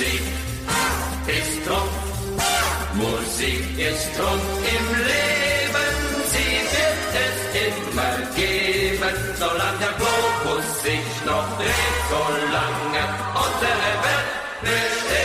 Musik 0.00 0.24
ist 1.26 1.66
Trumpf. 1.66 1.92
Musik 2.94 3.64
ist 3.76 4.08
Trumpf 4.16 4.50
im 4.56 4.86
Leben. 4.96 5.90
Sie 6.32 6.56
wird 6.72 7.04
es 7.20 7.36
immer 7.66 8.16
geben, 8.34 9.14
solange 9.38 9.78
der 9.78 9.94
Globus 9.98 10.68
sich 10.82 11.08
noch 11.26 11.48
dreht, 11.58 12.00
solange 12.08 13.02
unsere 13.44 13.92
Welt 14.06 14.32
besteht. 14.62 15.20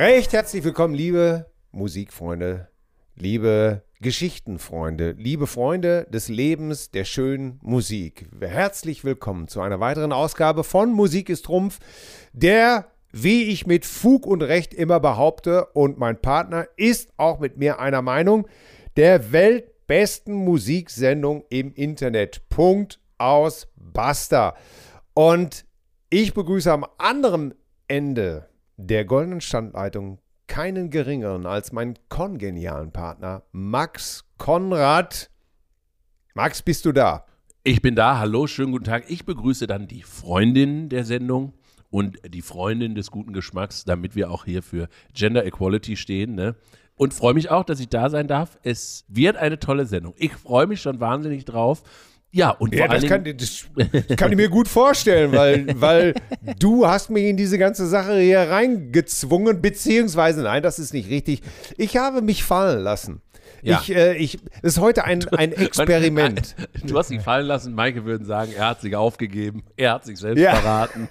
Recht 0.00 0.30
herzlich 0.34 0.64
willkommen, 0.64 0.92
liebe 0.92 1.46
Musikfreunde, 1.72 2.68
liebe 3.14 3.87
Geschichtenfreunde, 4.00 5.16
liebe 5.18 5.48
Freunde 5.48 6.06
des 6.08 6.28
Lebens, 6.28 6.92
der 6.92 7.04
schönen 7.04 7.58
Musik. 7.62 8.28
Herzlich 8.40 9.02
willkommen 9.02 9.48
zu 9.48 9.60
einer 9.60 9.80
weiteren 9.80 10.12
Ausgabe 10.12 10.62
von 10.62 10.92
Musik 10.92 11.28
ist 11.28 11.46
Trumpf, 11.46 11.80
der, 12.32 12.92
wie 13.10 13.44
ich 13.44 13.66
mit 13.66 13.84
Fug 13.84 14.24
und 14.24 14.42
Recht 14.42 14.72
immer 14.72 15.00
behaupte, 15.00 15.66
und 15.72 15.98
mein 15.98 16.20
Partner 16.20 16.68
ist 16.76 17.10
auch 17.16 17.40
mit 17.40 17.56
mir 17.56 17.80
einer 17.80 18.00
Meinung, 18.00 18.46
der 18.96 19.32
weltbesten 19.32 20.32
Musiksendung 20.32 21.42
im 21.50 21.74
Internet. 21.74 22.48
Punkt 22.50 23.00
aus 23.18 23.66
Basta. 23.74 24.54
Und 25.12 25.64
ich 26.08 26.34
begrüße 26.34 26.72
am 26.72 26.86
anderen 26.98 27.52
Ende 27.88 28.48
der 28.76 29.04
goldenen 29.04 29.40
Standleitung 29.40 30.20
keinen 30.48 30.90
geringeren 30.90 31.46
als 31.46 31.70
meinen 31.70 31.94
kongenialen 32.08 32.90
Partner 32.90 33.44
Max 33.52 34.24
Konrad. 34.38 35.30
Max, 36.34 36.62
bist 36.62 36.84
du 36.84 36.92
da? 36.92 37.26
Ich 37.62 37.82
bin 37.82 37.94
da, 37.94 38.18
hallo, 38.18 38.46
schönen 38.46 38.72
guten 38.72 38.84
Tag. 38.84 39.04
Ich 39.08 39.24
begrüße 39.24 39.66
dann 39.66 39.86
die 39.86 40.02
Freundin 40.02 40.88
der 40.88 41.04
Sendung 41.04 41.52
und 41.90 42.18
die 42.26 42.42
Freundin 42.42 42.94
des 42.94 43.10
guten 43.10 43.32
Geschmacks, 43.32 43.84
damit 43.84 44.16
wir 44.16 44.30
auch 44.30 44.44
hier 44.44 44.62
für 44.62 44.88
Gender 45.12 45.44
Equality 45.44 45.96
stehen. 45.96 46.34
Ne? 46.34 46.56
Und 46.96 47.14
freue 47.14 47.34
mich 47.34 47.50
auch, 47.50 47.64
dass 47.64 47.80
ich 47.80 47.88
da 47.88 48.10
sein 48.10 48.26
darf. 48.26 48.58
Es 48.62 49.04
wird 49.08 49.36
eine 49.36 49.58
tolle 49.58 49.86
Sendung. 49.86 50.14
Ich 50.16 50.32
freue 50.32 50.66
mich 50.66 50.80
schon 50.80 50.98
wahnsinnig 50.98 51.44
drauf. 51.44 51.82
Ja, 52.30 52.50
und 52.50 52.74
ja, 52.74 52.86
vor 52.86 52.94
das 52.94 53.06
kann, 53.06 53.24
das 53.24 54.16
kann 54.18 54.30
ich 54.30 54.36
mir 54.36 54.50
gut 54.50 54.68
vorstellen, 54.68 55.32
weil, 55.32 55.66
weil 55.80 56.14
du 56.58 56.86
hast 56.86 57.08
mich 57.10 57.24
in 57.24 57.36
diese 57.38 57.56
ganze 57.58 57.86
Sache 57.86 58.18
hier 58.18 58.40
reingezwungen, 58.50 59.62
beziehungsweise, 59.62 60.42
nein, 60.42 60.62
das 60.62 60.78
ist 60.78 60.92
nicht 60.92 61.08
richtig. 61.08 61.42
Ich 61.78 61.96
habe 61.96 62.20
mich 62.20 62.44
fallen 62.44 62.80
lassen. 62.80 63.22
Ja. 63.62 63.80
Ich, 63.82 63.92
äh, 63.94 64.14
ich, 64.16 64.38
das 64.62 64.74
ist 64.74 64.78
heute 64.78 65.04
ein, 65.04 65.26
ein 65.30 65.52
Experiment. 65.56 66.54
Du 66.84 66.96
hast 66.98 67.10
ihn 67.10 67.20
fallen 67.22 67.46
lassen. 67.46 67.74
Maike 67.74 68.04
würden 68.04 68.24
sagen, 68.26 68.52
er 68.56 68.68
hat 68.68 68.82
sich 68.82 68.94
aufgegeben. 68.94 69.64
Er 69.76 69.92
hat 69.94 70.04
sich 70.04 70.18
selbst 70.18 70.40
Ja. 70.40 70.54
verraten. 70.54 71.08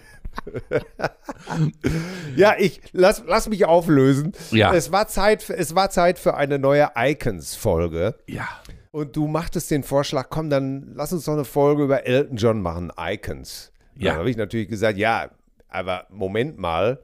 Ja, 2.36 2.56
ich 2.58 2.80
lass, 2.94 3.24
lass 3.26 3.50
mich 3.50 3.66
auflösen. 3.66 4.34
Ja. 4.52 4.74
Es 4.74 4.92
war 4.92 5.08
Zeit, 5.08 5.42
für- 5.44 5.58
es 5.58 5.74
war 5.76 5.90
Zeit 5.90 6.20
für 6.20 6.36
eine 6.36 6.59
neue 6.59 6.90
Icons-Folge. 6.96 8.16
Ja. 8.28 8.48
Und 8.92 9.16
du 9.16 9.28
machtest 9.28 9.70
den 9.72 9.84
Vorschlag, 9.84 10.30
komm, 10.30 10.50
dann 10.50 10.92
lass 10.96 11.14
uns 11.14 11.26
doch 11.26 11.34
eine 11.34 11.46
Folge 11.46 11.84
über 11.84 12.06
Elton 12.06 12.38
John 12.38 12.62
machen, 12.62 12.92
Icons. 12.98 13.72
Ja. 13.96 14.12
Dann 14.12 14.20
habe 14.20 14.30
ich 14.30 14.38
natürlich 14.38 14.68
gesagt, 14.70 14.98
ja, 14.98 15.30
aber 15.70 16.06
Moment 16.10 16.58
mal, 16.58 17.00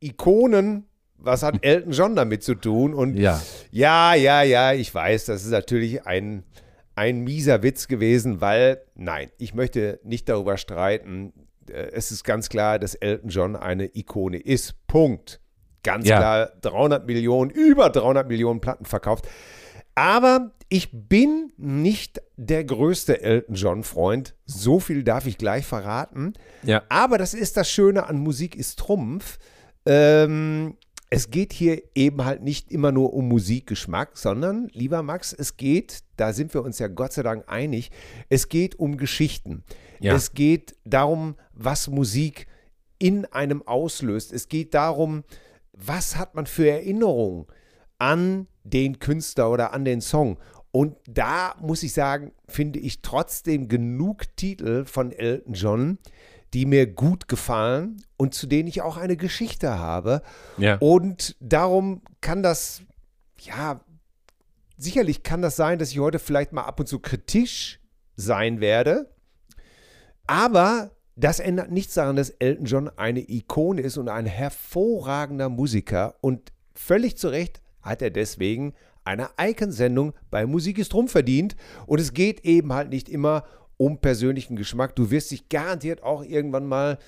Ikonen, 0.00 0.84
was 1.16 1.42
hat 1.42 1.64
Elton 1.64 1.92
John 1.92 2.16
damit 2.16 2.42
zu 2.42 2.54
tun? 2.54 2.94
Und 2.94 3.16
Ja. 3.16 3.40
ja, 3.70 4.14
ja, 4.14 4.42
ja, 4.42 4.72
ich 4.72 4.94
weiß, 4.94 5.26
das 5.26 5.44
ist 5.44 5.50
natürlich 5.50 6.06
ein, 6.06 6.44
ein 6.94 7.20
mieser 7.20 7.62
Witz 7.62 7.88
gewesen, 7.88 8.40
weil, 8.40 8.82
nein, 8.94 9.30
ich 9.38 9.54
möchte 9.54 10.00
nicht 10.04 10.28
darüber 10.28 10.56
streiten. 10.56 11.32
Äh, 11.70 11.90
Es 11.92 12.10
ist 12.10 12.24
ganz 12.24 12.48
klar, 12.48 12.78
dass 12.78 12.94
Elton 12.94 13.30
John 13.30 13.56
eine 13.56 13.90
Ikone 13.96 14.38
ist. 14.38 14.74
Punkt. 14.86 15.40
Ganz 15.82 16.08
Ja. 16.08 16.18
klar, 16.18 16.52
300 16.62 17.06
Millionen, 17.06 17.50
über 17.50 17.90
300 17.90 18.28
Millionen 18.28 18.60
Platten 18.60 18.84
verkauft. 18.84 19.26
Aber 19.94 20.52
ich 20.68 20.90
bin 20.92 21.52
nicht 21.56 22.20
der 22.36 22.64
größte 22.64 23.22
Elton 23.22 23.54
John-Freund. 23.54 24.34
So 24.44 24.80
viel 24.80 25.02
darf 25.02 25.26
ich 25.26 25.38
gleich 25.38 25.64
verraten. 25.64 26.34
Ja. 26.62 26.82
Aber 26.88 27.16
das 27.18 27.34
ist 27.34 27.56
das 27.56 27.70
Schöne 27.70 28.06
an 28.06 28.18
Musik 28.18 28.54
ist 28.54 28.78
Trumpf. 28.78 29.38
Ähm, 29.86 30.76
es 31.10 31.30
geht 31.30 31.54
hier 31.54 31.82
eben 31.94 32.24
halt 32.24 32.42
nicht 32.42 32.70
immer 32.70 32.92
nur 32.92 33.14
um 33.14 33.28
Musikgeschmack, 33.28 34.18
sondern, 34.18 34.68
lieber 34.72 35.02
Max, 35.02 35.32
es 35.32 35.56
geht, 35.56 36.00
da 36.16 36.34
sind 36.34 36.52
wir 36.52 36.62
uns 36.62 36.78
ja 36.78 36.88
Gott 36.88 37.14
sei 37.14 37.22
Dank 37.22 37.44
einig, 37.46 37.90
es 38.28 38.50
geht 38.50 38.78
um 38.78 38.98
Geschichten. 38.98 39.64
Ja. 40.00 40.14
Es 40.14 40.34
geht 40.34 40.76
darum, 40.84 41.36
was 41.54 41.88
Musik 41.88 42.46
in 42.98 43.24
einem 43.26 43.66
auslöst. 43.66 44.32
Es 44.32 44.48
geht 44.48 44.74
darum, 44.74 45.24
was 45.72 46.16
hat 46.16 46.34
man 46.34 46.46
für 46.46 46.68
Erinnerungen 46.68 47.46
an 47.98 48.46
den 48.64 48.98
Künstler 48.98 49.50
oder 49.50 49.72
an 49.72 49.84
den 49.84 50.00
Song. 50.00 50.38
Und 50.70 50.96
da 51.08 51.54
muss 51.60 51.82
ich 51.82 51.92
sagen, 51.92 52.32
finde 52.46 52.78
ich 52.78 53.02
trotzdem 53.02 53.68
genug 53.68 54.36
Titel 54.36 54.84
von 54.84 55.12
Elton 55.12 55.54
John, 55.54 55.98
die 56.54 56.66
mir 56.66 56.86
gut 56.86 57.28
gefallen 57.28 58.02
und 58.16 58.34
zu 58.34 58.46
denen 58.46 58.68
ich 58.68 58.82
auch 58.82 58.96
eine 58.96 59.16
Geschichte 59.16 59.78
habe. 59.78 60.22
Ja. 60.56 60.76
Und 60.78 61.36
darum 61.40 62.02
kann 62.20 62.42
das, 62.42 62.82
ja, 63.40 63.80
sicherlich 64.76 65.22
kann 65.22 65.42
das 65.42 65.56
sein, 65.56 65.78
dass 65.78 65.90
ich 65.90 65.98
heute 65.98 66.18
vielleicht 66.18 66.52
mal 66.52 66.64
ab 66.64 66.80
und 66.80 66.86
zu 66.86 67.00
kritisch 67.00 67.80
sein 68.16 68.60
werde. 68.60 69.10
Aber 70.26 70.92
das 71.16 71.40
ändert 71.40 71.70
nichts 71.70 71.94
daran, 71.94 72.16
dass 72.16 72.30
Elton 72.30 72.66
John 72.66 72.88
eine 72.96 73.28
Ikone 73.28 73.80
ist 73.82 73.96
und 73.96 74.08
ein 74.08 74.26
hervorragender 74.26 75.48
Musiker. 75.48 76.14
Und 76.20 76.52
völlig 76.74 77.18
zu 77.18 77.28
Recht 77.28 77.60
hat 77.82 78.02
er 78.02 78.10
deswegen 78.10 78.74
eine 79.08 79.30
Icon-Sendung 79.40 80.12
bei 80.30 80.44
Musik 80.44 80.78
ist 80.78 80.92
Drum 80.92 81.08
verdient. 81.08 81.56
Und 81.86 81.98
es 81.98 82.12
geht 82.12 82.44
eben 82.44 82.72
halt 82.74 82.90
nicht 82.90 83.08
immer 83.08 83.44
um 83.78 83.98
persönlichen 83.98 84.54
Geschmack. 84.54 84.94
Du 84.96 85.10
wirst 85.10 85.30
dich 85.30 85.48
garantiert 85.48 86.02
auch 86.02 86.22
irgendwann 86.22 86.66
mal 86.66 86.98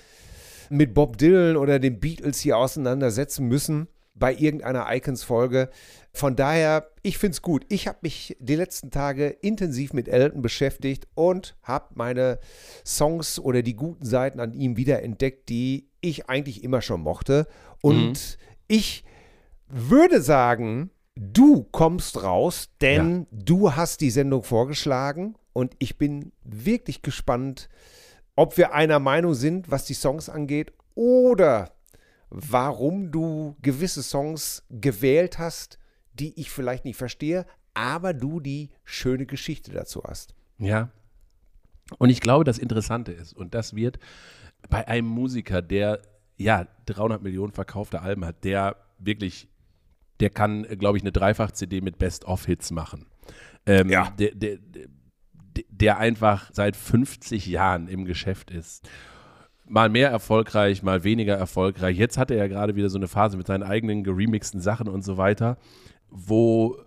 mit 0.69 0.93
Bob 0.93 1.17
Dylan 1.17 1.57
oder 1.57 1.79
den 1.79 1.99
Beatles 1.99 2.39
hier 2.39 2.57
auseinandersetzen 2.57 3.47
müssen 3.47 3.87
bei 4.15 4.33
irgendeiner 4.33 4.87
Icons-Folge. 4.89 5.69
Von 6.11 6.35
daher, 6.35 6.89
ich 7.03 7.17
finde 7.17 7.33
es 7.33 7.41
gut. 7.41 7.65
Ich 7.69 7.87
habe 7.87 7.99
mich 8.01 8.35
die 8.39 8.55
letzten 8.55 8.89
Tage 8.89 9.27
intensiv 9.27 9.93
mit 9.93 10.07
Elton 10.07 10.41
beschäftigt 10.41 11.07
und 11.13 11.55
habe 11.61 11.89
meine 11.93 12.39
Songs 12.85 13.39
oder 13.39 13.61
die 13.61 13.75
guten 13.75 14.05
Seiten 14.05 14.39
an 14.39 14.53
ihm 14.53 14.75
wiederentdeckt, 14.75 15.49
die 15.49 15.89
ich 16.01 16.29
eigentlich 16.29 16.63
immer 16.63 16.81
schon 16.81 17.01
mochte. 17.01 17.47
Und 17.81 18.37
ich 18.67 19.03
würde 19.67 20.21
sagen, 20.21 20.89
du 21.15 21.63
kommst 21.63 22.23
raus, 22.23 22.69
denn 22.81 23.27
du 23.31 23.75
hast 23.75 24.01
die 24.01 24.11
Sendung 24.11 24.43
vorgeschlagen 24.43 25.35
und 25.53 25.75
ich 25.79 25.97
bin 25.97 26.31
wirklich 26.43 27.01
gespannt, 27.01 27.69
ob 28.35 28.57
wir 28.57 28.73
einer 28.73 28.99
Meinung 28.99 29.33
sind, 29.33 29.69
was 29.69 29.85
die 29.85 29.93
Songs 29.93 30.29
angeht 30.29 30.71
oder 30.95 31.71
warum 32.29 33.11
du 33.11 33.57
gewisse 33.61 34.03
Songs 34.03 34.63
gewählt 34.69 35.37
hast, 35.37 35.77
die 36.13 36.39
ich 36.39 36.49
vielleicht 36.49 36.85
nicht 36.85 36.97
verstehe, 36.97 37.45
aber 37.73 38.13
du 38.13 38.39
die 38.39 38.69
schöne 38.83 39.25
Geschichte 39.25 39.71
dazu 39.71 40.03
hast. 40.03 40.33
Ja. 40.57 40.89
Und 41.97 42.09
ich 42.09 42.21
glaube, 42.21 42.45
das 42.45 42.57
Interessante 42.57 43.11
ist, 43.11 43.33
und 43.33 43.53
das 43.53 43.75
wird 43.75 43.99
bei 44.69 44.87
einem 44.87 45.07
Musiker, 45.07 45.61
der 45.61 46.01
ja 46.37 46.67
300 46.85 47.21
Millionen 47.21 47.51
verkaufte 47.51 48.01
Alben 48.01 48.25
hat, 48.25 48.43
der 48.43 48.77
wirklich, 48.97 49.49
der 50.21 50.29
kann, 50.29 50.63
glaube 50.77 50.97
ich, 50.97 51.03
eine 51.03 51.11
Dreifach-CD 51.11 51.81
mit 51.81 51.97
Best-of-Hits 51.97 52.71
machen. 52.71 53.05
Ähm, 53.65 53.89
Ja. 53.89 54.11
Der, 54.17 54.35
der, 54.35 54.57
der, 55.69 55.97
einfach 55.97 56.49
seit 56.53 56.75
50 56.75 57.47
Jahren 57.47 57.87
im 57.87 58.05
Geschäft 58.05 58.51
ist. 58.51 58.87
Mal 59.65 59.89
mehr 59.89 60.09
erfolgreich, 60.09 60.83
mal 60.83 61.03
weniger 61.03 61.35
erfolgreich. 61.35 61.97
Jetzt 61.97 62.17
hat 62.17 62.31
er 62.31 62.37
ja 62.37 62.47
gerade 62.47 62.75
wieder 62.75 62.89
so 62.89 62.97
eine 62.97 63.07
Phase 63.07 63.37
mit 63.37 63.47
seinen 63.47 63.63
eigenen 63.63 64.03
geremixten 64.03 64.61
Sachen 64.61 64.87
und 64.87 65.03
so 65.03 65.17
weiter, 65.17 65.57
wo, 66.09 66.77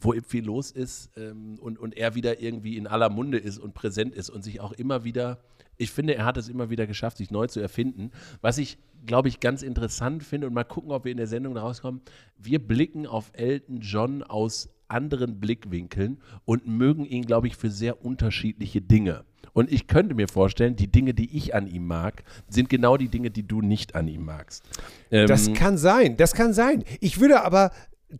wo 0.00 0.14
viel 0.26 0.44
los 0.44 0.70
ist 0.70 1.10
ähm, 1.16 1.58
und, 1.60 1.78
und 1.78 1.96
er 1.96 2.14
wieder 2.14 2.40
irgendwie 2.40 2.76
in 2.76 2.86
aller 2.86 3.10
Munde 3.10 3.38
ist 3.38 3.58
und 3.58 3.74
präsent 3.74 4.14
ist 4.14 4.30
und 4.30 4.42
sich 4.42 4.60
auch 4.60 4.72
immer 4.72 5.04
wieder, 5.04 5.38
ich 5.76 5.90
finde, 5.90 6.14
er 6.14 6.24
hat 6.24 6.36
es 6.36 6.48
immer 6.48 6.70
wieder 6.70 6.86
geschafft, 6.86 7.16
sich 7.16 7.30
neu 7.30 7.46
zu 7.46 7.60
erfinden. 7.60 8.10
Was 8.40 8.58
ich, 8.58 8.78
glaube 9.06 9.28
ich, 9.28 9.40
ganz 9.40 9.62
interessant 9.62 10.22
finde 10.22 10.46
und 10.46 10.54
mal 10.54 10.64
gucken, 10.64 10.90
ob 10.90 11.04
wir 11.04 11.12
in 11.12 11.18
der 11.18 11.26
Sendung 11.26 11.56
rauskommen. 11.56 12.00
Wir 12.38 12.58
blicken 12.58 13.06
auf 13.06 13.30
Elton 13.34 13.80
John 13.80 14.22
aus 14.22 14.70
anderen 14.88 15.40
Blickwinkeln 15.40 16.18
und 16.44 16.66
mögen 16.66 17.04
ihn, 17.04 17.24
glaube 17.24 17.46
ich, 17.46 17.56
für 17.56 17.70
sehr 17.70 18.04
unterschiedliche 18.04 18.80
Dinge. 18.80 19.24
Und 19.52 19.70
ich 19.70 19.86
könnte 19.86 20.14
mir 20.14 20.28
vorstellen, 20.28 20.74
die 20.76 20.90
Dinge, 20.90 21.14
die 21.14 21.36
ich 21.36 21.54
an 21.54 21.68
ihm 21.68 21.86
mag, 21.86 22.24
sind 22.48 22.68
genau 22.68 22.96
die 22.96 23.08
Dinge, 23.08 23.30
die 23.30 23.46
du 23.46 23.60
nicht 23.62 23.94
an 23.94 24.08
ihm 24.08 24.24
magst. 24.24 24.64
Ähm, 25.10 25.28
Das 25.28 25.52
kann 25.52 25.78
sein, 25.78 26.16
das 26.16 26.34
kann 26.34 26.52
sein. 26.52 26.84
Ich 27.00 27.20
würde 27.20 27.44
aber 27.44 27.70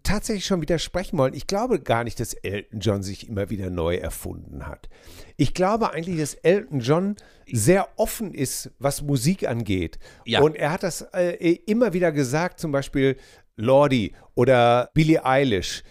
tatsächlich 0.03 0.47
schon 0.47 0.61
widersprechen 0.61 1.19
wollen. 1.19 1.35
Ich 1.35 1.47
glaube 1.47 1.81
gar 1.81 2.05
nicht, 2.05 2.19
dass 2.21 2.35
Elton 2.35 2.81
John 2.81 3.03
sich 3.03 3.29
immer 3.29 3.51
wieder 3.51 3.71
neu 3.71 3.97
erfunden 3.97 4.67
hat. 4.67 4.89
Ich 5.37 5.55
glaube 5.55 5.93
eigentlich, 5.93 6.19
dass 6.19 6.35
Elton 6.35 6.81
John 6.81 7.17
sehr 7.51 7.89
offen 7.97 8.35
ist, 8.35 8.71
was 8.79 9.03
Musik 9.03 9.47
angeht. 9.47 9.99
Ja. 10.25 10.41
Und 10.41 10.57
er 10.57 10.73
hat 10.73 10.83
das 10.83 11.03
äh, 11.13 11.59
immer 11.67 11.93
wieder 11.93 12.13
gesagt, 12.13 12.61
zum 12.61 12.73
Beispiel 12.73 13.17
Lordi 13.57 14.15
oder 14.35 14.91
Billie 14.95 15.25
Eilish. 15.25 15.83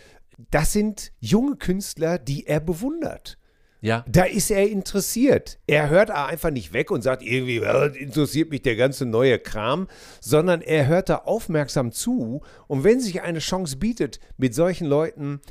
Das 0.51 0.73
sind 0.73 1.11
junge 1.19 1.55
Künstler, 1.55 2.17
die 2.17 2.45
er 2.47 2.59
bewundert. 2.59 3.37
Ja. 3.83 4.05
Da 4.07 4.23
ist 4.23 4.49
er 4.49 4.69
interessiert. 4.69 5.59
Er 5.67 5.89
hört 5.89 6.09
einfach 6.09 6.51
nicht 6.51 6.71
weg 6.71 6.89
und 6.89 7.01
sagt 7.01 7.21
irgendwie, 7.21 7.59
"Ja, 7.59 7.85
interessiert 7.87 8.49
mich 8.49 8.61
der 8.61 8.77
ganze 8.77 9.05
neue 9.05 9.37
Kram, 9.39 9.89
sondern 10.21 10.61
er 10.61 10.87
hört 10.87 11.09
da 11.09 11.15
aufmerksam 11.17 11.91
zu. 11.91 12.41
Und 12.67 12.85
wenn 12.85 13.01
sich 13.01 13.21
eine 13.23 13.39
Chance 13.39 13.75
bietet, 13.75 14.21
mit 14.37 14.55
solchen 14.55 14.87
Leuten 14.87 15.41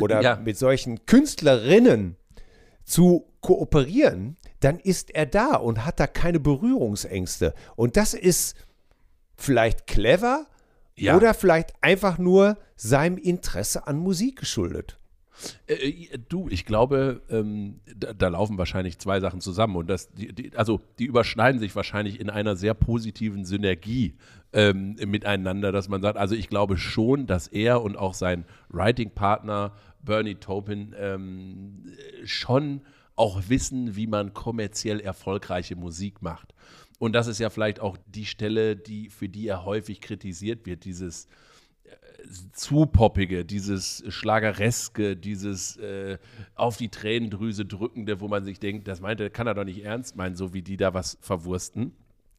oder 0.00 0.20
Ja. 0.20 0.34
mit 0.44 0.58
solchen 0.58 1.06
Künstlerinnen 1.06 2.16
zu 2.84 3.28
kooperieren, 3.40 4.36
dann 4.58 4.80
ist 4.80 5.14
er 5.14 5.26
da 5.26 5.54
und 5.54 5.84
hat 5.84 6.00
da 6.00 6.08
keine 6.08 6.40
Berührungsängste. 6.40 7.54
Und 7.76 7.96
das 7.96 8.14
ist 8.14 8.56
vielleicht 9.36 9.86
clever 9.86 10.46
Ja. 10.96 11.16
oder 11.16 11.34
vielleicht 11.34 11.72
einfach 11.82 12.18
nur 12.18 12.58
seinem 12.74 13.16
Interesse 13.16 13.86
an 13.86 13.96
Musik 13.96 14.40
geschuldet. 14.40 14.98
Äh, 15.66 16.18
du, 16.28 16.48
ich 16.48 16.64
glaube, 16.64 17.22
ähm, 17.28 17.80
da, 17.96 18.12
da 18.12 18.28
laufen 18.28 18.58
wahrscheinlich 18.58 18.98
zwei 18.98 19.20
Sachen 19.20 19.40
zusammen 19.40 19.76
und 19.76 19.88
das, 19.88 20.12
die, 20.12 20.32
die, 20.32 20.56
also 20.56 20.80
die 20.98 21.04
überschneiden 21.04 21.60
sich 21.60 21.74
wahrscheinlich 21.76 22.20
in 22.20 22.30
einer 22.30 22.56
sehr 22.56 22.74
positiven 22.74 23.44
Synergie 23.44 24.14
ähm, 24.52 24.96
miteinander, 25.06 25.72
dass 25.72 25.88
man 25.88 26.02
sagt, 26.02 26.16
also 26.16 26.34
ich 26.34 26.48
glaube 26.48 26.78
schon, 26.78 27.26
dass 27.26 27.48
er 27.48 27.82
und 27.82 27.96
auch 27.96 28.14
sein 28.14 28.44
Writing-Partner 28.70 29.72
Bernie 30.02 30.36
Taupin 30.36 30.94
ähm, 30.98 31.92
schon 32.24 32.82
auch 33.16 33.48
wissen, 33.48 33.96
wie 33.96 34.06
man 34.06 34.34
kommerziell 34.34 35.00
erfolgreiche 35.00 35.74
Musik 35.74 36.22
macht. 36.22 36.54
Und 36.98 37.12
das 37.12 37.26
ist 37.26 37.38
ja 37.38 37.50
vielleicht 37.50 37.80
auch 37.80 37.98
die 38.06 38.24
Stelle, 38.26 38.76
die, 38.76 39.10
für 39.10 39.28
die 39.28 39.48
er 39.48 39.64
häufig 39.64 40.00
kritisiert 40.00 40.64
wird, 40.64 40.84
dieses 40.84 41.28
zu 42.52 42.86
poppige, 42.86 43.44
dieses 43.44 44.04
Schlagereske, 44.08 45.16
dieses 45.16 45.76
äh, 45.76 46.18
auf 46.54 46.76
die 46.76 46.88
Tränendrüse 46.88 47.64
drückende, 47.64 48.20
wo 48.20 48.28
man 48.28 48.44
sich 48.44 48.58
denkt, 48.58 48.88
das 48.88 49.00
meinte, 49.00 49.30
kann 49.30 49.46
er 49.46 49.54
doch 49.54 49.64
nicht 49.64 49.84
ernst 49.84 50.16
meinen, 50.16 50.36
so 50.36 50.54
wie 50.54 50.62
die 50.62 50.76
da 50.76 50.94
was 50.94 51.18
verwursten. 51.20 51.92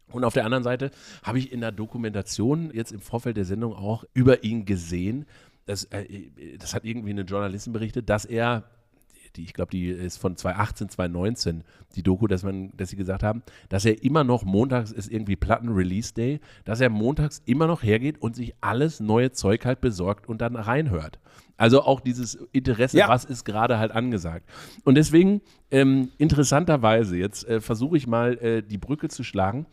Und 0.10 0.24
auf 0.24 0.34
der 0.34 0.45
anderen 0.45 0.63
Seite 0.63 0.92
habe 1.24 1.39
ich 1.39 1.51
in 1.51 1.62
der 1.62 1.72
Dokumentation 1.72 2.72
jetzt 2.74 2.92
im 2.92 3.01
Vorfeld 3.01 3.38
der 3.38 3.45
Sendung 3.45 3.74
auch 3.74 4.06
über 4.13 4.44
ihn 4.44 4.66
gesehen, 4.66 5.25
das, 5.66 5.84
äh, 5.86 6.30
das 6.57 6.74
hat 6.74 6.86
irgendwie 6.86 7.12
eine 7.12 7.22
Journalistin 7.22 7.74
berichtet, 7.74 8.10
dass 8.10 8.25
er 8.25 8.63
die, 9.36 9.44
ich 9.44 9.54
glaube, 9.54 9.72
die 9.72 9.88
ist 9.90 10.18
von 10.18 10.36
2018, 10.36 10.90
2019, 10.90 11.64
die 11.96 12.04
Doku, 12.04 12.28
dass, 12.28 12.44
man, 12.44 12.72
dass 12.78 12.90
sie 12.90 12.96
gesagt 12.96 13.24
haben, 13.24 13.44
dass 13.70 13.86
er 13.86 14.04
immer 14.04 14.24
noch 14.24 14.44
montags 14.44 14.92
ist 14.92 15.12
irgendwie 15.12 15.36
Platten-Release-Day, 15.36 16.40
dass 16.66 16.82
er 16.82 16.90
montags 16.90 17.42
immer 17.46 17.68
noch 17.68 17.84
hergeht 17.84 18.22
und 18.22 18.36
sich 18.36 18.54
alles 18.62 19.00
neue 19.00 19.32
Zeug 19.32 19.66
halt 19.66 19.82
besorgt 19.82 20.28
und 20.30 20.40
dann 20.42 20.56
reinhört. 20.56 21.20
Also 21.58 21.82
auch 21.82 22.00
dieses 22.02 22.36
Interesse, 22.52 22.98
Ja. 22.98 23.10
was 23.10 23.26
ist 23.26 23.44
gerade 23.44 23.80
halt 23.80 23.92
angesagt. 23.92 24.48
Und 24.84 24.96
deswegen, 24.96 25.42
ähm, 25.72 26.10
interessanterweise, 26.18 27.18
jetzt 27.18 27.48
äh, 27.48 27.60
versuche 27.62 27.98
ich 27.98 28.06
mal 28.08 28.38
äh, 28.38 28.62
die 28.62 28.78
Brücke 28.78 29.08
zu 29.08 29.24
schlagen. 29.24 29.66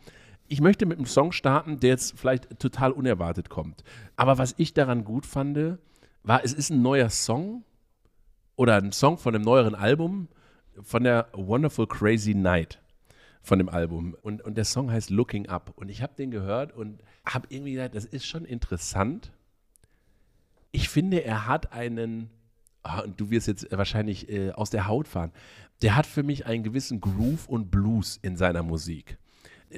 Ich 0.47 0.61
möchte 0.61 0.85
mit 0.85 0.97
einem 0.97 1.05
Song 1.07 1.31
starten, 1.31 1.79
der 1.79 1.91
jetzt 1.91 2.17
vielleicht 2.17 2.59
total 2.59 2.91
unerwartet 2.91 3.49
kommt. 3.49 3.83
Aber 4.15 4.37
was 4.37 4.55
ich 4.57 4.73
daran 4.73 5.03
gut 5.03 5.25
fand, 5.25 5.77
war, 6.23 6.43
es 6.43 6.53
ist 6.53 6.71
ein 6.71 6.81
neuer 6.81 7.09
Song, 7.09 7.63
oder 8.55 8.77
ein 8.77 8.91
Song 8.91 9.17
von 9.17 9.35
einem 9.35 9.43
neueren 9.43 9.75
Album 9.75 10.27
von 10.81 11.03
der 11.03 11.27
Wonderful 11.33 11.87
Crazy 11.87 12.33
Night 12.33 12.81
von 13.41 13.59
dem 13.59 13.69
Album. 13.69 14.15
Und, 14.21 14.41
und 14.41 14.55
der 14.57 14.65
Song 14.65 14.91
heißt 14.91 15.09
Looking 15.09 15.47
Up. 15.47 15.73
Und 15.75 15.89
ich 15.89 16.01
habe 16.01 16.15
den 16.15 16.31
gehört 16.31 16.73
und 16.73 17.01
habe 17.25 17.47
irgendwie 17.49 17.73
gedacht, 17.73 17.95
das 17.95 18.05
ist 18.05 18.25
schon 18.25 18.45
interessant. 18.45 19.31
Ich 20.71 20.89
finde, 20.89 21.23
er 21.23 21.47
hat 21.47 21.71
einen, 21.71 22.29
ah, 22.83 23.01
und 23.01 23.19
du 23.19 23.29
wirst 23.29 23.47
jetzt 23.47 23.67
wahrscheinlich 23.71 24.29
äh, 24.29 24.51
aus 24.51 24.69
der 24.69 24.87
Haut 24.87 25.07
fahren, 25.07 25.31
der 25.81 25.95
hat 25.95 26.05
für 26.05 26.23
mich 26.23 26.45
einen 26.45 26.63
gewissen 26.63 27.01
Groove 27.01 27.47
und 27.47 27.69
Blues 27.69 28.17
in 28.21 28.35
seiner 28.35 28.63
Musik 28.63 29.17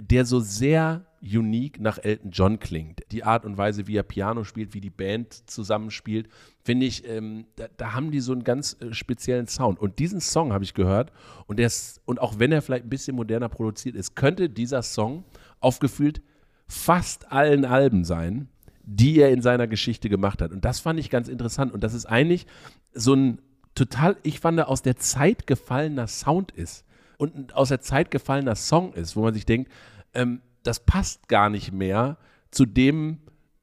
der 0.02 0.26
so 0.26 0.40
sehr 0.40 1.06
unique 1.22 1.80
nach 1.80 1.98
Elton 1.98 2.32
John 2.32 2.60
klingt. 2.60 3.02
Die 3.12 3.24
Art 3.24 3.46
und 3.46 3.58
Weise, 3.58 3.88
wie 3.88 3.96
er 3.96 4.04
Piano 4.04 4.44
spielt, 4.44 4.74
wie 4.74 4.82
die 4.82 4.90
Band 4.90 5.50
zusammenspielt, 5.50 6.30
finde 6.64 6.86
ich, 6.86 7.08
ähm, 7.08 7.46
da, 7.56 7.68
da 7.78 7.94
haben 7.94 8.12
die 8.12 8.20
so 8.20 8.32
einen 8.32 8.44
ganz 8.44 8.78
äh, 8.80 8.94
speziellen 8.94 9.48
Sound. 9.48 9.80
Und 9.80 10.00
diesen 10.00 10.22
Song 10.22 10.54
habe 10.54 10.64
ich 10.64 10.74
gehört 10.74 11.12
und, 11.48 11.58
der 11.58 11.68
ist, 11.68 12.02
und 12.06 12.22
auch 12.22 12.40
wenn 12.40 12.52
er 12.52 12.62
vielleicht 12.62 12.86
ein 12.86 12.90
bisschen 12.90 13.16
moderner 13.16 13.50
produziert 13.50 13.96
ist, 13.96 14.16
könnte 14.16 14.50
dieser 14.50 14.84
Song 14.84 15.24
auf 15.60 15.80
gefühlt 15.80 16.22
fast 16.68 17.32
allen 17.32 17.66
Alben 17.66 18.04
sein, 18.04 18.50
die 18.84 19.20
er 19.20 19.32
in 19.32 19.42
seiner 19.42 19.68
Geschichte 19.68 20.10
gemacht 20.10 20.42
hat. 20.42 20.52
Und 20.52 20.66
das 20.66 20.80
fand 20.80 21.00
ich 21.00 21.10
ganz 21.10 21.28
interessant. 21.28 21.74
Und 21.74 21.84
das 21.84 21.94
ist 21.94 22.06
eigentlich 22.06 22.46
so 22.94 23.14
ein 23.14 23.42
total, 23.76 24.18
ich 24.24 24.40
fand, 24.40 24.60
aus 24.62 24.82
der 24.82 24.98
Zeit 24.98 25.48
gefallener 25.48 26.08
Sound 26.08 26.52
ist 26.52 26.86
und 27.18 27.36
ein 27.36 27.52
aus 27.52 27.70
der 27.70 27.82
Zeit 27.82 28.12
gefallener 28.12 28.56
Song 28.56 28.94
ist, 28.94 29.16
wo 29.16 29.22
man 29.22 29.34
sich 29.34 29.46
denkt, 29.46 29.72
ähm, 30.14 30.42
das 30.64 30.80
passt 30.80 31.28
gar 31.28 31.50
nicht 31.50 31.72
mehr 31.72 32.18
zu 32.52 32.66
dem, 32.66 33.20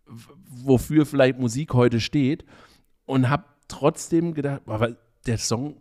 wofür 0.07 1.07
vielleicht 1.07 1.39
Musik 1.39 1.75
heute 1.75 2.01
steht. 2.01 2.45
Und 3.07 3.29
habe 3.29 3.45
trotzdem 3.69 4.35
gedacht, 4.35 4.63
aber 4.67 4.97
der 5.27 5.39
Song 5.39 5.77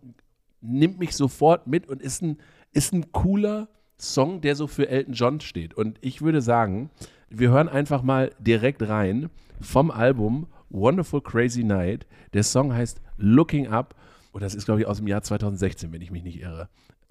nimmt 0.62 1.00
mich 1.00 1.16
sofort 1.16 1.68
mit 1.68 1.88
und 1.88 2.02
ist 2.02 2.22
ein, 2.22 2.38
ist 2.72 2.94
ein 2.94 3.12
cooler 3.12 3.70
Song, 3.98 4.42
der 4.42 4.56
so 4.56 4.68
für 4.68 4.90
Elton 4.90 5.14
John 5.14 5.40
steht. 5.40 5.74
Und 5.74 5.98
ich 6.02 6.22
würde 6.22 6.42
sagen, 6.42 6.90
wir 7.30 7.50
hören 7.50 7.70
einfach 7.70 8.02
mal 8.02 8.32
direkt 8.40 8.88
rein 8.88 9.30
vom 9.62 9.92
Album 9.92 10.48
Wonderful 10.70 11.22
Crazy 11.22 11.64
Night. 11.64 12.06
Der 12.34 12.44
Song 12.44 12.74
heißt 12.74 13.02
Looking 13.18 13.68
Up. 13.68 13.96
Und 14.32 14.42
das 14.42 14.56
ist, 14.56 14.66
glaube 14.66 14.82
ich, 14.82 14.88
aus 14.88 14.98
dem 14.98 15.08
Jahr 15.08 15.22
2016, 15.22 15.94
wenn 15.94 16.02
ich 16.02 16.12
mich 16.12 16.24
nicht 16.24 16.42
irre. 16.42 16.68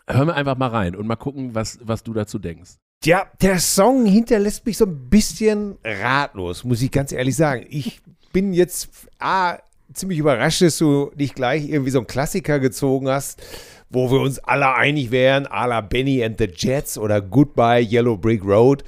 Hören 0.09 0.29
wir 0.29 0.35
einfach 0.35 0.57
mal 0.57 0.69
rein 0.69 0.97
und 0.97 1.07
mal 1.07 1.17
gucken, 1.17 1.55
was, 1.55 1.79
was 1.83 2.03
du 2.03 2.13
dazu 2.13 2.39
denkst. 2.39 2.73
Ja, 3.05 3.27
der 3.41 3.59
Song 3.59 4.07
hinterlässt 4.07 4.65
mich 4.65 4.77
so 4.77 4.87
ein 4.87 5.11
bisschen 5.11 5.77
ratlos, 5.85 6.63
muss 6.65 6.83
ich 6.83 6.91
ganz 6.91 7.11
ehrlich 7.13 7.35
sagen. 7.35 7.67
Ich 7.69 8.01
bin 8.33 8.53
jetzt 8.53 8.91
ah, 9.19 9.59
ziemlich 9.93 10.19
überrascht, 10.19 10.63
dass 10.63 10.79
du 10.79 11.11
nicht 11.17 11.35
gleich 11.35 11.69
irgendwie 11.69 11.91
so 11.91 11.99
einen 11.99 12.07
Klassiker 12.07 12.61
gezogen 12.61 13.09
hast, 13.09 13.43
wo 13.91 14.11
wir 14.11 14.21
uns 14.21 14.39
alle 14.39 14.75
einig 14.75 15.11
wären, 15.11 15.47
à 15.47 15.67
la 15.67 15.81
Benny 15.81 16.25
and 16.25 16.39
the 16.39 16.49
Jets 16.55 16.97
oder 16.97 17.21
Goodbye 17.21 17.83
Yellow 17.83 18.17
Brick 18.17 18.45
Road, 18.45 18.85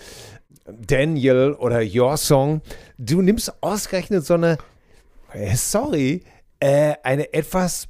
Daniel 0.64 1.52
oder 1.59 1.83
Your 1.83 2.16
Song. 2.16 2.62
Du 2.97 3.21
nimmst 3.21 3.52
ausgerechnet 3.62 4.25
so 4.25 4.35
eine, 4.35 4.59
äh, 5.33 5.54
sorry, 5.56 6.23
äh, 6.61 6.94
eine 7.02 7.33
etwas, 7.35 7.88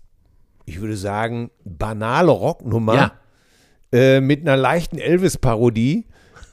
ich 0.67 0.81
würde 0.81 0.97
sagen, 0.97 1.51
banale 1.65 2.31
Rocknummer 2.31 2.95
Ja. 2.95 3.13
äh, 3.93 4.21
mit 4.21 4.41
einer 4.41 4.57
leichten 4.57 4.99
Elvis-Parodie 4.99 6.07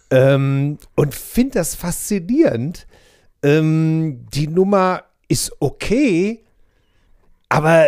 ähm, 0.09 0.77
und 0.95 1.15
finde 1.15 1.53
das 1.59 1.75
faszinierend. 1.75 2.87
Ähm, 3.43 4.25
die 4.33 4.47
Nummer 4.47 5.03
ist 5.27 5.51
okay, 5.59 6.43
aber 7.49 7.87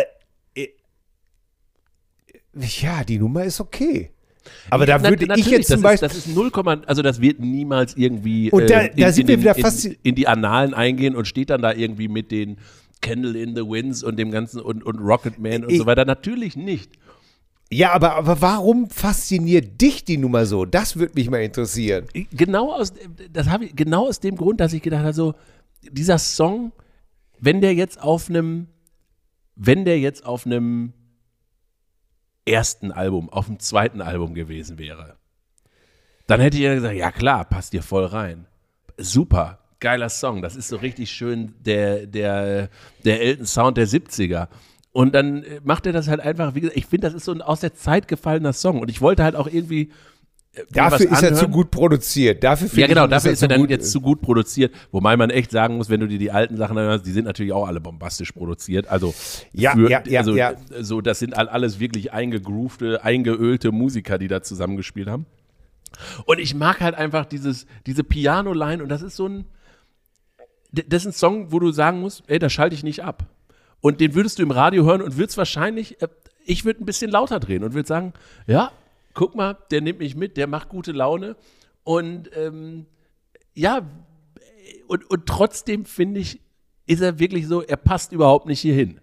äh, 0.54 0.68
ja, 2.56 3.04
die 3.04 3.18
Nummer 3.18 3.44
ist 3.44 3.60
okay. 3.60 4.10
Aber 4.70 4.84
da 4.86 4.98
Na- 4.98 5.08
würde 5.10 5.26
ich 5.36 5.46
jetzt 5.46 5.68
zum 5.68 5.82
das 5.82 6.00
Beispiel. 6.00 6.06
Ist, 6.08 6.16
das 6.16 6.26
ist 6.26 6.34
0, 6.34 6.50
also 6.86 7.02
das 7.02 7.20
wird 7.20 7.40
niemals 7.40 7.96
irgendwie 7.96 8.50
Und 8.50 8.68
da- 8.68 8.82
äh, 8.82 8.94
da 8.94 9.10
sind 9.12 9.28
wir 9.28 9.36
den- 9.36 9.42
wieder 9.42 9.56
in, 9.56 9.62
fast- 9.62 9.84
in, 9.86 9.96
in 10.02 10.14
die 10.14 10.28
Annalen 10.28 10.74
eingehen 10.74 11.16
und 11.16 11.26
steht 11.26 11.50
dann 11.50 11.62
da 11.62 11.72
irgendwie 11.72 12.08
mit 12.08 12.30
den 12.30 12.58
Candle 13.04 13.38
in 13.40 13.54
the 13.54 13.62
Winds 13.62 14.02
und 14.02 14.16
dem 14.16 14.30
ganzen 14.30 14.60
und, 14.60 14.82
und 14.84 14.98
Rocket 14.98 15.38
Man 15.38 15.64
und 15.64 15.70
Ich- 15.72 15.78
so 15.78 15.86
weiter. 15.86 16.04
Natürlich 16.04 16.56
nicht. 16.56 16.92
ja, 17.70 17.92
aber, 17.92 18.14
aber 18.16 18.40
warum 18.40 18.88
fasziniert 18.90 19.80
dich 19.80 20.04
die 20.04 20.16
Nummer 20.16 20.46
so? 20.46 20.64
Das 20.64 20.96
würde 20.96 21.14
mich 21.14 21.28
mal 21.30 21.42
interessieren. 21.42 22.06
Genau 22.32 22.72
aus, 22.72 22.92
das 23.32 23.46
ich, 23.60 23.74
genau 23.76 24.08
aus 24.08 24.20
dem 24.20 24.36
Grund, 24.36 24.60
dass 24.60 24.72
ich 24.72 24.82
gedacht 24.82 25.02
habe, 25.02 25.12
so, 25.12 25.34
dieser 25.82 26.18
Song, 26.18 26.72
wenn 27.40 27.60
der 27.60 27.74
jetzt 27.74 28.00
auf 28.02 28.28
einem, 28.30 28.68
wenn 29.56 29.84
der 29.84 29.98
jetzt 29.98 30.24
auf 30.24 30.46
einem 30.46 30.92
ersten 32.46 32.92
Album, 32.92 33.28
auf 33.30 33.46
dem 33.46 33.58
zweiten 33.58 34.00
Album 34.02 34.34
gewesen 34.34 34.78
wäre, 34.78 35.16
dann 36.26 36.40
hätte 36.40 36.56
ich 36.56 36.62
ja 36.62 36.74
gesagt, 36.74 36.94
ja 36.94 37.10
klar, 37.10 37.44
passt 37.44 37.72
dir 37.72 37.82
voll 37.82 38.04
rein. 38.04 38.46
Super, 38.96 39.58
geiler 39.84 40.08
Song. 40.08 40.42
Das 40.42 40.56
ist 40.56 40.68
so 40.68 40.76
richtig 40.76 41.10
schön 41.10 41.54
der, 41.64 42.06
der, 42.06 42.68
der 43.04 43.20
Elton 43.22 43.46
Sound 43.46 43.76
der 43.76 43.86
70er. 43.86 44.48
Und 44.92 45.14
dann 45.14 45.42
äh, 45.42 45.60
macht 45.64 45.86
er 45.86 45.92
das 45.92 46.08
halt 46.08 46.20
einfach, 46.20 46.54
wie 46.54 46.60
gesagt, 46.62 46.76
ich 46.76 46.86
finde, 46.86 47.06
das 47.06 47.14
ist 47.14 47.24
so 47.24 47.32
ein 47.32 47.42
aus 47.42 47.60
der 47.60 47.74
Zeit 47.74 48.08
gefallener 48.08 48.52
Song. 48.52 48.80
Und 48.80 48.88
ich 48.90 49.00
wollte 49.00 49.22
halt 49.24 49.36
auch 49.36 49.46
irgendwie 49.46 49.90
Dafür 50.70 51.10
was 51.10 51.18
ist 51.18 51.22
er 51.24 51.34
zu 51.34 51.48
gut 51.48 51.72
produziert. 51.72 52.44
Dafür 52.44 52.68
Ja, 52.78 52.86
genau, 52.86 53.04
ich, 53.06 53.10
dafür 53.10 53.32
ist 53.32 53.42
er 53.42 53.48
dann 53.48 53.68
jetzt 53.68 53.90
zu 53.90 54.00
gut 54.00 54.20
produziert. 54.22 54.72
Wobei 54.92 55.16
man 55.16 55.30
echt 55.30 55.50
sagen 55.50 55.78
muss, 55.78 55.90
wenn 55.90 55.98
du 55.98 56.06
dir 56.06 56.20
die 56.20 56.30
alten 56.30 56.56
Sachen 56.56 56.78
anhörst, 56.78 57.04
die 57.06 57.10
sind 57.10 57.24
natürlich 57.24 57.52
auch 57.52 57.66
alle 57.66 57.80
bombastisch 57.80 58.30
produziert. 58.30 58.86
Also, 58.86 59.12
Ja, 59.52 59.76
ja, 59.76 60.00
ja, 60.06 60.20
also 60.20 60.36
ja. 60.36 60.52
so, 60.80 61.00
das 61.00 61.18
sind 61.18 61.36
all- 61.36 61.48
alles 61.48 61.80
wirklich 61.80 62.12
eingegroovte, 62.12 63.02
eingeölte 63.02 63.72
Musiker, 63.72 64.16
die 64.16 64.28
da 64.28 64.42
zusammengespielt 64.42 65.08
haben. 65.08 65.26
Und 66.24 66.38
ich 66.38 66.54
mag 66.54 66.80
halt 66.80 66.94
einfach 66.94 67.24
dieses, 67.26 67.66
diese 67.86 68.04
Piano-Line 68.04 68.80
und 68.80 68.88
das 68.88 69.02
ist 69.02 69.16
so 69.16 69.26
ein, 69.28 69.44
das 70.74 71.02
ist 71.02 71.06
ein 71.06 71.12
Song, 71.12 71.52
wo 71.52 71.58
du 71.58 71.70
sagen 71.72 72.00
musst, 72.00 72.24
ey, 72.26 72.38
da 72.38 72.48
schalte 72.48 72.74
ich 72.74 72.82
nicht 72.82 73.02
ab. 73.04 73.26
Und 73.80 74.00
den 74.00 74.14
würdest 74.14 74.38
du 74.38 74.42
im 74.42 74.50
Radio 74.50 74.84
hören 74.84 75.02
und 75.02 75.18
würdest 75.18 75.36
wahrscheinlich, 75.36 76.00
äh, 76.02 76.08
ich 76.44 76.64
würde 76.64 76.82
ein 76.82 76.86
bisschen 76.86 77.10
lauter 77.10 77.40
drehen 77.40 77.64
und 77.64 77.74
würde 77.74 77.86
sagen, 77.86 78.12
ja, 78.46 78.72
guck 79.12 79.34
mal, 79.34 79.56
der 79.70 79.80
nimmt 79.80 80.00
mich 80.00 80.16
mit, 80.16 80.36
der 80.36 80.46
macht 80.46 80.68
gute 80.68 80.92
Laune. 80.92 81.36
Und 81.84 82.30
ähm, 82.34 82.86
ja, 83.54 83.82
und, 84.86 85.08
und 85.10 85.26
trotzdem 85.26 85.84
finde 85.84 86.20
ich, 86.20 86.40
ist 86.86 87.00
er 87.00 87.18
wirklich 87.18 87.46
so, 87.46 87.62
er 87.62 87.76
passt 87.76 88.12
überhaupt 88.12 88.46
nicht 88.46 88.60
hier 88.60 88.74
hin. 88.74 89.00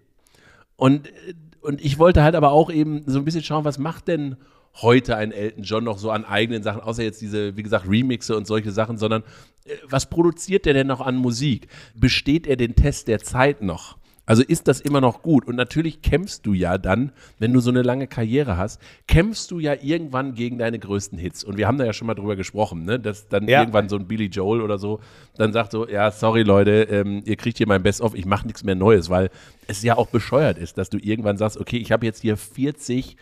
Und, 0.75 1.07
äh, 1.07 1.33
und 1.61 1.83
ich 1.83 1.99
wollte 1.99 2.23
halt 2.23 2.35
aber 2.35 2.51
auch 2.51 2.71
eben 2.71 3.03
so 3.05 3.19
ein 3.19 3.25
bisschen 3.25 3.43
schauen, 3.43 3.65
was 3.65 3.77
macht 3.77 4.07
denn 4.07 4.35
heute 4.75 5.17
ein 5.17 5.31
Elton 5.31 5.63
John 5.63 5.83
noch 5.83 5.97
so 5.97 6.11
an 6.11 6.25
eigenen 6.25 6.63
Sachen, 6.63 6.81
außer 6.81 7.03
jetzt 7.03 7.21
diese, 7.21 7.57
wie 7.57 7.63
gesagt, 7.63 7.87
Remixe 7.89 8.35
und 8.35 8.47
solche 8.47 8.71
Sachen, 8.71 8.97
sondern 8.97 9.23
äh, 9.65 9.75
was 9.89 10.09
produziert 10.09 10.65
der 10.65 10.73
denn 10.73 10.87
noch 10.87 11.01
an 11.01 11.15
Musik? 11.17 11.67
Besteht 11.95 12.47
er 12.47 12.55
den 12.55 12.75
Test 12.75 13.07
der 13.07 13.19
Zeit 13.19 13.61
noch? 13.61 13.97
Also 14.27 14.43
ist 14.43 14.67
das 14.69 14.79
immer 14.79 15.01
noch 15.01 15.23
gut? 15.23 15.45
Und 15.45 15.55
natürlich 15.57 16.01
kämpfst 16.03 16.45
du 16.45 16.53
ja 16.53 16.77
dann, 16.77 17.11
wenn 17.39 17.51
du 17.51 17.59
so 17.59 17.69
eine 17.69 17.81
lange 17.81 18.07
Karriere 18.07 18.55
hast, 18.55 18.79
kämpfst 19.07 19.49
du 19.51 19.59
ja 19.59 19.73
irgendwann 19.81 20.35
gegen 20.35 20.57
deine 20.57 20.79
größten 20.79 21.17
Hits. 21.17 21.43
Und 21.43 21.57
wir 21.57 21.67
haben 21.67 21.77
da 21.77 21.85
ja 21.85 21.91
schon 21.91 22.07
mal 22.07 22.13
drüber 22.13 22.35
gesprochen, 22.37 22.85
ne? 22.85 22.97
dass 22.99 23.27
dann 23.27 23.47
Ja. 23.49 23.59
irgendwann 23.59 23.89
so 23.89 23.97
ein 23.97 24.07
Billy 24.07 24.27
Joel 24.27 24.61
oder 24.61 24.77
so 24.77 25.01
dann 25.35 25.51
sagt 25.51 25.71
so, 25.71 25.85
ja, 25.87 26.11
sorry 26.11 26.43
Leute, 26.43 26.83
ähm, 26.83 27.23
ihr 27.25 27.35
kriegt 27.35 27.57
hier 27.57 27.67
mein 27.67 27.83
Best-of, 27.83 28.13
ich 28.13 28.25
mache 28.25 28.45
nichts 28.45 28.63
mehr 28.63 28.75
Neues, 28.75 29.09
weil 29.09 29.31
es 29.67 29.81
ja 29.83 29.97
auch 29.97 30.07
bescheuert 30.07 30.57
ist, 30.59 30.77
dass 30.77 30.89
du 30.89 30.97
irgendwann 30.97 31.37
sagst, 31.37 31.57
okay, 31.57 31.77
ich 31.77 31.91
habe 31.91 32.05
jetzt 32.05 32.21
hier 32.21 32.37
40 32.37 33.17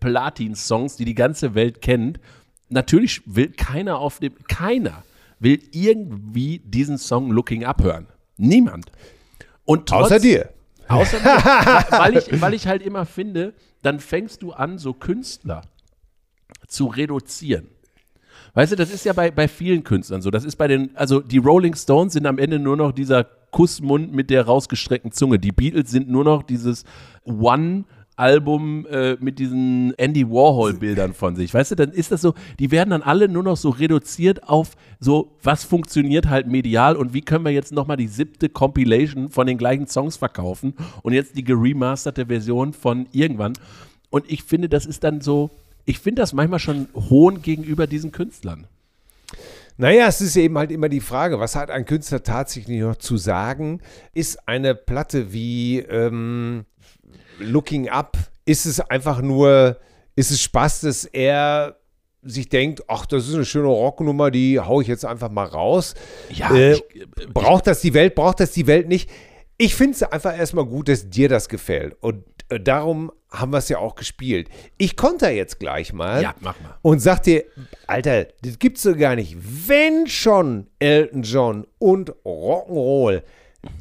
Platin-Songs, 0.00 0.96
die 0.96 1.04
die 1.04 1.14
ganze 1.14 1.54
Welt 1.54 1.82
kennt. 1.82 2.18
Natürlich 2.68 3.22
will 3.26 3.50
keiner 3.52 3.98
auf 3.98 4.18
dem, 4.18 4.34
keiner 4.48 5.02
will 5.38 5.60
irgendwie 5.72 6.60
diesen 6.60 6.98
Song 6.98 7.30
Looking 7.30 7.64
Up 7.64 7.82
hören. 7.82 8.06
Niemand. 8.36 8.90
Und 9.64 9.88
trotz, 9.88 10.06
Außer 10.06 10.20
dir. 10.20 10.50
Außer 10.88 11.18
mir, 11.22 11.98
weil, 11.98 12.16
ich, 12.16 12.40
weil 12.40 12.54
ich 12.54 12.66
halt 12.66 12.82
immer 12.82 13.06
finde, 13.06 13.54
dann 13.82 14.00
fängst 14.00 14.42
du 14.42 14.52
an, 14.52 14.78
so 14.78 14.92
Künstler 14.92 15.62
zu 16.66 16.86
reduzieren. 16.86 17.68
Weißt 18.54 18.72
du, 18.72 18.76
das 18.76 18.90
ist 18.90 19.04
ja 19.04 19.12
bei, 19.12 19.30
bei 19.30 19.46
vielen 19.46 19.84
Künstlern 19.84 20.22
so. 20.22 20.30
Das 20.30 20.44
ist 20.44 20.56
bei 20.56 20.66
den, 20.66 20.96
also 20.96 21.20
die 21.20 21.38
Rolling 21.38 21.74
Stones 21.74 22.14
sind 22.14 22.26
am 22.26 22.38
Ende 22.38 22.58
nur 22.58 22.76
noch 22.76 22.92
dieser 22.92 23.24
Kussmund 23.24 24.12
mit 24.12 24.30
der 24.30 24.44
rausgestreckten 24.46 25.12
Zunge. 25.12 25.38
Die 25.38 25.52
Beatles 25.52 25.90
sind 25.90 26.08
nur 26.08 26.24
noch 26.24 26.42
dieses 26.42 26.84
One-Album 28.20 28.86
äh, 28.86 29.16
mit 29.20 29.38
diesen 29.38 29.94
Andy 29.96 30.28
Warhol-Bildern 30.28 31.14
von 31.14 31.36
sich. 31.36 31.52
Weißt 31.54 31.70
du, 31.70 31.74
dann 31.74 31.90
ist 31.90 32.12
das 32.12 32.20
so, 32.20 32.34
die 32.58 32.70
werden 32.70 32.90
dann 32.90 33.02
alle 33.02 33.28
nur 33.28 33.42
noch 33.42 33.56
so 33.56 33.70
reduziert 33.70 34.48
auf 34.48 34.76
so, 35.00 35.32
was 35.42 35.64
funktioniert 35.64 36.28
halt 36.28 36.46
medial 36.46 36.96
und 36.96 37.14
wie 37.14 37.22
können 37.22 37.44
wir 37.44 37.52
jetzt 37.52 37.72
nochmal 37.72 37.96
die 37.96 38.08
siebte 38.08 38.48
Compilation 38.48 39.30
von 39.30 39.46
den 39.46 39.58
gleichen 39.58 39.86
Songs 39.86 40.16
verkaufen 40.16 40.74
und 41.02 41.14
jetzt 41.14 41.36
die 41.36 41.44
geremasterte 41.44 42.26
Version 42.26 42.72
von 42.72 43.06
irgendwann. 43.12 43.54
Und 44.10 44.30
ich 44.30 44.42
finde, 44.42 44.68
das 44.68 44.86
ist 44.86 45.02
dann 45.02 45.20
so, 45.20 45.50
ich 45.86 45.98
finde 45.98 46.22
das 46.22 46.32
manchmal 46.32 46.58
schon 46.58 46.88
Hohn 46.94 47.40
gegenüber 47.40 47.86
diesen 47.86 48.12
Künstlern. 48.12 48.66
Naja, 49.78 50.08
es 50.08 50.20
ist 50.20 50.36
eben 50.36 50.58
halt 50.58 50.70
immer 50.72 50.90
die 50.90 51.00
Frage, 51.00 51.40
was 51.40 51.56
hat 51.56 51.70
ein 51.70 51.86
Künstler 51.86 52.22
tatsächlich 52.22 52.80
noch 52.80 52.96
zu 52.96 53.16
sagen? 53.16 53.80
Ist 54.12 54.46
eine 54.46 54.74
Platte 54.74 55.32
wie 55.32 55.78
ähm, 55.78 56.66
Looking 57.40 57.88
Up, 57.88 58.16
ist 58.44 58.66
es 58.66 58.80
einfach 58.80 59.20
nur, 59.20 59.76
ist 60.16 60.30
es 60.30 60.40
Spaß, 60.42 60.82
dass 60.82 61.04
er 61.04 61.76
sich 62.22 62.48
denkt, 62.48 62.82
ach, 62.88 63.06
das 63.06 63.28
ist 63.28 63.34
eine 63.34 63.44
schöne 63.44 63.68
Rocknummer, 63.68 64.30
die 64.30 64.60
hau 64.60 64.80
ich 64.80 64.88
jetzt 64.88 65.04
einfach 65.06 65.30
mal 65.30 65.46
raus. 65.46 65.94
Ja, 66.30 66.54
Äh, 66.54 66.72
ich, 66.74 66.80
äh, 67.00 67.06
Braucht 67.32 67.66
das 67.66 67.80
die 67.80 67.94
Welt, 67.94 68.14
braucht 68.14 68.40
das 68.40 68.52
die 68.52 68.66
Welt 68.66 68.88
nicht? 68.88 69.08
Ich 69.56 69.74
finde 69.74 69.94
es 69.94 70.02
einfach 70.02 70.36
erstmal 70.38 70.64
gut, 70.66 70.88
dass 70.88 71.08
dir 71.08 71.28
das 71.28 71.48
gefällt. 71.48 71.96
Und 72.00 72.24
äh, 72.50 72.60
darum 72.60 73.10
haben 73.30 73.52
wir 73.52 73.58
es 73.58 73.68
ja 73.68 73.78
auch 73.78 73.94
gespielt. 73.94 74.48
Ich 74.76 74.96
konter 74.96 75.30
jetzt 75.30 75.60
gleich 75.60 75.92
mal 75.92 76.22
Ja, 76.22 76.34
mach 76.40 76.60
mal. 76.60 76.76
und 76.82 76.98
sag 77.00 77.22
dir, 77.22 77.44
Alter, 77.86 78.26
das 78.42 78.58
gibt's 78.58 78.82
doch 78.82 78.96
gar 78.96 79.14
nicht. 79.16 79.36
Wenn 79.68 80.06
schon 80.06 80.66
Elton 80.78 81.22
John 81.22 81.66
und 81.78 82.10
Rock'n'Roll, 82.26 83.22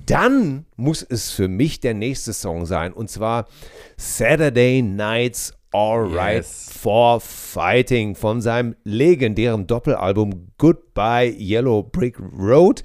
dann 0.06 0.66
muss 0.76 1.04
es 1.04 1.32
für 1.32 1.48
mich 1.48 1.80
der 1.80 1.94
nächste 1.94 2.34
Song 2.34 2.66
sein. 2.66 2.94
Und 2.94 3.10
zwar 3.10 3.48
Saturday 3.98 4.82
Nights 4.82 5.54
Alright 5.72 6.38
Yes. 6.38 6.72
for 6.74 7.20
Fighting 7.22 8.16
von 8.16 8.42
seinem 8.42 8.76
legendären 8.84 9.68
Doppelalbum 9.68 10.48
Goodbye 10.58 11.32
Yellow 11.38 11.84
Brick 11.84 12.20
Road. 12.20 12.82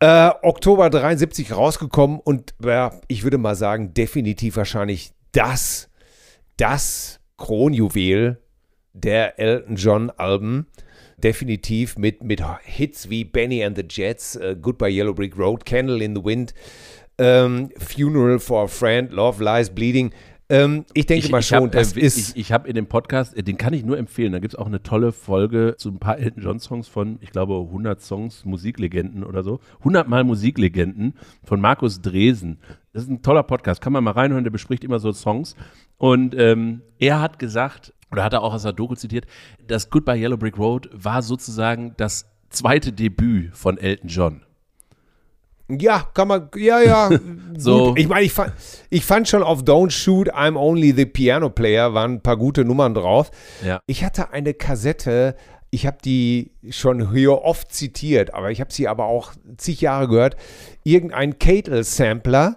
Äh, 0.00 0.30
Oktober 0.42 0.88
73 0.88 1.52
rausgekommen 1.52 2.18
und 2.18 2.54
ja, 2.64 2.92
ich 3.08 3.24
würde 3.24 3.38
mal 3.38 3.54
sagen, 3.54 3.92
definitiv 3.94 4.56
wahrscheinlich 4.56 5.12
das, 5.32 5.90
das 6.56 7.20
Kronjuwel 7.36 8.40
der 8.94 9.38
Elton 9.38 9.76
John 9.76 10.10
Alben. 10.10 10.66
Definitiv 11.22 11.96
mit, 11.98 12.22
mit 12.22 12.42
Hits 12.62 13.08
wie 13.08 13.24
Benny 13.24 13.64
and 13.64 13.76
the 13.76 13.84
Jets, 13.88 14.36
äh, 14.36 14.56
Goodbye 14.60 14.90
Yellow 14.90 15.14
Brick 15.14 15.38
Road, 15.38 15.64
Candle 15.64 16.02
in 16.02 16.16
the 16.16 16.24
Wind, 16.24 16.54
ähm, 17.18 17.70
Funeral 17.78 18.38
for 18.38 18.64
a 18.64 18.66
Friend, 18.66 19.12
Love 19.12 19.42
Lies 19.42 19.70
Bleeding. 19.70 20.12
Ähm, 20.52 20.84
ich 20.92 21.06
denke 21.06 21.30
mal 21.30 21.40
schon, 21.40 21.64
hab, 21.64 21.72
das 21.72 21.96
äh, 21.96 22.00
ist. 22.00 22.36
Ich, 22.36 22.36
ich 22.36 22.52
habe 22.52 22.68
in 22.68 22.74
dem 22.74 22.86
Podcast, 22.86 23.34
äh, 23.34 23.42
den 23.42 23.56
kann 23.56 23.72
ich 23.72 23.84
nur 23.84 23.96
empfehlen. 23.96 24.32
Da 24.32 24.38
gibt 24.38 24.52
es 24.52 24.58
auch 24.58 24.66
eine 24.66 24.82
tolle 24.82 25.12
Folge 25.12 25.76
zu 25.78 25.88
ein 25.88 25.98
paar 25.98 26.18
Elton 26.18 26.42
John 26.42 26.60
Songs 26.60 26.88
von, 26.88 27.18
ich 27.22 27.30
glaube, 27.30 27.54
100 27.54 28.02
Songs 28.02 28.44
Musiklegenden 28.44 29.24
oder 29.24 29.42
so. 29.44 29.60
100 29.78 30.08
Mal 30.08 30.24
Musiklegenden 30.24 31.14
von 31.42 31.58
Markus 31.58 32.02
Dresen. 32.02 32.58
Das 32.92 33.04
ist 33.04 33.08
ein 33.08 33.22
toller 33.22 33.44
Podcast. 33.44 33.80
Kann 33.80 33.94
man 33.94 34.04
mal 34.04 34.10
reinhören. 34.10 34.44
Der 34.44 34.50
bespricht 34.50 34.84
immer 34.84 34.98
so 34.98 35.12
Songs. 35.12 35.56
Und 35.96 36.34
ähm, 36.36 36.82
er 36.98 37.22
hat 37.22 37.38
gesagt, 37.38 37.94
oder 38.12 38.22
hat 38.22 38.32
er 38.34 38.42
auch 38.42 38.54
aus 38.54 38.62
der 38.62 38.72
Doku 38.72 38.94
zitiert, 38.94 39.26
das 39.66 39.90
Goodbye 39.90 40.18
Yellow 40.18 40.36
Brick 40.36 40.58
Road 40.58 40.88
war 40.92 41.22
sozusagen 41.22 41.94
das 41.96 42.26
zweite 42.50 42.92
Debüt 42.92 43.56
von 43.56 43.78
Elton 43.78 44.08
John. 44.08 44.42
Ja, 45.68 46.06
kann 46.12 46.28
man, 46.28 46.48
ja, 46.56 46.80
ja. 46.80 47.10
So. 47.56 47.88
Gut. 47.88 47.98
Ich 47.98 48.08
meine, 48.08 48.24
ich 48.24 48.32
fand, 48.32 48.52
ich 48.90 49.04
fand 49.04 49.28
schon 49.28 49.42
auf 49.42 49.62
Don't 49.62 49.90
Shoot, 49.90 50.32
I'm 50.32 50.56
Only 50.56 50.92
the 50.92 51.06
Piano 51.06 51.48
Player 51.48 51.94
waren 51.94 52.14
ein 52.14 52.20
paar 52.20 52.36
gute 52.36 52.64
Nummern 52.64 52.94
drauf. 52.94 53.30
Ja. 53.64 53.80
Ich 53.86 54.04
hatte 54.04 54.32
eine 54.32 54.54
Kassette, 54.54 55.36
ich 55.70 55.86
habe 55.86 55.96
die 56.04 56.52
schon 56.68 57.12
hier 57.12 57.42
oft 57.42 57.72
zitiert, 57.72 58.34
aber 58.34 58.50
ich 58.50 58.60
habe 58.60 58.72
sie 58.72 58.88
aber 58.88 59.06
auch 59.06 59.32
zig 59.56 59.80
Jahre 59.80 60.08
gehört. 60.08 60.36
Irgendein 60.84 61.38
Catel-Sampler, 61.38 62.56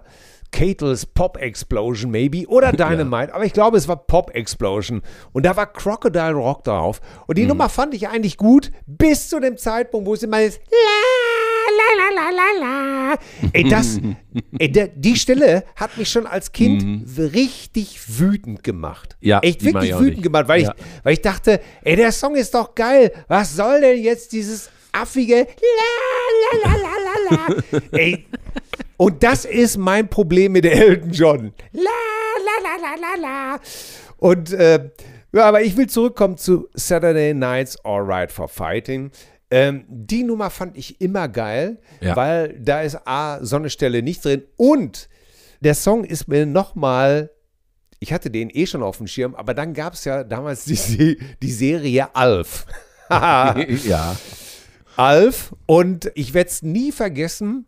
Catles 0.52 1.06
Pop 1.06 1.36
Explosion 1.38 2.10
maybe 2.10 2.46
oder 2.48 2.72
Dynamite, 2.72 3.34
aber 3.34 3.44
ich 3.44 3.52
glaube, 3.52 3.76
es 3.76 3.88
war 3.88 3.96
Pop 3.96 4.30
Explosion 4.34 5.02
und 5.32 5.44
da 5.46 5.56
war 5.56 5.66
Crocodile 5.72 6.32
Rock 6.32 6.64
drauf 6.64 7.00
und 7.26 7.36
die 7.38 7.42
Mhm. 7.42 7.48
Nummer 7.48 7.68
fand 7.68 7.94
ich 7.94 8.08
eigentlich 8.08 8.36
gut 8.36 8.70
bis 8.86 9.28
zu 9.28 9.40
dem 9.40 9.56
Zeitpunkt, 9.56 10.06
wo 10.06 10.14
es 10.14 10.22
immer 10.22 10.42
ist 10.42 10.60
la 11.76 12.14
la 12.14 12.14
la 12.14 12.30
la 12.30 13.10
la. 13.10 13.14
Ey, 13.52 13.68
das, 13.68 13.98
ey, 14.58 14.70
der, 14.70 14.88
die 14.88 15.16
Stelle 15.16 15.64
hat 15.76 15.96
mich 15.98 16.08
schon 16.08 16.26
als 16.26 16.52
Kind 16.52 17.06
richtig 17.18 18.18
wütend 18.18 18.62
gemacht. 18.62 19.16
Mhm. 19.20 19.28
Ja, 19.28 19.40
echt 19.40 19.64
wirklich 19.64 19.98
wütend 19.98 20.22
gemacht, 20.22 20.48
weil, 20.48 20.62
Ja. 20.62 20.74
ich, 20.76 20.84
weil 21.04 21.12
ich 21.14 21.22
dachte, 21.22 21.60
ey, 21.82 21.96
der 21.96 22.12
Song 22.12 22.34
ist 22.36 22.54
doch 22.54 22.74
geil. 22.74 23.12
Was 23.28 23.54
soll 23.56 23.80
denn 23.80 24.00
jetzt 24.02 24.32
dieses 24.32 24.70
affige 24.92 25.46
la 25.46 26.62
la 26.62 26.70
la 26.70 26.76
la 26.76 27.36
la 27.36 27.36
la? 27.36 27.80
ey, 27.98 28.26
und 28.96 29.22
das 29.22 29.44
ist 29.44 29.76
mein 29.76 30.08
Problem 30.08 30.52
mit 30.52 30.64
Elton 30.66 31.10
John. 31.10 31.52
La 31.72 31.82
la 31.82 32.62
la 32.62 32.76
la 32.82 32.94
la 33.00 33.20
la. 33.54 33.60
Und 34.18 34.52
äh, 34.52 34.90
ja, 35.32 35.44
aber 35.44 35.62
ich 35.62 35.76
will 35.76 35.88
zurückkommen 35.88 36.36
zu 36.38 36.68
Saturday 36.74 37.34
Nights 37.34 37.76
Alright 37.84 38.32
for 38.32 38.48
Fighting. 38.48 39.10
Ähm, 39.50 39.84
die 39.88 40.24
Nummer 40.24 40.50
fand 40.50 40.76
ich 40.76 41.00
immer 41.00 41.28
geil, 41.28 41.78
Ja. 42.00 42.16
weil 42.16 42.58
da 42.58 42.80
ist 42.82 42.98
A, 43.06 43.38
so 43.44 43.56
eine 43.56 43.70
Stelle 43.70 44.02
nicht 44.02 44.24
drin 44.24 44.42
und 44.56 45.08
der 45.60 45.74
Song 45.74 46.04
ist 46.04 46.26
mir 46.28 46.46
nochmal, 46.46 47.30
ich 48.00 48.12
hatte 48.12 48.30
den 48.30 48.50
eh 48.50 48.66
schon 48.66 48.82
auf 48.82 48.96
dem 48.98 49.06
Schirm, 49.06 49.34
aber 49.34 49.54
dann 49.54 49.72
gab 49.72 49.92
es 49.94 50.04
ja 50.04 50.24
damals 50.24 50.64
die, 50.64 51.18
die 51.42 51.52
Serie 51.52 52.14
Alf. 52.14 52.66
ja. 53.10 54.16
Alf 54.96 55.54
und 55.66 56.10
ich 56.14 56.34
werde 56.34 56.50
es 56.50 56.62
nie 56.62 56.90
vergessen. 56.90 57.66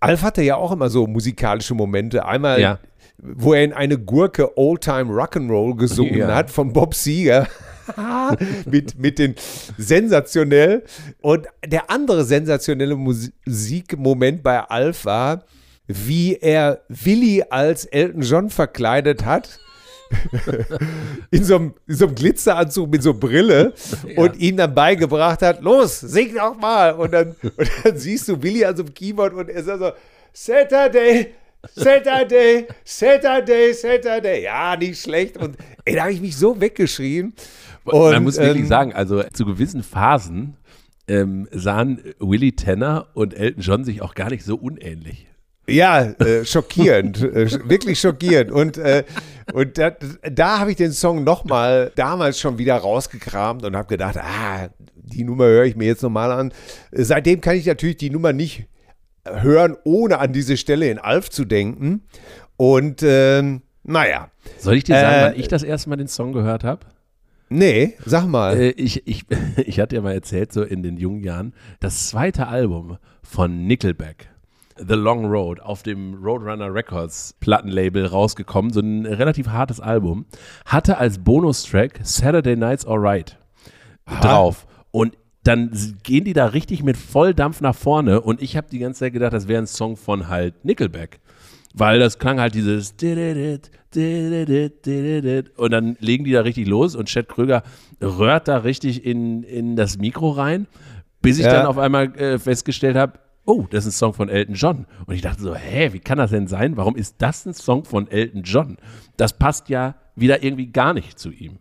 Alf 0.00 0.22
hatte 0.22 0.42
ja 0.42 0.56
auch 0.56 0.72
immer 0.72 0.88
so 0.90 1.06
musikalische 1.06 1.74
Momente. 1.74 2.24
Einmal, 2.24 2.60
Ja. 2.60 2.78
wo 3.18 3.54
er 3.54 3.64
in 3.64 3.72
eine 3.72 3.98
Gurke 3.98 4.56
Old 4.58 4.82
Time 4.82 5.12
Rock'n'Roll 5.12 5.76
gesungen 5.76 6.16
Ja. 6.18 6.34
hat 6.34 6.50
von 6.50 6.72
Bob 6.72 6.94
Seger. 6.94 7.46
mit, 8.66 8.98
mit 8.98 9.18
den 9.18 9.34
sensationell. 9.76 10.84
Und 11.20 11.46
der 11.66 11.90
andere 11.90 12.24
sensationelle 12.24 12.96
Musikmoment 12.96 14.42
bei 14.42 14.60
Alf 14.60 15.04
war, 15.04 15.44
wie 15.86 16.36
er 16.36 16.80
Willi 16.88 17.44
als 17.50 17.84
Elton 17.84 18.22
John 18.22 18.50
verkleidet 18.50 19.24
hat. 19.26 19.60
In, 21.30 21.44
so 21.44 21.56
einem, 21.56 21.74
in 21.86 21.94
so 21.94 22.06
einem 22.06 22.14
Glitzeranzug 22.14 22.90
mit 22.90 23.02
so 23.02 23.14
Brille 23.14 23.74
ja. 24.06 24.22
und 24.22 24.36
ihm 24.36 24.56
dann 24.56 24.74
beigebracht 24.74 25.42
hat, 25.42 25.62
los, 25.62 26.00
sing 26.00 26.34
doch 26.34 26.56
mal. 26.56 26.92
Und 26.94 27.12
dann, 27.12 27.34
und 27.42 27.70
dann 27.82 27.96
siehst 27.96 28.28
du 28.28 28.42
Willi 28.42 28.64
an 28.64 28.76
so 28.76 28.82
einem 28.82 28.94
Keyboard 28.94 29.34
und 29.34 29.48
er 29.48 29.62
sagt 29.62 29.80
so, 29.80 29.92
Saturday, 30.32 31.34
Saturday, 31.74 32.66
Saturday, 32.84 33.72
Saturday. 33.72 34.42
Ja, 34.44 34.76
nicht 34.76 35.00
schlecht. 35.00 35.36
Und 35.36 35.56
ey, 35.84 35.94
da 35.94 36.02
habe 36.02 36.12
ich 36.12 36.20
mich 36.20 36.36
so 36.36 36.60
weggeschrien. 36.60 37.34
Und, 37.84 38.12
Man 38.12 38.24
muss 38.24 38.38
wirklich 38.38 38.62
ähm, 38.62 38.68
sagen, 38.68 38.92
also 38.92 39.22
zu 39.32 39.44
gewissen 39.44 39.82
Phasen 39.82 40.56
ähm, 41.06 41.48
sahen 41.52 42.00
Willie 42.18 42.56
Tanner 42.56 43.08
und 43.14 43.34
Elton 43.34 43.62
John 43.62 43.84
sich 43.84 44.02
auch 44.02 44.14
gar 44.14 44.30
nicht 44.30 44.44
so 44.44 44.56
unähnlich. 44.56 45.26
Ja, 45.66 46.02
äh, 46.02 46.44
schockierend, 46.44 47.22
äh, 47.22 47.50
wirklich 47.68 47.98
schockierend. 47.98 48.50
Und, 48.50 48.76
äh, 48.76 49.04
und 49.52 49.78
da, 49.78 49.92
da 50.30 50.58
habe 50.58 50.70
ich 50.70 50.76
den 50.76 50.92
Song 50.92 51.24
nochmal 51.24 51.90
damals 51.96 52.38
schon 52.38 52.58
wieder 52.58 52.76
rausgekramt 52.76 53.64
und 53.64 53.76
habe 53.76 53.88
gedacht, 53.88 54.16
ah, 54.18 54.68
die 54.94 55.24
Nummer 55.24 55.44
höre 55.44 55.64
ich 55.64 55.76
mir 55.76 55.86
jetzt 55.86 56.02
nochmal 56.02 56.32
an. 56.32 56.52
Seitdem 56.92 57.40
kann 57.40 57.56
ich 57.56 57.66
natürlich 57.66 57.96
die 57.96 58.10
Nummer 58.10 58.32
nicht 58.32 58.66
hören, 59.24 59.76
ohne 59.84 60.18
an 60.18 60.32
diese 60.32 60.56
Stelle 60.56 60.90
in 60.90 60.98
Alf 60.98 61.30
zu 61.30 61.44
denken. 61.44 62.02
Und 62.56 63.02
ähm, 63.02 63.62
naja. 63.82 64.30
Soll 64.58 64.76
ich 64.76 64.84
dir 64.84 64.98
sagen, 64.98 65.16
äh, 65.16 65.22
wann 65.30 65.40
ich 65.40 65.48
das 65.48 65.62
erste 65.62 65.88
Mal 65.88 65.96
den 65.96 66.08
Song 66.08 66.32
gehört 66.32 66.64
habe? 66.64 66.86
Nee, 67.48 67.94
sag 68.04 68.26
mal. 68.26 68.58
Äh, 68.58 68.70
ich, 68.70 69.06
ich, 69.06 69.24
ich 69.56 69.80
hatte 69.80 69.96
ja 69.96 70.02
mal 70.02 70.14
erzählt, 70.14 70.52
so 70.52 70.62
in 70.62 70.82
den 70.82 70.96
jungen 70.96 71.22
Jahren, 71.22 71.54
das 71.80 72.08
zweite 72.08 72.48
Album 72.48 72.98
von 73.22 73.66
Nickelback. 73.66 74.33
The 74.76 74.94
Long 74.94 75.26
Road 75.26 75.60
auf 75.60 75.82
dem 75.82 76.14
Roadrunner 76.14 76.72
Records 76.72 77.34
Plattenlabel 77.40 78.06
rausgekommen, 78.06 78.72
so 78.72 78.80
ein 78.80 79.06
relativ 79.06 79.48
hartes 79.48 79.80
Album, 79.80 80.26
hatte 80.66 80.98
als 80.98 81.18
Bonustrack 81.18 82.00
Saturday 82.02 82.56
Nights 82.56 82.86
Alright 82.86 83.38
drauf. 84.20 84.66
Und 84.90 85.16
dann 85.44 85.70
gehen 86.02 86.24
die 86.24 86.32
da 86.32 86.46
richtig 86.46 86.82
mit 86.82 86.96
Volldampf 86.96 87.60
nach 87.60 87.74
vorne 87.74 88.20
und 88.20 88.42
ich 88.42 88.56
habe 88.56 88.68
die 88.70 88.78
ganze 88.78 89.00
Zeit 89.00 89.12
gedacht, 89.12 89.32
das 89.32 89.46
wäre 89.46 89.62
ein 89.62 89.66
Song 89.66 89.96
von 89.96 90.28
halt 90.28 90.64
Nickelback. 90.64 91.20
Weil 91.76 91.98
das 91.98 92.18
klang 92.20 92.38
halt 92.38 92.54
dieses 92.54 92.94
und 95.56 95.70
dann 95.72 95.96
legen 95.98 96.24
die 96.24 96.30
da 96.30 96.40
richtig 96.42 96.68
los 96.68 96.94
und 96.94 97.08
Chad 97.08 97.28
Kröger 97.28 97.64
röhrt 98.00 98.46
da 98.46 98.58
richtig 98.58 99.04
in, 99.04 99.42
in 99.42 99.74
das 99.74 99.98
Mikro 99.98 100.30
rein, 100.30 100.68
bis 101.20 101.38
ich 101.38 101.46
ja. 101.46 101.52
dann 101.52 101.66
auf 101.66 101.78
einmal 101.78 102.14
äh, 102.16 102.38
festgestellt 102.38 102.96
habe, 102.96 103.18
oh, 103.44 103.66
das 103.70 103.86
ist 103.86 103.94
ein 103.94 103.98
Song 103.98 104.14
von 104.14 104.28
Elton 104.28 104.54
John. 104.54 104.86
Und 105.06 105.14
ich 105.14 105.22
dachte 105.22 105.42
so, 105.42 105.54
hä, 105.54 105.92
wie 105.92 106.00
kann 106.00 106.18
das 106.18 106.30
denn 106.30 106.46
sein? 106.46 106.76
Warum 106.76 106.96
ist 106.96 107.16
das 107.18 107.46
ein 107.46 107.54
Song 107.54 107.84
von 107.84 108.10
Elton 108.10 108.42
John? 108.42 108.76
Das 109.16 109.38
passt 109.38 109.68
ja 109.68 109.96
wieder 110.16 110.42
irgendwie 110.42 110.66
gar 110.66 110.94
nicht 110.94 111.18
zu 111.18 111.30
ihm. 111.30 111.58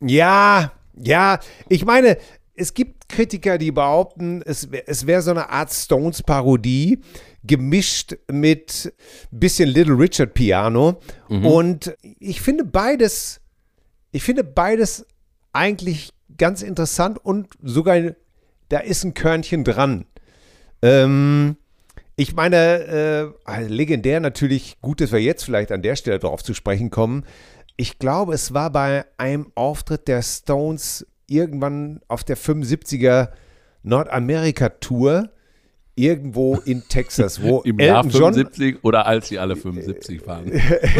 Ja, 0.00 0.72
ja, 0.94 1.38
ich 1.68 1.84
meine, 1.84 2.18
es 2.54 2.74
gibt 2.74 3.08
Kritiker, 3.08 3.56
die 3.56 3.72
behaupten, 3.72 4.42
es, 4.44 4.68
es 4.86 5.06
wäre 5.06 5.22
so 5.22 5.30
eine 5.30 5.48
Art 5.50 5.72
Stones-Parodie, 5.72 7.00
gemischt 7.42 8.16
mit 8.30 8.92
ein 9.32 9.40
bisschen 9.40 9.68
Little 9.70 9.98
Richard 9.98 10.34
Piano. 10.34 11.00
Mhm. 11.28 11.46
Und 11.46 11.96
ich 12.18 12.40
finde 12.40 12.64
beides, 12.64 13.40
ich 14.12 14.22
finde 14.22 14.44
beides 14.44 15.06
eigentlich 15.52 16.10
ganz 16.36 16.62
interessant 16.62 17.18
und 17.24 17.48
sogar, 17.62 17.98
da 18.68 18.78
ist 18.78 19.04
ein 19.04 19.14
Körnchen 19.14 19.64
dran. 19.64 20.04
Ähm, 20.82 21.56
ich 22.16 22.34
meine, 22.34 23.32
äh, 23.46 23.62
legendär 23.62 24.20
natürlich, 24.20 24.78
gut, 24.80 25.00
dass 25.00 25.12
wir 25.12 25.20
jetzt 25.20 25.44
vielleicht 25.44 25.72
an 25.72 25.82
der 25.82 25.96
Stelle 25.96 26.18
drauf 26.18 26.42
zu 26.42 26.52
sprechen 26.52 26.90
kommen. 26.90 27.24
Ich 27.76 27.98
glaube, 27.98 28.34
es 28.34 28.52
war 28.52 28.70
bei 28.70 29.06
einem 29.16 29.52
Auftritt 29.54 30.06
der 30.06 30.20
Stones 30.22 31.06
irgendwann 31.26 32.00
auf 32.08 32.24
der 32.24 32.36
75er 32.36 33.30
Nordamerika-Tour 33.82 35.30
irgendwo 35.94 36.56
in 36.56 36.82
Texas, 36.88 37.42
wo 37.42 37.60
Im 37.64 37.78
Jahr 37.78 38.04
75 38.04 38.74
John, 38.74 38.80
oder 38.82 39.06
als 39.06 39.28
sie 39.28 39.38
alle 39.38 39.56
75 39.56 40.26
waren. 40.26 40.52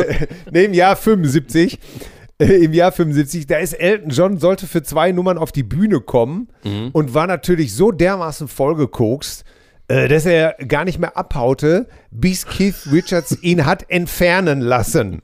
nee, 0.53 0.65
im 0.65 0.73
Jahr 0.75 0.97
75. 0.97 1.79
Äh, 2.39 2.65
Im 2.65 2.73
Jahr 2.73 2.93
75, 2.93 3.47
da 3.47 3.59
ist 3.59 3.75
Elton 3.75 4.09
John, 4.09 4.39
sollte 4.39 4.67
für 4.67 4.83
zwei 4.83 5.13
Nummern 5.13 5.37
auf 5.37 5.53
die 5.53 5.63
Bühne 5.65 6.01
kommen 6.01 6.49
mhm. 6.65 6.89
und 6.93 7.13
war 7.13 7.27
natürlich 7.27 7.75
so 7.75 7.93
dermaßen 7.93 8.49
vollgekokst, 8.49 9.43
äh, 9.43 9.60
dass 10.09 10.25
er 10.25 10.55
gar 10.69 10.85
nicht 10.85 10.99
mehr 10.99 11.17
abhaute, 11.17 11.87
bis 12.11 12.47
Keith 12.47 12.87
Richards 12.93 13.37
ihn 13.43 13.67
hat 13.67 13.91
entfernen 13.91 14.61
lassen. 14.61 15.23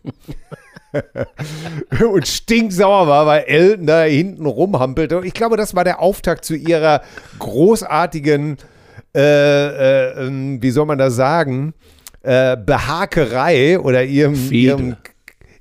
und 2.13 2.27
stinksauer 2.27 3.07
war, 3.07 3.27
weil 3.27 3.45
Elton 3.45 3.87
da 3.87 4.03
hinten 4.03 4.47
rumhampelte. 4.47 5.21
Ich 5.25 5.35
glaube, 5.35 5.57
das 5.57 5.75
war 5.75 5.85
der 5.85 6.01
Auftakt 6.01 6.45
zu 6.45 6.55
ihrer 6.55 7.03
großartigen, 7.39 8.57
äh, 9.15 9.21
äh, 9.21 10.27
ähm, 10.27 10.63
wie 10.63 10.71
soll 10.71 10.87
man 10.87 10.99
das 10.99 11.15
sagen, 11.15 11.75
äh, 12.23 12.57
Behakerei 12.57 13.79
oder 13.79 14.05
ihrem, 14.05 14.35
ihrem 14.51 14.97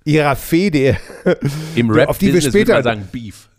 ihrer 0.03 0.35
Fede. 0.35 0.97
Im 1.75 1.89
Rap 1.89 2.09
auf 2.09 2.17
die 2.17 2.33
wir 2.33 2.41
später 2.41 2.81
sagen 2.81 3.07
Beef. 3.11 3.49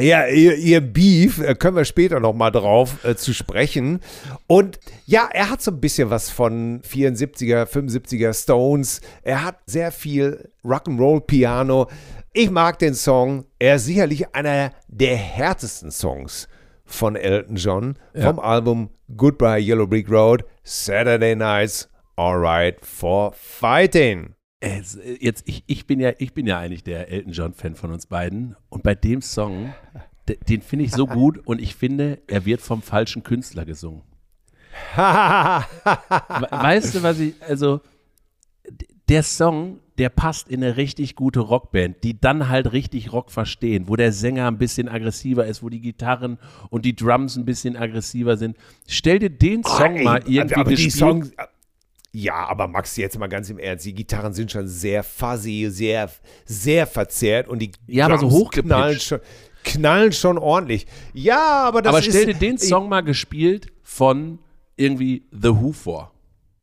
Ja, 0.00 0.26
ihr, 0.26 0.56
ihr 0.56 0.80
Beef, 0.80 1.40
äh, 1.40 1.54
können 1.54 1.76
wir 1.76 1.84
später 1.84 2.20
noch 2.20 2.34
mal 2.34 2.50
drauf 2.50 3.04
äh, 3.04 3.14
zu 3.14 3.32
sprechen. 3.32 4.00
Und 4.46 4.80
ja, 5.06 5.28
er 5.32 5.50
hat 5.50 5.62
so 5.62 5.70
ein 5.70 5.80
bisschen 5.80 6.10
was 6.10 6.30
von 6.30 6.80
74er, 6.82 7.64
75er 7.64 8.34
Stones. 8.34 9.00
Er 9.22 9.44
hat 9.44 9.58
sehr 9.66 9.92
viel 9.92 10.50
Rock'n'Roll 10.64 11.20
Piano. 11.20 11.88
Ich 12.32 12.50
mag 12.50 12.78
den 12.78 12.94
Song. 12.94 13.44
Er 13.58 13.76
ist 13.76 13.86
sicherlich 13.86 14.34
einer 14.34 14.72
der 14.88 15.16
härtesten 15.16 15.90
Songs 15.90 16.48
von 16.84 17.16
Elton 17.16 17.56
John 17.56 17.96
ja. 18.14 18.26
vom 18.26 18.38
Album 18.38 18.90
Goodbye 19.16 19.60
Yellow 19.60 19.86
Brick 19.86 20.10
Road, 20.10 20.44
Saturday 20.62 21.34
Nights, 21.34 21.88
Alright 22.16 22.84
for 22.84 23.32
Fighting. 23.32 24.34
Es, 24.60 24.98
jetzt, 25.20 25.48
ich, 25.48 25.64
ich, 25.66 25.86
bin 25.86 26.00
ja, 26.00 26.12
ich 26.18 26.34
bin 26.34 26.46
ja 26.46 26.58
eigentlich 26.58 26.84
der 26.84 27.08
Elton 27.08 27.32
John-Fan 27.32 27.74
von 27.74 27.92
uns 27.92 28.06
beiden. 28.06 28.56
Und 28.68 28.82
bei 28.82 28.94
dem 28.94 29.22
Song, 29.22 29.72
den 30.36 30.62
finde 30.62 30.84
ich 30.84 30.92
so 30.92 31.06
gut 31.08 31.38
und 31.46 31.60
ich 31.60 31.74
finde, 31.74 32.18
er 32.26 32.44
wird 32.44 32.60
vom 32.60 32.82
falschen 32.82 33.22
Künstler 33.22 33.64
gesungen. 33.64 34.02
weißt 34.96 36.94
du, 36.94 37.02
was 37.02 37.18
ich, 37.20 37.34
also 37.46 37.80
der 39.08 39.22
Song, 39.24 39.80
der 39.98 40.08
passt 40.08 40.48
in 40.48 40.62
eine 40.62 40.76
richtig 40.76 41.16
gute 41.16 41.40
Rockband, 41.40 42.04
die 42.04 42.18
dann 42.18 42.48
halt 42.48 42.72
richtig 42.72 43.12
Rock 43.12 43.30
verstehen, 43.30 43.88
wo 43.88 43.96
der 43.96 44.12
Sänger 44.12 44.46
ein 44.46 44.56
bisschen 44.56 44.88
aggressiver 44.88 45.46
ist, 45.46 45.62
wo 45.62 45.68
die 45.68 45.80
Gitarren 45.80 46.38
und 46.70 46.84
die 46.84 46.94
Drums 46.94 47.36
ein 47.36 47.44
bisschen 47.44 47.76
aggressiver 47.76 48.36
sind. 48.36 48.56
Stell 48.86 49.18
dir 49.18 49.30
den 49.30 49.64
Song 49.64 49.94
oh, 49.94 49.98
ey, 49.98 50.04
mal 50.04 50.22
irgendwie 50.26 50.54
aber 50.54 50.70
gespielt. 50.70 50.94
Die 50.94 50.98
Songs, 50.98 51.32
ja, 52.12 52.46
aber 52.46 52.66
Max, 52.66 52.96
jetzt 52.96 53.18
mal 53.18 53.28
ganz 53.28 53.50
im 53.50 53.58
Ernst, 53.58 53.84
die 53.84 53.94
Gitarren 53.94 54.32
sind 54.32 54.50
schon 54.50 54.66
sehr 54.66 55.02
fuzzy, 55.02 55.68
sehr, 55.70 56.10
sehr 56.44 56.86
verzerrt 56.86 57.48
und 57.48 57.60
die 57.60 57.70
ja, 57.86 58.08
Drums 58.08 58.22
aber 58.22 58.30
so 58.30 58.44
knallen 58.46 59.00
schon, 59.00 59.20
knallen 59.64 60.12
schon 60.12 60.38
ordentlich. 60.38 60.86
Ja, 61.12 61.62
aber 61.64 61.82
das 61.82 61.90
aber 61.90 61.98
ist... 62.00 62.08
Aber 62.08 62.22
stell 62.22 62.32
dir 62.34 62.38
den 62.38 62.58
Song 62.58 62.88
mal 62.88 63.02
gespielt 63.02 63.68
von 63.82 64.38
irgendwie 64.76 65.26
The 65.32 65.50
Who 65.50 65.72
vor. 65.72 66.12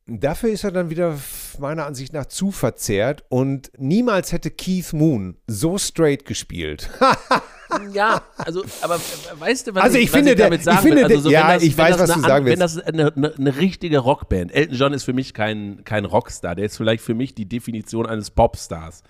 Dafür 0.10 0.50
ist 0.50 0.64
er 0.64 0.72
dann 0.72 0.90
wieder 0.90 1.18
meiner 1.60 1.86
Ansicht 1.86 2.14
nach 2.14 2.28
zu 2.28 2.52
verzerrt 2.52 3.26
und 3.28 3.72
niemals 3.78 4.32
hätte 4.32 4.52
Keith 4.52 4.94
Moon 4.94 5.36
so 5.48 5.78
straight 5.78 6.26
gespielt. 6.26 6.90
ja, 7.94 8.22
also, 8.38 8.64
aber 8.82 9.02
weißt 9.38 9.68
du, 9.68 9.76
was, 9.76 9.84
also 9.84 9.98
ich, 9.98 10.06
ich 10.06 10.12
finde, 10.12 10.32
ich 10.32 10.38
damit 10.38 10.64
sagen 10.64 10.78
ich 10.78 10.94
finde, 10.94 11.06
Also 11.06 11.20
so, 11.20 11.30
ja, 11.30 11.56
das, 11.56 11.64
ich 11.64 11.78
weiß, 11.78 12.00
was 12.00 12.14
du 12.14 12.22
sagen 12.22 12.46
willst. 12.46 12.54
Wenn 12.54 12.60
das 12.60 12.80
eine, 12.80 13.14
eine, 13.14 13.36
eine, 13.36 13.58
richtige 13.58 14.00
Rockband, 14.00 14.54
Elton 14.54 14.78
John 14.78 14.94
ist 14.94 15.04
für 15.04 15.12
mich 15.12 15.34
kein, 15.34 15.84
kein 15.84 16.06
Rockstar, 16.06 16.56
der 16.56 16.66
ist 16.66 16.78
vielleicht 16.78 17.04
für 17.04 17.14
mich 17.14 17.36
die 17.36 17.46
Definition 17.46 18.06
eines 18.06 18.32
Popstars, 18.32 19.04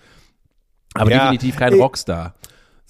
aber 0.94 1.12
ja, 1.12 1.30
definitiv 1.30 1.56
kein 1.56 1.74
Rockstar. 1.74 2.34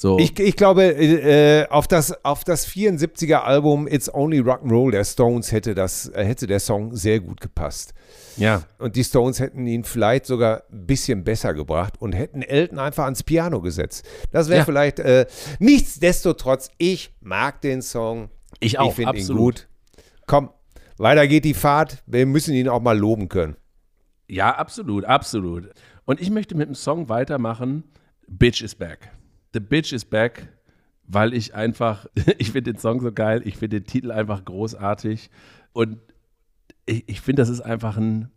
So. 0.01 0.17
Ich, 0.21 0.39
ich 0.39 0.55
glaube, 0.55 0.85
äh, 0.85 1.67
auf, 1.71 1.89
das, 1.89 2.25
auf 2.25 2.45
das 2.45 2.69
74er 2.69 3.39
Album 3.39 3.89
It's 3.89 4.09
Only 4.15 4.39
Rock'n'Roll 4.39 4.93
der 4.93 5.05
Stones 5.05 5.51
hätte, 5.51 5.75
das, 5.75 6.09
äh, 6.11 6.25
hätte 6.25 6.47
der 6.47 6.61
Song 6.61 6.95
sehr 6.95 7.19
gut 7.19 7.41
gepasst. 7.41 7.95
Ja. 8.37 8.63
Und 8.79 8.95
die 8.95 9.03
Stones 9.03 9.41
hätten 9.41 9.67
ihn 9.67 9.83
vielleicht 9.83 10.27
sogar 10.27 10.63
ein 10.71 10.87
bisschen 10.87 11.25
besser 11.25 11.53
gebracht 11.53 11.95
und 11.99 12.13
hätten 12.13 12.43
Elton 12.43 12.79
einfach 12.79 13.07
ans 13.07 13.25
Piano 13.25 13.61
gesetzt. 13.61 14.07
Das 14.31 14.49
wäre 14.49 14.61
ja. 14.61 14.65
vielleicht, 14.65 15.01
äh, 15.01 15.27
nichtsdestotrotz, 15.59 16.71
ich 16.79 17.13
mag 17.21 17.61
den 17.61 17.83
Song. 17.83 18.31
Ich 18.61 18.79
auch, 18.79 18.91
Ich 18.91 18.95
finde 18.95 19.19
ihn 19.19 19.37
gut. 19.37 19.67
Komm, 20.27 20.51
weiter 20.97 21.27
geht 21.27 21.45
die 21.45 21.55
Fahrt. 21.55 22.05
Wir 22.07 22.25
müssen 22.25 22.55
ihn 22.55 22.69
auch 22.69 22.81
mal 22.81 22.97
loben 22.97 23.29
können. 23.29 23.57
Ja, 24.29 24.55
absolut, 24.55 25.05
absolut. 25.07 25.71
Und 26.05 26.21
ich 26.21 26.31
möchte 26.31 26.55
mit 26.55 26.69
dem 26.69 26.77
Song 26.77 27.09
weitermachen, 27.09 27.83
Bitch 28.29 28.63
is 28.63 28.77
Back. 28.77 29.11
The 29.53 29.61
Bitch 29.61 29.93
is 29.93 30.05
Back, 30.05 30.49
weil 31.07 31.35
ich 31.35 31.55
einfach, 31.55 32.07
ich 32.39 32.53
finde 32.53 32.73
den 32.73 32.81
Song 32.81 33.01
so 33.01 33.13
geil, 33.13 33.43
ich 33.45 33.57
finde 33.57 33.81
den 33.81 33.87
Titel 33.87 34.11
einfach 34.11 34.45
großartig 34.45 35.31
und 35.73 35.99
ich, 36.87 37.05
ich 37.09 37.21
finde, 37.21 37.43
das 37.43 37.49
ist 37.49 37.61
einfach 37.61 37.97
ein, 37.97 38.31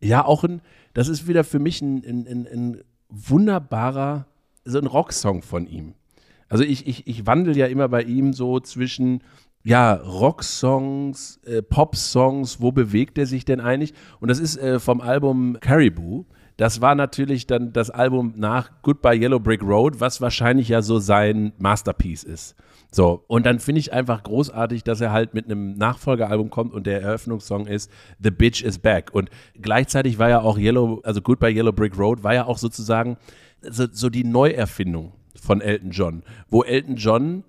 ja, 0.00 0.24
auch 0.24 0.44
ein, 0.44 0.60
das 0.94 1.08
ist 1.08 1.26
wieder 1.26 1.44
für 1.44 1.58
mich 1.58 1.80
ein, 1.82 2.04
ein, 2.04 2.26
ein, 2.26 2.46
ein 2.46 2.80
wunderbarer, 3.08 4.26
so 4.64 4.78
ein 4.78 4.86
Rocksong 4.86 5.42
von 5.42 5.66
ihm. 5.66 5.94
Also 6.48 6.64
ich, 6.64 6.86
ich, 6.86 7.06
ich 7.06 7.26
wandel 7.26 7.56
ja 7.56 7.66
immer 7.66 7.88
bei 7.88 8.02
ihm 8.02 8.32
so 8.32 8.60
zwischen 8.60 9.22
ja, 9.64 9.94
Rocksongs, 9.94 11.40
äh, 11.44 11.62
Pop-Songs, 11.62 12.60
wo 12.60 12.72
bewegt 12.72 13.18
er 13.18 13.26
sich 13.26 13.44
denn 13.44 13.60
eigentlich? 13.60 13.92
Und 14.20 14.28
das 14.28 14.38
ist 14.38 14.56
äh, 14.56 14.78
vom 14.80 15.00
Album 15.00 15.58
Caribou. 15.60 16.24
Das 16.58 16.80
war 16.80 16.96
natürlich 16.96 17.46
dann 17.46 17.72
das 17.72 17.88
Album 17.88 18.34
nach 18.36 18.82
Goodbye 18.82 19.16
Yellow 19.16 19.38
Brick 19.38 19.62
Road, 19.62 20.00
was 20.00 20.20
wahrscheinlich 20.20 20.68
ja 20.68 20.82
so 20.82 20.98
sein 20.98 21.52
Masterpiece 21.56 22.24
ist. 22.24 22.56
So, 22.90 23.22
und 23.28 23.46
dann 23.46 23.60
finde 23.60 23.78
ich 23.78 23.92
einfach 23.92 24.24
großartig, 24.24 24.82
dass 24.82 25.00
er 25.00 25.12
halt 25.12 25.34
mit 25.34 25.44
einem 25.44 25.74
Nachfolgealbum 25.74 26.50
kommt 26.50 26.74
und 26.74 26.88
der 26.88 27.00
Eröffnungssong 27.00 27.68
ist 27.68 27.92
The 28.18 28.32
Bitch 28.32 28.62
is 28.62 28.80
Back. 28.80 29.10
Und 29.12 29.30
gleichzeitig 29.60 30.18
war 30.18 30.30
ja 30.30 30.40
auch 30.40 30.58
Yellow, 30.58 31.00
also 31.04 31.22
Goodbye 31.22 31.54
Yellow 31.54 31.72
Brick 31.72 31.96
Road, 31.96 32.24
war 32.24 32.34
ja 32.34 32.46
auch 32.46 32.58
sozusagen 32.58 33.18
so, 33.62 33.86
so 33.90 34.08
die 34.10 34.24
Neuerfindung 34.24 35.12
von 35.40 35.60
Elton 35.60 35.92
John, 35.92 36.24
wo 36.48 36.64
Elton 36.64 36.96
John 36.96 37.44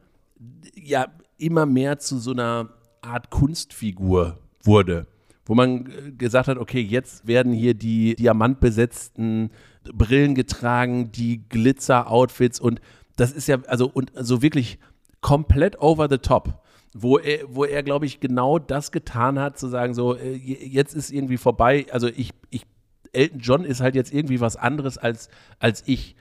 ja 0.76 1.08
immer 1.40 1.66
mehr 1.66 1.98
zu 1.98 2.20
so 2.20 2.32
einer 2.32 2.70
Art 3.02 3.32
Kunstfigur 3.32 4.38
wurde, 4.64 5.08
wo 5.50 5.56
man 5.56 5.88
äh, 5.88 6.12
gesagt 6.12 6.48
hat, 6.48 6.60
okay, 6.60 6.80
jetzt 6.80 7.28
werden 7.28 7.52
hier 7.52 7.74
die 7.74 8.16
diamantbesetzten 8.16 9.50
Brillen 9.92 10.36
getragen, 10.36 11.12
die 11.12 11.42
Glitzer-Outfits 11.50 12.60
und 12.60 12.80
das 13.18 13.32
ist 13.32 13.48
ja, 13.48 13.58
also 13.66 13.90
und 13.92 14.12
so 14.16 14.44
wirklich 14.44 14.78
komplett 15.22 15.82
over 15.82 16.08
the 16.08 16.20
top. 16.20 16.64
Wo 16.94 17.18
er, 17.18 17.40
wo 17.48 17.66
er 17.66 17.82
glaube 17.82 18.06
ich, 18.06 18.20
genau 18.20 18.60
das 18.60 18.92
getan 18.92 19.40
hat, 19.40 19.58
zu 19.58 19.68
sagen, 19.68 19.96
so, 19.96 20.16
äh, 20.16 20.36
jetzt 20.36 20.94
ist 20.94 21.12
irgendwie 21.12 21.38
vorbei. 21.38 21.88
Also 21.92 22.08
ich, 22.08 22.32
ich, 22.52 22.66
Elton 23.12 23.40
John 23.40 23.64
ist 23.66 23.82
halt 23.82 23.96
jetzt 23.96 24.14
irgendwie 24.14 24.40
was 24.40 24.56
anderes 24.56 25.00
als, 25.00 25.30
als 25.58 25.84
ich 25.88 26.16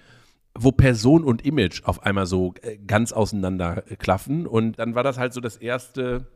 wo 0.59 0.73
Person 0.73 1.23
und 1.23 1.45
Image 1.45 1.85
auf 1.85 2.03
einmal 2.03 2.27
so 2.27 2.55
äh, 2.63 2.79
ganz 2.79 3.13
auseinander 3.13 3.83
klaffen. 3.99 4.47
Und 4.47 4.79
dann 4.79 4.95
war 4.95 5.03
das 5.03 5.19
halt 5.19 5.35
so 5.35 5.41
das 5.41 5.57
erste 5.57 6.27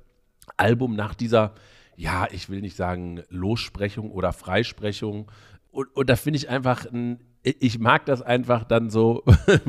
Album 0.56 0.94
nach 0.94 1.14
dieser, 1.14 1.54
ja, 2.02 2.26
ich 2.32 2.50
will 2.50 2.60
nicht 2.60 2.76
sagen 2.76 3.22
Lossprechung 3.30 4.10
oder 4.10 4.32
Freisprechung. 4.32 5.30
Und, 5.70 5.94
und 5.94 6.10
da 6.10 6.16
finde 6.16 6.38
ich 6.38 6.48
einfach 6.48 6.84
ein 6.86 7.20
ich 7.44 7.80
mag 7.80 8.06
das 8.06 8.22
einfach 8.22 8.62
dann 8.62 8.88
so. 8.88 9.24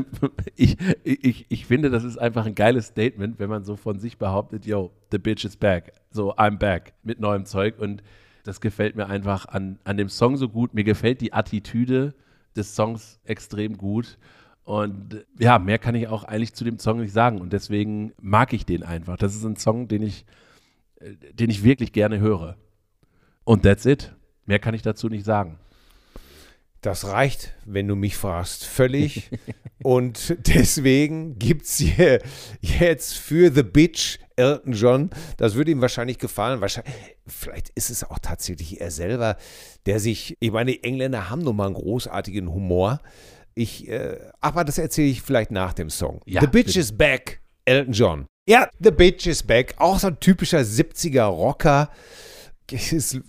ich, 0.56 0.78
ich, 1.04 1.48
ich 1.50 1.66
finde, 1.66 1.90
das 1.90 2.04
ist 2.04 2.18
einfach 2.18 2.46
ein 2.46 2.54
geiles 2.54 2.88
Statement, 2.88 3.40
wenn 3.40 3.50
man 3.50 3.64
so 3.64 3.76
von 3.76 4.00
sich 4.00 4.20
behauptet, 4.20 4.68
yo, 4.68 4.92
the 5.12 5.18
bitch 5.18 5.44
is 5.44 5.58
back. 5.58 5.92
So, 6.12 6.36
I'm 6.36 6.58
back 6.58 6.94
mit 7.02 7.20
neuem 7.20 7.46
Zeug. 7.46 7.80
Und 7.80 8.04
das 8.44 8.62
gefällt 8.62 8.96
mir 8.96 9.08
einfach 9.08 9.48
an, 9.48 9.80
an 9.86 9.98
dem 9.98 10.10
Song 10.10 10.38
so 10.38 10.50
gut. 10.50 10.76
Mir 10.76 10.84
gefällt 10.84 11.20
die 11.22 11.34
Attitüde 11.34 12.14
des 12.56 12.76
Songs 12.76 13.20
extrem 13.24 13.76
gut. 13.76 14.20
Und 14.64 15.26
ja, 15.40 15.58
mehr 15.58 15.80
kann 15.80 15.96
ich 15.96 16.08
auch 16.08 16.26
eigentlich 16.26 16.54
zu 16.54 16.64
dem 16.64 16.78
Song 16.78 17.00
nicht 17.00 17.12
sagen. 17.12 17.42
Und 17.42 17.54
deswegen 17.54 18.14
mag 18.22 18.54
ich 18.54 18.68
den 18.68 18.84
einfach. 18.84 19.18
Das 19.18 19.34
ist 19.34 19.46
ein 19.46 19.56
Song, 19.56 19.88
den 19.88 20.04
ich, 20.04 20.26
den 21.34 21.50
ich 21.50 21.64
wirklich 21.64 21.92
gerne 21.92 22.20
höre. 22.20 22.58
Und 23.44 23.64
that's 23.64 23.86
it. 23.86 24.14
Mehr 24.46 24.60
kann 24.60 24.74
ich 24.74 24.82
dazu 24.82 25.10
nicht 25.10 25.26
sagen. 25.26 25.60
Das 26.82 27.08
reicht, 27.08 27.54
wenn 27.66 27.88
du 27.88 27.96
mich 27.96 28.18
fragst, 28.18 28.66
völlig. 28.66 29.30
Und 29.84 30.36
deswegen 30.48 31.40
gibt 31.40 31.64
es 31.64 31.78
hier 31.78 32.22
jetzt 32.62 33.14
für 33.14 33.52
The 33.54 33.64
Bitch 33.64 34.20
Elton 34.36 34.74
John, 34.74 35.10
das 35.38 35.56
würde 35.56 35.72
ihm 35.72 35.82
wahrscheinlich 35.82 36.18
gefallen. 36.18 36.60
Wahrscheinlich, 36.62 36.94
vielleicht 37.28 37.70
ist 37.70 37.90
es 37.90 38.04
auch 38.04 38.20
tatsächlich 38.20 38.82
er 38.82 38.92
selber, 38.92 39.38
der 39.86 40.00
sich, 40.00 40.38
ich 40.40 40.52
meine, 40.52 40.72
die 40.72 40.84
Engländer 40.84 41.30
haben 41.30 41.42
nun 41.42 41.56
mal 41.56 41.68
einen 41.68 41.76
großartigen 41.76 42.52
Humor. 42.52 43.00
Ich, 43.56 43.88
äh, 43.88 44.18
aber 44.42 44.64
das 44.64 44.78
erzähle 44.78 45.10
ich 45.10 45.22
vielleicht 45.22 45.52
nach 45.52 45.74
dem 45.74 45.90
Song. 45.90 46.22
Ja, 46.26 46.42
The 46.42 46.48
Bitch 46.48 46.68
bitte. 46.68 46.80
is 46.80 46.98
Back, 46.98 47.42
Elton 47.66 47.94
John. 47.94 48.26
Ja, 48.46 48.68
The 48.80 48.92
Bitch 48.92 49.26
is 49.26 49.44
Back, 49.44 49.76
auch 49.78 50.00
so 50.00 50.08
ein 50.08 50.20
typischer 50.20 50.60
70er 50.60 51.24
Rocker. 51.24 51.90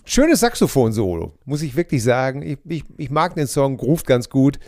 Schönes 0.05 0.39
Saxophon-Solo, 0.39 1.33
muss 1.45 1.61
ich 1.61 1.75
wirklich 1.75 2.03
sagen. 2.03 2.41
Ich, 2.41 2.57
ich, 2.65 2.83
ich 2.97 3.09
mag 3.09 3.35
den 3.35 3.47
Song, 3.47 3.79
ruft 3.79 4.07
ganz 4.07 4.29
gut. 4.29 4.59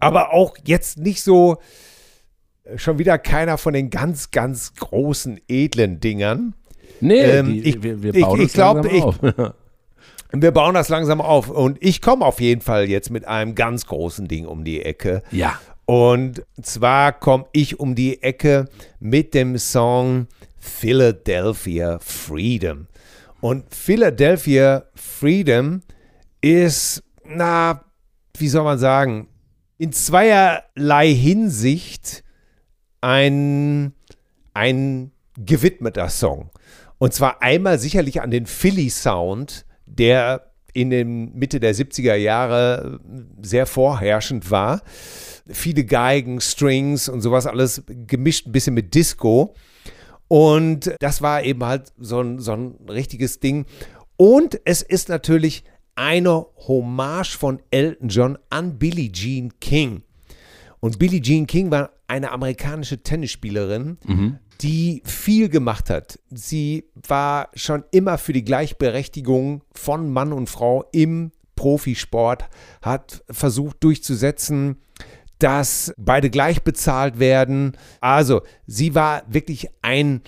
Aber 0.00 0.32
auch 0.32 0.56
jetzt 0.64 0.98
nicht 0.98 1.22
so 1.22 1.58
äh, 2.64 2.78
schon 2.78 2.98
wieder 2.98 3.18
keiner 3.18 3.58
von 3.58 3.74
den 3.74 3.90
ganz, 3.90 4.32
ganz 4.32 4.74
großen, 4.74 5.40
edlen 5.48 6.00
Dingern. 6.00 6.54
Nee, 7.00 7.20
ähm, 7.20 7.46
die, 7.46 7.60
ich, 7.60 7.82
wir, 7.82 8.02
wir 8.02 8.12
bauen 8.12 8.40
ich, 8.40 8.46
ich 8.46 8.52
glaube, 8.52 8.88
ich, 8.88 9.04
wir 10.32 10.50
bauen 10.50 10.74
das 10.74 10.88
langsam 10.88 11.20
auf. 11.20 11.48
Und 11.48 11.78
ich 11.80 12.00
komme 12.00 12.24
auf 12.24 12.40
jeden 12.40 12.62
Fall 12.62 12.88
jetzt 12.88 13.10
mit 13.10 13.26
einem 13.26 13.54
ganz 13.54 13.86
großen 13.86 14.26
Ding 14.26 14.46
um 14.46 14.64
die 14.64 14.82
Ecke. 14.82 15.22
Ja. 15.30 15.60
Und 15.86 16.42
zwar 16.62 17.12
komme 17.12 17.46
ich 17.52 17.80
um 17.80 17.94
die 17.94 18.22
Ecke 18.22 18.68
mit 19.00 19.34
dem 19.34 19.58
Song 19.58 20.26
Philadelphia 20.58 21.98
Freedom. 21.98 22.86
Und 23.40 23.74
Philadelphia 23.74 24.84
Freedom 24.94 25.82
ist, 26.40 27.02
na, 27.24 27.84
wie 28.38 28.48
soll 28.48 28.64
man 28.64 28.78
sagen, 28.78 29.28
in 29.78 29.92
zweierlei 29.92 31.12
Hinsicht 31.12 32.22
ein, 33.00 33.94
ein 34.54 35.10
gewidmeter 35.36 36.08
Song. 36.08 36.50
Und 36.98 37.12
zwar 37.12 37.42
einmal 37.42 37.80
sicherlich 37.80 38.22
an 38.22 38.30
den 38.30 38.46
Philly 38.46 38.90
Sound, 38.90 39.66
der 39.86 40.52
in 40.72 40.90
den 40.90 41.34
Mitte 41.34 41.58
der 41.58 41.74
70er 41.74 42.14
Jahre 42.14 43.00
sehr 43.42 43.66
vorherrschend 43.66 44.50
war. 44.50 44.82
Viele 45.46 45.84
Geigen, 45.84 46.40
Strings 46.40 47.08
und 47.08 47.20
sowas 47.20 47.46
alles 47.46 47.82
gemischt 48.06 48.46
ein 48.46 48.52
bisschen 48.52 48.74
mit 48.74 48.94
Disco. 48.94 49.54
Und 50.28 50.94
das 51.00 51.20
war 51.20 51.42
eben 51.42 51.64
halt 51.64 51.92
so 51.98 52.20
ein, 52.20 52.38
so 52.38 52.52
ein 52.52 52.76
richtiges 52.88 53.40
Ding. 53.40 53.66
Und 54.16 54.60
es 54.64 54.82
ist 54.82 55.08
natürlich 55.08 55.64
eine 55.94 56.46
Hommage 56.56 57.36
von 57.36 57.60
Elton 57.70 58.08
John 58.08 58.38
an 58.50 58.78
Billie 58.78 59.12
Jean 59.12 59.52
King. 59.60 60.02
Und 60.80 60.98
Billie 60.98 61.20
Jean 61.20 61.46
King 61.46 61.70
war 61.70 61.90
eine 62.08 62.32
amerikanische 62.32 63.02
Tennisspielerin, 63.02 63.98
mhm 64.04 64.38
die 64.62 65.02
viel 65.04 65.48
gemacht 65.48 65.90
hat. 65.90 66.18
Sie 66.30 66.84
war 67.08 67.50
schon 67.54 67.84
immer 67.90 68.16
für 68.16 68.32
die 68.32 68.44
Gleichberechtigung 68.44 69.62
von 69.72 70.10
Mann 70.12 70.32
und 70.32 70.48
Frau 70.48 70.84
im 70.92 71.32
Profisport, 71.56 72.48
hat 72.80 73.24
versucht 73.30 73.82
durchzusetzen, 73.82 74.76
dass 75.42 75.92
beide 75.96 76.30
gleich 76.30 76.62
bezahlt 76.62 77.18
werden. 77.18 77.76
Also, 78.00 78.42
sie 78.66 78.94
war 78.94 79.22
wirklich 79.28 79.68
ein 79.82 80.22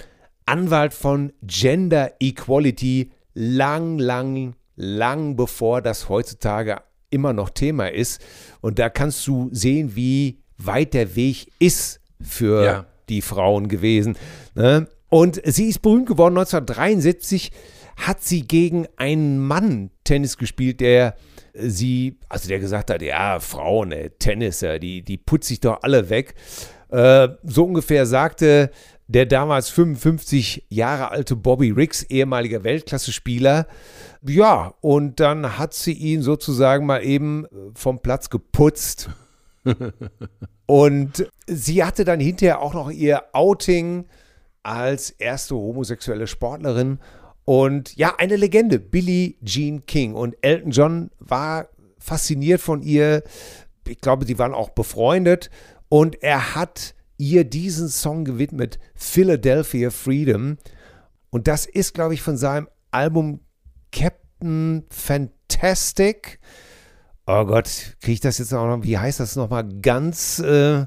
Anwalt 0.46 0.94
von 0.94 1.32
Gender 1.42 2.12
Equality 2.20 3.10
lang, 3.34 3.98
lang, 3.98 4.54
lang 4.76 5.36
bevor 5.36 5.82
das 5.82 6.08
heutzutage 6.08 6.80
immer 7.10 7.32
noch 7.32 7.50
Thema 7.50 7.90
ist. 7.90 8.20
Und 8.60 8.78
da 8.78 8.88
kannst 8.88 9.26
du 9.26 9.48
sehen, 9.52 9.96
wie 9.96 10.42
weit 10.58 10.94
der 10.94 11.16
Weg 11.16 11.50
ist 11.58 12.00
für 12.20 12.64
ja 12.64 12.86
die 13.08 13.22
Frauen 13.22 13.68
gewesen. 13.68 14.16
Ne? 14.54 14.88
Und 15.08 15.40
sie 15.44 15.68
ist 15.68 15.82
berühmt 15.82 16.06
geworden 16.06 16.36
1973 16.36 17.52
hat 17.96 18.22
sie 18.22 18.42
gegen 18.42 18.86
einen 18.96 19.38
Mann 19.38 19.90
Tennis 20.02 20.36
gespielt, 20.36 20.80
der 20.80 21.14
sie, 21.54 22.18
also 22.28 22.48
der 22.48 22.58
gesagt 22.58 22.90
hat, 22.90 23.02
ja, 23.02 23.40
Frauen, 23.40 23.92
ey, 23.92 24.10
Tennisser, 24.10 24.78
die, 24.78 25.02
die 25.02 25.16
putze 25.16 25.54
ich 25.54 25.60
doch 25.60 25.78
alle 25.82 26.10
weg. 26.10 26.34
Äh, 26.90 27.28
so 27.42 27.64
ungefähr 27.64 28.06
sagte 28.06 28.70
der 29.06 29.26
damals 29.26 29.68
55 29.68 30.66
Jahre 30.70 31.10
alte 31.10 31.36
Bobby 31.36 31.70
Riggs, 31.70 32.02
ehemaliger 32.04 32.64
Weltklasse-Spieler. 32.64 33.66
Ja, 34.22 34.74
und 34.80 35.20
dann 35.20 35.58
hat 35.58 35.74
sie 35.74 35.92
ihn 35.92 36.22
sozusagen 36.22 36.86
mal 36.86 37.04
eben 37.04 37.46
vom 37.74 38.00
Platz 38.00 38.30
geputzt. 38.30 39.10
Und 40.66 41.28
sie 41.46 41.84
hatte 41.84 42.04
dann 42.04 42.20
hinterher 42.20 42.60
auch 42.60 42.72
noch 42.72 42.90
ihr 42.90 43.22
Outing 43.32 44.06
als 44.62 45.10
erste 45.10 45.54
homosexuelle 45.54 46.26
Sportlerin. 46.26 46.98
Und 47.44 47.96
ja, 47.96 48.14
eine 48.18 48.36
Legende, 48.36 48.78
Billie 48.78 49.34
Jean 49.44 49.84
King. 49.86 50.14
Und 50.14 50.36
Elton 50.40 50.70
John 50.70 51.10
war 51.18 51.68
fasziniert 51.98 52.60
von 52.60 52.82
ihr. 52.82 53.22
Ich 53.86 54.00
glaube, 54.00 54.24
sie 54.24 54.38
waren 54.38 54.54
auch 54.54 54.70
befreundet. 54.70 55.50
Und 55.88 56.22
er 56.22 56.54
hat 56.54 56.94
ihr 57.16 57.44
diesen 57.44 57.88
Song 57.88 58.24
gewidmet, 58.24 58.78
Philadelphia 58.94 59.90
Freedom. 59.90 60.56
Und 61.30 61.46
das 61.48 61.66
ist, 61.66 61.94
glaube 61.94 62.14
ich, 62.14 62.22
von 62.22 62.36
seinem 62.36 62.68
Album 62.90 63.40
Captain 63.92 64.84
Fantastic 64.90 66.40
oh 67.26 67.44
Gott, 67.44 67.96
kriege 68.00 68.12
ich 68.12 68.20
das 68.20 68.38
jetzt 68.38 68.52
auch 68.52 68.66
noch, 68.66 68.84
wie 68.84 68.98
heißt 68.98 69.20
das 69.20 69.36
nochmal 69.36 69.68
ganz, 69.80 70.38
äh, 70.40 70.86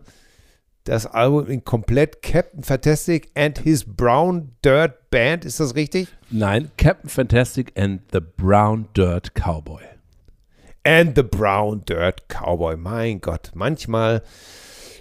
das 0.88 1.06
Album 1.06 1.48
in 1.48 1.66
komplett 1.66 2.22
Captain 2.22 2.64
Fantastic 2.64 3.30
and 3.36 3.58
his 3.60 3.84
Brown 3.84 4.52
Dirt 4.64 5.10
Band. 5.10 5.44
Ist 5.44 5.60
das 5.60 5.76
richtig? 5.76 6.08
Nein, 6.30 6.72
Captain 6.78 7.10
Fantastic 7.10 7.78
and 7.78 8.02
the 8.14 8.22
Brown 8.22 8.88
Dirt 8.96 9.36
Cowboy. 9.36 9.84
And 10.84 11.14
the 11.16 11.24
Brown 11.24 11.84
Dirt 11.84 12.30
Cowboy. 12.30 12.78
Mein 12.78 13.20
Gott, 13.20 13.52
manchmal 13.54 14.24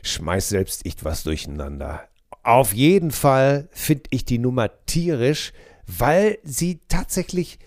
schmeißt 0.03 0.49
selbst 0.49 0.81
ich 0.85 0.96
was 1.05 1.22
durcheinander. 1.22 2.03
Auf 2.42 2.72
jeden 2.72 3.12
Fall 3.12 3.68
finde 3.70 4.05
ich 4.11 4.25
die 4.25 4.38
Nummer 4.38 4.70
tierisch, 4.87 5.53
weil 5.87 6.38
sie 6.42 6.81
tatsächlich, 6.88 7.61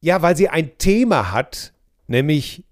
ja, 0.00 0.22
weil 0.22 0.36
sie 0.36 0.48
ein 0.48 0.76
Thema 0.78 1.30
hat, 1.30 1.72
nämlich 2.08 2.64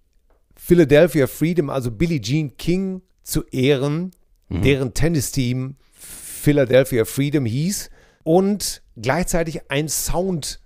Philadelphia 0.56 1.28
Freedom, 1.28 1.70
also 1.70 1.92
Billie 1.92 2.20
Jean 2.20 2.56
King 2.56 3.02
zu 3.22 3.44
ehren, 3.52 4.10
mhm. 4.50 4.62
deren 4.62 4.94
Tennisteam 4.94 5.76
Philadelphia 5.92 7.04
Freedom 7.04 7.46
hieß 7.46 7.90
und 8.22 8.82
gleichzeitig 8.96 9.70
ein 9.70 9.88
Sound 9.88 10.60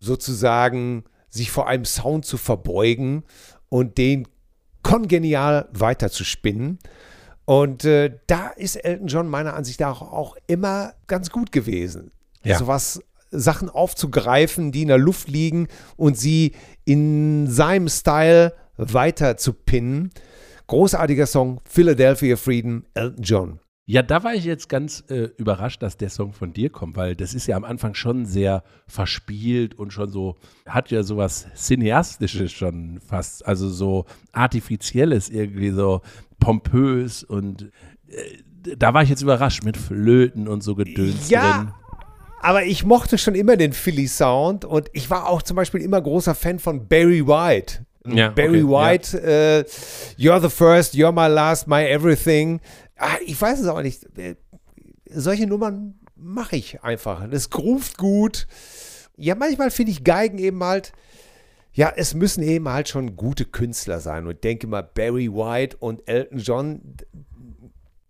sozusagen, 0.00 1.04
sich 1.28 1.50
vor 1.50 1.68
einem 1.68 1.84
Sound 1.84 2.24
zu 2.24 2.36
verbeugen 2.36 3.22
und 3.68 3.98
den 3.98 4.26
kongenial 4.82 5.68
weiterzuspinnen. 5.72 6.78
Und 7.44 7.84
äh, 7.84 8.18
da 8.26 8.48
ist 8.48 8.76
Elton 8.76 9.06
John 9.08 9.28
meiner 9.28 9.54
Ansicht 9.54 9.80
nach 9.80 10.02
auch 10.02 10.36
immer 10.46 10.94
ganz 11.06 11.30
gut 11.30 11.52
gewesen. 11.52 12.12
Ja. 12.44 12.58
So 12.58 12.66
was 12.66 13.02
Sachen 13.30 13.68
aufzugreifen, 13.68 14.72
die 14.72 14.82
in 14.82 14.88
der 14.88 14.98
Luft 14.98 15.28
liegen 15.28 15.68
und 15.96 16.18
sie 16.18 16.52
in 16.84 17.48
seinem 17.48 17.88
Style 17.88 18.54
weiter 18.76 19.36
zu 19.36 19.52
pinnen. 19.52 20.10
Großartiger 20.70 21.26
Song, 21.26 21.60
Philadelphia 21.64 22.36
Freedom, 22.36 22.84
Elton 22.94 23.24
John. 23.24 23.58
Ja, 23.86 24.02
da 24.02 24.22
war 24.22 24.34
ich 24.34 24.44
jetzt 24.44 24.68
ganz 24.68 25.02
äh, 25.08 25.30
überrascht, 25.36 25.82
dass 25.82 25.96
der 25.96 26.10
Song 26.10 26.32
von 26.32 26.52
dir 26.52 26.70
kommt, 26.70 26.94
weil 26.94 27.16
das 27.16 27.34
ist 27.34 27.48
ja 27.48 27.56
am 27.56 27.64
Anfang 27.64 27.94
schon 27.94 28.24
sehr 28.24 28.62
verspielt 28.86 29.74
und 29.74 29.92
schon 29.92 30.12
so, 30.12 30.36
hat 30.68 30.92
ja 30.92 31.02
sowas 31.02 31.48
Cineastisches 31.56 32.52
schon 32.52 33.00
fast, 33.00 33.44
also 33.48 33.68
so 33.68 34.04
Artifizielles, 34.30 35.28
irgendwie 35.28 35.70
so 35.70 36.02
pompös 36.38 37.24
und 37.24 37.72
äh, 38.06 38.76
da 38.76 38.94
war 38.94 39.02
ich 39.02 39.08
jetzt 39.08 39.22
überrascht 39.22 39.64
mit 39.64 39.76
Flöten 39.76 40.46
und 40.46 40.62
so 40.62 40.76
Gedöns 40.76 41.30
ja, 41.30 41.64
drin. 41.64 41.74
Aber 42.42 42.64
ich 42.64 42.84
mochte 42.84 43.18
schon 43.18 43.34
immer 43.34 43.56
den 43.56 43.72
Philly 43.72 44.06
Sound 44.06 44.64
und 44.64 44.88
ich 44.92 45.10
war 45.10 45.28
auch 45.28 45.42
zum 45.42 45.56
Beispiel 45.56 45.80
immer 45.80 46.00
großer 46.00 46.36
Fan 46.36 46.60
von 46.60 46.86
Barry 46.86 47.26
White. 47.26 47.86
Ja, 48.06 48.30
Barry 48.30 48.62
okay, 48.62 48.72
White, 48.72 49.18
ja. 49.18 49.58
äh, 49.58 49.64
You're 50.16 50.40
the 50.40 50.48
First, 50.48 50.94
You're 50.94 51.12
My 51.12 51.32
Last, 51.32 51.66
My 51.66 51.84
Everything. 51.84 52.60
Ah, 52.96 53.16
ich 53.24 53.40
weiß 53.40 53.60
es 53.60 53.66
auch 53.66 53.82
nicht. 53.82 54.06
Äh, 54.18 54.36
solche 55.10 55.46
Nummern 55.46 55.98
mache 56.16 56.56
ich 56.56 56.82
einfach. 56.82 57.28
Das 57.28 57.50
groovt 57.50 57.98
gut. 57.98 58.46
Ja, 59.16 59.34
manchmal 59.34 59.70
finde 59.70 59.92
ich 59.92 60.04
Geigen 60.04 60.38
eben 60.38 60.62
halt, 60.64 60.92
ja, 61.72 61.92
es 61.94 62.14
müssen 62.14 62.42
eben 62.42 62.68
halt 62.68 62.88
schon 62.88 63.16
gute 63.16 63.44
Künstler 63.44 64.00
sein. 64.00 64.26
Und 64.26 64.34
ich 64.34 64.40
denke 64.40 64.66
mal, 64.66 64.82
Barry 64.82 65.30
White 65.30 65.76
und 65.78 66.08
Elton 66.08 66.38
John, 66.38 66.80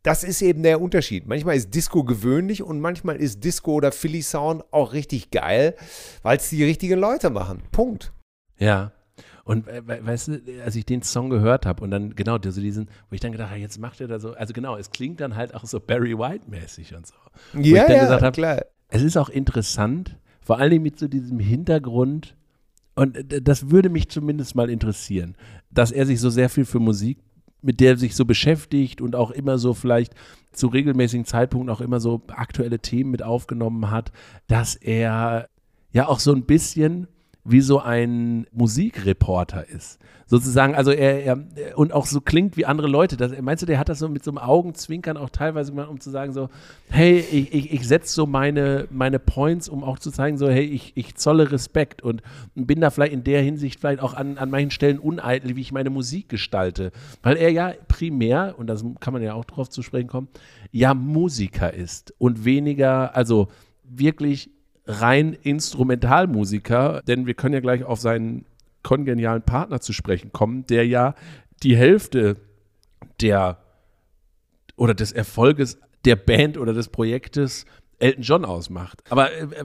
das 0.02 0.24
ist 0.24 0.40
eben 0.40 0.62
der 0.62 0.80
Unterschied. 0.80 1.26
Manchmal 1.26 1.56
ist 1.56 1.74
Disco 1.74 2.04
gewöhnlich 2.04 2.62
und 2.62 2.80
manchmal 2.80 3.16
ist 3.16 3.44
Disco 3.44 3.72
oder 3.72 3.92
Philly 3.92 4.22
Sound 4.22 4.64
auch 4.72 4.92
richtig 4.92 5.30
geil, 5.30 5.74
weil 6.22 6.38
es 6.38 6.48
die 6.48 6.64
richtigen 6.64 6.98
Leute 6.98 7.30
machen. 7.30 7.62
Punkt. 7.72 8.12
Ja. 8.56 8.92
Und 9.50 9.66
äh, 9.66 9.82
weißt 9.84 10.28
du, 10.28 10.40
als 10.64 10.76
ich 10.76 10.86
den 10.86 11.02
Song 11.02 11.28
gehört 11.28 11.66
habe 11.66 11.82
und 11.82 11.90
dann 11.90 12.14
genau 12.14 12.38
so 12.40 12.60
diesen, 12.60 12.86
wo 13.08 13.14
ich 13.14 13.20
dann 13.20 13.32
gedacht 13.32 13.50
habe, 13.50 13.58
jetzt 13.58 13.80
macht 13.80 14.00
er 14.00 14.06
da 14.06 14.20
so, 14.20 14.32
also 14.34 14.52
genau, 14.52 14.76
es 14.76 14.92
klingt 14.92 15.20
dann 15.20 15.34
halt 15.34 15.56
auch 15.56 15.64
so 15.64 15.80
Barry 15.80 16.16
White-mäßig 16.16 16.94
und 16.94 17.04
so. 17.08 17.14
Wo 17.54 17.60
ja, 17.60 17.90
ja, 17.90 18.20
hab, 18.20 18.32
klar. 18.32 18.64
Es 18.90 19.02
ist 19.02 19.16
auch 19.16 19.28
interessant, 19.28 20.16
vor 20.40 20.60
allem 20.60 20.84
mit 20.84 21.00
so 21.00 21.08
diesem 21.08 21.40
Hintergrund, 21.40 22.36
und 22.94 23.18
das 23.28 23.70
würde 23.70 23.88
mich 23.88 24.08
zumindest 24.08 24.54
mal 24.54 24.70
interessieren, 24.70 25.34
dass 25.72 25.90
er 25.90 26.06
sich 26.06 26.20
so 26.20 26.30
sehr 26.30 26.48
viel 26.48 26.64
für 26.64 26.78
Musik, 26.78 27.18
mit 27.60 27.80
der 27.80 27.94
er 27.94 27.96
sich 27.96 28.14
so 28.14 28.24
beschäftigt 28.24 29.00
und 29.00 29.16
auch 29.16 29.32
immer 29.32 29.58
so 29.58 29.74
vielleicht 29.74 30.14
zu 30.52 30.68
regelmäßigen 30.68 31.26
Zeitpunkten 31.26 31.74
auch 31.74 31.80
immer 31.80 31.98
so 31.98 32.22
aktuelle 32.28 32.78
Themen 32.78 33.10
mit 33.10 33.24
aufgenommen 33.24 33.90
hat, 33.90 34.12
dass 34.46 34.76
er 34.76 35.48
ja 35.90 36.06
auch 36.06 36.20
so 36.20 36.32
ein 36.32 36.44
bisschen 36.44 37.08
wie 37.44 37.60
so 37.60 37.80
ein 37.80 38.46
Musikreporter 38.52 39.68
ist. 39.68 39.98
Sozusagen, 40.26 40.76
also 40.76 40.92
er, 40.92 41.24
er, 41.24 41.38
und 41.76 41.92
auch 41.92 42.06
so 42.06 42.20
klingt 42.20 42.56
wie 42.56 42.64
andere 42.64 42.86
Leute. 42.86 43.16
Das, 43.16 43.32
meinst 43.40 43.62
du, 43.62 43.66
der 43.66 43.78
hat 43.78 43.88
das 43.88 43.98
so 43.98 44.08
mit 44.08 44.22
so 44.22 44.30
einem 44.30 44.38
Augenzwinkern 44.38 45.16
auch 45.16 45.30
teilweise 45.30 45.72
gemacht, 45.72 45.88
um 45.88 45.98
zu 45.98 46.10
sagen, 46.10 46.32
so, 46.32 46.50
hey, 46.88 47.18
ich, 47.18 47.52
ich, 47.52 47.72
ich 47.72 47.88
setze 47.88 48.14
so 48.14 48.26
meine, 48.26 48.86
meine 48.90 49.18
Points, 49.18 49.68
um 49.68 49.82
auch 49.82 49.98
zu 49.98 50.12
zeigen, 50.12 50.38
so, 50.38 50.48
hey, 50.48 50.64
ich, 50.64 50.92
ich 50.96 51.16
zolle 51.16 51.50
Respekt 51.50 52.02
und 52.02 52.22
bin 52.54 52.80
da 52.80 52.90
vielleicht 52.90 53.12
in 53.12 53.24
der 53.24 53.42
Hinsicht 53.42 53.80
vielleicht 53.80 54.00
auch 54.00 54.14
an, 54.14 54.38
an 54.38 54.50
manchen 54.50 54.70
Stellen 54.70 55.00
uneitel, 55.00 55.56
wie 55.56 55.62
ich 55.62 55.72
meine 55.72 55.90
Musik 55.90 56.28
gestalte. 56.28 56.92
Weil 57.22 57.36
er 57.36 57.50
ja 57.50 57.72
primär, 57.88 58.54
und 58.56 58.68
das 58.68 58.84
kann 59.00 59.12
man 59.12 59.22
ja 59.22 59.34
auch 59.34 59.46
drauf 59.46 59.68
zu 59.68 59.82
sprechen 59.82 60.08
kommen, 60.08 60.28
ja 60.70 60.94
Musiker 60.94 61.74
ist 61.74 62.14
und 62.18 62.44
weniger, 62.44 63.16
also 63.16 63.48
wirklich 63.82 64.50
rein 64.90 65.34
Instrumentalmusiker, 65.34 67.02
denn 67.06 67.26
wir 67.26 67.34
können 67.34 67.54
ja 67.54 67.60
gleich 67.60 67.84
auf 67.84 68.00
seinen 68.00 68.44
kongenialen 68.82 69.42
Partner 69.42 69.80
zu 69.80 69.92
sprechen 69.92 70.32
kommen, 70.32 70.66
der 70.66 70.86
ja 70.86 71.14
die 71.62 71.76
Hälfte 71.76 72.36
der 73.20 73.58
oder 74.76 74.94
des 74.94 75.12
Erfolges 75.12 75.78
der 76.04 76.16
Band 76.16 76.56
oder 76.56 76.72
des 76.72 76.88
Projektes 76.88 77.66
Elton 77.98 78.22
John 78.22 78.44
ausmacht. 78.44 79.02
Aber 79.10 79.30
äh, 79.30 79.42
äh, 79.42 79.64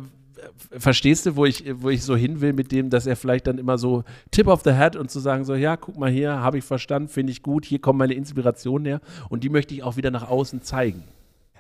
verstehst 0.78 1.26
du, 1.26 1.38
wo 1.38 1.46
ich, 1.46 1.64
wo 1.82 1.90
ich 1.90 2.04
so 2.04 2.16
hin 2.16 2.42
will 2.42 2.52
mit 2.52 2.72
dem, 2.72 2.90
dass 2.90 3.08
er 3.08 3.16
vielleicht 3.16 3.48
dann 3.48 3.58
immer 3.58 3.78
so 3.78 4.04
Tip 4.32 4.48
of 4.48 4.62
the 4.64 4.74
Hat 4.74 4.98
und 4.98 5.10
zu 5.10 5.20
sagen 5.20 5.46
so, 5.46 5.56
ja, 5.56 5.78
guck 5.78 5.98
mal 5.98 6.12
hier, 6.12 6.40
habe 6.42 6.58
ich 6.58 6.66
verstanden, 6.66 7.08
finde 7.08 7.32
ich 7.32 7.42
gut, 7.42 7.66
hier 7.66 7.80
kommen 7.80 8.00
meine 8.00 8.14
Inspirationen 8.14 8.86
her 8.86 9.02
und 9.30 9.44
die 9.44 9.50
möchte 9.50 9.74
ich 9.74 9.84
auch 9.84 9.96
wieder 9.96 10.12
nach 10.12 10.28
außen 10.28 10.62
zeigen. 10.62 11.04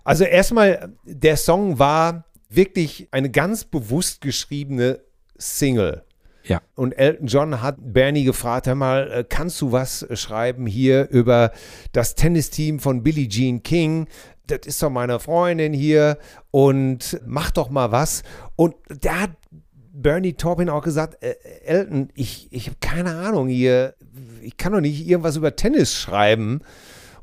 Also 0.03 0.25
erstmal, 0.25 0.93
der 1.05 1.37
Song 1.37 1.79
war 1.79 2.25
wirklich 2.55 3.07
eine 3.11 3.29
ganz 3.29 3.65
bewusst 3.65 4.21
geschriebene 4.21 5.01
Single. 5.37 6.03
Ja. 6.43 6.61
Und 6.75 6.91
Elton 6.93 7.27
John 7.27 7.61
hat 7.61 7.77
Bernie 7.79 8.23
gefragt, 8.23 8.67
hör 8.67 8.75
mal, 8.75 9.11
äh, 9.11 9.25
kannst 9.27 9.59
du 9.61 9.71
was 9.71 10.05
schreiben 10.13 10.67
hier 10.67 11.09
über 11.09 11.51
das 11.91 12.15
Tennisteam 12.15 12.79
von 12.79 13.01
Billie 13.03 13.27
Jean 13.27 13.63
King? 13.63 14.07
Das 14.47 14.59
ist 14.65 14.81
doch 14.83 14.91
meine 14.91 15.19
Freundin 15.19 15.73
hier 15.73 16.19
und 16.51 17.19
mach 17.25 17.49
doch 17.49 17.69
mal 17.69 17.91
was. 17.91 18.21
Und 18.55 18.75
da 19.01 19.21
hat 19.21 19.31
Bernie 19.91 20.33
Taupin 20.33 20.69
auch 20.69 20.83
gesagt, 20.83 21.23
äh, 21.23 21.35
Elton, 21.63 22.09
ich, 22.13 22.47
ich 22.51 22.67
habe 22.67 22.77
keine 22.79 23.15
Ahnung 23.15 23.47
hier, 23.47 23.95
ich 24.41 24.55
kann 24.57 24.73
doch 24.73 24.81
nicht 24.81 25.07
irgendwas 25.07 25.37
über 25.37 25.55
Tennis 25.55 25.95
schreiben. 25.95 26.61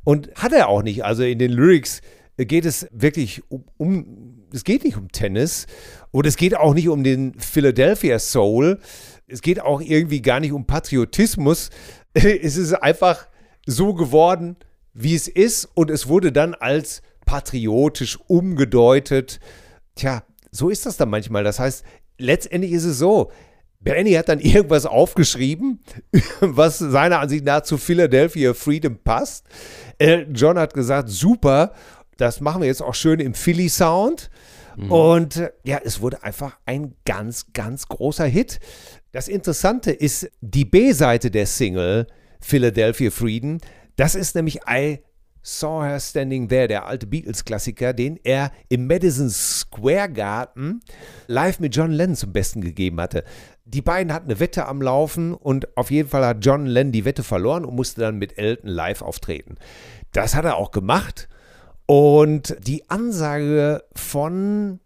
Und 0.05 0.35
hat 0.35 0.53
er 0.53 0.69
auch 0.69 0.83
nicht. 0.83 1.05
Also 1.05 1.23
in 1.23 1.39
den 1.39 1.53
Lyrics 1.53 2.01
geht 2.37 2.65
es 2.65 2.89
wirklich 2.91 3.43
um, 3.49 3.65
um 3.77 4.42
es 4.53 4.65
geht 4.65 4.85
nicht 4.85 4.97
um 4.97 5.11
Tennis 5.11 5.67
und 6.11 6.27
es 6.27 6.37
geht 6.37 6.57
auch 6.57 6.75
nicht 6.75 6.89
um 6.89 7.05
den 7.05 7.39
Philadelphia 7.39 8.19
Soul. 8.19 8.79
Es 9.27 9.43
geht 9.43 9.61
auch 9.61 9.81
irgendwie 9.81 10.23
gar 10.23 10.41
nicht 10.41 10.53
um 10.53 10.67
Patriotismus. 10.67 11.71
Es 12.15 12.59
ist 12.59 12.75
einfach 12.75 13.27
so 13.65 13.95
geworden, 13.95 14.57
wie 14.93 15.15
es 15.15 15.29
ist 15.29 15.65
und 15.73 15.91
es 15.91 16.09
wurde 16.09 16.31
dann 16.31 16.53
als 16.53 17.01
patriotisch 17.25 18.19
umgedeutet. 18.27 19.41
Tja, 19.95 20.23
so 20.51 20.69
ist 20.69 20.85
das 20.85 20.99
dann 20.99 21.09
manchmal. 21.09 21.43
Das 21.43 21.59
heißt, 21.59 21.85
letztendlich 22.19 22.73
ist 22.73 22.85
es 22.85 22.99
so, 22.99 23.31
Benny 23.81 24.13
hat 24.13 24.29
dann 24.29 24.41
irgendwas 24.41 24.85
aufgeschrieben, 24.85 25.81
was 26.41 26.79
seiner 26.79 27.21
Ansicht 27.21 27.45
nach 27.45 27.63
zu 27.63 27.79
Philadelphia 27.79 28.55
Freedom 28.55 28.99
passt. 28.99 29.47
John 30.35 30.59
hat 30.59 30.75
gesagt, 30.75 31.09
super, 31.09 31.73
das 32.17 32.41
machen 32.41 32.63
wir 32.63 32.69
jetzt 32.69 32.83
auch 32.83 32.95
schön 32.95 33.21
im 33.21 33.35
Philly 33.35 33.69
Sound. 33.69 34.31
Mhm. 34.77 34.93
Und 34.93 35.37
äh, 35.37 35.51
ja, 35.65 35.81
es 35.85 36.01
wurde 36.01 36.23
einfach 36.23 36.59
ein 36.67 36.95
ganz, 37.05 37.53
ganz 37.53 37.89
großer 37.89 38.27
Hit. 38.27 38.61
Das 39.13 39.29
Interessante 39.29 39.91
ist 39.91 40.31
die 40.41 40.65
B-Seite 40.65 41.31
der 41.31 41.47
Single 41.47 42.07
Philadelphia 42.41 43.11
Freedom. 43.11 43.59
Das 43.97 44.15
ist 44.15 44.35
nämlich 44.35 44.61
I 44.69 45.01
Saw 45.43 45.85
Her 45.85 45.99
Standing 45.99 46.49
There, 46.49 46.69
der 46.69 46.87
alte 46.87 47.07
Beatles-Klassiker, 47.07 47.93
den 47.93 48.19
er 48.23 48.53
im 48.69 48.87
Madison 48.87 49.29
Square 49.29 50.11
Garden 50.11 50.81
live 51.27 51.59
mit 51.59 51.75
John 51.75 51.91
Lennon 51.91 52.17
zum 52.17 52.33
Besten 52.33 52.61
gegeben 52.61 53.01
hatte. 53.01 53.25
Die 53.65 53.83
beiden 53.83 54.13
hatten 54.13 54.31
eine 54.31 54.39
Wette 54.39 54.67
am 54.67 54.81
Laufen 54.81 55.35
und 55.35 55.77
auf 55.77 55.91
jeden 55.91 56.09
Fall 56.09 56.25
hat 56.25 56.45
John 56.45 56.67
Lennon 56.67 56.93
die 56.93 57.05
Wette 57.05 57.25
verloren 57.25 57.65
und 57.65 57.75
musste 57.75 58.01
dann 58.01 58.19
mit 58.19 58.39
Elton 58.39 58.71
live 58.71 59.03
auftreten. 59.03 59.57
Das 60.13 60.35
hat 60.35 60.45
er 60.45 60.57
auch 60.57 60.71
gemacht 60.71 61.29
und 61.87 62.57
die 62.61 62.89
Ansage 62.91 63.85
von 63.95 64.81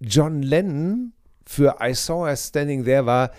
John 0.00 0.42
Lennon 0.42 1.12
für 1.46 1.76
I 1.82 1.94
Saw 1.94 2.26
Her 2.26 2.36
Standing 2.36 2.84
There 2.84 3.06
war, 3.06 3.30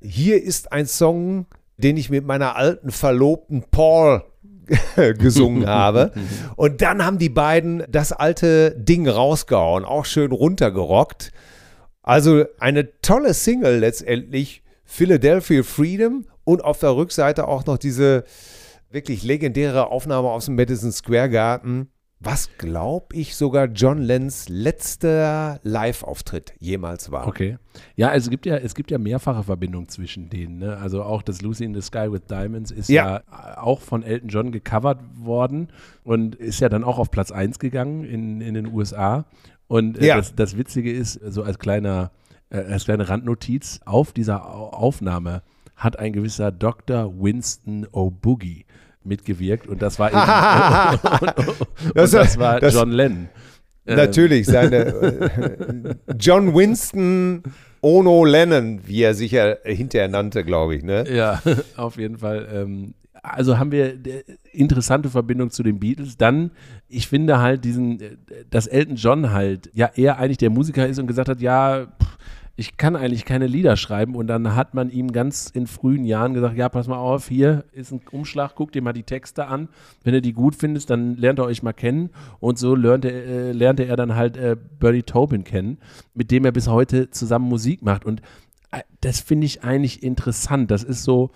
hier 0.00 0.42
ist 0.42 0.72
ein 0.72 0.86
Song, 0.86 1.46
den 1.76 1.96
ich 1.96 2.10
mit 2.10 2.24
meiner 2.24 2.56
alten 2.56 2.90
Verlobten 2.90 3.64
Paul 3.70 4.22
gesungen 5.18 5.66
habe. 5.66 6.12
Und 6.56 6.82
dann 6.82 7.04
haben 7.04 7.18
die 7.18 7.28
beiden 7.28 7.84
das 7.88 8.12
alte 8.12 8.74
Ding 8.76 9.08
rausgehauen, 9.08 9.84
auch 9.84 10.04
schön 10.04 10.32
runtergerockt. 10.32 11.32
Also 12.02 12.44
eine 12.58 13.00
tolle 13.00 13.34
Single 13.34 13.78
letztendlich, 13.78 14.62
Philadelphia 14.84 15.64
Freedom 15.64 16.24
und 16.44 16.62
auf 16.62 16.78
der 16.78 16.94
Rückseite 16.94 17.48
auch 17.48 17.66
noch 17.66 17.78
diese 17.78 18.22
wirklich 18.90 19.24
legendäre 19.24 19.88
Aufnahme 19.90 20.28
aus 20.28 20.44
dem 20.44 20.54
Madison 20.54 20.92
Square 20.92 21.28
Garden. 21.28 21.90
Was 22.18 22.56
glaube 22.56 23.14
ich 23.14 23.36
sogar 23.36 23.66
John 23.66 23.98
Lenz 23.98 24.48
letzter 24.48 25.60
Live-Auftritt 25.62 26.54
jemals 26.58 27.10
war. 27.10 27.26
Okay. 27.26 27.58
Ja, 27.94 28.08
also 28.08 28.26
es 28.26 28.30
gibt 28.30 28.46
ja, 28.46 28.56
es 28.56 28.74
gibt 28.74 28.90
ja 28.90 28.96
mehrfache 28.98 29.42
Verbindungen 29.42 29.88
zwischen 29.88 30.30
denen. 30.30 30.58
Ne? 30.58 30.78
Also 30.78 31.02
auch 31.02 31.20
das 31.22 31.42
Lucy 31.42 31.64
in 31.64 31.74
the 31.74 31.82
Sky 31.82 32.10
with 32.10 32.22
Diamonds 32.28 32.70
ist 32.70 32.88
ja. 32.88 33.22
ja 33.28 33.58
auch 33.58 33.80
von 33.80 34.02
Elton 34.02 34.28
John 34.30 34.50
gecovert 34.50 35.00
worden 35.14 35.68
und 36.04 36.34
ist 36.34 36.60
ja 36.60 36.70
dann 36.70 36.84
auch 36.84 36.98
auf 36.98 37.10
Platz 37.10 37.30
1 37.30 37.58
gegangen 37.58 38.04
in, 38.04 38.40
in 38.40 38.54
den 38.54 38.72
USA. 38.72 39.26
Und 39.68 39.98
äh, 39.98 40.06
ja. 40.06 40.16
das, 40.16 40.34
das 40.34 40.56
Witzige 40.56 40.92
ist, 40.92 41.14
so 41.14 41.42
als 41.42 41.58
kleiner, 41.58 42.12
äh, 42.50 42.58
als 42.58 42.84
kleine 42.86 43.08
Randnotiz, 43.08 43.80
auf 43.84 44.12
dieser 44.12 44.46
Aufnahme 44.54 45.42
hat 45.76 45.98
ein 45.98 46.12
gewisser 46.12 46.50
Dr. 46.50 47.12
Winston 47.20 47.86
O'Boogie 47.86 48.64
mitgewirkt 49.06 49.66
und 49.66 49.82
das 49.82 49.98
war 49.98 50.08
eben, 50.10 51.32
das, 51.94 52.10
das, 52.10 52.38
war 52.38 52.60
das, 52.60 52.74
John 52.74 52.90
Lennon. 52.90 53.28
Ähm. 53.86 53.96
Natürlich, 53.96 54.46
seine 54.46 54.76
äh, 54.76 55.94
John 56.18 56.54
Winston 56.54 57.42
Ono 57.82 58.24
Lennon, 58.24 58.80
wie 58.84 59.02
er 59.02 59.14
sich 59.14 59.32
ja 59.32 59.54
hinterher 59.64 60.08
nannte, 60.08 60.44
glaube 60.44 60.74
ich, 60.74 60.82
ne? 60.82 61.04
Ja, 61.08 61.40
auf 61.76 61.96
jeden 61.96 62.18
Fall. 62.18 62.48
Ähm, 62.52 62.94
also 63.22 63.58
haben 63.58 63.72
wir 63.72 63.98
interessante 64.52 65.10
Verbindung 65.10 65.50
zu 65.50 65.62
den 65.62 65.78
Beatles. 65.78 66.16
Dann, 66.16 66.50
ich 66.88 67.06
finde 67.06 67.38
halt 67.38 67.64
diesen, 67.64 68.00
äh, 68.00 68.16
dass 68.50 68.66
Elton 68.66 68.96
John 68.96 69.32
halt 69.32 69.70
ja 69.72 69.90
eher 69.94 70.18
eigentlich 70.18 70.38
der 70.38 70.50
Musiker 70.50 70.86
ist 70.86 70.98
und 70.98 71.06
gesagt 71.06 71.28
hat, 71.28 71.40
ja, 71.40 71.86
pff, 71.86 72.18
ich 72.58 72.78
kann 72.78 72.96
eigentlich 72.96 73.26
keine 73.26 73.46
Lieder 73.46 73.76
schreiben. 73.76 74.16
Und 74.16 74.26
dann 74.28 74.54
hat 74.54 74.74
man 74.74 74.90
ihm 74.90 75.12
ganz 75.12 75.50
in 75.50 75.66
frühen 75.66 76.04
Jahren 76.04 76.32
gesagt, 76.32 76.56
ja, 76.56 76.68
pass 76.68 76.88
mal 76.88 76.96
auf, 76.96 77.28
hier 77.28 77.64
ist 77.72 77.92
ein 77.92 78.00
Umschlag, 78.10 78.52
guck 78.54 78.72
dir 78.72 78.82
mal 78.82 78.94
die 78.94 79.02
Texte 79.02 79.46
an. 79.46 79.68
Wenn 80.02 80.14
du 80.14 80.22
die 80.22 80.32
gut 80.32 80.54
findest, 80.54 80.88
dann 80.88 81.16
lernt 81.16 81.38
er 81.38 81.44
euch 81.44 81.62
mal 81.62 81.74
kennen. 81.74 82.10
Und 82.40 82.58
so 82.58 82.74
lernte, 82.74 83.12
äh, 83.12 83.52
lernte 83.52 83.84
er 83.84 83.96
dann 83.96 84.14
halt 84.14 84.38
äh, 84.38 84.56
Bernie 84.80 85.02
Taupin 85.02 85.44
kennen, 85.44 85.78
mit 86.14 86.30
dem 86.30 86.46
er 86.46 86.52
bis 86.52 86.66
heute 86.66 87.10
zusammen 87.10 87.48
Musik 87.48 87.82
macht. 87.82 88.06
Und 88.06 88.22
äh, 88.72 88.80
das 89.02 89.20
finde 89.20 89.44
ich 89.44 89.62
eigentlich 89.62 90.02
interessant. 90.02 90.70
Das 90.70 90.82
ist 90.82 91.04
so, 91.04 91.30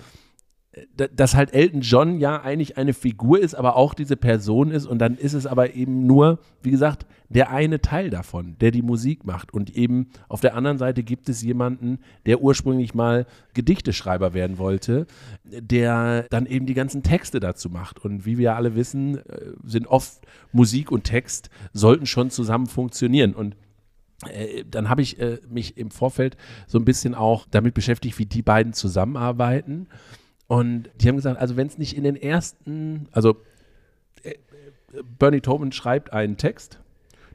dass 0.97 1.35
halt 1.35 1.53
Elton 1.53 1.81
John 1.81 2.19
ja 2.21 2.43
eigentlich 2.43 2.77
eine 2.79 2.93
Figur 2.93 3.41
ist, 3.41 3.55
aber 3.55 3.75
auch 3.75 3.93
diese 3.93 4.17
Person 4.17 4.71
ist 4.71 4.87
und 4.87 4.99
dann 4.99 5.17
ist 5.17 5.33
es 5.33 5.47
aber 5.47 5.75
eben 5.75 6.07
nur, 6.07 6.39
wie 6.63 6.71
gesagt, 6.71 7.07
der 7.29 7.51
eine 7.51 7.81
Teil 7.81 8.11
davon, 8.11 8.57
der 8.61 8.71
die 8.71 8.83
Musik 8.83 9.25
macht. 9.25 9.53
Und 9.55 9.77
eben 9.77 10.11
auf 10.29 10.41
der 10.41 10.55
anderen 10.55 10.79
Seite 10.79 11.03
gibt 11.03 11.29
es 11.29 11.43
jemanden, 11.43 11.99
der 12.27 12.41
ursprünglich 12.41 12.95
mal 12.95 13.27
Gedichteschreiber 13.55 14.35
werden 14.35 14.59
wollte, 14.59 15.07
der 15.45 16.27
dann 16.31 16.47
eben 16.47 16.67
die 16.67 16.75
ganzen 16.75 17.03
Texte 17.03 17.41
dazu 17.41 17.69
macht. 17.71 18.05
Und 18.05 18.27
wie 18.27 18.39
wir 18.39 18.57
alle 18.57 18.75
wissen, 18.75 19.19
äh, 19.19 19.53
sind 19.65 19.87
oft 19.87 20.21
Musik 20.53 20.91
und 20.91 21.05
Text 21.05 21.51
sollten 21.73 22.07
schon 22.07 22.31
zusammen 22.31 22.67
funktionieren. 22.67 23.35
Und 23.35 23.57
äh, 24.29 24.65
dann 24.69 24.89
habe 24.89 25.03
ich 25.03 25.21
äh, 25.21 25.39
mich 25.49 25.77
im 25.77 25.91
Vorfeld 25.91 26.37
so 26.67 26.79
ein 26.79 26.85
bisschen 26.85 27.15
auch 27.15 27.47
damit 27.51 27.75
beschäftigt, 27.75 28.19
wie 28.19 28.27
die 28.27 28.43
beiden 28.43 28.73
zusammenarbeiten. 28.73 29.87
Und 30.51 30.91
die 31.01 31.07
haben 31.07 31.15
gesagt, 31.15 31.41
also 31.41 31.57
wenn 31.57 31.69
es 31.69 31.79
nicht 31.79 31.97
in 31.97 32.03
den 32.03 32.17
ersten, 32.17 33.07
also 33.13 33.37
äh, 34.25 34.35
Bernie 35.17 35.43
Tobin 35.43 35.71
schreibt 35.71 36.13
einen 36.13 36.39
Text, 36.39 36.81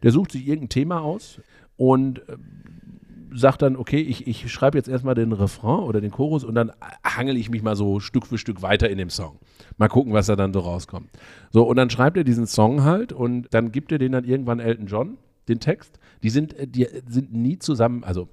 der 0.03 0.11
sucht 0.11 0.33
sich 0.33 0.45
irgendein 0.45 0.67
Thema 0.67 0.99
aus 0.99 1.39
und 1.77 2.27
äh, 2.27 2.35
sagt 3.33 3.61
dann, 3.61 3.77
okay, 3.77 4.01
ich, 4.01 4.27
ich 4.27 4.51
schreibe 4.51 4.77
jetzt 4.77 4.89
erstmal 4.89 5.15
den 5.15 5.31
Refrain 5.31 5.85
oder 5.85 6.01
den 6.01 6.11
Chorus 6.11 6.43
und 6.43 6.55
dann 6.55 6.73
hangel 7.05 7.37
ich 7.37 7.49
mich 7.49 7.63
mal 7.63 7.77
so 7.77 8.01
Stück 8.01 8.27
für 8.27 8.37
Stück 8.37 8.61
weiter 8.61 8.89
in 8.89 8.97
dem 8.97 9.09
Song. 9.09 9.39
Mal 9.77 9.87
gucken, 9.87 10.11
was 10.11 10.25
da 10.25 10.35
dann 10.35 10.51
so 10.51 10.59
rauskommt. 10.59 11.09
So, 11.51 11.63
und 11.63 11.77
dann 11.77 11.89
schreibt 11.89 12.17
er 12.17 12.25
diesen 12.25 12.47
Song 12.47 12.83
halt 12.83 13.13
und 13.13 13.47
dann 13.53 13.71
gibt 13.71 13.93
er 13.93 13.97
den 13.97 14.11
dann 14.11 14.25
irgendwann 14.25 14.59
Elton 14.59 14.87
John, 14.87 15.17
den 15.47 15.61
Text. 15.61 15.99
Die 16.21 16.29
sind, 16.29 16.53
äh, 16.59 16.67
die 16.67 16.85
sind 17.07 17.33
nie 17.33 17.59
zusammen, 17.59 18.03
also 18.03 18.27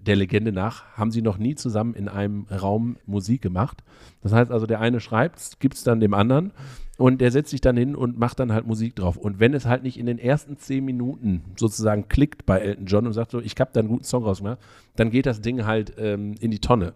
der 0.00 0.16
Legende 0.16 0.52
nach, 0.52 0.84
haben 0.96 1.10
sie 1.10 1.22
noch 1.22 1.38
nie 1.38 1.54
zusammen 1.54 1.94
in 1.94 2.08
einem 2.08 2.46
Raum 2.50 2.96
Musik 3.06 3.42
gemacht. 3.42 3.82
Das 4.22 4.32
heißt 4.32 4.50
also, 4.50 4.66
der 4.66 4.80
eine 4.80 5.00
schreibt, 5.00 5.60
gibt 5.60 5.74
es 5.74 5.84
dann 5.84 6.00
dem 6.00 6.14
anderen 6.14 6.52
und 6.98 7.20
der 7.20 7.30
setzt 7.30 7.50
sich 7.50 7.60
dann 7.60 7.76
hin 7.76 7.94
und 7.94 8.18
macht 8.18 8.40
dann 8.40 8.52
halt 8.52 8.66
Musik 8.66 8.96
drauf. 8.96 9.16
Und 9.16 9.40
wenn 9.40 9.54
es 9.54 9.66
halt 9.66 9.82
nicht 9.82 9.98
in 9.98 10.06
den 10.06 10.18
ersten 10.18 10.56
zehn 10.56 10.84
Minuten 10.84 11.42
sozusagen 11.56 12.08
klickt 12.08 12.46
bei 12.46 12.58
Elton 12.60 12.86
John 12.86 13.06
und 13.06 13.12
sagt 13.12 13.30
so, 13.30 13.40
ich 13.40 13.54
habe 13.58 13.70
da 13.72 13.80
einen 13.80 13.88
guten 13.88 14.04
Song 14.04 14.24
rausgemacht, 14.24 14.58
dann 14.96 15.10
geht 15.10 15.26
das 15.26 15.40
Ding 15.40 15.64
halt 15.64 15.94
ähm, 15.98 16.34
in 16.40 16.50
die 16.50 16.60
Tonne 16.60 16.94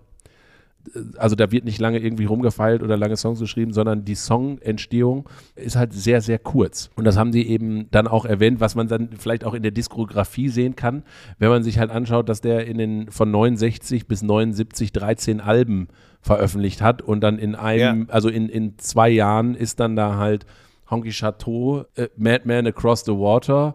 also 1.16 1.36
da 1.36 1.52
wird 1.52 1.64
nicht 1.64 1.78
lange 1.78 1.98
irgendwie 1.98 2.24
rumgefeilt 2.24 2.82
oder 2.82 2.96
lange 2.96 3.16
Songs 3.16 3.38
geschrieben, 3.38 3.72
sondern 3.72 4.04
die 4.04 4.14
Songentstehung 4.14 5.28
ist 5.54 5.76
halt 5.76 5.92
sehr, 5.92 6.20
sehr 6.20 6.38
kurz. 6.38 6.90
Und 6.96 7.04
das 7.04 7.16
haben 7.16 7.32
sie 7.32 7.46
eben 7.46 7.90
dann 7.90 8.08
auch 8.08 8.24
erwähnt, 8.24 8.60
was 8.60 8.74
man 8.74 8.88
dann 8.88 9.10
vielleicht 9.18 9.44
auch 9.44 9.54
in 9.54 9.62
der 9.62 9.72
Diskografie 9.72 10.48
sehen 10.48 10.76
kann, 10.76 11.02
wenn 11.38 11.50
man 11.50 11.62
sich 11.62 11.78
halt 11.78 11.90
anschaut, 11.90 12.28
dass 12.28 12.40
der 12.40 12.66
in 12.66 12.78
den 12.78 13.10
von 13.10 13.30
69 13.30 14.06
bis 14.06 14.22
79 14.22 14.92
13 14.92 15.40
Alben 15.40 15.88
veröffentlicht 16.20 16.82
hat 16.82 17.02
und 17.02 17.20
dann 17.20 17.38
in 17.38 17.54
einem, 17.54 18.06
ja. 18.08 18.12
also 18.12 18.28
in, 18.28 18.48
in 18.48 18.78
zwei 18.78 19.08
Jahren 19.08 19.54
ist 19.54 19.80
dann 19.80 19.96
da 19.96 20.16
halt 20.16 20.46
Honky 20.90 21.10
Chateau, 21.10 21.84
äh, 21.94 22.08
Madman 22.16 22.66
Across 22.66 23.04
the 23.04 23.12
Water, 23.12 23.74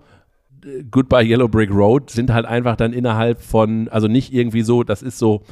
äh, 0.64 0.84
Goodbye 0.90 1.24
Yellow 1.24 1.48
Brick 1.48 1.72
Road 1.72 2.10
sind 2.10 2.34
halt 2.34 2.46
einfach 2.46 2.76
dann 2.76 2.94
innerhalb 2.94 3.42
von, 3.42 3.88
also 3.88 4.08
nicht 4.08 4.34
irgendwie 4.34 4.64
so, 4.64 4.84
das 4.84 5.02
ist 5.02 5.18
so 5.18 5.44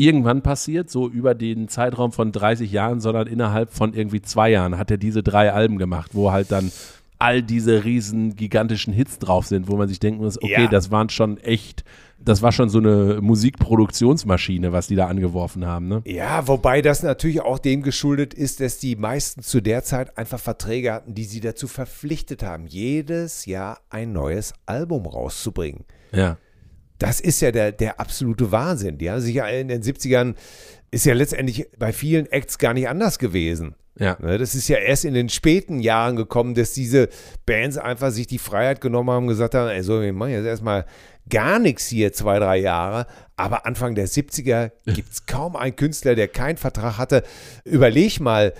irgendwann 0.00 0.42
passiert, 0.42 0.90
so 0.90 1.08
über 1.08 1.34
den 1.34 1.68
Zeitraum 1.68 2.12
von 2.12 2.32
30 2.32 2.72
Jahren, 2.72 3.00
sondern 3.00 3.26
innerhalb 3.26 3.72
von 3.72 3.92
irgendwie 3.92 4.22
zwei 4.22 4.50
Jahren 4.50 4.78
hat 4.78 4.90
er 4.90 4.96
diese 4.96 5.22
drei 5.22 5.52
Alben 5.52 5.78
gemacht, 5.78 6.12
wo 6.14 6.32
halt 6.32 6.50
dann 6.50 6.72
all 7.18 7.42
diese 7.42 7.84
riesen 7.84 8.34
gigantischen 8.34 8.94
Hits 8.94 9.18
drauf 9.18 9.46
sind, 9.46 9.68
wo 9.68 9.76
man 9.76 9.88
sich 9.88 10.00
denken 10.00 10.24
muss, 10.24 10.38
okay, 10.42 10.62
ja. 10.62 10.68
das 10.68 10.90
waren 10.90 11.10
schon 11.10 11.36
echt, 11.36 11.84
das 12.18 12.40
war 12.40 12.50
schon 12.50 12.70
so 12.70 12.78
eine 12.78 13.18
Musikproduktionsmaschine, 13.20 14.72
was 14.72 14.86
die 14.86 14.96
da 14.96 15.06
angeworfen 15.06 15.66
haben. 15.66 15.86
Ne? 15.88 16.00
Ja, 16.06 16.48
wobei 16.48 16.80
das 16.80 17.02
natürlich 17.02 17.42
auch 17.42 17.58
dem 17.58 17.82
geschuldet 17.82 18.32
ist, 18.32 18.60
dass 18.60 18.78
die 18.78 18.96
meisten 18.96 19.42
zu 19.42 19.60
der 19.60 19.84
Zeit 19.84 20.16
einfach 20.16 20.40
Verträge 20.40 20.94
hatten, 20.94 21.14
die 21.14 21.24
sie 21.24 21.40
dazu 21.40 21.68
verpflichtet 21.68 22.42
haben, 22.42 22.66
jedes 22.66 23.44
Jahr 23.44 23.80
ein 23.90 24.14
neues 24.14 24.54
Album 24.64 25.04
rauszubringen. 25.04 25.84
Ja 26.12 26.38
das 27.00 27.20
ist 27.20 27.40
ja 27.40 27.50
der, 27.50 27.72
der 27.72 27.98
absolute 27.98 28.52
Wahnsinn. 28.52 28.98
Die 28.98 29.10
haben 29.10 29.20
sich 29.20 29.34
ja 29.34 29.48
in 29.48 29.68
den 29.68 29.82
70ern 29.82 30.34
ist 30.92 31.06
ja 31.06 31.14
letztendlich 31.14 31.68
bei 31.78 31.92
vielen 31.92 32.26
Acts 32.26 32.58
gar 32.58 32.74
nicht 32.74 32.88
anders 32.88 33.18
gewesen. 33.18 33.74
Ja. 33.98 34.16
Ne, 34.20 34.38
das 34.38 34.54
ist 34.54 34.68
ja 34.68 34.78
erst 34.78 35.04
in 35.04 35.14
den 35.14 35.28
späten 35.28 35.80
Jahren 35.80 36.16
gekommen, 36.16 36.54
dass 36.54 36.72
diese 36.72 37.08
Bands 37.46 37.76
einfach 37.76 38.10
sich 38.10 38.26
die 38.26 38.38
Freiheit 38.38 38.80
genommen 38.80 39.10
haben 39.10 39.24
und 39.24 39.28
gesagt 39.28 39.54
haben, 39.54 39.68
ey, 39.68 39.82
so, 39.82 40.00
wir 40.00 40.12
machen 40.12 40.32
jetzt 40.32 40.46
erstmal 40.46 40.86
gar 41.28 41.58
nichts 41.58 41.86
hier 41.86 42.12
zwei, 42.12 42.38
drei 42.38 42.58
Jahre. 42.58 43.06
Aber 43.36 43.66
Anfang 43.66 43.94
der 43.94 44.08
70er 44.08 44.70
gibt 44.86 45.12
es 45.12 45.26
kaum 45.26 45.54
einen 45.56 45.76
Künstler, 45.76 46.14
der 46.14 46.28
keinen 46.28 46.56
Vertrag 46.56 46.98
hatte. 46.98 47.22
Überleg 47.64 48.20
mal, 48.20 48.52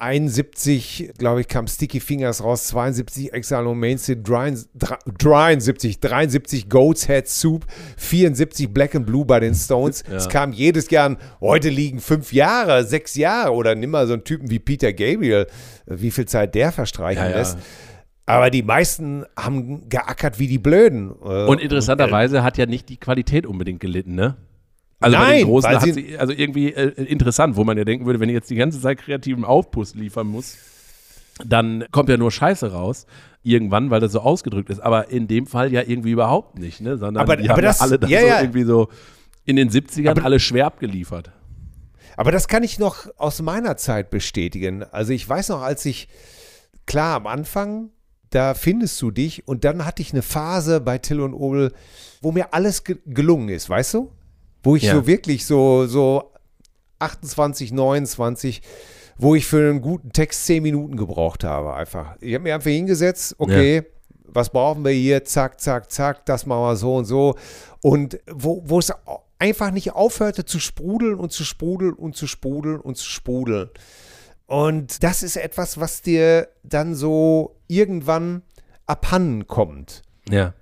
71, 0.00 1.10
glaube 1.18 1.40
ich, 1.40 1.48
kam 1.48 1.66
Sticky 1.66 1.98
Fingers 1.98 2.42
raus, 2.42 2.68
72 2.68 3.32
Exile 3.32 3.66
on 3.66 3.78
Main 3.78 3.98
Street, 3.98 4.20
73, 4.24 5.98
73 5.98 6.68
Goat's 6.68 7.08
Head 7.08 7.28
Soup, 7.28 7.66
74 7.96 8.72
Black 8.72 8.94
and 8.94 9.06
Blue 9.06 9.24
bei 9.24 9.40
den 9.40 9.54
Stones. 9.54 10.04
Ja. 10.08 10.16
Es 10.16 10.28
kam 10.28 10.52
jedes 10.52 10.88
Jahr, 10.90 11.16
heute 11.40 11.68
liegen 11.68 11.98
fünf 11.98 12.32
Jahre, 12.32 12.84
sechs 12.84 13.16
Jahre 13.16 13.52
oder 13.52 13.74
nimm 13.74 13.90
mal 13.90 14.06
so 14.06 14.12
einen 14.12 14.22
Typen 14.22 14.50
wie 14.50 14.60
Peter 14.60 14.92
Gabriel, 14.92 15.48
wie 15.86 16.12
viel 16.12 16.26
Zeit 16.26 16.54
der 16.54 16.70
verstreichen 16.70 17.24
ja, 17.24 17.36
lässt. 17.36 17.58
Ja. 17.58 17.64
Aber 18.26 18.50
die 18.50 18.62
meisten 18.62 19.24
haben 19.36 19.88
geackert 19.88 20.38
wie 20.38 20.46
die 20.46 20.58
Blöden. 20.58 21.10
Und 21.10 21.60
interessanterweise 21.60 22.44
hat 22.44 22.58
ja 22.58 22.66
nicht 22.66 22.88
die 22.88 22.98
Qualität 22.98 23.46
unbedingt 23.46 23.80
gelitten, 23.80 24.14
ne? 24.14 24.36
Also 25.00 25.16
Nein, 25.16 25.26
bei 25.26 25.36
den 25.36 25.46
Großen 25.46 25.70
hat 25.70 25.82
sie, 25.82 26.18
also 26.18 26.32
irgendwie 26.32 26.72
äh, 26.72 26.88
interessant, 27.04 27.56
wo 27.56 27.64
man 27.64 27.78
ja 27.78 27.84
denken 27.84 28.04
würde, 28.06 28.18
wenn 28.18 28.28
ich 28.28 28.34
jetzt 28.34 28.50
die 28.50 28.56
ganze 28.56 28.80
Zeit 28.80 28.98
kreativen 28.98 29.44
Aufpuss 29.44 29.94
liefern 29.94 30.26
muss, 30.26 30.56
dann 31.44 31.84
kommt 31.92 32.08
ja 32.08 32.16
nur 32.16 32.32
Scheiße 32.32 32.72
raus 32.72 33.06
irgendwann, 33.44 33.90
weil 33.90 34.00
das 34.00 34.12
so 34.12 34.20
ausgedrückt 34.20 34.70
ist. 34.70 34.80
Aber 34.80 35.10
in 35.10 35.28
dem 35.28 35.46
Fall 35.46 35.72
ja 35.72 35.82
irgendwie 35.82 36.10
überhaupt 36.10 36.58
nicht, 36.58 36.80
ne? 36.80 36.98
Sondern 36.98 37.22
aber, 37.22 37.36
die 37.36 37.48
aber 37.48 37.58
haben 37.58 37.62
das, 37.62 37.78
ja 37.78 37.84
alle 37.84 37.98
das 37.98 38.10
ja, 38.10 38.20
so 38.20 38.26
ja. 38.26 38.40
irgendwie 38.40 38.64
so 38.64 38.88
in 39.44 39.56
den 39.56 39.70
70ern 39.70 40.10
aber, 40.10 40.24
alle 40.24 40.40
schwer 40.40 40.66
abgeliefert. 40.66 41.30
Aber 42.16 42.32
das 42.32 42.48
kann 42.48 42.64
ich 42.64 42.80
noch 42.80 43.06
aus 43.16 43.40
meiner 43.40 43.76
Zeit 43.76 44.10
bestätigen. 44.10 44.82
Also 44.82 45.12
ich 45.12 45.28
weiß 45.28 45.50
noch, 45.50 45.62
als 45.62 45.84
ich, 45.86 46.08
klar, 46.84 47.14
am 47.16 47.28
Anfang, 47.28 47.90
da 48.30 48.54
findest 48.54 49.00
du 49.00 49.10
dich 49.10 49.46
und 49.46 49.64
dann 49.64 49.86
hatte 49.86 50.02
ich 50.02 50.12
eine 50.12 50.22
Phase 50.22 50.80
bei 50.80 50.98
Till 50.98 51.20
und 51.20 51.32
Obel, 51.32 51.72
wo 52.20 52.32
mir 52.32 52.52
alles 52.52 52.84
ge 52.84 52.98
gelungen 53.06 53.48
ist, 53.48 53.70
weißt 53.70 53.94
du? 53.94 54.12
Wo 54.62 54.76
ich 54.76 54.84
ja. 54.84 54.94
so 54.94 55.06
wirklich 55.06 55.46
so, 55.46 55.86
so 55.86 56.32
28, 56.98 57.72
29, 57.72 58.62
wo 59.16 59.34
ich 59.34 59.46
für 59.46 59.68
einen 59.70 59.80
guten 59.80 60.12
Text 60.12 60.46
zehn 60.46 60.62
Minuten 60.62 60.96
gebraucht 60.96 61.44
habe. 61.44 61.74
Einfach. 61.74 62.16
Ich 62.20 62.34
habe 62.34 62.44
mir 62.44 62.54
einfach 62.54 62.70
hingesetzt, 62.70 63.34
okay, 63.38 63.76
ja. 63.76 63.82
was 64.24 64.50
brauchen 64.50 64.84
wir 64.84 64.92
hier? 64.92 65.24
Zack, 65.24 65.60
zack, 65.60 65.90
zack, 65.90 66.26
das 66.26 66.46
machen 66.46 66.62
wir 66.62 66.76
so 66.76 66.96
und 66.96 67.04
so. 67.04 67.34
Und 67.82 68.18
wo, 68.30 68.62
wo 68.64 68.78
es 68.78 68.92
einfach 69.38 69.70
nicht 69.70 69.92
aufhörte 69.92 70.44
zu 70.44 70.58
sprudeln 70.60 71.14
und 71.14 71.32
zu 71.32 71.44
sprudeln 71.44 71.94
und 71.94 72.16
zu 72.16 72.26
sprudeln 72.26 72.80
und 72.80 72.96
zu 72.96 73.08
sprudeln. 73.08 73.70
Und 74.46 75.02
das 75.02 75.22
ist 75.22 75.36
etwas, 75.36 75.78
was 75.78 76.02
dir 76.02 76.48
dann 76.62 76.94
so 76.94 77.56
irgendwann 77.66 78.42
abhanden 78.86 79.46
kommt. 79.46 80.02
Ja. 80.28 80.54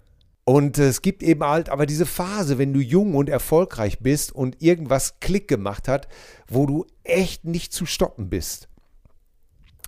Und 0.49 0.79
es 0.79 1.03
gibt 1.03 1.25
eben 1.25 1.43
halt 1.43 1.69
aber 1.71 1.87
diese 1.87 2.07
Phase, 2.07 2.57
wenn 2.57 2.73
du 2.73 2.79
jung 2.79 3.17
und 3.17 3.29
erfolgreich 3.29 3.99
bist 3.99 4.31
und 4.31 4.63
irgendwas 4.63 5.19
Klick 5.19 5.49
gemacht 5.49 5.89
hat, 5.89 6.07
wo 6.47 6.67
du 6.67 6.87
echt 7.03 7.45
nicht 7.45 7.73
zu 7.73 7.85
stoppen 7.85 8.29
bist. 8.31 8.69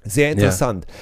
Sehr 0.02 0.32
interessant. 0.32 0.86
Ja. 0.88 0.94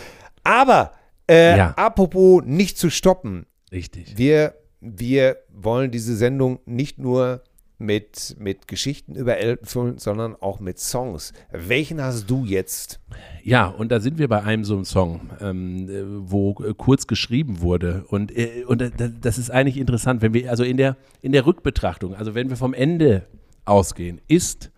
Aber 0.45 0.93
äh, 1.27 1.57
ja. 1.57 1.71
apropos 1.71 2.43
nicht 2.45 2.77
zu 2.77 2.91
stoppen. 2.91 3.47
Richtig. 3.73 4.19
Wir, 4.19 4.57
wir 4.81 5.39
wollen 5.49 5.91
diese 5.91 6.17
Sendung 6.17 6.61
nicht 6.67 6.99
nur 6.99 7.43
mit, 7.79 8.37
mit 8.39 8.68
Geschichten 8.68 9.14
über 9.14 9.37
Elton 9.37 9.66
füllen, 9.66 9.99
sondern 9.99 10.35
auch 10.35 10.61
mit 10.61 10.79
Songs. 10.79 11.33
Welchen 11.51 12.01
hast 12.01 12.31
du 12.31 12.45
jetzt? 12.45 13.01
Ja, 13.43 13.66
und 13.66 13.91
da 13.91 14.01
sind 14.01 14.18
wir 14.18 14.29
bei 14.29 14.43
einem 14.43 14.64
so 14.64 14.74
einem 14.74 14.85
Song, 14.85 15.31
ähm, 15.41 16.24
wo 16.27 16.57
äh, 16.62 16.72
kurz 16.77 17.07
geschrieben 17.07 17.61
wurde. 17.61 18.05
Und, 18.09 18.37
äh, 18.37 18.64
und 18.66 18.81
äh, 18.81 18.91
das 19.20 19.39
ist 19.39 19.51
eigentlich 19.51 19.77
interessant, 19.77 20.22
wenn 20.22 20.33
wir, 20.33 20.51
also 20.51 20.64
in 20.64 20.77
der, 20.77 20.97
in 21.20 21.33
der 21.33 21.45
Rückbetrachtung, 21.45 22.14
also 22.14 22.35
wenn 22.35 22.49
wir 22.49 22.57
vom 22.57 22.72
Ende 22.72 23.27
ausgehen, 23.64 24.20
ist 24.27 24.70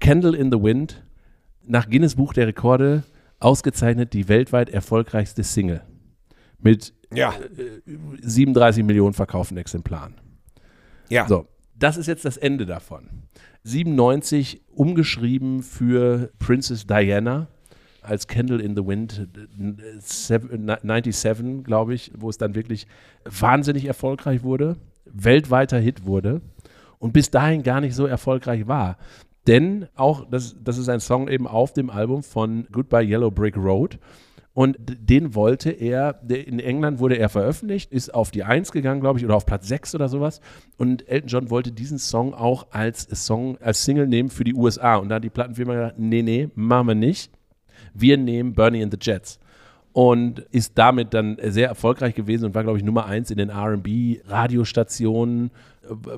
Candle 0.00 0.36
in 0.36 0.50
the 0.52 0.62
Wind 0.62 1.04
nach 1.64 1.88
Guinness 1.88 2.16
Buch 2.16 2.34
der 2.34 2.48
Rekorde 2.48 3.04
ausgezeichnet 3.40 4.12
die 4.12 4.28
weltweit 4.28 4.68
erfolgreichste 4.68 5.42
Single 5.42 5.82
mit 6.58 6.92
ja. 7.12 7.34
37 8.20 8.84
Millionen 8.84 9.14
verkauften 9.14 9.56
Exemplaren. 9.56 10.14
Ja. 11.08 11.26
So, 11.28 11.46
das 11.82 11.96
ist 11.96 12.06
jetzt 12.06 12.24
das 12.24 12.36
Ende 12.36 12.64
davon. 12.66 13.08
97 13.64 14.62
umgeschrieben 14.74 15.62
für 15.62 16.30
Princess 16.38 16.86
Diana 16.86 17.48
als 18.02 18.26
Candle 18.26 18.60
in 18.60 18.76
the 18.76 18.86
Wind 18.86 19.28
97, 20.00 21.64
glaube 21.64 21.94
ich, 21.94 22.12
wo 22.16 22.28
es 22.28 22.38
dann 22.38 22.54
wirklich 22.54 22.86
wahnsinnig 23.24 23.84
erfolgreich 23.84 24.42
wurde, 24.42 24.76
weltweiter 25.04 25.78
Hit 25.78 26.06
wurde 26.06 26.40
und 26.98 27.12
bis 27.12 27.30
dahin 27.30 27.62
gar 27.62 27.80
nicht 27.80 27.94
so 27.94 28.06
erfolgreich 28.06 28.66
war. 28.66 28.96
Denn 29.46 29.88
auch, 29.96 30.28
das, 30.30 30.56
das 30.62 30.78
ist 30.78 30.88
ein 30.88 31.00
Song 31.00 31.28
eben 31.28 31.48
auf 31.48 31.72
dem 31.72 31.90
Album 31.90 32.22
von 32.22 32.66
Goodbye 32.70 33.04
Yellow 33.04 33.30
Brick 33.30 33.56
Road. 33.56 33.98
Und 34.54 34.76
den 34.78 35.34
wollte 35.34 35.70
er, 35.70 36.20
in 36.28 36.60
England 36.60 36.98
wurde 36.98 37.16
er 37.16 37.30
veröffentlicht, 37.30 37.90
ist 37.90 38.12
auf 38.12 38.30
die 38.30 38.44
Eins 38.44 38.70
gegangen, 38.70 39.00
glaube 39.00 39.18
ich, 39.18 39.24
oder 39.24 39.34
auf 39.34 39.46
Platz 39.46 39.66
6 39.68 39.94
oder 39.94 40.08
sowas. 40.08 40.42
Und 40.76 41.08
Elton 41.08 41.28
John 41.28 41.50
wollte 41.50 41.72
diesen 41.72 41.98
Song 41.98 42.34
auch 42.34 42.66
als 42.70 43.08
Song, 43.26 43.56
als 43.62 43.84
Single 43.84 44.06
nehmen 44.06 44.28
für 44.28 44.44
die 44.44 44.54
USA. 44.54 44.96
Und 44.96 45.08
da 45.08 45.14
hat 45.14 45.24
die 45.24 45.30
Plattenfirma 45.30 45.74
gesagt, 45.74 45.98
nee, 45.98 46.22
nee, 46.22 46.50
machen 46.54 46.88
wir 46.88 46.94
nicht. 46.94 47.32
Wir 47.94 48.18
nehmen 48.18 48.52
Bernie 48.52 48.82
and 48.82 48.92
the 48.92 48.98
Jets. 49.00 49.38
Und 49.94 50.40
ist 50.50 50.76
damit 50.76 51.14
dann 51.14 51.38
sehr 51.42 51.68
erfolgreich 51.68 52.14
gewesen 52.14 52.46
und 52.46 52.54
war, 52.54 52.62
glaube 52.62 52.78
ich, 52.78 52.84
Nummer 52.84 53.06
eins 53.06 53.30
in 53.30 53.38
den 53.38 53.50
RB-Radiostationen, 53.50 55.50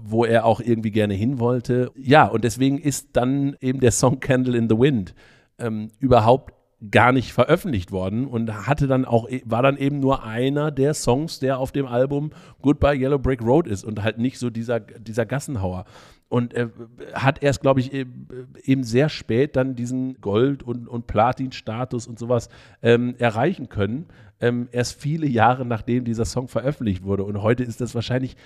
wo 0.02 0.24
er 0.24 0.44
auch 0.44 0.60
irgendwie 0.60 0.90
gerne 0.90 1.14
hin 1.14 1.38
wollte. 1.38 1.90
Ja, 1.96 2.26
und 2.26 2.44
deswegen 2.44 2.78
ist 2.78 3.08
dann 3.12 3.56
eben 3.60 3.80
der 3.80 3.92
Song 3.92 4.20
Candle 4.20 4.56
in 4.56 4.68
the 4.68 4.78
Wind 4.78 5.14
ähm, 5.58 5.90
überhaupt 5.98 6.54
gar 6.90 7.12
nicht 7.12 7.32
veröffentlicht 7.32 7.92
worden 7.92 8.26
und 8.26 8.66
hatte 8.66 8.86
dann 8.86 9.04
auch, 9.04 9.28
war 9.44 9.62
dann 9.62 9.76
eben 9.76 10.00
nur 10.00 10.24
einer 10.24 10.70
der 10.70 10.94
Songs, 10.94 11.38
der 11.38 11.58
auf 11.58 11.72
dem 11.72 11.86
Album 11.86 12.30
Goodbye 12.62 12.96
Yellow 12.96 13.18
Brick 13.18 13.42
Road 13.42 13.66
ist 13.66 13.84
und 13.84 14.02
halt 14.02 14.18
nicht 14.18 14.38
so 14.38 14.50
dieser, 14.50 14.80
dieser 14.80 15.26
Gassenhauer. 15.26 15.84
Und 16.28 16.52
er 16.52 16.70
hat 17.12 17.42
erst, 17.42 17.60
glaube 17.60 17.80
ich, 17.80 17.92
eben 17.92 18.82
sehr 18.82 19.08
spät 19.08 19.56
dann 19.56 19.76
diesen 19.76 20.20
Gold- 20.20 20.62
und, 20.62 20.88
und 20.88 21.06
Platin-Status 21.06 22.08
und 22.08 22.18
sowas 22.18 22.48
ähm, 22.82 23.14
erreichen 23.18 23.68
können. 23.68 24.06
Ähm, 24.40 24.68
erst 24.72 25.00
viele 25.00 25.26
Jahre 25.28 25.64
nachdem 25.64 26.04
dieser 26.04 26.24
Song 26.24 26.48
veröffentlicht 26.48 27.04
wurde. 27.04 27.24
Und 27.24 27.40
heute 27.42 27.62
ist 27.62 27.80
das 27.80 27.94
wahrscheinlich 27.94 28.36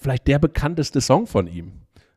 vielleicht 0.00 0.26
der 0.28 0.38
bekannteste 0.38 1.00
Song 1.00 1.26
von 1.26 1.46
ihm 1.46 1.72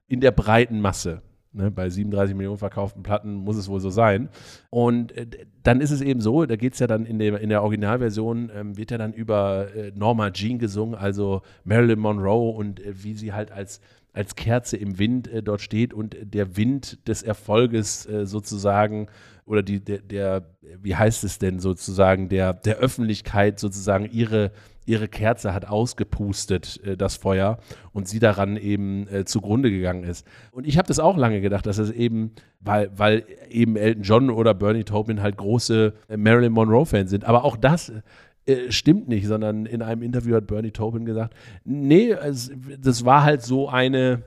in 0.08 0.22
der 0.22 0.32
breiten 0.32 0.80
Masse. 0.80 1.22
Ne, 1.52 1.72
bei 1.72 1.90
37 1.90 2.36
Millionen 2.36 2.60
verkauften 2.60 3.02
Platten 3.02 3.34
muss 3.34 3.58
es 3.58 3.68
wohl 3.68 3.80
so 3.80 3.90
sein. 3.90 4.30
Und 4.70 5.12
äh, 5.14 5.26
dann 5.64 5.82
ist 5.82 5.90
es 5.90 6.00
eben 6.02 6.22
so, 6.22 6.46
da 6.46 6.56
geht 6.56 6.74
es 6.74 6.80
ja 6.80 6.86
dann 6.86 7.08
in 7.08 7.18
der, 7.18 7.40
in 7.40 7.50
der 7.50 7.64
Originalversion, 7.64 8.52
ähm, 8.54 8.78
wird 8.78 8.92
ja 8.92 9.00
dann 9.00 9.14
über 9.14 9.74
äh, 9.76 9.92
Norma 9.96 10.30
Jean 10.30 10.60
gesungen, 10.60 10.94
also 10.94 11.42
Marilyn 11.64 11.98
Monroe 11.98 12.52
und 12.52 12.80
äh, 12.80 13.04
wie 13.04 13.16
sie 13.16 13.34
halt 13.34 13.52
als, 13.52 13.82
als 14.14 14.36
Kerze 14.36 14.78
im 14.78 15.00
Wind 15.00 15.28
äh, 15.28 15.42
dort 15.42 15.62
steht 15.62 15.92
und 15.92 16.16
der 16.22 16.56
Wind 16.56 17.08
des 17.08 17.24
Erfolges 17.24 18.06
äh, 18.06 18.28
sozusagen 18.28 19.08
oder 19.46 19.64
die, 19.64 19.84
der, 19.84 20.02
der, 20.02 20.44
wie 20.62 20.96
heißt 20.96 21.24
es 21.24 21.40
denn 21.40 21.58
sozusagen, 21.58 22.30
der, 22.30 22.54
der 22.54 22.78
Öffentlichkeit 22.78 23.60
sozusagen 23.60 24.08
ihre, 24.12 24.52
ihre 24.90 25.08
Kerze 25.08 25.54
hat 25.54 25.68
ausgepustet, 25.68 26.82
äh, 26.84 26.98
das 26.98 27.16
Feuer, 27.16 27.60
und 27.94 28.08
sie 28.08 28.20
daran 28.20 28.58
eben 28.58 29.08
äh, 29.08 29.24
zugrunde 29.24 29.70
gegangen 29.70 30.04
ist. 30.04 30.26
Und 30.52 30.68
ich 30.68 30.78
habe 30.78 30.88
das 30.88 31.00
auch 31.00 31.16
lange 31.16 31.42
gedacht, 31.42 31.66
dass 31.66 31.78
es 31.78 31.92
eben, 31.92 32.32
weil, 32.60 32.90
weil 32.96 33.24
eben 33.50 33.76
Elton 33.76 34.04
John 34.04 34.30
oder 34.30 34.54
Bernie 34.54 34.84
Taupin 34.84 35.22
halt 35.22 35.38
große 35.38 35.94
äh, 36.10 36.18
Marilyn 36.18 36.52
Monroe-Fans 36.52 37.10
sind. 37.10 37.26
Aber 37.26 37.46
auch 37.46 37.56
das 37.56 37.92
äh, 38.46 38.72
stimmt 38.72 39.08
nicht, 39.08 39.28
sondern 39.28 39.66
in 39.66 39.82
einem 39.82 40.02
Interview 40.02 40.36
hat 40.36 40.48
Bernie 40.48 40.72
Taupin 40.72 41.06
gesagt, 41.06 41.36
nee, 41.64 42.12
es, 42.12 42.52
das 42.80 43.06
war 43.06 43.24
halt 43.24 43.44
so 43.44 43.70
eine, 43.70 44.24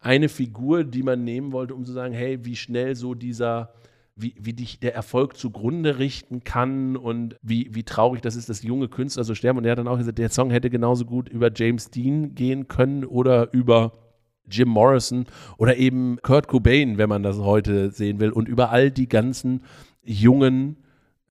eine 0.00 0.28
Figur, 0.28 0.84
die 0.84 1.02
man 1.02 1.24
nehmen 1.24 1.52
wollte, 1.52 1.74
um 1.74 1.84
zu 1.84 1.92
sagen, 1.92 2.12
hey, 2.12 2.44
wie 2.44 2.56
schnell 2.56 2.94
so 2.94 3.14
dieser 3.14 3.72
wie, 4.16 4.34
wie 4.38 4.52
dich 4.52 4.78
der 4.78 4.94
Erfolg 4.94 5.36
zugrunde 5.36 5.98
richten 5.98 6.44
kann 6.44 6.96
und 6.96 7.36
wie, 7.42 7.74
wie 7.74 7.82
traurig 7.82 8.22
das 8.22 8.36
ist, 8.36 8.48
dass 8.48 8.62
junge 8.62 8.88
Künstler 8.88 9.24
so 9.24 9.34
sterben. 9.34 9.58
Und 9.58 9.64
er 9.64 9.72
hat 9.72 9.78
dann 9.78 9.88
auch 9.88 9.98
gesagt, 9.98 10.18
der 10.18 10.30
Song 10.30 10.50
hätte 10.50 10.70
genauso 10.70 11.04
gut 11.04 11.28
über 11.28 11.50
James 11.54 11.90
Dean 11.90 12.34
gehen 12.34 12.68
können 12.68 13.04
oder 13.04 13.52
über 13.52 13.92
Jim 14.48 14.68
Morrison 14.68 15.26
oder 15.58 15.76
eben 15.76 16.18
Kurt 16.22 16.48
Cobain, 16.48 16.98
wenn 16.98 17.08
man 17.08 17.22
das 17.22 17.38
heute 17.38 17.90
sehen 17.90 18.20
will, 18.20 18.30
und 18.30 18.48
über 18.48 18.70
all 18.70 18.90
die 18.90 19.08
ganzen 19.08 19.62
jungen 20.04 20.76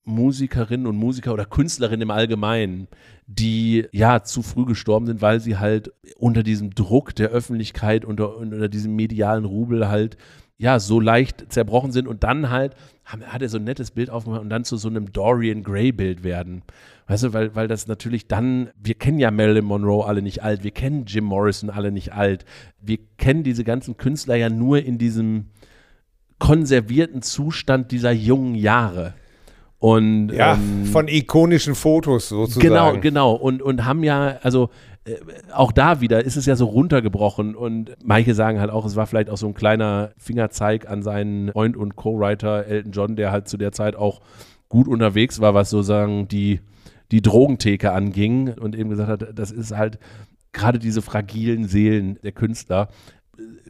Musikerinnen 0.05 0.87
und 0.87 0.97
Musiker 0.97 1.31
oder 1.31 1.45
Künstlerinnen 1.45 2.01
im 2.01 2.11
Allgemeinen, 2.11 2.87
die 3.27 3.85
ja 3.93 4.23
zu 4.23 4.41
früh 4.41 4.65
gestorben 4.65 5.05
sind, 5.05 5.21
weil 5.21 5.39
sie 5.39 5.57
halt 5.57 5.93
unter 6.17 6.43
diesem 6.43 6.71
Druck 6.71 7.15
der 7.15 7.29
Öffentlichkeit, 7.29 8.03
unter, 8.03 8.35
unter 8.35 8.67
diesem 8.67 8.95
medialen 8.95 9.45
Rubel 9.45 9.87
halt 9.87 10.17
ja, 10.63 10.79
so 10.79 11.01
leicht 11.01 11.51
zerbrochen 11.51 11.91
sind 11.91 12.07
und 12.07 12.23
dann 12.23 12.49
halt, 12.49 12.73
hat 13.03 13.41
er 13.41 13.49
so 13.49 13.57
ein 13.57 13.65
nettes 13.65 13.91
Bild 13.91 14.09
aufgemacht 14.09 14.39
und 14.39 14.49
dann 14.49 14.63
zu 14.63 14.77
so 14.77 14.87
einem 14.87 15.11
Dorian 15.11 15.61
Gray-Bild 15.61 16.23
werden. 16.23 16.61
Weißt 17.07 17.25
du, 17.25 17.33
weil, 17.33 17.53
weil 17.53 17.67
das 17.67 17.87
natürlich 17.87 18.29
dann, 18.29 18.69
wir 18.81 18.93
kennen 18.93 19.19
ja 19.19 19.29
Marilyn 19.29 19.65
Monroe 19.65 20.05
alle 20.05 20.21
nicht 20.21 20.41
alt, 20.41 20.63
wir 20.63 20.71
kennen 20.71 21.03
Jim 21.05 21.25
Morrison 21.25 21.69
alle 21.69 21.91
nicht 21.91 22.13
alt, 22.13 22.45
wir 22.79 22.97
kennen 23.17 23.43
diese 23.43 23.65
ganzen 23.65 23.97
Künstler 23.97 24.35
ja 24.37 24.49
nur 24.49 24.81
in 24.81 24.97
diesem 24.97 25.47
konservierten 26.39 27.21
Zustand 27.21 27.91
dieser 27.91 28.13
jungen 28.13 28.55
Jahre. 28.55 29.15
Und, 29.79 30.29
ja, 30.29 30.53
ähm, 30.53 30.85
von 30.85 31.09
ikonischen 31.09 31.75
Fotos 31.75 32.29
sozusagen. 32.29 32.61
Genau, 32.69 32.99
genau. 33.01 33.33
Und, 33.33 33.61
und 33.61 33.83
haben 33.83 34.01
ja, 34.05 34.37
also 34.41 34.69
auch 35.51 35.71
da 35.71 35.99
wieder 35.99 36.23
ist 36.23 36.37
es 36.37 36.45
ja 36.45 36.55
so 36.55 36.65
runtergebrochen 36.65 37.55
und 37.55 37.95
manche 38.03 38.33
sagen 38.33 38.59
halt 38.59 38.71
auch, 38.71 38.85
es 38.85 38.95
war 38.95 39.05
vielleicht 39.05 39.29
auch 39.29 39.37
so 39.37 39.47
ein 39.47 39.53
kleiner 39.53 40.11
Fingerzeig 40.17 40.89
an 40.89 41.03
seinen 41.03 41.51
Freund 41.51 41.75
und 41.75 41.95
Co-Writer 41.95 42.65
Elton 42.65 42.91
John, 42.93 43.15
der 43.15 43.31
halt 43.31 43.47
zu 43.49 43.57
der 43.57 43.73
Zeit 43.73 43.95
auch 43.95 44.21
gut 44.69 44.87
unterwegs 44.87 45.41
war, 45.41 45.53
was 45.53 45.69
sozusagen 45.69 46.27
die, 46.29 46.61
die 47.11 47.21
Drogentheke 47.21 47.91
anging 47.91 48.53
und 48.53 48.75
eben 48.75 48.89
gesagt 48.89 49.09
hat, 49.09 49.37
das 49.37 49.51
ist 49.51 49.75
halt 49.75 49.99
gerade 50.53 50.79
diese 50.79 51.01
fragilen 51.01 51.67
Seelen 51.67 52.17
der 52.23 52.31
Künstler 52.31 52.87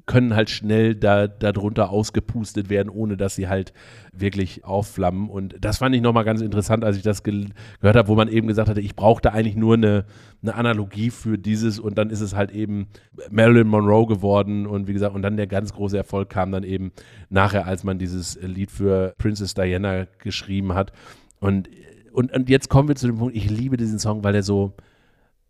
können 0.05 0.35
halt 0.35 0.49
schnell 0.49 0.95
da, 0.95 1.27
darunter 1.27 1.89
ausgepustet 1.89 2.69
werden, 2.69 2.89
ohne 2.89 3.15
dass 3.15 3.35
sie 3.35 3.47
halt 3.47 3.73
wirklich 4.11 4.65
aufflammen. 4.65 5.29
Und 5.29 5.55
das 5.61 5.77
fand 5.77 5.95
ich 5.95 6.01
nochmal 6.01 6.25
ganz 6.25 6.41
interessant, 6.41 6.83
als 6.83 6.97
ich 6.97 7.03
das 7.03 7.23
ge 7.23 7.45
gehört 7.79 7.95
habe, 7.95 8.07
wo 8.09 8.15
man 8.15 8.27
eben 8.27 8.47
gesagt 8.47 8.69
hatte, 8.69 8.81
ich 8.81 8.95
brauchte 8.95 9.31
eigentlich 9.31 9.55
nur 9.55 9.75
eine, 9.75 10.05
eine 10.41 10.55
Analogie 10.55 11.09
für 11.09 11.37
dieses 11.37 11.79
und 11.79 11.97
dann 11.97 12.09
ist 12.09 12.21
es 12.21 12.35
halt 12.35 12.51
eben 12.51 12.87
Marilyn 13.31 13.67
Monroe 13.67 14.05
geworden 14.05 14.67
und 14.67 14.87
wie 14.87 14.93
gesagt, 14.93 15.15
und 15.15 15.21
dann 15.21 15.37
der 15.37 15.47
ganz 15.47 15.73
große 15.73 15.97
Erfolg 15.97 16.29
kam 16.29 16.51
dann 16.51 16.63
eben 16.63 16.91
nachher, 17.29 17.65
als 17.65 17.83
man 17.83 17.97
dieses 17.97 18.37
Lied 18.41 18.71
für 18.71 19.13
Princess 19.17 19.53
Diana 19.53 20.05
geschrieben 20.19 20.73
hat. 20.73 20.91
Und, 21.39 21.69
und, 22.11 22.33
und 22.33 22.49
jetzt 22.49 22.69
kommen 22.69 22.89
wir 22.89 22.95
zu 22.95 23.07
dem 23.07 23.17
Punkt, 23.17 23.35
ich 23.35 23.49
liebe 23.49 23.77
diesen 23.77 23.99
Song, 23.99 24.23
weil 24.23 24.35
er 24.35 24.43
so, 24.43 24.73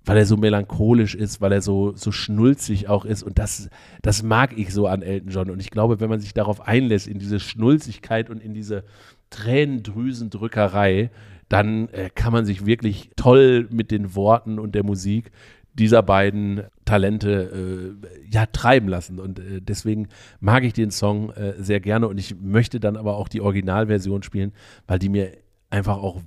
weil 0.05 0.17
er 0.17 0.25
so 0.25 0.37
melancholisch 0.37 1.15
ist, 1.15 1.41
weil 1.41 1.51
er 1.51 1.61
so, 1.61 1.93
so 1.95 2.11
schnulzig 2.11 2.89
auch 2.89 3.05
ist. 3.05 3.23
Und 3.23 3.39
das, 3.39 3.69
das 4.01 4.23
mag 4.23 4.57
ich 4.57 4.73
so 4.73 4.87
an 4.87 5.01
Elton 5.01 5.29
John. 5.29 5.49
Und 5.49 5.59
ich 5.59 5.71
glaube, 5.71 5.99
wenn 5.99 6.09
man 6.09 6.19
sich 6.19 6.33
darauf 6.33 6.67
einlässt, 6.67 7.07
in 7.07 7.19
diese 7.19 7.39
Schnulzigkeit 7.39 8.29
und 8.29 8.41
in 8.41 8.53
diese 8.53 8.83
Tränendrüsendrückerei, 9.29 11.09
dann 11.49 11.89
äh, 11.89 12.09
kann 12.13 12.33
man 12.33 12.45
sich 12.45 12.65
wirklich 12.65 13.11
toll 13.15 13.67
mit 13.71 13.91
den 13.91 14.15
Worten 14.15 14.59
und 14.59 14.75
der 14.75 14.83
Musik 14.83 15.31
dieser 15.73 16.03
beiden 16.03 16.63
Talente 16.85 17.95
äh, 18.03 18.27
ja 18.29 18.45
treiben 18.45 18.87
lassen 18.87 19.19
und 19.19 19.39
äh, 19.39 19.59
deswegen 19.59 20.07
mag 20.39 20.63
ich 20.63 20.73
den 20.73 20.91
Song 20.91 21.31
äh, 21.31 21.53
sehr 21.57 21.79
gerne 21.79 22.07
und 22.07 22.19
ich 22.19 22.35
möchte 22.39 22.79
dann 22.79 22.95
aber 22.95 23.17
auch 23.17 23.27
die 23.27 23.41
Originalversion 23.41 24.21
spielen, 24.21 24.51
weil 24.85 24.99
die 24.99 25.09
mir 25.09 25.31
einfach 25.71 25.97
auch 25.97 26.21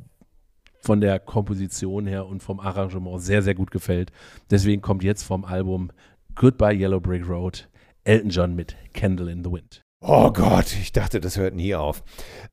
von 0.86 1.00
der 1.00 1.18
Komposition 1.18 2.06
her 2.06 2.26
und 2.26 2.42
vom 2.42 2.60
Arrangement 2.60 3.20
sehr 3.20 3.42
sehr 3.42 3.54
gut 3.54 3.70
gefällt. 3.70 4.12
Deswegen 4.50 4.80
kommt 4.80 5.02
jetzt 5.02 5.24
vom 5.24 5.44
Album 5.44 5.90
Goodbye 6.36 6.74
Yellow 6.74 7.00
Brick 7.00 7.28
Road 7.28 7.68
Elton 8.04 8.30
John 8.30 8.54
mit 8.54 8.76
Candle 8.94 9.30
in 9.30 9.42
the 9.42 9.50
Wind. 9.50 9.82
Oh 10.00 10.32
Gott, 10.32 10.72
ich 10.80 10.92
dachte, 10.92 11.20
das 11.20 11.36
hört 11.36 11.54
nie 11.54 11.74
auf. 11.74 12.04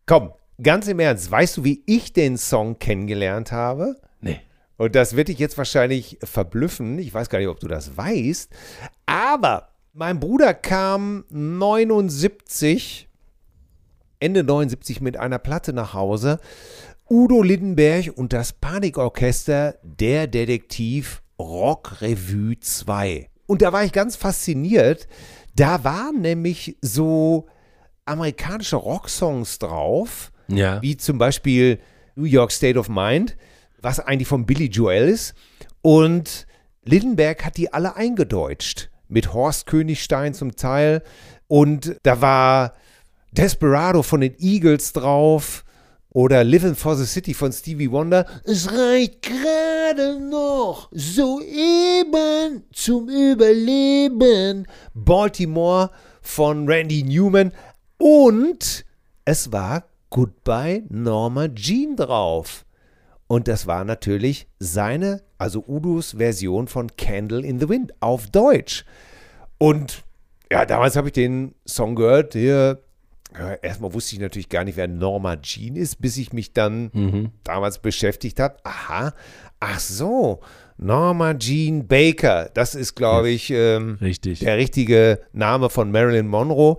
Komm, 0.08 0.32
ganz 0.62 0.88
im 0.88 1.00
Ernst, 1.00 1.30
weißt 1.30 1.58
du, 1.58 1.64
wie 1.64 1.84
ich 1.86 2.12
den 2.12 2.38
Song 2.38 2.80
kennengelernt 2.80 3.52
habe? 3.52 3.96
Nee. 4.20 4.40
Und 4.78 4.96
das 4.96 5.16
wird 5.16 5.28
dich 5.28 5.38
jetzt 5.38 5.58
wahrscheinlich 5.58 6.18
verblüffen. 6.24 6.98
Ich 6.98 7.14
weiß 7.14 7.30
gar 7.30 7.38
nicht, 7.38 7.50
ob 7.50 7.60
du 7.60 7.68
das 7.68 7.96
weißt. 7.96 8.52
Aber 9.06 9.70
mein 9.94 10.20
Bruder 10.20 10.56
kam 10.56 11.26
79, 11.30 13.08
Ende 14.20 14.44
79 14.44 15.02
mit 15.02 15.18
einer 15.18 15.38
Platte 15.38 15.74
nach 15.74 15.94
Hause. 15.94 16.40
Udo 17.14 17.44
Lindenberg 17.44 18.12
und 18.16 18.34
das 18.34 18.54
Panikorchester 18.54 19.76
Der 19.84 20.26
Detektiv 20.26 21.22
Rock 21.38 22.02
Revue 22.02 22.60
2. 22.60 23.30
Und 23.46 23.62
da 23.62 23.72
war 23.72 23.84
ich 23.84 23.92
ganz 23.92 24.16
fasziniert. 24.16 25.08
Da 25.56 25.84
waren 25.84 26.22
nämlich 26.22 26.76
so 26.82 27.46
amerikanische 28.06 28.78
Rocksongs 28.78 29.60
drauf, 29.60 30.32
Ja. 30.48 30.82
wie 30.82 30.98
zum 30.98 31.20
Beispiel 31.20 31.78
New 32.16 32.24
York 32.24 32.52
State 32.52 32.80
of 32.80 32.90
Mind, 32.90 33.38
was 33.80 34.00
eigentlich 34.00 34.28
von 34.28 34.48
Billy 34.48 34.66
Joel 34.66 35.08
ist. 35.08 35.36
Und 35.84 36.48
Lindenberg 36.84 37.46
hat 37.46 37.58
die 37.58 37.72
alle 37.72 37.96
eingedeutscht. 37.96 38.90
Mit 39.08 39.36
Horst 39.36 39.68
Königstein 39.68 40.34
zum 40.34 40.56
Teil. 40.56 41.04
Und 41.48 41.96
da 42.02 42.22
war 42.22 42.74
Desperado 43.34 44.02
von 44.02 44.22
den 44.22 44.34
Eagles 44.40 44.94
drauf. 44.94 45.64
Oder 46.14 46.44
Living 46.44 46.76
for 46.76 46.96
the 46.96 47.06
City 47.06 47.34
von 47.34 47.52
Stevie 47.52 47.92
Wonder. 47.92 48.28
Es 48.44 48.72
reicht 48.72 49.24
gerade 49.24 50.20
noch 50.20 50.90
soeben 50.92 52.64
zum 52.72 53.10
Überleben. 53.10 54.68
Baltimore 54.94 55.90
von 56.22 56.68
Randy 56.68 57.04
Newman. 57.04 57.52
Und 57.98 58.86
es 59.26 59.52
war 59.52 59.86
Goodbye 60.12 60.84
Norma 60.90 61.48
Jean 61.50 61.96
drauf. 61.96 62.64
Und 63.26 63.48
das 63.48 63.66
war 63.66 63.84
natürlich 63.84 64.48
seine, 64.60 65.24
also 65.40 65.64
Udos 65.68 66.12
Version 66.18 66.68
von 66.68 66.96
Candle 66.96 67.44
in 67.44 67.60
the 67.60 67.68
Wind 67.68 67.92
auf 68.02 68.30
Deutsch. 68.30 68.86
Und 69.58 70.04
ja, 70.52 70.68
damals 70.68 70.96
habe 70.96 71.08
ich 71.08 71.14
den 71.14 71.56
Song 71.66 71.96
gehört. 71.96 72.34
Hier, 72.34 72.84
erstmal 73.62 73.94
wusste 73.94 74.16
ich 74.16 74.22
natürlich 74.22 74.50
gar 74.50 74.64
nicht, 74.64 74.78
wer 74.78 74.88
Norma 74.88 75.38
Jean 75.38 75.76
ist, 75.76 76.02
bis 76.02 76.18
ich 76.18 76.34
mich 76.34 76.54
dann 76.54 77.32
damals 77.44 77.80
beschäftigt 77.80 78.40
habe. 78.40 78.58
Aha, 78.64 79.14
ach 79.60 79.80
so, 79.80 80.42
Norma 80.78 81.34
Jean 81.36 81.88
Baker. 81.88 82.50
Das 82.54 82.76
ist, 82.76 82.96
glaube 82.96 83.30
ich, 83.30 83.50
ähm, 83.52 83.98
Richtig. 84.02 84.40
der 84.40 84.58
richtige 84.58 85.20
Name 85.32 85.70
von 85.70 85.92
Marilyn 85.92 86.28
Monroe. 86.28 86.78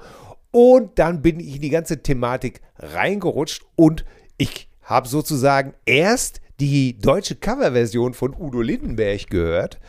Und 0.51 0.99
dann 0.99 1.23
bin 1.23 1.41
ich 1.41 1.57
in 1.57 1.63
die 1.63 1.71
ganze 1.71 2.03
Thematik 2.03 2.61
reingerutscht 2.79 3.65
und 3.75 4.05
ich 4.37 4.69
habe 4.83 5.09
sozusagen 5.09 5.75
erst 5.85 6.41
die 6.61 6.99
deutsche 6.99 7.35
Coverversion 7.35 8.15
von 8.15 8.35
Udo 8.39 8.61
Lindenberg 8.61 9.29
gehört, 9.29 9.81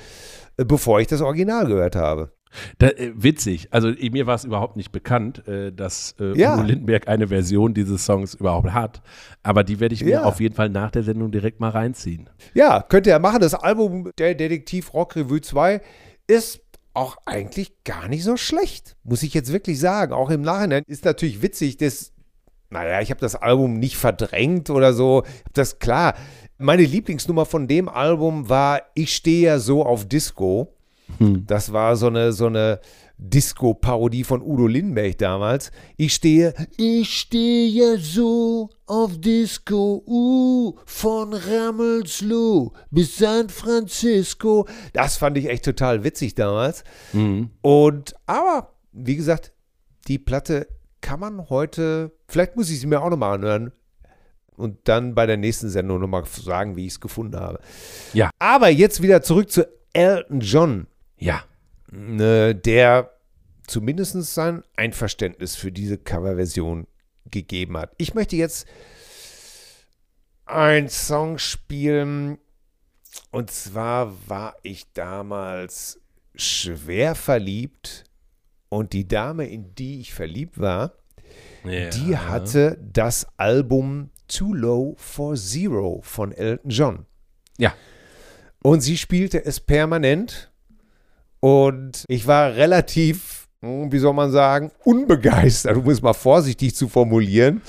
äh, 0.58 0.66
bevor 0.66 1.00
ich 1.00 1.08
das 1.08 1.22
Original 1.22 1.68
gehört 1.68 1.96
habe. 1.96 2.32
Da, 2.78 2.88
äh, 2.88 3.12
witzig. 3.16 3.68
Also 3.72 3.90
eh, 3.90 4.10
mir 4.10 4.26
war 4.28 4.36
es 4.36 4.44
überhaupt 4.44 4.76
nicht 4.78 4.92
bekannt, 4.92 5.48
äh, 5.48 5.72
dass 5.72 6.16
äh, 6.20 6.38
Ja. 6.38 6.54
Udo 6.56 6.64
Lindenberg 6.64 7.08
eine 7.08 7.28
Version 7.28 7.74
dieses 7.74 8.06
Songs 8.06 8.34
überhaupt 8.34 8.72
hat. 8.74 9.02
Aber 9.44 9.64
die 9.64 9.80
werde 9.80 9.94
ich 9.96 10.04
mir 10.04 10.12
Ja. 10.12 10.24
auf 10.24 10.40
jeden 10.40 10.56
Fall 10.56 10.70
nach 10.70 10.92
der 10.92 11.04
Sendung 11.04 11.32
direkt 11.32 11.60
mal 11.60 11.70
reinziehen. 11.70 12.30
Ja, 12.54 12.82
könnt 12.82 13.08
ihr 13.08 13.12
ja 13.12 13.20
machen. 13.20 13.40
Das 13.42 13.54
Album 13.54 14.12
der 14.18 14.36
Detektiv 14.36 14.94
Rock 14.94 15.16
Revue 15.16 15.42
2 15.42 15.82
ist 16.28 16.62
auch 16.94 17.18
eigentlich 17.26 17.84
gar 17.84 18.08
nicht 18.08 18.24
so 18.24 18.38
schlecht, 18.38 18.96
muss 19.04 19.22
ich 19.24 19.34
jetzt 19.34 19.52
wirklich 19.52 19.80
sagen. 19.80 20.14
Auch 20.14 20.30
im 20.30 20.42
Nachhinein 20.42 20.84
ist 20.88 21.04
natürlich 21.04 21.42
witzig, 21.42 21.76
dass, 21.78 22.14
naja, 22.70 23.02
ich 23.02 23.10
habe 23.10 23.20
das 23.20 23.36
Album 23.36 23.80
nicht 23.80 23.98
verdrängt 23.98 24.70
oder 24.70 24.94
so. 24.94 25.24
Ich 25.26 25.52
Das 25.54 25.80
klar. 25.80 26.14
Meine 26.58 26.84
Lieblingsnummer 26.84 27.46
von 27.46 27.68
dem 27.68 27.90
Album 27.90 28.48
war 28.48 28.82
Ich 28.94 29.14
stehe 29.14 29.46
ja 29.46 29.60
so 29.60 29.86
auf 29.86 30.08
Disco. 30.08 30.75
Das 31.20 31.72
war 31.72 31.96
so 31.96 32.08
eine, 32.08 32.34
so 32.34 32.48
eine 32.48 32.80
Disco-Parodie 33.18 34.24
von 34.24 34.42
Udo 34.42 34.68
Lindenberg 34.68 35.18
damals. 35.18 35.72
Ich 35.98 36.14
stehe, 36.14 36.54
ich 36.78 37.18
stehe 37.20 37.68
ja 37.68 37.98
so 37.98 38.70
auf 38.86 39.20
Disco, 39.20 40.04
uh, 40.06 40.76
von 40.86 41.34
Rammelsloh 41.34 42.74
bis 42.92 43.18
San 43.18 43.50
Francisco. 43.50 44.68
Das 44.94 45.18
fand 45.18 45.38
ich 45.38 45.48
echt 45.50 45.66
total 45.66 46.04
witzig 46.04 46.36
damals. 46.36 46.84
Und, 47.62 48.16
aber, 48.26 48.74
wie 48.92 49.16
gesagt, 49.16 49.54
die 50.08 50.20
Platte 50.20 50.68
kann 51.02 51.20
man 51.20 51.50
heute, 51.50 52.12
vielleicht 52.28 52.56
muss 52.56 52.70
ich 52.70 52.80
sie 52.80 52.88
mir 52.88 53.02
auch 53.02 53.10
nochmal 53.10 53.36
anhören 53.36 53.72
und 54.58 54.80
dann 54.86 55.16
bei 55.16 55.26
der 55.26 55.38
nächsten 55.38 55.70
Sendung 55.70 56.02
nochmal 56.02 56.26
sagen, 56.26 56.76
wie 56.76 56.86
ich 56.86 56.94
es 56.94 57.00
gefunden 57.00 57.40
habe. 57.40 57.60
Ja. 58.14 58.30
Aber 58.40 58.70
jetzt 58.70 59.02
wieder 59.02 59.22
zurück 59.22 59.52
zu 59.52 59.68
Elton 59.94 60.42
John 60.42 60.88
Ja. 61.18 61.44
ne, 61.92 62.56
der 62.56 63.12
zumindest 63.68 64.22
sein 64.34 64.64
Einverständnis 64.76 65.56
für 65.56 65.72
diese 65.72 65.98
Coverversion 65.98 66.88
gegeben 67.32 67.78
hat. 67.78 67.94
Ich 67.98 68.14
möchte 68.14 68.36
jetzt 68.36 68.68
einen 70.46 70.90
Song 70.90 71.38
spielen 71.38 72.38
und 73.32 73.50
zwar 73.50 74.14
war 74.28 74.56
ich 74.62 74.92
damals 74.94 76.00
schwer 76.36 77.16
verliebt 77.16 78.04
und 78.70 78.94
die 78.94 79.08
Dame, 79.08 79.48
in 79.48 79.74
die 79.76 80.00
ich 80.02 80.14
verliebt 80.14 80.60
war, 80.60 80.94
ja. 81.64 81.90
die 81.90 82.18
hatte 82.18 82.78
das 82.82 83.28
Album 83.38 84.12
Too 84.28 84.54
Low 84.54 84.96
for 84.98 85.36
Zero 85.36 86.02
von 86.04 86.32
Elton 86.32 86.70
John. 86.70 87.06
Ja. 87.58 87.74
Und 88.62 88.82
sie 88.82 88.98
spielte 88.98 89.46
es 89.46 89.60
permanent. 89.60 90.52
Und 91.46 92.06
ich 92.08 92.26
war 92.26 92.56
relativ, 92.56 93.48
hm, 93.62 93.92
wie 93.92 94.00
soll 94.00 94.16
man 94.16 94.32
sagen, 94.32 94.72
unbegeistert, 94.84 95.78
um 95.78 95.88
es 95.92 96.02
mal 96.02 96.14
vorsichtig 96.14 96.74
zu 96.74 96.88
formulieren, 96.88 97.62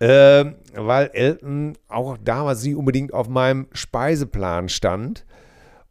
ähm, 0.00 0.56
weil 0.74 1.08
Elton 1.12 1.74
auch 1.86 2.18
damals 2.18 2.64
nicht 2.64 2.74
unbedingt 2.74 3.14
auf 3.14 3.28
meinem 3.28 3.68
Speiseplan 3.70 4.68
stand. 4.68 5.24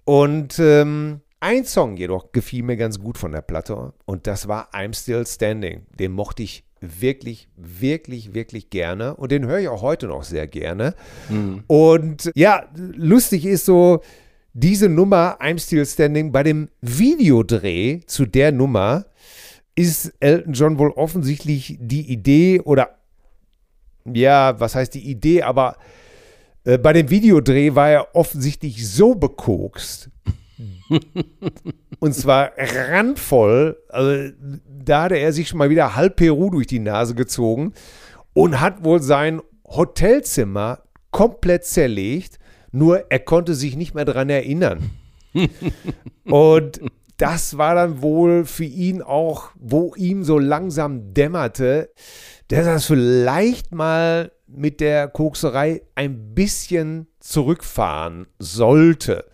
Und 0.04 0.60
ähm, 0.60 1.22
ein 1.40 1.64
Song 1.64 1.96
jedoch 1.96 2.34
gefiel 2.34 2.64
mir 2.64 2.76
ganz 2.76 3.00
gut 3.00 3.18
von 3.18 3.32
der 3.32 3.44
Platte 3.44 3.94
und 4.04 4.28
das 4.28 4.50
war 4.50 4.68
I'm 4.74 4.94
Still 4.94 5.26
Standing. 5.26 5.86
Den 5.98 6.12
mochte 6.12 6.44
ich 6.44 6.66
wirklich, 6.82 7.48
wirklich, 7.56 8.34
wirklich 8.34 8.70
gerne 8.70 9.16
und 9.16 9.32
den 9.32 9.46
höre 9.46 9.60
ich 9.60 9.70
auch 9.70 9.82
heute 9.82 10.08
noch 10.08 10.24
sehr 10.24 10.48
gerne. 10.48 10.96
Und 11.68 12.30
ja, 12.36 12.66
lustig 12.76 13.46
ist 13.46 13.64
so, 13.64 14.02
diese 14.54 14.90
Nummer 14.90 15.38
I'm 15.40 15.60
Still 15.60 15.86
Standing 15.86 16.32
bei 16.32 16.44
dem 16.44 16.70
Videodreh 16.82 18.02
zu 18.06 18.26
der 18.26 18.52
Nummer 18.52 19.06
ist 19.76 20.14
Elton 20.20 20.54
John 20.54 20.78
wohl 20.78 20.92
offensichtlich 20.92 21.78
die 21.80 22.12
Idee 22.12 22.60
oder 22.60 22.98
ja, 24.06 24.60
was 24.60 24.76
heißt 24.76 24.94
die 24.94 25.10
Idee, 25.10 25.44
aber 25.44 25.78
äh, 26.64 26.78
bei 26.78 26.94
dem 26.94 27.10
Videodreh 27.10 27.76
war 27.76 27.90
er 27.90 28.16
offensichtlich 28.16 28.88
so 28.88 29.16
bekokst. 29.16 30.10
und 32.00 32.14
zwar 32.14 32.52
randvoll. 32.58 33.78
Also, 33.90 34.34
da 34.68 35.04
hatte 35.04 35.16
er 35.16 35.34
sich 35.34 35.48
schon 35.48 35.60
mal 35.60 35.70
wieder 35.70 35.96
halb 35.96 36.18
Peru 36.18 36.50
durch 36.50 36.68
die 36.68 36.80
Nase 36.80 37.16
gezogen 37.16 37.74
und 38.34 38.60
hat 38.60 38.84
wohl 38.84 39.02
sein 39.02 39.42
Hotelzimmer 39.66 40.84
komplett 41.12 41.66
zerlegt. 41.66 42.40
Nur 42.72 43.12
er 43.12 43.20
konnte 43.20 43.54
sich 43.54 43.76
nicht 43.76 43.94
mehr 43.94 44.06
daran 44.06 44.30
erinnern. 44.30 44.92
und 46.26 46.82
das 47.18 47.58
war 47.58 47.76
dann 47.76 48.02
wohl 48.02 48.46
für 48.46 48.66
ihn 48.66 49.02
auch, 49.02 49.52
wo 49.56 49.94
ihm 49.96 50.24
so 50.24 50.40
langsam 50.40 51.14
dämmerte, 51.14 51.92
dass 52.48 52.66
er 52.66 52.80
vielleicht 52.80 53.74
mal 53.74 54.32
mit 54.48 54.80
der 54.80 55.08
Kokserei 55.08 55.84
ein 55.96 56.34
bisschen 56.34 57.08
zurückfahren 57.20 58.28
sollte. 58.40 59.26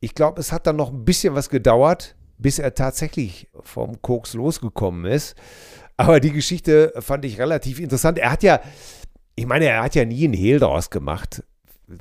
Ich 0.00 0.14
glaube, 0.14 0.40
es 0.40 0.52
hat 0.52 0.66
dann 0.66 0.76
noch 0.76 0.92
ein 0.92 1.04
bisschen 1.04 1.34
was 1.34 1.48
gedauert, 1.48 2.14
bis 2.36 2.58
er 2.58 2.74
tatsächlich 2.74 3.48
vom 3.62 4.00
Koks 4.02 4.34
losgekommen 4.34 5.10
ist. 5.10 5.34
Aber 5.96 6.20
die 6.20 6.32
Geschichte 6.32 6.92
fand 7.00 7.24
ich 7.24 7.40
relativ 7.40 7.80
interessant. 7.80 8.18
Er 8.18 8.30
hat 8.30 8.44
ja 8.44 8.60
ich 9.38 9.46
meine, 9.46 9.66
er 9.66 9.84
hat 9.84 9.94
ja 9.94 10.04
nie 10.04 10.24
einen 10.24 10.34
Hehl 10.34 10.58
daraus 10.58 10.90
gemacht, 10.90 11.44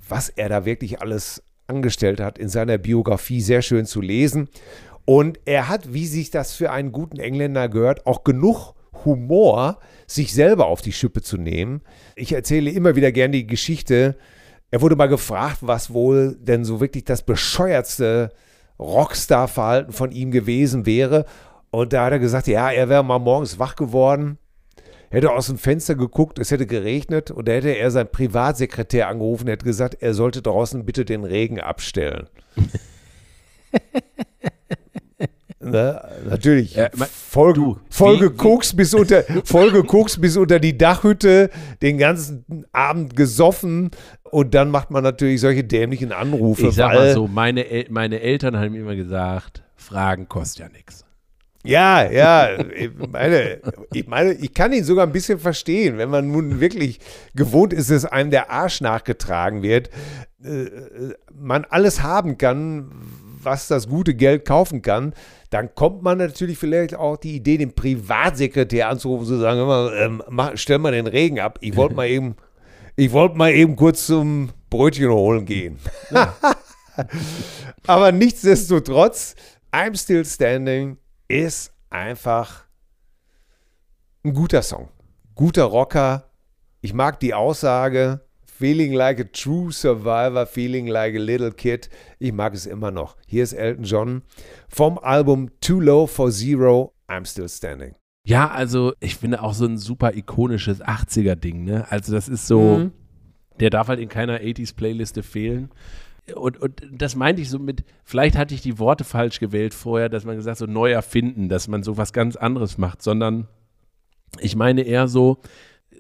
was 0.08 0.30
er 0.30 0.50
da 0.50 0.66
wirklich 0.66 1.02
alles 1.02 1.44
angestellt 1.68 2.20
hat, 2.20 2.38
in 2.38 2.50
seiner 2.50 2.78
Biografie 2.78 3.42
sehr 3.42 3.62
schön 3.62 3.86
zu 3.86 4.02
lesen. 4.02 4.50
Und 5.06 5.40
er 5.46 5.70
hat, 5.70 5.94
wie 5.94 6.06
sich 6.06 6.32
das 6.32 6.54
für 6.54 6.72
einen 6.72 6.92
guten 6.92 7.20
Engländer 7.20 7.70
gehört, 7.70 8.06
auch 8.06 8.24
genug 8.24 8.74
Humor, 9.06 9.80
sich 10.06 10.34
selber 10.34 10.68
auf 10.68 10.82
die 10.82 10.92
Schippe 10.92 11.22
zu 11.22 11.38
nehmen. 11.38 11.82
Ich 12.16 12.34
erzähle 12.34 12.72
immer 12.72 12.96
wieder 12.96 13.12
gerne 13.12 13.32
die 13.32 13.48
Geschichte. 13.48 14.18
Er 14.72 14.82
wurde 14.82 14.96
mal 14.96 15.08
gefragt, 15.08 15.60
was 15.62 15.94
wohl 15.94 16.36
denn 16.40 16.66
so 16.66 16.82
wirklich 16.82 17.06
das 17.06 17.22
bescheuertste 17.22 18.32
Rockstar-Verhalten 18.80 19.92
von 19.92 20.12
ihm 20.12 20.32
gewesen 20.32 20.86
wäre. 20.86 21.26
Und 21.70 21.94
da 21.94 22.06
hat 22.06 22.14
er 22.14 22.20
gesagt, 22.20 22.48
ja, 22.48 22.72
er 22.72 22.90
wäre 22.90 23.04
mal 23.04 23.20
morgens 23.20 23.60
wach 23.60 23.76
geworden, 23.76 24.38
hätte 25.10 25.32
aus 25.32 25.47
dem 25.47 25.58
Fenster 25.58 25.95
geguckt, 25.95 26.39
es 26.39 26.51
hätte 26.51 26.66
geregnet 26.66 27.32
und 27.32 27.47
da 27.47 27.53
hätte 27.53 27.70
er 27.70 27.91
seinen 27.91 28.12
Privatsekretär 28.12 29.08
angerufen, 29.08 29.47
hätte 29.47 29.66
gesagt, 29.66 29.97
er 30.01 30.14
sollte 30.14 30.41
draußen 30.41 30.86
bitte 30.86 31.05
den 31.05 31.24
Regen 31.24 31.60
abstellen. 31.60 32.28
Ne? 35.60 36.01
Natürlich. 36.30 36.76
Ja, 36.76 36.89
mein- 36.95 37.10
voll, 37.12 37.51
du, 37.53 37.78
voll 37.89 38.16
wie- 38.18 38.20
gekokst 38.20 38.78
bis 38.78 38.93
unter, 38.93 39.24
voll 39.43 39.72
gekokst 39.72 40.22
bis 40.22 40.38
unter 40.38 40.60
die 40.60 40.78
Dachhütte, 40.78 41.49
den 41.82 41.97
ganzen 41.97 42.66
Abend 42.72 43.16
gesoffen 43.16 43.89
und 44.24 44.53
dann 44.53 44.70
macht 44.70 44.91
man 44.91 45.03
natürlich 45.03 45.41
solche 45.41 45.64
dämlichen 45.64 46.12
Anrufe. 46.12 46.68
Ich 46.68 46.76
sag 46.76 46.93
mal 46.93 47.12
so, 47.14 47.28
meine, 47.28 47.68
El 47.68 47.88
meine 47.89 48.22
Eltern 48.22 48.55
haben 48.55 48.76
immer 48.76 48.95
gesagt, 48.95 49.64
Fragen 49.76 50.30
kostet 50.30 50.60
ja 50.60 50.70
nichts. 50.70 51.03
Ja, 51.68 52.09
ja, 52.09 52.59
ich 52.59 52.91
meine, 53.11 53.61
ich 53.91 54.07
meine, 54.07 54.34
ich 54.34 54.53
kann 54.53 54.72
ihn 54.72 54.84
sogar 54.84 55.05
ein 55.05 55.11
bisschen 55.11 55.38
verstehen, 55.39 55.97
wenn 55.97 56.09
man 56.09 56.32
nun 56.32 56.59
wirklich 56.59 56.99
gewohnt 57.36 57.74
ist, 57.74 57.91
dass 57.91 58.05
einem 58.05 58.32
der 58.32 58.49
Arsch 58.49 58.82
nachgetragen 58.82 59.61
wird, 59.61 59.89
äh, 60.43 60.70
man 61.34 61.65
alles 61.65 62.01
haben 62.03 62.38
kann, 62.38 62.91
was 63.43 63.68
das 63.68 63.88
gute 63.88 64.13
Geld 64.13 64.45
kaufen 64.45 64.82
kann, 64.82 65.13
dann 65.49 65.74
kommt 65.76 66.03
man 66.03 66.18
natürlich 66.18 66.57
vielleicht 66.57 66.95
auch 66.95 67.18
die 67.18 67.36
Idee, 67.36 67.57
den 67.57 67.74
Privatsekretär 67.74 68.89
anzurufen, 68.89 69.26
zu 69.26 69.38
sagen, 69.38 69.65
mal, 69.65 69.93
ähm, 69.97 70.24
mach, 70.30 70.51
stell 70.55 70.78
mal 70.80 70.91
den 70.91 71.07
Regen 71.07 71.39
ab. 71.39 71.57
Ich 71.61 71.76
wollte 71.76 71.95
mal 71.95 72.07
eben, 72.07 72.36
ich 72.95 73.11
wollte 73.11 73.38
mal 73.38 73.51
eben 73.51 73.76
kurz 73.76 74.05
zum 74.07 74.49
Brötchen 74.70 75.09
holen 75.09 75.45
gehen. 75.45 75.80
Aber 77.88 78.11
nichtsdestotrotz, 78.11 79.36
I'm 79.72 79.97
Still 79.97 80.26
Standing 80.26 80.97
ist 81.28 81.73
einfach 81.89 82.65
ein 84.23 84.34
guter 84.34 84.61
Song. 84.61 84.89
Guter 85.36 85.65
Rocker. 85.65 86.30
Ich 86.82 86.93
mag 86.93 87.19
die 87.19 87.34
Aussage, 87.34 88.21
feeling 88.45 88.93
like 88.93 89.19
a 89.19 89.23
true 89.32 89.71
survivor, 89.71 90.45
feeling 90.45 90.88
like 90.88 91.15
a 91.15 91.19
little 91.19 91.51
kid. 91.51 91.89
Ich 92.19 92.32
mag 92.32 92.53
es 92.53 92.65
immer 92.65 92.91
noch. 92.91 93.17
Hier 93.28 93.43
ist 93.43 93.53
Elton 93.53 93.84
John 93.84 94.21
vom 94.69 94.97
Album 94.99 95.49
Too 95.59 95.80
Low 95.80 96.07
for 96.07 96.32
Zero, 96.32 96.93
I'm 97.07 97.25
Still 97.25 97.49
Standing. 97.49 97.95
Ja, 98.25 98.49
also 98.49 98.93
ich 98.99 99.15
finde 99.15 99.41
auch 99.41 99.53
so 99.53 99.65
ein 99.65 99.78
super 99.78 100.13
ikonisches 100.13 100.82
80er-Ding, 100.82 101.63
ne? 101.63 101.86
Also 101.89 102.11
das 102.13 102.28
ist 102.28 102.45
so, 102.47 102.78
Mhm. 102.80 102.91
der 103.59 103.69
darf 103.69 103.88
halt 103.88 103.99
in 103.99 104.09
keiner 104.09 104.41
80s-Playliste 104.41 105.23
fehlen. 105.23 105.69
Und, 106.36 106.57
und 106.61 106.82
das 106.91 107.15
meinte 107.15 107.41
ich 107.41 107.49
so 107.49 107.57
mit, 107.59 107.84
vielleicht 108.03 108.36
hatte 108.36 108.53
ich 108.53 108.61
die 108.61 108.80
Worte 108.80 109.03
falsch 109.03 109.39
gewählt 109.39 109.73
vorher, 109.73 110.09
dass 110.09 110.25
man 110.25 110.36
gesagt 110.36 110.57
so 110.57 110.65
neu 110.65 110.91
erfinden, 110.91 111.47
dass 111.47 111.67
man 111.67 111.84
so 111.84 111.97
was 111.97 112.11
ganz 112.11 112.36
anderes 112.36 112.78
macht, 112.78 113.01
sondern 113.01 113.47
ich 114.39 114.55
meine 114.55 114.82
eher 114.82 115.07
so, 115.07 115.39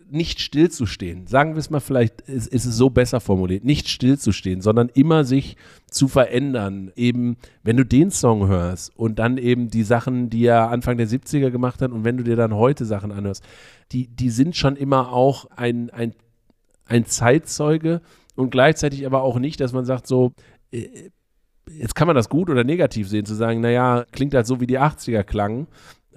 nicht 0.09 0.39
stillzustehen. 0.39 1.27
Sagen 1.27 1.53
wir 1.53 1.59
es 1.59 1.69
mal, 1.69 1.79
vielleicht 1.79 2.21
ist, 2.21 2.47
ist 2.47 2.65
es 2.65 2.77
so 2.77 2.89
besser 2.89 3.19
formuliert. 3.19 3.63
Nicht 3.63 3.89
stillzustehen, 3.89 4.61
sondern 4.61 4.89
immer 4.89 5.23
sich 5.23 5.57
zu 5.89 6.07
verändern. 6.07 6.91
Eben, 6.95 7.37
wenn 7.63 7.77
du 7.77 7.85
den 7.85 8.11
Song 8.11 8.47
hörst 8.47 8.97
und 8.97 9.19
dann 9.19 9.37
eben 9.37 9.69
die 9.69 9.83
Sachen, 9.83 10.29
die 10.29 10.45
er 10.45 10.69
Anfang 10.69 10.97
der 10.97 11.07
70er 11.07 11.49
gemacht 11.49 11.81
hat 11.81 11.91
und 11.91 12.03
wenn 12.03 12.17
du 12.17 12.23
dir 12.23 12.35
dann 12.35 12.53
heute 12.53 12.85
Sachen 12.85 13.11
anhörst, 13.11 13.43
die, 13.91 14.07
die 14.07 14.29
sind 14.29 14.55
schon 14.55 14.75
immer 14.75 15.11
auch 15.11 15.45
ein, 15.55 15.89
ein, 15.89 16.13
ein 16.85 17.05
Zeitzeuge 17.05 18.01
und 18.37 18.49
gleichzeitig 18.49 19.05
aber 19.05 19.23
auch 19.23 19.39
nicht, 19.39 19.59
dass 19.59 19.73
man 19.73 19.85
sagt 19.85 20.07
so, 20.07 20.31
äh, 20.71 21.09
jetzt 21.69 21.95
kann 21.95 22.07
man 22.07 22.15
das 22.15 22.29
gut 22.29 22.49
oder 22.49 22.63
negativ 22.63 23.09
sehen, 23.09 23.25
zu 23.25 23.35
sagen, 23.35 23.59
naja, 23.59 24.05
klingt 24.11 24.33
halt 24.33 24.47
so 24.47 24.61
wie 24.61 24.67
die 24.67 24.79
80er 24.79 25.23
klangen 25.23 25.67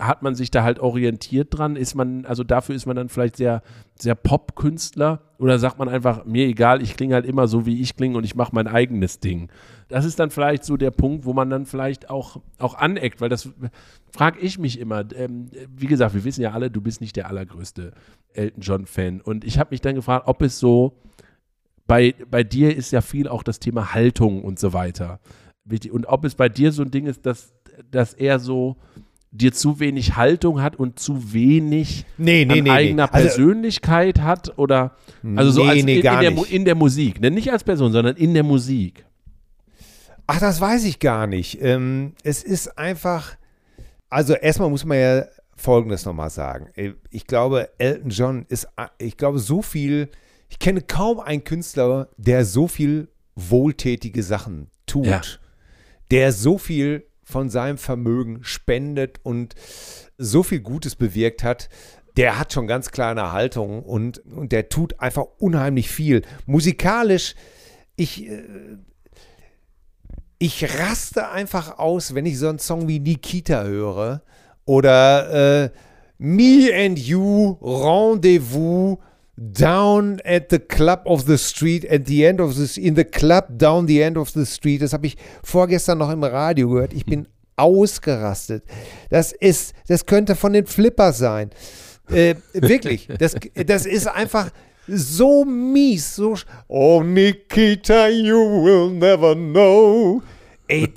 hat 0.00 0.22
man 0.22 0.34
sich 0.34 0.50
da 0.50 0.62
halt 0.62 0.80
orientiert 0.80 1.48
dran? 1.50 1.76
Ist 1.76 1.94
man, 1.94 2.24
also 2.24 2.42
dafür 2.42 2.74
ist 2.74 2.86
man 2.86 2.96
dann 2.96 3.08
vielleicht 3.08 3.36
sehr, 3.36 3.62
sehr 3.98 4.14
Pop-Künstler 4.14 5.20
oder 5.38 5.58
sagt 5.58 5.78
man 5.78 5.88
einfach, 5.88 6.24
mir 6.24 6.46
egal, 6.46 6.82
ich 6.82 6.96
klinge 6.96 7.14
halt 7.14 7.26
immer 7.26 7.48
so, 7.48 7.66
wie 7.66 7.80
ich 7.80 7.96
klinge 7.96 8.16
und 8.16 8.24
ich 8.24 8.34
mache 8.34 8.54
mein 8.54 8.66
eigenes 8.66 9.20
Ding. 9.20 9.50
Das 9.88 10.04
ist 10.04 10.18
dann 10.18 10.30
vielleicht 10.30 10.64
so 10.64 10.76
der 10.76 10.90
Punkt, 10.90 11.24
wo 11.24 11.32
man 11.32 11.50
dann 11.50 11.66
vielleicht 11.66 12.10
auch, 12.10 12.40
auch 12.58 12.74
aneckt, 12.74 13.20
weil 13.20 13.28
das 13.28 13.50
frage 14.12 14.40
ich 14.40 14.58
mich 14.58 14.78
immer. 14.78 15.04
Ähm, 15.14 15.50
wie 15.68 15.86
gesagt, 15.86 16.14
wir 16.14 16.24
wissen 16.24 16.42
ja 16.42 16.52
alle, 16.52 16.70
du 16.70 16.80
bist 16.80 17.00
nicht 17.00 17.16
der 17.16 17.28
allergrößte 17.28 17.92
Elton 18.32 18.62
John-Fan. 18.62 19.20
Und 19.20 19.44
ich 19.44 19.58
habe 19.58 19.70
mich 19.70 19.80
dann 19.80 19.94
gefragt, 19.94 20.26
ob 20.26 20.42
es 20.42 20.58
so, 20.58 20.96
bei, 21.90 22.14
bei 22.30 22.44
dir 22.44 22.76
ist 22.76 22.92
ja 22.92 23.00
viel 23.00 23.26
auch 23.26 23.42
das 23.42 23.58
Thema 23.58 23.92
Haltung 23.94 24.42
und 24.44 24.60
so 24.60 24.72
weiter. 24.72 25.18
Und 25.90 26.06
ob 26.06 26.24
es 26.24 26.36
bei 26.36 26.48
dir 26.48 26.70
so 26.70 26.82
ein 26.82 26.90
Ding 26.92 27.06
ist, 27.06 27.26
dass, 27.26 27.52
dass 27.90 28.14
er 28.14 28.38
so 28.38 28.76
dir 29.32 29.52
zu 29.52 29.80
wenig 29.80 30.14
Haltung 30.16 30.62
hat 30.62 30.76
und 30.76 31.00
zu 31.00 31.32
wenig 31.32 32.04
Nee, 32.16 32.44
nee, 32.44 32.52
an 32.52 32.58
nee, 32.58 32.60
nee. 32.62 32.70
eigener 32.70 33.12
Also- 33.12 33.26
Persönlichkeit 33.28 34.20
hat 34.20 34.56
oder 34.58 34.94
also 35.36 35.50
so 35.50 35.62
Nee, 35.64 35.68
als 35.70 35.84
nee, 35.84 35.96
in, 35.96 36.02
gar 36.02 36.22
in, 36.22 36.36
der, 36.36 36.50
in 36.50 36.64
der 36.64 36.74
Musik, 36.76 37.20
ne? 37.20 37.30
nicht 37.30 37.50
als 37.52 37.64
Person, 37.64 37.90
sondern 37.92 38.14
in 38.16 38.34
der 38.34 38.44
Musik. 38.44 39.04
Ach, 40.28 40.38
das 40.38 40.60
weiß 40.60 40.84
ich 40.84 41.00
gar 41.00 41.26
nicht. 41.26 41.60
Ähm, 41.60 42.12
es 42.22 42.44
ist 42.44 42.78
einfach, 42.78 43.36
also 44.08 44.34
erstmal 44.34 44.70
muss 44.70 44.84
man 44.84 44.98
ja 44.98 45.24
Folgendes 45.56 46.04
nochmal 46.04 46.30
sagen. 46.30 46.68
Äh, 46.76 46.92
Ich 47.10 47.26
glaube, 47.26 47.68
Elton 47.78 48.10
John 48.10 48.46
ist, 48.48 48.68
a- 48.76 48.90
ich 48.98 49.16
glaube, 49.16 49.40
so 49.40 49.60
viel, 49.60 50.08
ich 50.50 50.58
kenne 50.58 50.82
kaum 50.82 51.20
einen 51.20 51.44
Künstler, 51.44 52.08
der 52.16 52.44
so 52.44 52.68
viel 52.68 53.08
wohltätige 53.36 54.22
Sachen 54.22 54.68
tut, 54.84 55.06
Ja. 55.06 55.22
der 56.10 56.32
so 56.32 56.58
viel 56.58 57.06
von 57.22 57.48
seinem 57.48 57.78
Vermögen 57.78 58.40
spendet 58.42 59.20
und 59.22 59.54
so 60.18 60.42
viel 60.42 60.60
Gutes 60.60 60.96
bewirkt 60.96 61.44
hat. 61.44 61.68
Der 62.16 62.38
hat 62.38 62.52
schon 62.52 62.66
ganz 62.66 62.90
klar 62.90 63.12
eine 63.12 63.30
Haltung 63.32 63.84
und, 63.84 64.18
und 64.26 64.50
der 64.50 64.68
tut 64.68 64.98
einfach 64.98 65.24
unheimlich 65.38 65.88
viel. 65.88 66.22
Musikalisch, 66.46 67.36
ich, 67.94 68.28
äh, 68.28 68.42
ich 70.38 70.78
raste 70.80 71.28
einfach 71.28 71.78
aus, 71.78 72.14
wenn 72.14 72.26
ich 72.26 72.38
so 72.38 72.48
einen 72.48 72.58
Song 72.58 72.88
wie 72.88 72.98
Nikita 72.98 73.62
höre 73.62 74.22
oder 74.64 75.64
äh, 75.64 75.70
Me 76.18 76.70
and 76.74 76.98
You 76.98 77.52
Rendezvous 77.62 78.98
down 79.40 80.20
at 80.24 80.50
the 80.50 80.58
club 80.58 81.00
of 81.06 81.24
the 81.26 81.38
street 81.38 81.86
at 81.90 82.06
the 82.06 82.24
end 82.26 82.40
of 82.40 82.54
the 82.54 82.80
in 82.80 82.94
the 82.94 83.04
club 83.04 83.46
down 83.56 83.86
the 83.86 84.02
end 84.02 84.18
of 84.18 84.30
the 84.30 84.44
street. 84.44 84.82
Das 84.82 84.92
habe 84.92 85.06
ich 85.06 85.16
vorgestern 85.42 85.98
noch 85.98 86.10
im 86.10 86.22
Radio 86.22 86.68
gehört. 86.68 86.92
Ich 86.92 87.06
bin 87.06 87.26
ausgerastet. 87.56 88.64
Das 89.08 89.32
ist, 89.32 89.74
das 89.88 90.04
könnte 90.04 90.36
von 90.36 90.52
den 90.52 90.66
Flippers 90.66 91.18
sein. 91.18 91.50
Äh, 92.10 92.34
wirklich, 92.52 93.08
das, 93.18 93.34
das 93.54 93.86
ist 93.86 94.08
einfach 94.08 94.50
so 94.86 95.44
mies, 95.44 96.16
so. 96.16 96.36
Oh, 96.68 97.02
Nikita, 97.02 98.08
you 98.08 98.36
will 98.36 98.90
never 98.90 99.34
know. 99.34 100.22
Ey, 100.66 100.92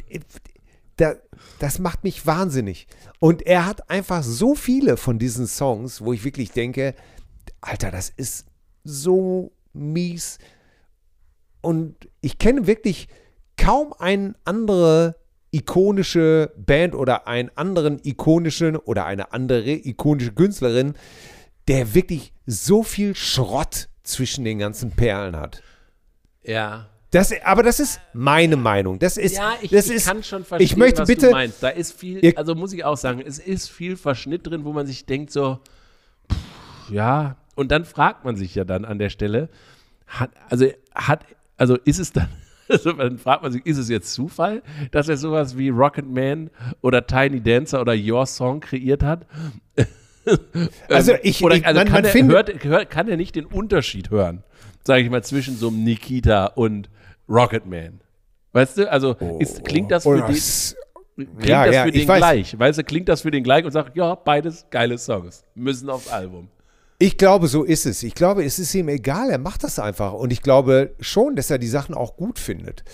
da, 0.97 1.13
das 1.59 1.79
macht 1.79 2.03
mich 2.03 2.25
wahnsinnig. 2.25 2.87
Und 3.19 3.41
er 3.43 3.65
hat 3.65 3.89
einfach 3.89 4.23
so 4.23 4.55
viele 4.55 4.97
von 4.97 5.17
diesen 5.19 5.47
Songs, 5.47 6.01
wo 6.03 6.11
ich 6.11 6.25
wirklich 6.25 6.51
denke, 6.51 6.93
Alter, 7.63 7.91
das 7.91 8.09
ist 8.09 8.45
so 8.83 9.51
mies. 9.73 10.37
Und 11.61 11.95
ich 12.21 12.37
kenne 12.37 12.67
wirklich 12.67 13.07
kaum 13.57 13.93
eine 13.97 14.35
andere 14.43 15.15
ikonische 15.51 16.51
Band 16.57 16.95
oder 16.95 17.27
einen 17.27 17.51
anderen 17.55 17.99
ikonischen 18.03 18.75
oder 18.75 19.05
eine 19.05 19.31
andere 19.31 19.71
ikonische 19.71 20.33
Künstlerin, 20.33 20.93
der 21.67 21.93
wirklich 21.93 22.33
so 22.45 22.83
viel 22.83 23.15
Schrott 23.15 23.87
zwischen 24.03 24.43
den 24.43 24.59
ganzen 24.59 24.91
Perlen 24.91 25.35
hat. 25.37 25.61
Ja. 26.43 26.89
Das, 27.11 27.31
aber 27.43 27.61
das 27.61 27.79
ist 27.79 28.01
meine 28.13 28.57
Meinung. 28.57 28.97
Das 28.97 29.17
ist, 29.17 29.37
Ja, 29.37 29.53
ich, 29.61 29.69
das 29.69 29.87
ich 29.87 29.97
ist, 29.97 30.07
kann 30.07 30.23
schon 30.23 30.43
verstehen, 30.43 30.65
ich 30.65 30.75
möchte 30.75 31.03
was 31.03 31.07
bitte, 31.07 31.27
du 31.27 31.31
meinst. 31.31 31.61
Da 31.61 31.69
ist 31.69 31.93
viel, 31.93 32.35
also 32.35 32.55
muss 32.55 32.73
ich 32.73 32.83
auch 32.83 32.97
sagen, 32.97 33.21
es 33.25 33.37
ist 33.37 33.69
viel 33.69 33.95
Verschnitt 33.95 34.47
drin, 34.47 34.65
wo 34.65 34.73
man 34.73 34.87
sich 34.87 35.05
denkt 35.05 35.31
so, 35.31 35.59
pff, 36.31 36.91
ja, 36.91 37.37
und 37.55 37.71
dann 37.71 37.85
fragt 37.85 38.25
man 38.25 38.35
sich 38.35 38.55
ja 38.55 38.63
dann 38.63 38.85
an 38.85 38.99
der 38.99 39.09
Stelle, 39.09 39.49
hat, 40.07 40.31
also 40.49 40.67
hat, 40.93 41.25
also 41.57 41.77
ist 41.85 41.99
es 41.99 42.11
dann, 42.11 42.29
also 42.69 42.93
dann 42.93 43.17
fragt 43.17 43.43
man 43.43 43.51
sich, 43.51 43.65
ist 43.65 43.77
es 43.77 43.89
jetzt 43.89 44.13
Zufall, 44.13 44.61
dass 44.91 45.09
er 45.09 45.17
sowas 45.17 45.57
wie 45.57 45.69
Rocket 45.69 46.09
Man 46.09 46.49
oder 46.81 47.05
Tiny 47.05 47.41
Dancer 47.41 47.81
oder 47.81 47.93
Your 47.93 48.25
Song 48.25 48.59
kreiert 48.59 49.03
hat? 49.03 49.25
Also 50.87 51.15
ich, 51.21 51.43
Oder 51.43 51.55
ich 51.55 51.65
also 51.65 51.79
man, 51.79 51.87
kann, 51.87 52.03
man 52.03 52.05
er, 52.05 52.27
hört, 52.27 52.63
hört, 52.63 52.89
kann 52.89 53.09
er 53.09 53.17
nicht 53.17 53.35
den 53.35 53.45
Unterschied 53.45 54.09
hören, 54.09 54.41
sage 54.81 55.03
ich 55.03 55.09
mal, 55.09 55.21
zwischen 55.21 55.57
so 55.57 55.67
einem 55.67 55.83
Nikita 55.83 56.45
und 56.45 56.89
Rocketman? 57.27 57.99
Weißt 58.53 58.77
du, 58.77 58.89
also 58.89 59.15
ist, 59.39 59.65
klingt 59.65 59.91
das 59.91 60.03
für 60.03 60.09
Oder 60.09 60.27
den, 60.27 60.35
klingt 61.15 61.45
Ja, 61.45 61.65
das 61.65 61.75
ja, 61.75 61.83
für 61.83 61.91
den 61.91 62.07
weiß. 62.07 62.17
gleich? 62.19 62.57
Weißt 62.57 62.79
du, 62.79 62.83
klingt 62.83 63.09
das 63.09 63.21
für 63.23 63.31
den 63.31 63.43
gleich 63.43 63.65
und 63.65 63.71
sagt, 63.71 63.97
ja, 63.97 64.15
beides 64.15 64.65
geile 64.69 64.97
Songs, 64.97 65.43
müssen 65.55 65.89
aufs 65.89 66.07
Album. 66.07 66.47
Ich 67.03 67.17
glaube, 67.17 67.49
so 67.49 67.63
ist 67.63 67.85
es. 67.85 68.01
Ich 68.01 68.15
glaube, 68.15 68.45
es 68.45 68.59
ist 68.59 68.73
ihm 68.73 68.87
egal, 68.87 69.29
er 69.29 69.37
macht 69.37 69.65
das 69.65 69.77
einfach. 69.77 70.13
Und 70.13 70.31
ich 70.31 70.41
glaube 70.41 70.95
schon, 71.01 71.35
dass 71.35 71.49
er 71.49 71.57
die 71.57 71.67
Sachen 71.67 71.95
auch 71.95 72.15
gut 72.15 72.39
findet. 72.39 72.85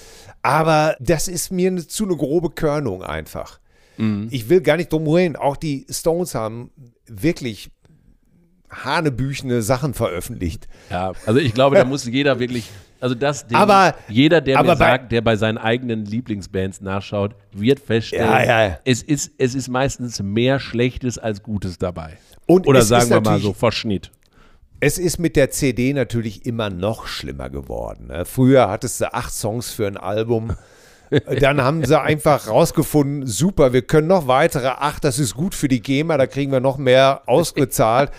Aber 0.42 0.96
das 1.00 1.28
ist 1.28 1.52
mir 1.52 1.70
eine, 1.70 1.86
zu 1.86 2.06
eine 2.06 2.18
grobe 2.18 2.50
Körnung 2.50 3.04
einfach. 3.04 3.60
Ich 4.32 4.50
will 4.50 4.62
gar 4.62 4.78
nicht 4.78 4.92
drum 4.92 5.08
reden. 5.08 5.36
Auch 5.36 5.58
die 5.58 5.86
Stones 5.92 6.34
haben 6.34 6.72
wirklich 7.06 7.70
hanebüchene 8.72 9.62
Sachen 9.62 9.94
veröffentlicht. 9.94 10.68
Ja, 10.90 11.12
also 11.28 11.40
ich 11.40 11.54
glaube, 11.54 11.76
da 11.76 11.86
muss 11.86 12.06
jeder 12.06 12.40
wirklich, 12.40 12.68
also 13.00 13.16
das 13.16 13.48
Ding, 13.48 13.58
Aber- 13.58 13.96
jeder, 14.08 14.42
der 14.42 14.60
aber 14.60 14.72
mir 14.74 14.76
bei- 14.78 14.86
sagt, 14.86 15.12
der 15.12 15.22
bei 15.22 15.36
seinen 15.36 15.58
eigenen 15.58 16.06
Lieblingsbands 16.06 16.82
nachschaut, 16.82 17.36
wird 17.52 17.80
feststellen, 17.80 18.26
Ja, 18.30 18.44
ja, 18.44 18.68
ja. 18.70 18.80
Es, 18.86 19.02
ist, 19.02 19.32
es 19.38 19.56
ist 19.56 19.68
meistens 19.70 20.22
mehr 20.22 20.60
Schlechtes 20.60 21.18
als 21.18 21.44
Gutes 21.44 21.78
dabei. 21.78 22.18
Und 22.46 22.68
Oder 22.68 22.82
sagen 22.82 23.10
wir 23.10 23.22
mal 23.22 23.40
so, 23.40 23.54
Verschnitt. 23.54 24.12
Es 24.82 24.98
ist 24.98 25.20
mit 25.20 25.36
der 25.36 25.50
CD 25.52 25.94
natürlich 25.94 26.46
immer 26.46 26.70
noch 26.70 27.06
schlimmer 27.06 27.50
geworden. 27.50 28.08
ne? 28.08 28.24
Früher 28.26 28.70
hattest 28.70 29.02
du 29.02 29.14
acht 29.14 29.34
Songs 29.34 29.72
für 29.72 29.88
ein 29.88 29.98
Album. 29.98 30.56
Dann 31.40 31.62
haben 31.62 31.84
sie 31.86 32.00
einfach 32.00 32.48
rausgefunden, 32.48 33.26
super, 33.28 33.74
wir 33.74 33.82
können 33.82 34.08
noch 34.08 34.28
weitere 34.28 34.68
acht, 34.68 35.04
das 35.04 35.18
ist 35.20 35.34
gut 35.36 35.56
für 35.56 35.68
die 35.68 35.82
GEMA, 35.82 36.18
da 36.18 36.28
kriegen 36.28 36.52
wir 36.52 36.60
noch 36.60 36.78
mehr 36.78 37.24
ausgezahlt. 37.26 38.12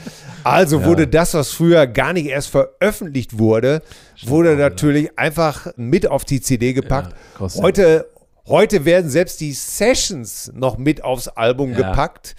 Also 0.44 0.84
wurde 0.84 1.06
das, 1.06 1.34
was 1.34 1.52
früher 1.52 1.86
gar 1.86 2.12
nicht 2.12 2.26
erst 2.26 2.48
veröffentlicht 2.48 3.38
wurde, 3.38 3.82
wurde 4.24 4.56
natürlich 4.56 5.18
einfach 5.18 5.68
mit 5.76 6.06
auf 6.06 6.24
die 6.24 6.40
CD 6.40 6.72
gepackt. 6.72 7.14
Ja, 7.38 7.48
heute, 7.62 8.06
heute 8.46 8.84
werden 8.84 9.10
selbst 9.10 9.40
die 9.40 9.52
Sessions 9.52 10.50
noch 10.54 10.76
mit 10.78 11.04
aufs 11.04 11.28
Album 11.28 11.70
Ja. 11.72 11.76
gepackt. 11.90 12.34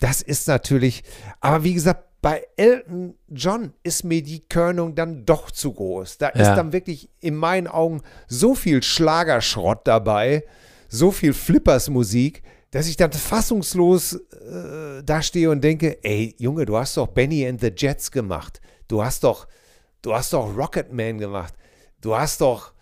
Das 0.00 0.20
ist 0.22 0.48
natürlich, 0.48 1.04
aber 1.40 1.62
wie 1.64 1.74
gesagt, 1.74 2.04
bei 2.22 2.46
Elton 2.56 3.14
John 3.28 3.72
ist 3.82 4.04
mir 4.04 4.22
die 4.22 4.40
Körnung 4.48 4.94
dann 4.94 5.26
doch 5.26 5.50
zu 5.50 5.72
groß. 5.72 6.18
Da 6.18 6.28
ist 6.28 6.40
Ja. 6.40 6.54
dann 6.56 6.72
wirklich 6.72 7.10
in 7.20 7.34
meinen 7.36 7.66
Augen 7.66 8.00
so 8.28 8.54
viel 8.54 8.82
Schlagerschrott 8.82 9.80
dabei, 9.86 10.44
so 10.88 11.10
viel 11.10 11.32
Flippers-Musik, 11.34 12.42
dass 12.70 12.86
ich 12.86 12.96
dann 12.96 13.12
fassungslos 13.12 14.14
äh, 14.14 15.02
dastehe 15.04 15.50
und 15.50 15.62
denke, 15.62 15.98
ey 16.04 16.34
Junge, 16.38 16.64
du 16.64 16.76
hast 16.78 16.96
doch 16.96 17.08
Benny 17.08 17.46
and 17.46 17.60
the 17.60 17.72
Jets 17.76 18.10
gemacht. 18.10 18.60
Du 18.88 19.04
hast 19.04 19.24
doch, 19.24 19.46
du 20.00 20.14
hast 20.14 20.32
doch 20.32 20.56
Rocketman 20.56 21.18
gemacht. 21.18 21.54
Du 22.00 22.16
hast 22.16 22.40
doch, 22.40 22.72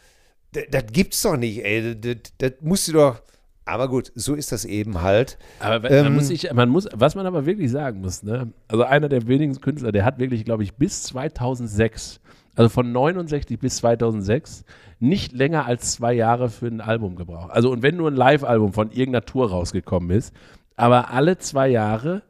das, 0.52 0.84
gibt's 0.92 1.22
doch 1.22 1.36
nicht, 1.36 1.64
ey. 1.64 1.98
Das, 1.98 2.16
das 2.38 2.52
musst 2.60 2.88
du 2.88 2.92
doch. 2.92 3.22
Aber 3.64 3.88
gut, 3.88 4.10
so 4.14 4.34
ist 4.34 4.52
das 4.52 4.64
eben 4.64 5.02
halt. 5.02 5.38
Aber 5.60 5.80
man 5.80 6.06
Ähm, 6.06 6.14
muss 6.14 6.28
sich, 6.28 6.52
man 6.52 6.68
muss, 6.70 6.88
was 6.92 7.14
man 7.14 7.26
aber 7.26 7.46
wirklich 7.46 7.70
sagen 7.70 8.00
muss, 8.00 8.22
ne? 8.22 8.52
Also 8.68 8.84
einer 8.84 9.08
der 9.08 9.26
wenigen 9.28 9.60
Künstler, 9.60 9.92
der 9.92 10.04
hat 10.04 10.18
wirklich, 10.18 10.44
glaube 10.44 10.62
ich, 10.64 10.74
bis 10.74 11.02
2006, 11.04 12.20
also 12.56 12.68
von 12.68 12.90
69 12.90 13.58
bis 13.60 13.76
2006, 13.76 14.64
nicht 14.98 15.32
länger 15.32 15.66
als 15.66 15.92
zwei 15.92 16.12
Jahre 16.14 16.48
für 16.48 16.66
ein 16.66 16.80
Album 16.80 17.14
gebraucht. 17.16 17.50
Also 17.52 17.70
und 17.70 17.82
wenn 17.82 17.96
nur 17.96 18.10
ein 18.10 18.16
Live-Album 18.16 18.72
von 18.72 18.90
irgendeiner 18.90 19.24
Tour 19.24 19.50
rausgekommen 19.50 20.10
ist, 20.10 20.34
aber 20.76 21.10
alle 21.10 21.38
zwei 21.38 21.68
Jahre 21.68 22.22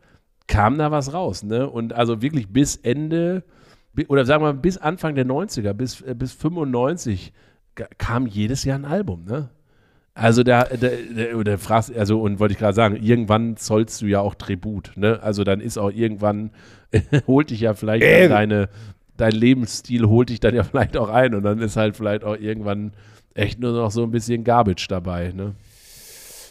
kam 0.46 0.76
da 0.78 0.90
was 0.90 1.12
raus, 1.14 1.42
ne? 1.42 1.70
Und 1.70 1.92
also 1.94 2.20
wirklich 2.22 2.48
bis 2.52 2.76
Ende, 2.76 3.44
oder 4.08 4.24
sagen 4.26 4.42
wir 4.42 4.52
mal 4.52 4.58
bis 4.58 4.76
Anfang 4.76 5.14
der 5.14 5.24
90er, 5.26 5.72
bis, 5.72 6.00
äh, 6.02 6.14
bis 6.14 6.32
95 6.32 7.32
ga- 7.76 7.86
kam 7.98 8.26
jedes 8.26 8.64
Jahr 8.64 8.78
ein 8.78 8.84
Album, 8.84 9.24
ne? 9.24 9.48
Also 10.14 10.42
da, 10.42 10.64
da, 10.64 10.88
da, 10.88 11.42
da 11.44 11.56
fragst, 11.56 11.96
also 11.96 12.20
und 12.20 12.38
wollte 12.40 12.52
ich 12.52 12.58
gerade 12.58 12.74
sagen, 12.74 12.96
irgendwann 12.96 13.56
zollst 13.56 14.02
du 14.02 14.06
ja 14.06 14.20
auch 14.20 14.34
Tribut, 14.34 14.92
ne? 14.96 15.22
Also 15.22 15.44
dann 15.44 15.60
ist 15.60 15.78
auch 15.78 15.90
irgendwann, 15.90 16.50
holt 17.26 17.50
dich 17.50 17.60
ja 17.60 17.74
vielleicht 17.74 18.04
Äh. 18.04 18.28
deine, 18.28 18.68
dein 19.16 19.32
Lebensstil 19.32 20.06
holt 20.06 20.28
dich 20.30 20.40
dann 20.40 20.54
ja 20.54 20.62
vielleicht 20.64 20.96
auch 20.96 21.08
ein 21.08 21.34
und 21.34 21.44
dann 21.44 21.60
ist 21.60 21.76
halt 21.76 21.96
vielleicht 21.96 22.24
auch 22.24 22.36
irgendwann 22.36 22.92
echt 23.34 23.60
nur 23.60 23.72
noch 23.72 23.90
so 23.90 24.02
ein 24.02 24.10
bisschen 24.10 24.42
Garbage 24.44 24.88
dabei, 24.88 25.32
ne? 25.32 25.54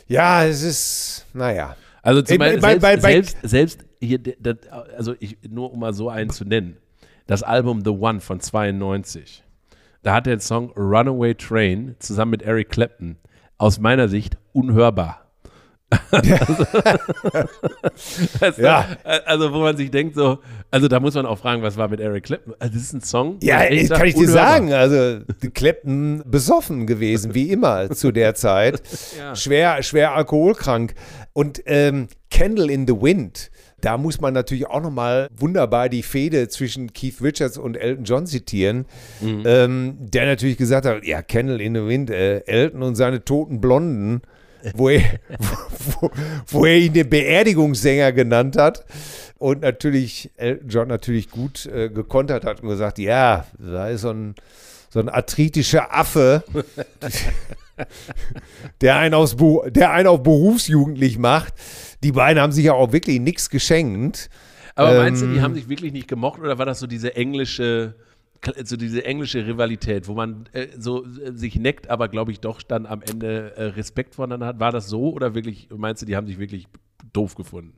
Ja, 0.07 0.45
es 0.45 0.63
ist, 0.63 1.25
naja. 1.33 1.75
Also 2.01 2.21
zum 2.21 2.33
Ey, 2.33 2.37
Beispiel 2.37 2.61
bei- 2.61 2.69
selbst, 2.69 2.81
bei- 2.81 2.95
bei- 2.95 3.01
selbst, 3.11 3.37
selbst 3.43 3.85
hier, 3.99 4.17
das, 4.19 4.55
also 4.97 5.13
ich, 5.19 5.37
nur 5.47 5.71
um 5.73 5.79
mal 5.81 5.93
so 5.93 6.09
einen 6.09 6.29
zu 6.29 6.45
nennen, 6.45 6.77
das 7.27 7.43
Album 7.43 7.81
The 7.83 7.91
One 7.91 8.21
von 8.21 8.39
92, 8.39 9.43
da 10.01 10.13
hat 10.15 10.25
der 10.25 10.35
den 10.37 10.39
Song 10.39 10.71
Runaway 10.71 11.35
Train 11.35 11.95
zusammen 11.99 12.31
mit 12.31 12.41
Eric 12.41 12.69
Clapton 12.69 13.17
aus 13.59 13.79
meiner 13.79 14.07
Sicht 14.09 14.37
unhörbar. 14.53 15.25
also, 18.41 18.61
Ja. 18.61 18.85
also 19.25 19.51
wo 19.53 19.59
man 19.59 19.75
sich 19.75 19.89
denkt 19.89 20.15
so, 20.15 20.37
also 20.71 20.87
da 20.87 20.99
muss 20.99 21.15
man 21.15 21.25
auch 21.25 21.39
fragen, 21.39 21.61
was 21.63 21.77
war 21.77 21.87
mit 21.87 21.99
Eric 21.99 22.25
Clapton? 22.25 22.53
Also 22.59 22.73
das 22.73 22.83
ist 22.83 22.93
ein 22.93 23.01
Song. 23.01 23.37
Ja, 23.41 23.63
ich 23.63 23.81
echt 23.81 23.89
kann 23.89 23.97
sag, 23.99 24.07
ich 24.07 24.13
dir 24.13 24.19
unhörbar. 24.21 24.47
sagen. 24.49 24.73
Also, 24.73 25.21
Clapton 25.53 26.23
besoffen 26.25 26.85
gewesen, 26.87 27.33
wie 27.33 27.49
immer 27.51 27.89
zu 27.91 28.11
der 28.11 28.35
Zeit. 28.35 28.81
Ja. 29.17 29.35
Schwer, 29.35 29.81
schwer 29.83 30.13
alkoholkrank. 30.15 30.93
Und 31.33 31.61
ähm, 31.65 32.07
Candle 32.31 32.71
in 32.71 32.87
the 32.87 32.93
Wind, 32.93 33.49
da 33.81 33.97
muss 33.97 34.19
man 34.21 34.33
natürlich 34.33 34.67
auch 34.67 34.81
nochmal 34.81 35.29
wunderbar 35.37 35.89
die 35.89 36.03
Fehde 36.03 36.47
zwischen 36.47 36.93
Keith 36.93 37.21
Richards 37.21 37.57
und 37.57 37.75
Elton 37.77 38.03
John 38.05 38.25
zitieren, 38.27 38.85
Mhm. 39.21 39.43
ähm, 39.45 39.97
der 39.99 40.25
natürlich 40.25 40.57
gesagt 40.57 40.85
hat, 40.85 41.03
ja, 41.05 41.21
Candle 41.21 41.61
in 41.63 41.75
the 41.75 41.85
Wind, 41.85 42.09
äh, 42.09 42.39
Elton 42.45 42.83
und 42.83 42.95
seine 42.95 43.23
toten 43.23 43.61
Blonden, 43.61 44.21
wo 44.75 44.89
er, 44.89 45.01
wo, 45.99 46.11
wo 46.47 46.65
er 46.65 46.77
ihn 46.77 46.93
den 46.93 47.09
Beerdigungssänger 47.09 48.11
genannt 48.11 48.57
hat 48.57 48.85
und 49.37 49.61
natürlich 49.61 50.31
Elton 50.37 50.69
John 50.69 50.87
natürlich 50.89 51.29
gut 51.29 51.65
äh, 51.67 51.89
gekontert 51.89 52.43
hat 52.45 52.61
und 52.61 52.69
gesagt, 52.69 52.99
ja, 52.99 53.45
da 53.57 53.87
ist 53.89 54.01
so 54.01 54.09
ein, 54.11 54.35
so 54.89 54.99
ein 54.99 55.07
arthritischer 55.07 55.95
Affe, 55.97 56.43
der 58.81 58.97
einen, 58.97 59.13
aus, 59.13 59.35
Bu- 59.35 59.69
der 59.69 59.91
einen 59.91 60.07
auf 60.07 60.23
berufsjugendlich 60.23 61.17
macht. 61.17 61.53
Die 62.03 62.11
beiden 62.11 62.41
haben 62.41 62.51
sich 62.51 62.65
ja 62.65 62.73
auch 62.73 62.91
wirklich 62.91 63.19
nichts 63.19 63.49
geschenkt. 63.49 64.29
Aber 64.75 64.95
meinst 64.97 65.21
du, 65.21 65.27
die 65.27 65.37
Ähm, 65.37 65.41
haben 65.41 65.53
sich 65.55 65.67
wirklich 65.67 65.91
nicht 65.91 66.07
gemocht 66.07 66.39
oder 66.39 66.57
war 66.57 66.65
das 66.65 66.79
so 66.79 66.87
diese 66.87 67.15
englische, 67.15 67.95
so 68.63 68.77
diese 68.77 69.03
englische 69.03 69.45
Rivalität, 69.45 70.07
wo 70.07 70.13
man 70.13 70.47
äh, 70.53 70.67
so 70.77 71.03
äh, 71.05 71.33
sich 71.33 71.55
neckt, 71.57 71.89
aber 71.89 72.07
glaube 72.07 72.31
ich 72.31 72.39
doch 72.39 72.61
dann 72.61 72.85
am 72.85 73.01
Ende 73.01 73.55
äh, 73.57 73.63
Respekt 73.65 74.15
voneinander 74.15 74.45
hat? 74.45 74.59
War 74.61 74.71
das 74.71 74.87
so 74.87 75.11
oder 75.11 75.35
wirklich, 75.35 75.67
meinst 75.75 76.01
du, 76.01 76.05
die 76.05 76.15
haben 76.15 76.27
sich 76.27 76.39
wirklich 76.39 76.67
doof 77.11 77.35
gefunden? 77.35 77.73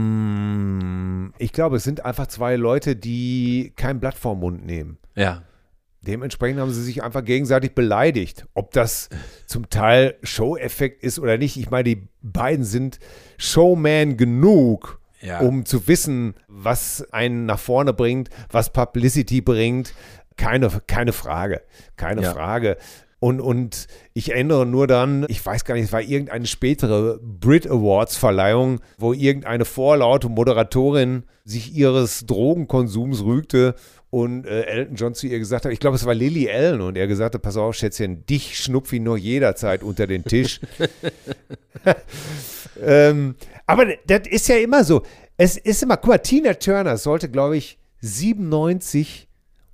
Mm, 0.00 1.32
Ich 1.38 1.52
glaube, 1.52 1.76
es 1.76 1.84
sind 1.84 2.04
einfach 2.04 2.26
zwei 2.26 2.56
Leute, 2.56 2.96
die 2.96 3.72
kein 3.76 4.00
Blatt 4.00 4.14
vorm 4.16 4.40
Mund 4.40 4.64
nehmen. 4.66 4.98
Ja. 5.16 5.42
Dementsprechend 6.02 6.60
haben 6.60 6.70
sie 6.70 6.82
sich 6.82 7.02
einfach 7.02 7.24
gegenseitig 7.24 7.74
beleidigt. 7.74 8.46
Ob 8.54 8.72
das 8.72 9.08
zum 9.46 9.68
Teil 9.68 10.16
Show-Effekt 10.22 11.02
ist 11.02 11.18
oder 11.18 11.36
nicht. 11.36 11.56
Ich 11.58 11.70
meine, 11.70 11.84
die 11.84 12.08
beiden 12.22 12.64
sind 12.64 12.98
Showman 13.36 14.16
genug, 14.16 15.00
Ja. 15.20 15.40
um 15.40 15.66
zu 15.66 15.86
wissen, 15.88 16.34
was 16.48 17.06
einen 17.12 17.44
nach 17.44 17.58
vorne 17.58 17.92
bringt, 17.92 18.30
was 18.50 18.72
Publicity 18.72 19.42
bringt. 19.42 19.92
Keine, 20.38 20.70
keine 20.86 21.12
Frage. 21.12 21.60
Keine 21.96 22.22
Ja. 22.22 22.32
Frage. 22.32 22.78
Und, 23.18 23.42
und 23.42 23.86
ich 24.14 24.32
erinnere 24.32 24.64
nur 24.64 24.86
dann, 24.86 25.26
ich 25.28 25.44
weiß 25.44 25.66
gar 25.66 25.74
nicht, 25.74 25.84
es 25.84 25.92
war 25.92 26.00
irgendeine 26.00 26.46
spätere 26.46 27.18
Brit 27.22 27.66
Awards 27.70 28.16
Verleihung, 28.16 28.80
wo 28.96 29.12
irgendeine 29.12 29.66
vorlaute 29.66 30.30
Moderatorin 30.30 31.24
sich 31.44 31.74
ihres 31.74 32.24
Drogenkonsums 32.24 33.22
rügte 33.22 33.74
und 34.10 34.44
äh, 34.44 34.62
Elton 34.62 34.96
John 34.96 35.14
zu 35.14 35.28
ihr 35.28 35.38
gesagt 35.38 35.64
hat, 35.64 35.72
ich 35.72 35.78
glaube, 35.78 35.96
es 35.96 36.04
war 36.04 36.14
Lily 36.14 36.50
Allen 36.50 36.80
und 36.80 36.98
er 36.98 37.06
gesagt 37.06 37.34
hat, 37.34 37.42
pass 37.42 37.56
auf, 37.56 37.76
Schätzchen, 37.76 38.26
dich 38.26 38.58
schnupf 38.58 38.92
ich 38.92 39.00
nur 39.00 39.16
jederzeit 39.16 39.84
unter 39.84 40.08
den 40.08 40.24
Tisch. 40.24 40.60
ähm, 42.82 43.36
aber 43.66 43.86
das 44.06 44.22
ist 44.28 44.48
ja 44.48 44.56
immer 44.56 44.82
so. 44.82 45.02
Es 45.36 45.56
ist 45.56 45.82
immer, 45.82 45.96
guck 45.96 46.08
mal, 46.08 46.18
Tina 46.18 46.54
Turner 46.54 46.96
sollte, 46.96 47.30
glaube 47.30 47.56
ich, 47.56 47.78
97 48.00 49.28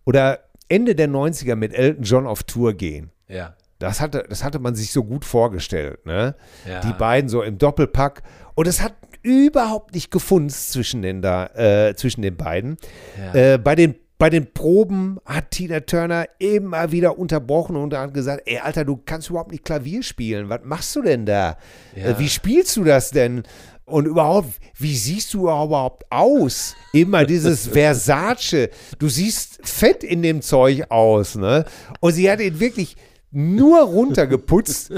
oder 0.04 0.40
Ende 0.68 0.94
der 0.94 1.08
90er 1.08 1.56
mit 1.56 1.72
Elton 1.72 2.04
John 2.04 2.26
auf 2.26 2.42
Tour 2.42 2.74
gehen. 2.74 3.10
Ja. 3.28 3.56
Das 3.78 4.00
hatte, 4.00 4.24
das 4.28 4.44
hatte 4.44 4.58
man 4.58 4.74
sich 4.74 4.92
so 4.92 5.04
gut 5.04 5.24
vorgestellt, 5.24 6.06
ne? 6.06 6.34
Ja. 6.66 6.80
Die 6.80 6.92
beiden 6.92 7.28
so 7.28 7.42
im 7.42 7.58
Doppelpack. 7.58 8.22
Und 8.54 8.66
es 8.66 8.82
hat 8.82 8.94
überhaupt 9.22 9.94
nicht 9.94 10.10
gefunzt 10.10 10.72
zwischen 10.72 11.02
den, 11.02 11.20
da, 11.20 11.46
äh, 11.48 11.94
zwischen 11.94 12.22
den 12.22 12.36
beiden. 12.36 12.76
Ja. 13.18 13.54
Äh, 13.54 13.58
bei 13.58 13.74
den 13.74 13.96
bei 14.18 14.30
den 14.30 14.52
Proben 14.52 15.18
hat 15.26 15.50
Tina 15.50 15.80
Turner 15.80 16.26
immer 16.38 16.90
wieder 16.90 17.18
unterbrochen 17.18 17.76
und 17.76 17.92
hat 17.94 18.14
gesagt, 18.14 18.42
ey 18.46 18.58
Alter, 18.58 18.84
du 18.84 18.96
kannst 19.04 19.28
überhaupt 19.28 19.50
nicht 19.50 19.64
Klavier 19.64 20.02
spielen. 20.02 20.48
Was 20.48 20.60
machst 20.64 20.96
du 20.96 21.02
denn 21.02 21.26
da? 21.26 21.58
Ja. 21.94 22.06
Äh, 22.06 22.18
Wie 22.18 22.28
spielst 22.28 22.76
du 22.76 22.84
das 22.84 23.10
denn? 23.10 23.42
Und 23.84 24.06
überhaupt, 24.06 24.48
wie 24.76 24.96
siehst 24.96 25.32
du 25.34 25.42
überhaupt 25.42 26.10
aus? 26.10 26.74
Immer 26.92 27.24
dieses 27.24 27.68
Versace. 27.72 28.70
Du 28.98 29.08
siehst 29.08 29.60
fett 29.62 30.02
in 30.02 30.22
dem 30.22 30.42
Zeug 30.42 30.90
aus, 30.90 31.36
ne? 31.36 31.64
Und 32.00 32.12
sie 32.12 32.28
hat 32.28 32.40
ihn 32.40 32.58
wirklich 32.58 32.96
nur 33.30 33.80
runtergeputzt, 33.80 34.92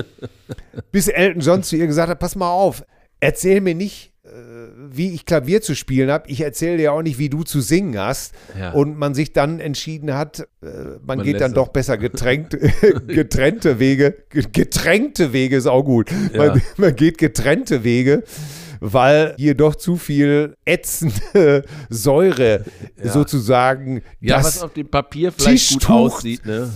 bis 0.92 1.08
Elton 1.08 1.42
John 1.42 1.62
zu 1.62 1.76
ihr 1.76 1.86
gesagt 1.86 2.08
hat, 2.08 2.18
pass 2.18 2.36
mal 2.36 2.50
auf, 2.50 2.82
erzähl 3.20 3.60
mir 3.60 3.74
nicht, 3.74 4.07
wie 4.90 5.12
ich 5.14 5.26
Klavier 5.26 5.60
zu 5.62 5.74
spielen 5.74 6.10
habe. 6.10 6.28
Ich 6.28 6.40
erzähle 6.40 6.76
dir 6.76 6.92
auch 6.92 7.02
nicht, 7.02 7.18
wie 7.18 7.28
du 7.28 7.42
zu 7.42 7.60
singen 7.60 7.98
hast. 7.98 8.34
Ja. 8.58 8.72
Und 8.72 8.98
man 8.98 9.14
sich 9.14 9.32
dann 9.32 9.60
entschieden 9.60 10.14
hat, 10.14 10.40
äh, 10.62 10.66
man, 11.04 11.18
Man 11.18 11.22
geht 11.22 11.40
dann 11.40 11.50
es. 11.50 11.54
doch 11.54 11.68
besser 11.68 11.98
getränkt, 11.98 12.56
getrennte 13.06 13.78
Wege. 13.78 14.16
Ge- 14.30 14.44
Getränkte 14.52 15.32
Wege 15.32 15.56
ist 15.56 15.66
auch 15.66 15.82
gut. 15.82 16.10
Ja. 16.32 16.46
Man, 16.48 16.62
man 16.76 16.94
geht 16.96 17.18
getrennte 17.18 17.84
Wege. 17.84 18.22
Weil 18.80 19.34
hier 19.38 19.56
doch 19.56 19.74
zu 19.74 19.96
viel 19.96 20.54
ätzende 20.64 21.64
Säure 21.90 22.64
Ja. 23.02 23.10
sozusagen 23.10 24.02
Ja, 24.20 24.36
das 24.36 24.46
was 24.46 24.62
auf 24.62 24.72
dem 24.72 24.88
Papier 24.88 25.32
vielleicht 25.32 25.70
gut 25.72 25.80
Tischtuch- 25.82 25.90
aussieht, 26.14 26.46
ne? 26.46 26.70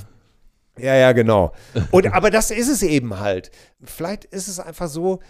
ja, 0.79 0.97
ja, 0.97 1.13
genau. 1.13 1.53
Und, 1.93 2.13
aber 2.13 2.31
das 2.31 2.51
ist 2.51 2.69
es 2.69 2.83
eben 2.83 3.21
halt. 3.21 3.53
Vielleicht 3.85 4.25
ist 4.25 4.49
es 4.49 4.59
einfach 4.59 4.89
so, 4.89 5.21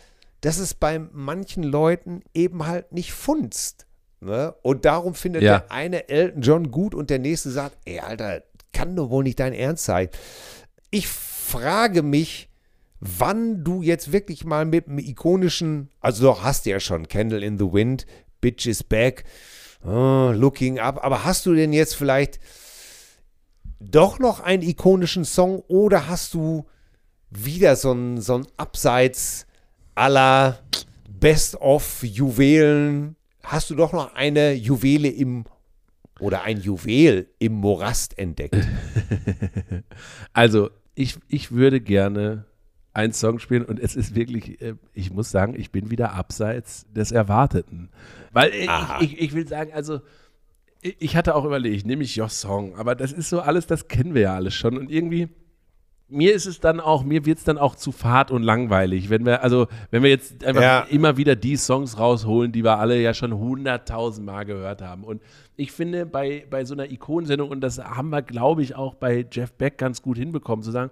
dass 0.42 0.58
es 0.58 0.74
bei 0.74 0.98
manchen 0.98 1.62
Leuten 1.62 2.22
eben 2.34 2.66
halt 2.66 2.92
nicht 2.92 3.12
funzt. 3.12 3.86
Ne? 4.20 4.54
Und 4.62 4.84
darum 4.84 5.14
findet 5.14 5.42
Ja. 5.42 5.60
der 5.60 5.72
eine 5.72 6.08
Elton 6.08 6.42
John 6.42 6.70
gut 6.70 6.94
und 6.94 7.10
der 7.10 7.18
nächste 7.18 7.50
sagt, 7.50 7.78
ey, 7.86 8.00
Alter, 8.00 8.42
kann 8.72 8.94
doch 8.94 9.10
wohl 9.10 9.24
nicht 9.24 9.40
dein 9.40 9.52
Ernst 9.54 9.84
sein. 9.84 10.08
Ich 10.90 11.08
frage 11.08 12.02
mich, 12.02 12.48
wann 13.00 13.64
du 13.64 13.82
jetzt 13.82 14.12
wirklich 14.12 14.44
mal 14.44 14.64
mit 14.64 14.88
einem 14.88 14.98
ikonischen, 14.98 15.90
also 16.00 16.24
doch 16.24 16.42
hast 16.42 16.66
du 16.66 16.70
ja 16.70 16.80
schon 16.80 17.08
Candle 17.08 17.44
in 17.44 17.58
the 17.58 17.72
Wind, 17.72 18.06
Bitch 18.40 18.66
is 18.66 18.82
Back, 18.84 19.24
oh, 19.84 20.32
Looking 20.34 20.78
Up, 20.78 21.04
aber 21.04 21.24
hast 21.24 21.46
du 21.46 21.54
denn 21.54 21.72
jetzt 21.72 21.94
vielleicht 21.94 22.38
doch 23.80 24.18
noch 24.18 24.40
einen 24.40 24.62
ikonischen 24.62 25.24
Song 25.24 25.60
oder 25.68 26.08
hast 26.08 26.34
du 26.34 26.66
wieder 27.30 27.74
so 27.76 27.92
ein, 27.92 28.20
so 28.20 28.34
ein 28.36 28.46
Abseits 28.56 29.46
aller 29.94 30.58
Best 31.08 31.56
of 31.60 32.02
Juwelen? 32.02 33.16
Hast 33.42 33.70
du 33.70 33.74
doch 33.74 33.92
noch 33.92 34.14
eine 34.14 34.52
Juwele 34.54 35.08
im 35.08 35.44
oder 36.20 36.42
ein 36.42 36.60
Juwel 36.60 37.28
im 37.38 37.54
Morast 37.54 38.18
entdeckt? 38.18 38.56
Also, 40.32 40.70
ich, 40.94 41.16
ich 41.28 41.52
würde 41.52 41.80
gerne 41.80 42.46
einen 42.94 43.12
Song 43.12 43.38
spielen 43.38 43.64
und 43.64 43.78
es 43.78 43.96
ist 43.96 44.14
wirklich, 44.14 44.60
äh, 44.60 44.74
ich 44.92 45.12
muss 45.12 45.30
sagen, 45.30 45.54
ich 45.58 45.70
bin 45.70 45.90
wieder 45.90 46.12
abseits 46.12 46.86
des 46.92 47.12
Erwarteten. 47.12 47.90
Weil 48.32 48.50
ich, 48.54 48.70
ich, 49.00 49.20
ich 49.20 49.34
will 49.34 49.46
sagen, 49.46 49.72
also, 49.72 50.00
ich 50.80 50.96
ich 51.00 51.16
hatte 51.16 51.34
auch 51.34 51.44
überlegt, 51.44 51.86
nehme 51.86 52.02
ich 52.02 52.16
Joss 52.16 52.40
Song, 52.40 52.76
aber 52.76 52.94
das 52.94 53.12
ist 53.12 53.28
so 53.28 53.40
alles, 53.40 53.66
das 53.66 53.88
kennen 53.88 54.14
wir 54.14 54.22
ja 54.22 54.34
alles 54.34 54.54
schon 54.54 54.76
und 54.76 54.90
irgendwie. 54.90 55.28
Mir 56.12 56.34
ist 56.34 56.46
es 56.46 56.60
dann 56.60 56.78
auch, 56.78 57.04
mir 57.04 57.24
wird 57.24 57.38
es 57.38 57.44
dann 57.44 57.58
auch 57.58 57.74
zu 57.74 57.90
fad 57.90 58.30
und 58.30 58.42
langweilig, 58.42 59.08
wenn 59.10 59.24
wir, 59.24 59.42
also, 59.42 59.66
wenn 59.90 60.02
wir 60.02 60.10
jetzt 60.10 60.44
einfach 60.44 60.60
Ja. 60.62 60.80
immer 60.90 61.16
wieder 61.16 61.34
die 61.36 61.56
Songs 61.56 61.98
rausholen, 61.98 62.52
die 62.52 62.62
wir 62.62 62.78
alle 62.78 63.00
ja 63.00 63.14
schon 63.14 63.32
hunderttausend 63.32 64.26
Mal 64.26 64.44
gehört 64.44 64.82
haben. 64.82 65.04
Und 65.04 65.22
ich 65.56 65.72
finde, 65.72 66.06
bei, 66.06 66.46
bei 66.50 66.64
so 66.64 66.74
einer 66.74 66.90
Ikonensendung, 66.90 67.48
und 67.50 67.60
das 67.62 67.78
haben 67.78 68.10
wir, 68.10 68.22
glaube 68.22 68.62
ich, 68.62 68.74
auch 68.76 68.94
bei 68.94 69.26
Jeff 69.30 69.52
Beck 69.54 69.78
ganz 69.78 70.02
gut 70.02 70.18
hinbekommen, 70.18 70.62
zu 70.62 70.70
sagen, 70.70 70.90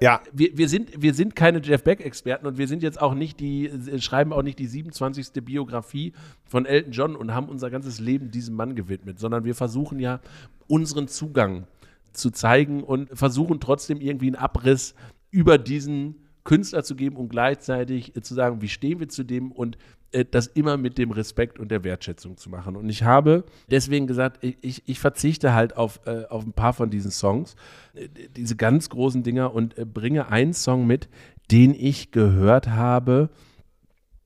Ja, 0.00 0.20
wir, 0.32 0.56
wir, 0.58 0.68
sind, 0.68 1.00
wir 1.00 1.14
sind 1.14 1.34
keine 1.36 1.60
Jeff 1.62 1.82
Beck-Experten 1.84 2.46
und 2.46 2.58
wir 2.58 2.68
sind 2.68 2.82
jetzt 2.82 3.00
auch 3.00 3.14
nicht 3.14 3.40
die, 3.40 3.66
äh, 3.66 4.00
schreiben 4.00 4.32
auch 4.32 4.42
nicht 4.42 4.58
die 4.58 4.66
27. 4.66 5.32
Biografie 5.44 6.12
von 6.44 6.66
Elton 6.66 6.92
John 6.92 7.16
und 7.16 7.32
haben 7.32 7.48
unser 7.48 7.70
ganzes 7.70 7.98
Leben 8.00 8.30
diesem 8.30 8.54
Mann 8.56 8.74
gewidmet, 8.74 9.18
sondern 9.18 9.44
wir 9.44 9.54
versuchen 9.54 9.98
ja 9.98 10.20
unseren 10.68 11.08
Zugang 11.08 11.66
zu 12.12 12.30
zeigen 12.30 12.82
und 12.82 13.08
versuchen 13.16 13.60
trotzdem 13.60 14.00
irgendwie 14.00 14.26
einen 14.26 14.36
Abriss 14.36 14.94
über 15.30 15.58
diesen 15.58 16.16
Künstler 16.44 16.82
zu 16.82 16.96
geben 16.96 17.16
und 17.16 17.28
gleichzeitig 17.28 18.16
äh, 18.16 18.22
zu 18.22 18.34
sagen, 18.34 18.62
wie 18.62 18.68
stehen 18.68 19.00
wir 19.00 19.08
zu 19.08 19.24
dem 19.24 19.52
und 19.52 19.78
äh, 20.10 20.24
das 20.28 20.46
immer 20.48 20.76
mit 20.76 20.98
dem 20.98 21.10
Respekt 21.10 21.58
und 21.58 21.70
der 21.70 21.84
Wertschätzung 21.84 22.36
zu 22.36 22.50
machen. 22.50 22.76
Und 22.76 22.88
ich 22.88 23.04
habe 23.04 23.44
deswegen 23.70 24.06
gesagt, 24.06 24.42
ich, 24.42 24.58
ich, 24.60 24.82
ich 24.86 25.00
verzichte 25.00 25.54
halt 25.54 25.76
auf, 25.76 26.00
äh, 26.06 26.24
auf 26.28 26.44
ein 26.44 26.52
paar 26.52 26.72
von 26.72 26.90
diesen 26.90 27.10
Songs, 27.10 27.54
äh, 27.94 28.08
diese 28.36 28.56
ganz 28.56 28.88
großen 28.88 29.22
Dinger 29.22 29.54
und 29.54 29.78
äh, 29.78 29.84
bringe 29.84 30.28
einen 30.28 30.52
Song 30.52 30.86
mit, 30.86 31.08
den 31.50 31.74
ich 31.74 32.10
gehört 32.10 32.68
habe 32.68 33.30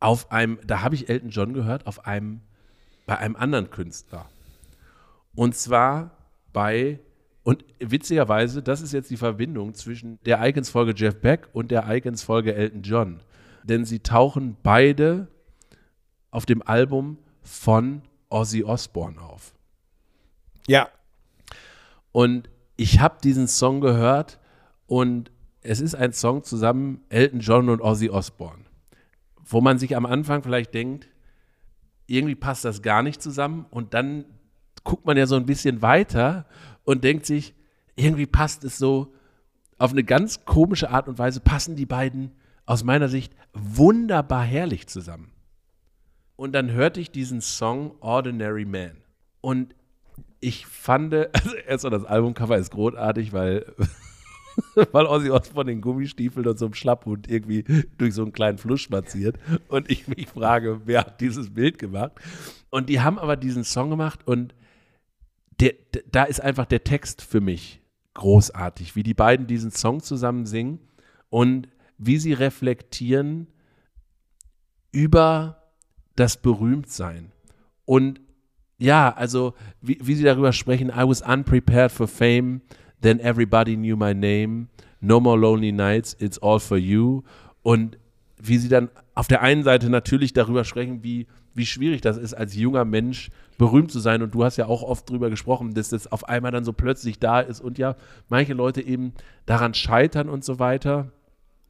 auf 0.00 0.30
einem, 0.30 0.58
da 0.66 0.82
habe 0.82 0.94
ich 0.94 1.08
Elton 1.08 1.30
John 1.30 1.54
gehört, 1.54 1.86
auf 1.86 2.06
einem, 2.06 2.40
bei 3.06 3.18
einem 3.18 3.36
anderen 3.36 3.70
Künstler. 3.70 4.28
Und 5.34 5.54
zwar 5.54 6.10
bei, 6.52 7.00
und 7.46 7.64
witzigerweise, 7.78 8.60
das 8.60 8.80
ist 8.80 8.92
jetzt 8.92 9.08
die 9.08 9.16
Verbindung 9.16 9.72
zwischen 9.72 10.18
der 10.26 10.44
Icons-Folge 10.44 10.94
Jeff 10.96 11.20
Beck 11.20 11.48
und 11.52 11.70
der 11.70 11.88
Icons-Folge 11.88 12.52
Elton 12.52 12.82
John. 12.82 13.20
Denn 13.62 13.84
sie 13.84 14.00
tauchen 14.00 14.56
beide 14.64 15.28
auf 16.32 16.44
dem 16.44 16.60
Album 16.62 17.18
von 17.44 18.02
Ozzy 18.30 18.64
Osbourne 18.64 19.20
auf. 19.20 19.54
ja. 20.66 20.88
Und 22.10 22.50
ich 22.76 22.98
habe 22.98 23.18
diesen 23.22 23.46
Song 23.46 23.80
gehört 23.80 24.40
und 24.88 25.30
es 25.62 25.80
ist 25.80 25.94
ein 25.94 26.12
Song 26.12 26.42
zusammen 26.42 27.04
Elton 27.10 27.38
John 27.38 27.68
und 27.68 27.80
Ozzy 27.80 28.10
Osbourne, 28.10 28.64
wo 29.44 29.60
man 29.60 29.78
sich 29.78 29.94
am 29.94 30.04
Anfang 30.04 30.42
vielleicht 30.42 30.74
denkt, 30.74 31.06
irgendwie 32.08 32.34
passt 32.34 32.64
das 32.64 32.82
gar 32.82 33.04
nicht 33.04 33.22
zusammen 33.22 33.66
und 33.70 33.94
dann 33.94 34.24
guckt 34.82 35.06
man 35.06 35.16
ja 35.16 35.26
so 35.26 35.36
ein 35.36 35.46
bisschen 35.46 35.80
weiter 35.80 36.46
und 36.86 37.04
denkt 37.04 37.26
sich, 37.26 37.54
irgendwie 37.96 38.26
passt 38.26 38.64
es 38.64 38.78
so 38.78 39.12
auf 39.76 39.90
eine 39.90 40.04
ganz 40.04 40.46
komische 40.46 40.88
Art 40.88 41.08
und 41.08 41.18
Weise 41.18 41.40
passen 41.40 41.76
die 41.76 41.84
beiden 41.84 42.32
aus 42.64 42.82
meiner 42.82 43.08
Sicht 43.08 43.34
wunderbar 43.52 44.42
herrlich 44.42 44.86
zusammen. 44.86 45.32
Und 46.36 46.52
dann 46.52 46.70
hörte 46.70 47.00
ich 47.00 47.10
diesen 47.10 47.40
Song 47.40 47.94
Ordinary 48.00 48.64
Man 48.64 48.96
und 49.42 49.74
ich 50.40 50.66
fand, 50.66 51.14
also 51.32 51.54
erstmal 51.66 51.90
das 51.90 52.04
Albumcover 52.04 52.56
ist 52.56 52.70
großartig, 52.70 53.32
weil, 53.32 53.74
weil 54.92 55.06
Ozzy 55.06 55.30
Osbourne 55.30 55.72
in 55.72 55.80
Gummistiefeln 55.80 56.46
und 56.46 56.58
so 56.58 56.66
einem 56.66 56.74
Schlapphund 56.74 57.28
irgendwie 57.28 57.64
durch 57.98 58.14
so 58.14 58.22
einen 58.22 58.32
kleinen 58.32 58.58
Fluss 58.58 58.80
spaziert. 58.80 59.38
Und 59.68 59.90
ich 59.90 60.08
mich 60.08 60.28
frage, 60.28 60.82
wer 60.84 61.00
hat 61.00 61.20
dieses 61.20 61.52
Bild 61.52 61.78
gemacht? 61.78 62.12
Und 62.70 62.88
die 62.88 63.00
haben 63.00 63.18
aber 63.18 63.36
diesen 63.36 63.64
Song 63.64 63.90
gemacht 63.90 64.26
und 64.26 64.54
der, 65.60 65.74
da 66.10 66.24
ist 66.24 66.40
einfach 66.40 66.66
der 66.66 66.84
Text 66.84 67.22
für 67.22 67.40
mich 67.40 67.80
großartig, 68.14 68.96
wie 68.96 69.02
die 69.02 69.14
beiden 69.14 69.46
diesen 69.46 69.70
Song 69.70 70.02
zusammen 70.02 70.46
singen 70.46 70.80
und 71.28 71.68
wie 71.98 72.18
sie 72.18 72.32
reflektieren 72.32 73.48
über 74.92 75.62
das 76.14 76.40
Berühmtsein. 76.40 77.32
Und 77.84 78.20
ja, 78.78 79.12
also 79.14 79.54
wie, 79.80 79.98
wie 80.02 80.14
sie 80.14 80.24
darüber 80.24 80.52
sprechen, 80.52 80.88
I 80.88 81.06
was 81.06 81.22
unprepared 81.22 81.92
for 81.92 82.08
fame, 82.08 82.62
then 83.00 83.20
everybody 83.20 83.76
knew 83.76 83.96
my 83.96 84.14
name, 84.14 84.68
no 85.00 85.20
more 85.20 85.38
lonely 85.38 85.72
nights, 85.72 86.16
it's 86.18 86.38
all 86.38 86.60
for 86.60 86.78
you. 86.78 87.22
Und 87.62 87.98
wie 88.38 88.58
sie 88.58 88.68
dann 88.68 88.90
auf 89.16 89.26
der 89.26 89.40
einen 89.40 89.64
Seite 89.64 89.88
natürlich 89.88 90.34
darüber 90.34 90.64
sprechen, 90.64 91.02
wie, 91.02 91.26
wie 91.54 91.64
schwierig 91.66 92.02
das 92.02 92.18
ist, 92.18 92.34
als 92.34 92.54
junger 92.54 92.84
Mensch 92.84 93.30
berühmt 93.56 93.90
zu 93.90 93.98
sein. 93.98 94.22
Und 94.22 94.34
du 94.34 94.44
hast 94.44 94.58
ja 94.58 94.66
auch 94.66 94.82
oft 94.82 95.08
darüber 95.08 95.30
gesprochen, 95.30 95.72
dass 95.72 95.88
das 95.88 96.12
auf 96.12 96.28
einmal 96.28 96.52
dann 96.52 96.64
so 96.64 96.74
plötzlich 96.74 97.18
da 97.18 97.40
ist 97.40 97.62
und 97.62 97.78
ja, 97.78 97.96
manche 98.28 98.52
Leute 98.52 98.82
eben 98.82 99.14
daran 99.46 99.72
scheitern 99.72 100.28
und 100.28 100.44
so 100.44 100.58
weiter. 100.58 101.12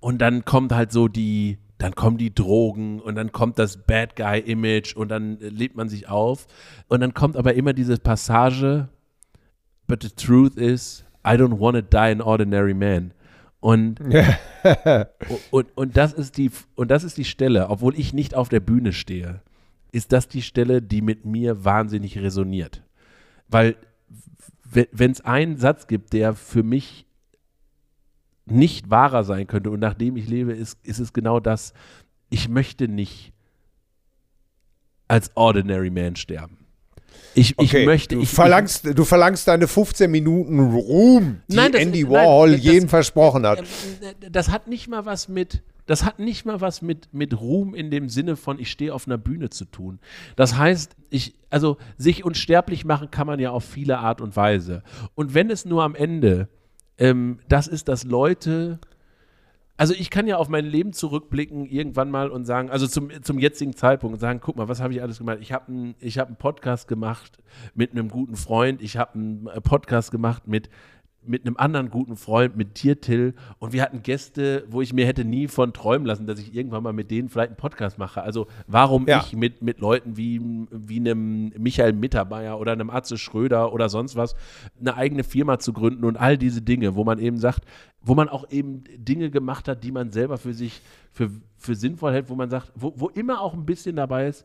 Und 0.00 0.18
dann 0.18 0.44
kommt 0.44 0.72
halt 0.72 0.90
so 0.90 1.06
die, 1.06 1.58
dann 1.78 1.94
kommen 1.94 2.18
die 2.18 2.34
Drogen 2.34 3.00
und 3.00 3.14
dann 3.14 3.30
kommt 3.30 3.60
das 3.60 3.76
Bad 3.76 4.16
Guy-Image 4.16 4.96
und 4.96 5.08
dann 5.08 5.40
äh, 5.40 5.48
lebt 5.48 5.76
man 5.76 5.88
sich 5.88 6.08
auf. 6.08 6.48
Und 6.88 7.00
dann 7.00 7.14
kommt 7.14 7.36
aber 7.36 7.54
immer 7.54 7.72
diese 7.72 7.96
Passage, 7.96 8.88
but 9.86 10.02
the 10.02 10.10
truth 10.10 10.56
is, 10.56 11.04
I 11.24 11.36
don't 11.36 11.60
want 11.60 11.76
to 11.76 11.82
die 11.82 11.96
an 11.96 12.20
ordinary 12.20 12.74
man. 12.74 13.12
Und, 13.60 14.00
und, 15.50 15.76
und, 15.76 15.96
das 15.96 16.12
ist 16.12 16.36
die, 16.36 16.50
und 16.74 16.90
das 16.90 17.04
ist 17.04 17.16
die 17.16 17.24
Stelle, 17.24 17.68
obwohl 17.68 17.98
ich 17.98 18.12
nicht 18.12 18.34
auf 18.34 18.48
der 18.48 18.60
Bühne 18.60 18.92
stehe, 18.92 19.40
ist 19.92 20.12
das 20.12 20.28
die 20.28 20.42
Stelle, 20.42 20.82
die 20.82 21.02
mit 21.02 21.24
mir 21.24 21.64
wahnsinnig 21.64 22.18
resoniert. 22.18 22.82
Weil 23.48 23.76
wenn 24.62 25.10
es 25.10 25.20
einen 25.22 25.56
Satz 25.56 25.86
gibt, 25.86 26.12
der 26.12 26.34
für 26.34 26.62
mich 26.62 27.06
nicht 28.44 28.90
wahrer 28.90 29.24
sein 29.24 29.46
könnte 29.46 29.70
und 29.70 29.80
nachdem 29.80 30.16
ich 30.16 30.28
lebe, 30.28 30.52
ist, 30.52 30.78
ist 30.84 30.98
es 30.98 31.12
genau 31.12 31.40
das, 31.40 31.72
ich 32.30 32.48
möchte 32.48 32.88
nicht 32.88 33.32
als 35.08 35.36
Ordinary 35.36 35.90
Man 35.90 36.16
sterben. 36.16 36.65
Ich, 37.38 37.50
ich 37.50 37.68
Okay, 37.68 37.84
möchte. 37.84 38.14
du, 38.16 38.22
ich, 38.22 38.30
verlangst, 38.30 38.86
du 38.94 39.04
verlangst 39.04 39.46
deine 39.46 39.68
15 39.68 40.10
Minuten 40.10 40.58
Ruhm, 40.58 41.40
die 41.48 41.56
Nein, 41.56 41.72
das- 41.72 41.80
Andy 41.82 42.02
nein, 42.04 42.12
Warhol 42.12 42.52
das- 42.52 42.64
jedem 42.64 42.88
versprochen 42.88 43.46
hat. 43.46 43.60
ich, 43.62 44.30
das 44.32 44.50
hat 44.50 44.68
nicht 44.68 44.88
mal 44.88 45.04
was 45.04 45.28
mit. 45.28 45.62
Das 45.84 46.04
hat 46.04 46.18
nicht 46.18 46.44
mal 46.44 46.60
was 46.60 46.82
mit, 46.82 47.08
mit 47.12 47.38
Ruhm 47.40 47.72
in 47.74 47.92
dem 47.92 48.08
Sinne 48.08 48.34
von, 48.34 48.58
ich 48.58 48.70
stehe 48.72 48.92
auf 48.92 49.06
einer 49.06 49.18
Bühne 49.18 49.50
zu 49.50 49.66
tun. 49.66 50.00
Das 50.34 50.56
heißt, 50.56 50.96
ich, 51.10 51.34
also 51.48 51.76
sich 51.96 52.24
unsterblich 52.24 52.84
machen 52.84 53.10
kann 53.12 53.26
man 53.28 53.38
ja 53.38 53.50
auf 53.50 53.64
viele 53.64 53.98
Art 53.98 54.20
und 54.20 54.34
Weise. 54.34 54.82
Und 55.14 55.32
wenn 55.34 55.48
es 55.48 55.64
nur 55.64 55.84
am 55.84 55.94
Ende 55.94 56.48
ähm, 56.98 57.38
das 57.48 57.68
ist, 57.68 57.86
dass 57.88 58.02
Leute 58.04 58.80
also 59.76 59.94
ich 59.94 60.10
kann 60.10 60.26
ja 60.26 60.36
auf 60.36 60.48
mein 60.48 60.64
Leben 60.64 60.92
zurückblicken 60.92 61.66
irgendwann 61.66 62.10
mal 62.10 62.30
und 62.30 62.44
sagen, 62.44 62.70
also 62.70 62.86
zum, 62.86 63.10
zum 63.22 63.38
jetzigen 63.38 63.74
Zeitpunkt 63.74 64.14
und 64.14 64.20
sagen, 64.20 64.40
guck 64.40 64.56
mal, 64.56 64.68
was 64.68 64.80
habe 64.80 64.94
ich 64.94 65.02
alles 65.02 65.18
gemacht? 65.18 65.38
Ich 65.40 65.52
habe 65.52 65.68
einen 65.68 65.94
hab 66.02 66.28
einen 66.28 66.36
Podcast 66.36 66.88
gemacht 66.88 67.38
mit 67.74 67.92
einem 67.92 68.08
guten 68.08 68.36
Freund, 68.36 68.80
ich 68.80 68.96
habe 68.96 69.14
einen 69.14 69.48
Podcast 69.62 70.10
gemacht 70.10 70.46
mit, 70.46 70.70
mit 71.28 71.46
einem 71.46 71.56
anderen 71.56 71.90
guten 71.90 72.16
Freund, 72.16 72.56
mit 72.56 72.82
dir, 72.82 73.00
Till, 73.00 73.34
und 73.58 73.72
wir 73.72 73.82
hatten 73.82 74.02
Gäste, 74.02 74.64
wo 74.68 74.82
ich 74.82 74.92
mir 74.92 75.06
hätte 75.06 75.24
nie 75.24 75.48
von 75.48 75.72
träumen 75.72 76.06
lassen, 76.06 76.26
dass 76.26 76.38
ich 76.38 76.54
irgendwann 76.54 76.82
mal 76.82 76.92
mit 76.92 77.10
denen 77.10 77.28
vielleicht 77.28 77.48
einen 77.50 77.56
Podcast 77.56 77.98
mache. 77.98 78.22
Also 78.22 78.46
warum 78.66 79.06
Ja. 79.06 79.20
ich 79.24 79.34
mit, 79.36 79.62
mit 79.62 79.80
Leuten 79.80 80.16
wie, 80.16 80.40
wie 80.70 80.98
einem 80.98 81.52
Michael 81.58 81.92
Mittermeier 81.92 82.58
oder 82.58 82.72
einem 82.72 82.90
Atze 82.90 83.18
Schröder 83.18 83.72
oder 83.72 83.88
sonst 83.88 84.16
was 84.16 84.34
eine 84.80 84.96
eigene 84.96 85.24
Firma 85.24 85.58
zu 85.58 85.72
gründen 85.72 86.04
und 86.04 86.16
all 86.16 86.38
diese 86.38 86.62
Dinge, 86.62 86.94
wo 86.94 87.04
man 87.04 87.18
eben 87.18 87.38
sagt, 87.38 87.64
wo 88.00 88.14
man 88.14 88.28
auch 88.28 88.50
eben 88.50 88.84
Dinge 88.96 89.30
gemacht 89.30 89.68
hat, 89.68 89.82
die 89.82 89.92
man 89.92 90.10
selber 90.12 90.38
für 90.38 90.54
sich 90.54 90.80
für, 91.12 91.30
für 91.56 91.74
sinnvoll 91.74 92.12
hält, 92.12 92.28
wo 92.30 92.34
man 92.34 92.50
sagt, 92.50 92.70
wo, 92.74 92.92
wo 92.96 93.08
immer 93.08 93.40
auch 93.40 93.54
ein 93.54 93.66
bisschen 93.66 93.96
dabei 93.96 94.28
ist, 94.28 94.44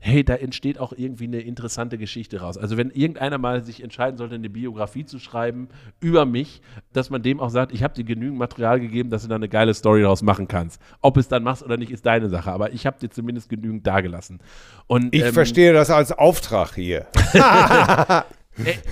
hey, 0.00 0.24
da 0.24 0.34
entsteht 0.34 0.78
auch 0.78 0.92
irgendwie 0.92 1.24
eine 1.24 1.40
interessante 1.40 1.96
Geschichte 1.96 2.40
raus. 2.40 2.58
Also 2.58 2.76
wenn 2.76 2.90
irgendeiner 2.90 3.38
mal 3.38 3.64
sich 3.64 3.82
entscheiden 3.82 4.16
sollte, 4.16 4.34
eine 4.34 4.50
Biografie 4.50 5.04
zu 5.04 5.20
schreiben 5.20 5.68
über 6.00 6.26
mich, 6.26 6.60
dass 6.92 7.08
man 7.08 7.22
dem 7.22 7.38
auch 7.38 7.50
sagt, 7.50 7.72
ich 7.72 7.84
habe 7.84 7.94
dir 7.94 8.02
genügend 8.02 8.36
Material 8.36 8.80
gegeben, 8.80 9.10
dass 9.10 9.22
du 9.22 9.28
da 9.28 9.36
eine 9.36 9.48
geile 9.48 9.74
Story 9.74 10.02
daraus 10.02 10.22
machen 10.22 10.48
kannst. 10.48 10.82
Ob 11.02 11.16
es 11.16 11.28
dann 11.28 11.44
machst 11.44 11.62
oder 11.62 11.76
nicht, 11.76 11.92
ist 11.92 12.04
deine 12.04 12.28
Sache, 12.28 12.50
aber 12.50 12.72
ich 12.72 12.84
habe 12.84 12.98
dir 12.98 13.10
zumindest 13.10 13.48
genügend 13.48 13.86
dagelassen. 13.86 14.40
Und, 14.88 15.14
Ich 15.14 15.22
ähm, 15.22 15.32
verstehe 15.32 15.72
das 15.72 15.88
als 15.90 16.10
Auftrag 16.10 16.74
hier. 16.74 17.06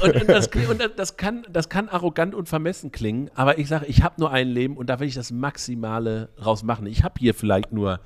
Und, 0.01 0.17
und, 0.17 0.29
das, 0.29 0.49
und 0.49 0.91
das, 0.97 1.17
kann, 1.19 1.47
das 1.53 1.69
kann 1.69 1.91
arrogant 1.91 2.35
und 2.35 2.49
vermessen 2.49 2.93
klingen, 2.93 3.31
aber 3.35 3.59
ich 3.59 3.69
sage, 3.69 3.85
ich 3.87 4.03
habe 4.03 4.15
nur 4.19 4.31
ein 4.31 4.49
Leben 4.49 4.79
und 4.79 4.89
da 4.89 5.01
will 5.01 5.07
ich 5.07 5.15
das 5.15 5.31
Maximale 5.31 6.31
raus 6.43 6.63
machen. 6.63 6.87
Ich 6.87 7.05
habe 7.05 7.15
hier 7.19 7.35
vielleicht 7.35 7.71
nur 7.71 8.01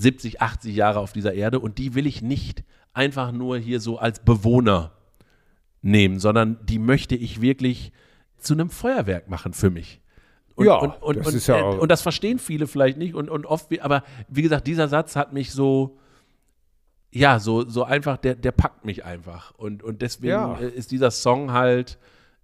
70, 0.00 0.40
80 0.40 0.74
Jahre 0.74 0.98
auf 1.00 1.12
dieser 1.12 1.34
Erde 1.34 1.60
und 1.60 1.78
die 1.78 1.94
will 1.94 2.06
ich 2.06 2.22
nicht 2.22 2.64
einfach 2.92 3.32
nur 3.32 3.58
hier 3.58 3.80
so 3.80 3.98
als 3.98 4.20
Bewohner 4.20 4.92
nehmen, 5.82 6.18
sondern 6.18 6.58
die 6.66 6.78
möchte 6.78 7.14
ich 7.14 7.40
wirklich 7.40 7.92
zu 8.38 8.54
einem 8.54 8.70
Feuerwerk 8.70 9.28
machen 9.28 9.52
für 9.52 9.70
mich. 9.70 10.00
Und, 10.54 10.66
Ja, 10.66 10.74
und, 10.76 11.02
und, 11.02 11.16
das 11.18 11.34
ist 11.34 11.46
ja 11.46 11.58
äh, 11.58 11.62
auch- 11.62 11.78
und 11.78 11.90
das 11.90 12.02
verstehen 12.02 12.38
viele 12.38 12.66
vielleicht 12.66 12.98
nicht 12.98 13.14
und, 13.14 13.30
und 13.30 13.46
oft, 13.46 13.70
wie- 13.70 13.80
aber 13.80 14.02
wie 14.28 14.42
gesagt, 14.42 14.66
dieser 14.66 14.88
Satz 14.88 15.16
hat 15.16 15.32
mich 15.32 15.52
so, 15.52 15.98
ja, 17.12 17.38
so, 17.38 17.68
so 17.68 17.84
einfach, 17.84 18.16
der, 18.18 18.34
der 18.36 18.52
packt 18.52 18.84
mich 18.84 19.04
einfach. 19.04 19.52
Und, 19.56 19.82
und 19.82 20.00
deswegen 20.02 20.28
Ja. 20.32 20.58
äh, 20.60 20.68
ist 20.68 20.90
dieser 20.90 21.10
Song 21.10 21.52
halt, 21.52 21.98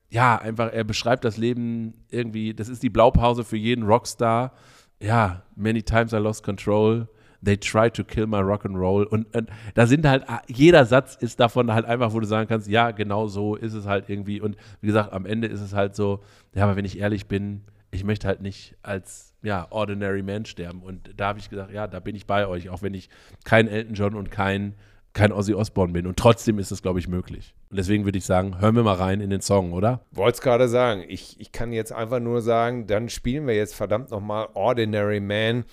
ja, 0.09 0.37
einfach, 0.37 0.73
er 0.73 0.85
beschreibt 0.85 1.25
das 1.25 1.37
Leben 1.37 2.05
irgendwie, 2.11 2.55
das 2.55 2.69
ist 2.69 2.83
die 2.83 2.91
Blaupause 2.91 3.45
für 3.45 3.57
jeden 3.57 3.85
Rockstar. 3.85 4.53
Ja, 5.01 5.43
many 5.55 5.83
times 5.83 6.13
I 6.13 6.17
lost 6.17 6.43
control. 6.43 7.09
They 7.45 7.57
tried 7.57 7.95
to 7.95 8.05
kill 8.05 8.27
my 8.27 8.41
rock 8.41 8.65
and 8.65 8.77
roll. 8.77 9.05
Und, 9.05 9.35
und 9.35 9.49
da 9.75 9.87
sind 9.87 10.07
halt, 10.07 10.29
ah, 10.29 10.43
jeder 10.47 10.85
Satz 10.87 11.17
ist 11.17 11.41
davon 11.41 11.73
halt 11.73 11.85
einfach, 11.85 12.13
wo 12.13 12.21
du 12.21 12.27
sagen 12.27 12.49
kannst, 12.49 12.69
ja, 12.69 12.91
genau 12.91 13.27
so 13.27 13.55
ist 13.55 13.75
es 13.75 13.87
halt 13.87 14.09
irgendwie. 14.09 14.41
Und 14.41 14.57
wie 14.81 14.89
gesagt, 14.89 15.13
am 15.13 15.27
Ende 15.27 15.47
ist 15.49 15.61
es 15.61 15.73
halt 15.73 15.95
so, 15.95 16.23
ja, 16.55 16.65
aber 16.65 16.77
wenn 16.77 16.85
ich 16.85 16.99
ehrlich 16.99 17.27
bin, 17.27 17.63
ich 17.91 18.05
möchte 18.05 18.27
halt 18.27 18.41
nicht 18.43 18.77
als 18.83 19.35
ja, 19.43 19.67
ordinary 19.71 20.23
man 20.23 20.45
sterben. 20.45 20.83
Und 20.83 21.11
da 21.17 21.29
habe 21.29 21.39
ich 21.39 21.49
gesagt, 21.49 21.73
ja, 21.73 21.87
da 21.87 22.01
bin 22.01 22.17
ich 22.17 22.27
bei 22.27 22.47
euch, 22.47 22.69
auch 22.69 22.83
wenn 22.83 22.95
ich 22.95 23.09
kein 23.45 23.69
Elton 23.69 23.95
John 23.95 24.15
und 24.15 24.31
kein, 24.31 24.75
kein 25.13 25.33
Ozzy 25.33 25.55
Osbourne 25.55 25.93
bin. 25.93 26.07
Und 26.07 26.19
trotzdem 26.19 26.59
ist 26.59 26.73
es, 26.73 26.83
glaube 26.83 26.99
ich, 26.99 27.09
möglich. 27.09 27.55
Und 27.71 27.79
deswegen 27.79 28.05
würde 28.05 28.19
ich 28.19 28.25
sagen, 28.25 28.61
hören 28.61 28.77
wir 28.77 28.83
mal 28.83 28.97
rein 28.97 29.21
in 29.21 29.31
den 29.31 29.41
Song, 29.41 29.73
oder? 29.73 30.05
Wollte 30.11 30.37
es 30.37 30.41
gerade 30.41 30.69
sagen. 30.69 31.05
Ich, 31.09 31.41
ich 31.41 31.53
kann 31.53 31.73
jetzt 31.73 31.93
einfach 31.93 32.21
nur 32.21 32.43
sagen, 32.43 32.87
dann 32.87 33.09
spielen 33.09 33.47
wir 33.47 33.55
jetzt 33.55 33.75
verdammt 33.75 34.11
nochmal 34.11 34.49
Ordinary 34.55 35.21
Man. 35.21 35.65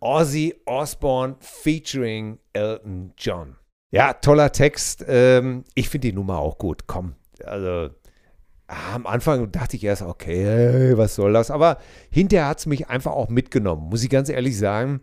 Ozzy 0.00 0.54
Osbourne 0.66 1.36
featuring 1.40 2.38
Elton 2.52 3.12
John. 3.16 3.56
Ja, 3.90 4.14
toller 4.14 4.52
Text. 4.52 5.04
Ähm, 5.06 5.64
ich 5.74 5.88
finde 5.88 6.08
die 6.08 6.14
Nummer 6.14 6.38
auch 6.38 6.58
gut. 6.58 6.86
Komm, 6.86 7.14
also 7.44 7.90
ah, 8.66 8.94
am 8.94 9.06
Anfang 9.06 9.50
dachte 9.52 9.76
ich 9.76 9.84
erst, 9.84 10.02
okay, 10.02 10.96
was 10.96 11.14
soll 11.14 11.32
das? 11.32 11.50
Aber 11.50 11.78
hinterher 12.10 12.48
hat 12.48 12.60
es 12.60 12.66
mich 12.66 12.88
einfach 12.88 13.12
auch 13.12 13.28
mitgenommen, 13.28 13.88
muss 13.88 14.02
ich 14.02 14.10
ganz 14.10 14.28
ehrlich 14.28 14.56
sagen. 14.58 15.00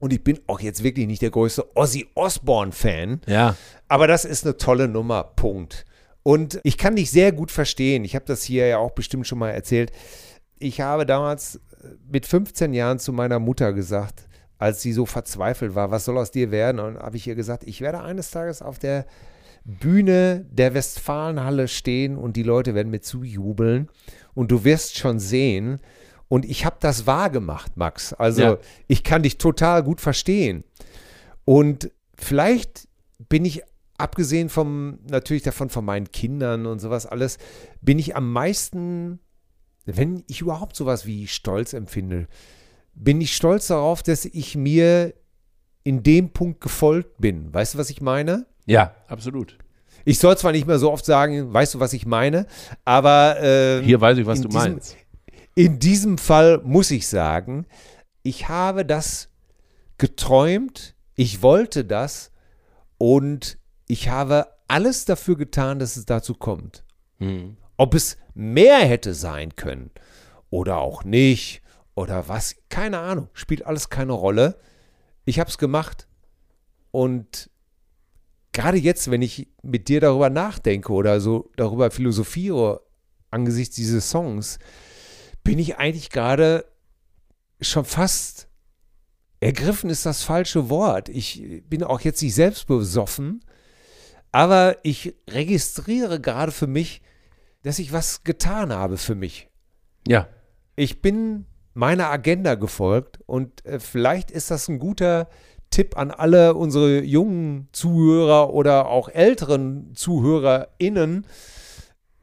Und 0.00 0.12
ich 0.12 0.22
bin 0.22 0.38
auch 0.46 0.60
jetzt 0.60 0.82
wirklich 0.82 1.06
nicht 1.06 1.22
der 1.22 1.30
größte 1.30 1.74
Ozzy 1.74 2.06
Osbourne-Fan. 2.14 3.22
Ja. 3.26 3.56
Aber 3.88 4.06
das 4.06 4.24
ist 4.24 4.44
eine 4.44 4.56
tolle 4.56 4.88
Nummer, 4.88 5.24
Punkt. 5.24 5.86
Und 6.22 6.60
ich 6.64 6.76
kann 6.76 6.96
dich 6.96 7.10
sehr 7.10 7.32
gut 7.32 7.50
verstehen. 7.50 8.04
Ich 8.04 8.14
habe 8.14 8.24
das 8.26 8.42
hier 8.42 8.66
ja 8.66 8.78
auch 8.78 8.90
bestimmt 8.90 9.26
schon 9.26 9.38
mal 9.38 9.50
erzählt. 9.50 9.92
Ich 10.58 10.80
habe 10.80 11.06
damals 11.06 11.60
mit 12.10 12.26
15 12.26 12.72
Jahren 12.74 12.98
zu 12.98 13.12
meiner 13.12 13.38
Mutter 13.38 13.72
gesagt, 13.72 14.28
als 14.58 14.80
sie 14.82 14.92
so 14.92 15.06
verzweifelt 15.06 15.74
war, 15.74 15.90
was 15.90 16.04
soll 16.06 16.18
aus 16.18 16.30
dir 16.30 16.50
werden? 16.50 16.80
Und 16.80 16.98
habe 16.98 17.16
ich 17.16 17.26
ihr 17.26 17.34
gesagt, 17.34 17.64
ich 17.64 17.80
werde 17.80 18.00
eines 18.02 18.30
Tages 18.30 18.62
auf 18.62 18.78
der 18.78 19.06
Bühne 19.64 20.46
der 20.50 20.74
Westfalenhalle 20.74 21.68
stehen 21.68 22.16
und 22.16 22.36
die 22.36 22.42
Leute 22.42 22.74
werden 22.74 22.90
mir 22.90 23.00
zujubeln. 23.00 23.88
Und 24.34 24.50
du 24.50 24.64
wirst 24.64 24.96
schon 24.96 25.18
sehen. 25.18 25.80
Und 26.28 26.44
ich 26.44 26.64
habe 26.64 26.76
das 26.80 27.06
wahrgemacht, 27.06 27.76
Max. 27.76 28.12
Also 28.12 28.42
Ja. 28.42 28.58
ich 28.86 29.04
kann 29.04 29.22
dich 29.22 29.38
total 29.38 29.82
gut 29.82 30.00
verstehen. 30.00 30.64
Und 31.44 31.90
vielleicht 32.16 32.88
bin 33.28 33.44
ich, 33.44 33.62
abgesehen 33.98 34.48
vom, 34.48 34.98
natürlich 35.10 35.42
davon 35.42 35.68
von 35.70 35.84
meinen 35.84 36.10
Kindern 36.10 36.66
und 36.66 36.80
sowas 36.80 37.06
alles, 37.06 37.38
bin 37.80 37.98
ich 37.98 38.16
am 38.16 38.32
meisten, 38.32 39.20
wenn 39.86 40.24
ich 40.26 40.40
überhaupt 40.40 40.76
sowas 40.76 41.06
wie 41.06 41.26
Stolz 41.26 41.72
empfinde, 41.72 42.26
bin 42.94 43.20
ich 43.20 43.34
stolz 43.36 43.68
darauf, 43.68 44.02
dass 44.02 44.24
ich 44.24 44.56
mir 44.56 45.14
in 45.84 46.02
dem 46.02 46.30
Punkt 46.30 46.60
gefolgt 46.60 47.18
bin. 47.18 47.52
Weißt 47.54 47.74
du, 47.74 47.78
was 47.78 47.90
ich 47.90 48.00
meine? 48.00 48.46
Ja, 48.66 48.94
absolut. 49.08 49.56
Ich 50.04 50.18
soll 50.18 50.36
zwar 50.38 50.52
nicht 50.52 50.66
mehr 50.66 50.78
so 50.78 50.90
oft 50.92 51.04
sagen, 51.04 51.52
weißt 51.52 51.74
du, 51.74 51.80
was 51.80 51.92
ich 51.92 52.06
meine, 52.06 52.46
aber 52.84 53.36
ähm, 53.40 53.84
Hier 53.84 54.00
weiß 54.00 54.18
ich, 54.18 54.26
was 54.26 54.40
du 54.40 54.48
diesem- 54.48 54.72
meinst. 54.72 54.96
in 55.54 55.78
diesem 55.78 56.16
Fall 56.18 56.60
muss 56.64 56.90
ich 56.90 57.06
sagen, 57.06 57.66
ich 58.22 58.48
habe 58.48 58.84
das 58.84 59.28
geträumt, 59.98 60.94
ich 61.14 61.42
wollte 61.42 61.84
das 61.84 62.30
und 62.98 63.58
ich 63.88 64.08
habe 64.08 64.46
alles 64.68 65.04
dafür 65.04 65.36
getan, 65.36 65.78
dass 65.78 65.96
es 65.96 66.06
dazu 66.06 66.34
kommt. 66.34 66.84
Mhm. 67.18 67.56
Ob 67.76 67.94
es 67.94 68.16
mehr 68.36 68.78
hätte 68.78 69.14
sein 69.14 69.56
können 69.56 69.90
oder 70.50 70.78
auch 70.78 71.04
nicht 71.04 71.62
oder 71.94 72.28
was, 72.28 72.56
keine 72.68 72.98
Ahnung, 72.98 73.28
spielt 73.32 73.64
alles 73.64 73.88
keine 73.88 74.12
Rolle. 74.12 74.58
Ich 75.24 75.40
habe 75.40 75.50
es 75.50 75.58
gemacht 75.58 76.06
und 76.90 77.50
gerade 78.52 78.76
jetzt, 78.76 79.10
wenn 79.10 79.22
ich 79.22 79.48
mit 79.62 79.88
dir 79.88 80.00
darüber 80.00 80.30
nachdenke 80.30 80.92
oder 80.92 81.20
so 81.20 81.50
darüber 81.56 81.90
philosophiere 81.90 82.82
angesichts 83.30 83.74
dieses 83.74 84.10
Songs, 84.10 84.58
bin 85.42 85.58
ich 85.58 85.78
eigentlich 85.78 86.10
gerade 86.10 86.66
schon 87.60 87.84
fast 87.84 88.48
ergriffen 89.40 89.90
ist 89.90 90.06
das 90.06 90.22
falsche 90.22 90.68
Wort. 90.70 91.08
Ich 91.08 91.62
bin 91.68 91.82
auch 91.82 92.00
jetzt 92.00 92.22
nicht 92.22 92.34
selbst 92.34 92.66
besoffen, 92.66 93.44
aber 94.32 94.78
ich 94.82 95.14
registriere 95.28 96.20
gerade 96.20 96.52
für 96.52 96.66
mich, 96.66 97.02
dass 97.66 97.80
ich 97.80 97.92
was 97.92 98.22
getan 98.22 98.72
habe 98.72 98.96
für 98.96 99.16
mich. 99.16 99.48
Ja. 100.06 100.28
Ich 100.76 101.02
bin 101.02 101.46
meiner 101.74 102.10
Agenda 102.10 102.54
gefolgt 102.54 103.18
und 103.26 103.66
äh, 103.66 103.80
vielleicht 103.80 104.30
ist 104.30 104.52
das 104.52 104.68
ein 104.68 104.78
guter 104.78 105.28
Tipp 105.70 105.98
an 105.98 106.12
alle 106.12 106.54
unsere 106.54 107.00
jungen 107.00 107.68
Zuhörer 107.72 108.54
oder 108.54 108.86
auch 108.86 109.08
älteren 109.08 109.96
ZuhörerInnen. 109.96 111.26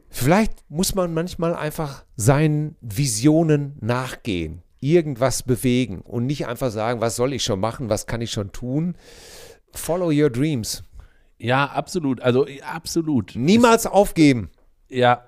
Vielleicht 0.07 0.53
muss 0.69 0.95
man 0.95 1.13
manchmal 1.13 1.53
einfach 1.53 2.05
seinen 2.15 2.77
Visionen 2.79 3.77
nachgehen, 3.81 4.63
irgendwas 4.79 5.43
bewegen 5.43 5.99
und 5.99 6.25
nicht 6.25 6.47
einfach 6.47 6.71
sagen, 6.71 7.01
was 7.01 7.17
soll 7.17 7.33
ich 7.33 7.43
schon 7.43 7.59
machen, 7.59 7.89
was 7.89 8.07
kann 8.07 8.21
ich 8.21 8.31
schon 8.31 8.53
tun. 8.53 8.95
Follow 9.73 10.09
your 10.09 10.29
dreams. 10.29 10.85
Ja, 11.37 11.65
absolut. 11.65 12.21
Also 12.21 12.47
absolut. 12.61 13.33
Niemals 13.35 13.85
aufgeben. 13.85 14.49
Ja, 14.87 15.25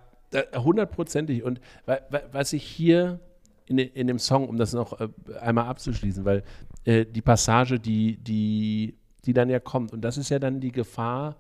hundertprozentig. 0.56 1.44
Und 1.44 1.60
wa- 1.86 2.00
wa- 2.10 2.24
was 2.32 2.54
ich 2.54 2.64
hier 2.64 3.20
in, 3.68 3.78
in 3.78 4.08
dem 4.08 4.20
Song, 4.20 4.48
um 4.48 4.58
das 4.58 4.74
noch 4.74 5.00
äh, 5.00 5.08
einmal 5.40 5.66
abzuschließen, 5.66 6.26
weil 6.26 6.44
äh, 6.84 7.06
die 7.06 7.22
Passage, 7.22 7.80
die, 7.80 8.18
die, 8.18 8.96
die 9.26 9.34
dann 9.34 9.50
ja 9.50 9.60
kommt, 9.60 9.92
und 9.94 10.02
das 10.02 10.18
ist 10.18 10.30
ja 10.30 10.40
dann 10.40 10.60
die 10.60 10.72
Gefahr, 10.72 11.36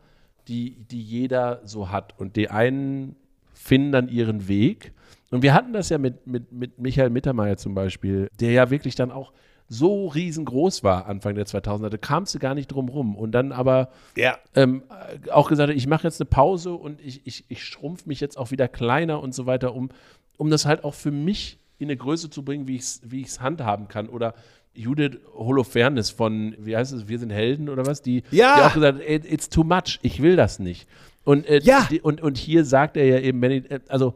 die, 0.47 0.77
die 0.91 1.01
jeder 1.01 1.61
so 1.63 1.91
hat. 1.91 2.19
Und 2.19 2.35
die 2.35 2.49
einen 2.49 3.15
finden 3.53 3.91
dann 3.91 4.09
ihren 4.09 4.47
Weg. 4.47 4.93
Und 5.31 5.41
wir 5.41 5.53
hatten 5.53 5.73
das 5.73 5.89
ja 5.89 5.97
mit, 5.97 6.27
mit, 6.27 6.51
mit 6.51 6.79
Michael 6.79 7.09
Mittermeier 7.09 7.57
zum 7.57 7.73
Beispiel, 7.73 8.29
der 8.39 8.51
ja 8.51 8.69
wirklich 8.69 8.95
dann 8.95 9.11
auch 9.11 9.33
so 9.67 10.07
riesengroß 10.07 10.83
war 10.83 11.07
Anfang 11.07 11.35
der 11.35 11.45
2000er, 11.47 11.89
da 11.89 11.97
kamst 11.97 12.35
du 12.35 12.39
gar 12.39 12.53
nicht 12.55 12.67
drum 12.67 12.87
rum. 12.89 13.15
Und 13.15 13.31
dann 13.31 13.51
aber 13.51 13.89
Ja. 14.15 14.37
ähm, 14.55 14.83
auch 15.31 15.49
gesagt 15.49 15.73
ich 15.73 15.87
mache 15.87 16.03
jetzt 16.03 16.21
eine 16.21 16.29
Pause 16.29 16.73
und 16.73 17.01
ich, 17.01 17.25
ich, 17.25 17.45
ich 17.49 17.63
schrumpf 17.63 18.05
mich 18.05 18.19
jetzt 18.19 18.37
auch 18.37 18.51
wieder 18.51 18.67
kleiner 18.67 19.21
und 19.21 19.33
so 19.33 19.45
weiter, 19.47 19.73
um, 19.73 19.89
um 20.37 20.49
das 20.49 20.65
halt 20.65 20.83
auch 20.83 20.93
für 20.93 21.11
mich 21.11 21.57
in 21.79 21.87
eine 21.87 21.97
Größe 21.97 22.29
zu 22.29 22.43
bringen, 22.43 22.67
wie 22.67 22.75
ich 22.75 22.81
es 22.81 23.01
wie 23.03 23.21
ich's 23.21 23.41
handhaben 23.41 23.87
kann. 23.87 24.07
Oder 24.07 24.33
Judith 24.73 25.17
Holofernes 25.33 26.09
von, 26.09 26.55
wie 26.59 26.75
heißt 26.77 26.93
es, 26.93 27.07
Wir 27.07 27.17
sind 27.19 27.31
Helden 27.31 27.67
oder 27.69 27.85
was, 27.85 28.01
die, 28.01 28.23
Ja. 28.31 28.55
die 28.57 28.61
auch 28.63 28.73
gesagt 28.73 28.99
hat, 28.99 29.09
"It- 29.09 29.25
it's 29.31 29.49
too 29.49 29.63
much, 29.63 29.99
ich 30.01 30.21
will 30.21 30.35
das 30.35 30.59
nicht. 30.59 30.87
Und, 31.23 31.47
äh, 31.47 31.59
Ja. 31.63 31.87
die, 31.89 32.01
und, 32.01 32.21
und 32.21 32.37
hier 32.37 32.65
sagt 32.65 32.97
er 32.97 33.05
ja 33.05 33.19
eben, 33.19 33.41
wenn 33.41 33.51
ich, 33.51 33.71
äh, 33.71 33.79
also 33.87 34.13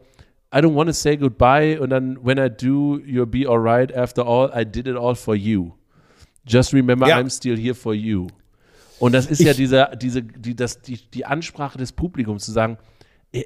I 0.52 0.60
don't 0.60 0.74
want 0.74 0.88
to 0.88 0.92
say 0.94 1.16
goodbye 1.16 1.78
und 1.80 1.90
dann, 1.90 2.18
when 2.24 2.38
I 2.38 2.48
do, 2.50 2.98
you'll 3.04 3.26
be 3.26 3.46
alright. 3.48 3.94
After 3.94 4.22
all, 4.26 4.50
I 4.54 4.64
did 4.64 4.88
it 4.88 4.96
all 4.96 5.14
for 5.14 5.34
you. 5.36 5.72
Just 6.46 6.72
remember, 6.72 7.06
Ja. 7.06 7.18
I'm 7.18 7.30
still 7.30 7.56
here 7.56 7.74
for 7.74 7.94
you. 7.94 8.26
Und 8.98 9.12
das 9.12 9.26
ist 9.26 9.40
ja 9.40 9.52
Ich- 9.52 9.56
dieser, 9.56 9.94
diese, 9.96 10.22
die, 10.22 10.54
das, 10.56 10.80
die, 10.82 10.98
die 11.14 11.24
Ansprache 11.24 11.78
des 11.78 11.92
Publikums 11.92 12.44
zu 12.44 12.52
sagen, 12.52 12.78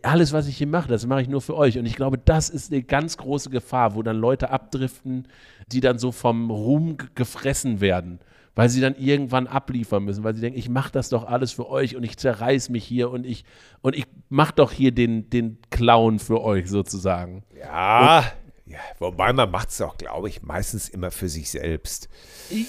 alles, 0.02 0.32
was 0.32 0.46
ich 0.46 0.56
hier 0.56 0.66
mache, 0.66 0.88
das 0.88 1.06
mache 1.06 1.22
ich 1.22 1.28
nur 1.28 1.42
für 1.42 1.56
euch. 1.56 1.78
Und 1.78 1.86
ich 1.86 1.96
glaube, 1.96 2.18
das 2.18 2.48
ist 2.48 2.72
eine 2.72 2.82
ganz 2.82 3.16
große 3.16 3.50
Gefahr, 3.50 3.94
wo 3.94 4.02
dann 4.02 4.16
Leute 4.16 4.50
abdriften, 4.50 5.28
die 5.70 5.80
dann 5.80 5.98
so 5.98 6.10
vom 6.12 6.50
Ruhm 6.50 6.96
gefressen 7.14 7.80
werden, 7.80 8.20
weil 8.54 8.70
sie 8.70 8.80
dann 8.80 8.94
irgendwann 8.96 9.46
abliefern 9.46 10.04
müssen, 10.04 10.24
weil 10.24 10.34
sie 10.34 10.40
denken, 10.40 10.58
ich 10.58 10.68
mache 10.68 10.92
das 10.92 11.10
doch 11.10 11.26
alles 11.26 11.52
für 11.52 11.68
euch 11.68 11.96
und 11.96 12.02
ich 12.02 12.16
zerreiß 12.16 12.70
mich 12.70 12.84
hier 12.84 13.10
und 13.10 13.26
ich, 13.26 13.44
und 13.82 13.94
ich 13.94 14.06
mache 14.30 14.54
doch 14.56 14.72
hier 14.72 14.92
den, 14.92 15.28
den 15.28 15.58
Clown 15.70 16.18
für 16.18 16.42
euch 16.42 16.70
sozusagen. 16.70 17.44
Ja. 17.58 18.24
Ja. 18.66 18.78
Wobei 18.98 19.32
man 19.32 19.50
macht 19.50 19.70
es 19.70 19.80
auch, 19.82 19.96
glaube 19.98 20.28
ich, 20.28 20.42
meistens 20.42 20.88
immer 20.88 21.10
für 21.10 21.28
sich 21.28 21.50
selbst. 21.50 22.08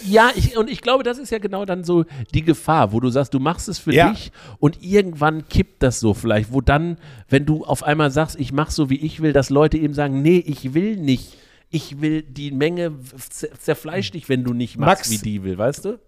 Ja, 0.06 0.30
ich, 0.36 0.58
und 0.58 0.70
ich 0.70 0.82
glaube, 0.82 1.04
das 1.04 1.18
ist 1.18 1.32
ja 1.32 1.38
genau 1.40 1.66
dann 1.66 1.84
so 1.84 2.04
die 2.34 2.44
Gefahr, 2.44 2.92
wo 2.92 3.00
du 3.00 3.10
sagst, 3.10 3.34
du 3.34 3.40
machst 3.40 3.68
es 3.70 3.80
für 3.80 3.94
Ja. 3.94 4.10
dich 4.12 4.32
und 4.60 4.84
irgendwann 4.84 5.48
kippt 5.48 5.82
das 5.84 6.00
so 6.00 6.14
vielleicht, 6.14 6.52
wo 6.52 6.62
dann, 6.62 6.98
wenn 7.30 7.46
du 7.46 7.64
auf 7.66 7.84
einmal 7.84 8.12
sagst, 8.12 8.40
ich 8.40 8.52
mache 8.52 8.72
so, 8.72 8.90
wie 8.90 8.98
ich 8.98 9.22
will, 9.22 9.32
dass 9.34 9.50
Leute 9.50 9.78
eben 9.78 9.94
sagen, 9.94 10.22
nee, 10.22 10.38
ich 10.46 10.74
will 10.74 10.98
nicht. 10.98 11.38
Ich 11.72 12.00
will, 12.00 12.22
die 12.22 12.52
Menge 12.52 12.92
zer- 13.30 13.52
zerfleischt 13.60 14.14
dich, 14.14 14.30
wenn 14.30 14.44
du 14.44 14.54
nicht 14.54 14.78
machst, 14.78 15.10
Max. 15.10 15.12
wie 15.12 15.18
die 15.18 15.44
will, 15.44 15.58
weißt 15.58 15.84
du? 15.86 16.00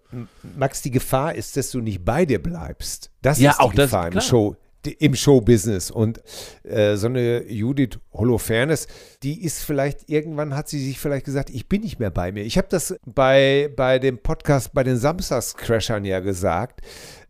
Max, 0.56 0.80
die 0.82 0.90
Gefahr 0.90 1.34
ist, 1.34 1.56
dass 1.56 1.70
du 1.72 1.80
nicht 1.80 2.04
bei 2.04 2.24
dir 2.24 2.42
bleibst. 2.42 3.10
Das 3.22 3.38
Ja, 3.38 3.50
ist 3.50 3.58
die 3.58 3.62
auch 3.64 3.74
das- 3.74 3.86
Gefahr 3.90 4.10
im. 4.12 4.20
Show 4.20 4.56
im 4.90 5.14
Showbusiness 5.14 5.90
und 5.90 6.20
äh, 6.64 6.96
so 6.96 7.06
eine 7.06 7.44
Judith 7.50 7.98
Holofernes, 8.12 8.86
die 9.22 9.42
ist 9.44 9.62
vielleicht 9.62 10.08
irgendwann 10.10 10.54
hat 10.56 10.68
sie 10.68 10.84
sich 10.84 10.98
vielleicht 10.98 11.24
gesagt, 11.24 11.50
ich 11.50 11.68
bin 11.68 11.82
nicht 11.82 11.98
mehr 11.98 12.10
bei 12.10 12.32
mir. 12.32 12.44
Ich 12.44 12.58
habe 12.58 12.68
das 12.70 12.96
bei 13.04 13.70
bei 13.76 13.98
dem 13.98 14.18
Podcast 14.18 14.72
bei 14.74 14.82
den 14.84 14.96
Samstagscrashern 14.96 16.04
ja 16.04 16.20
gesagt, 16.20 16.80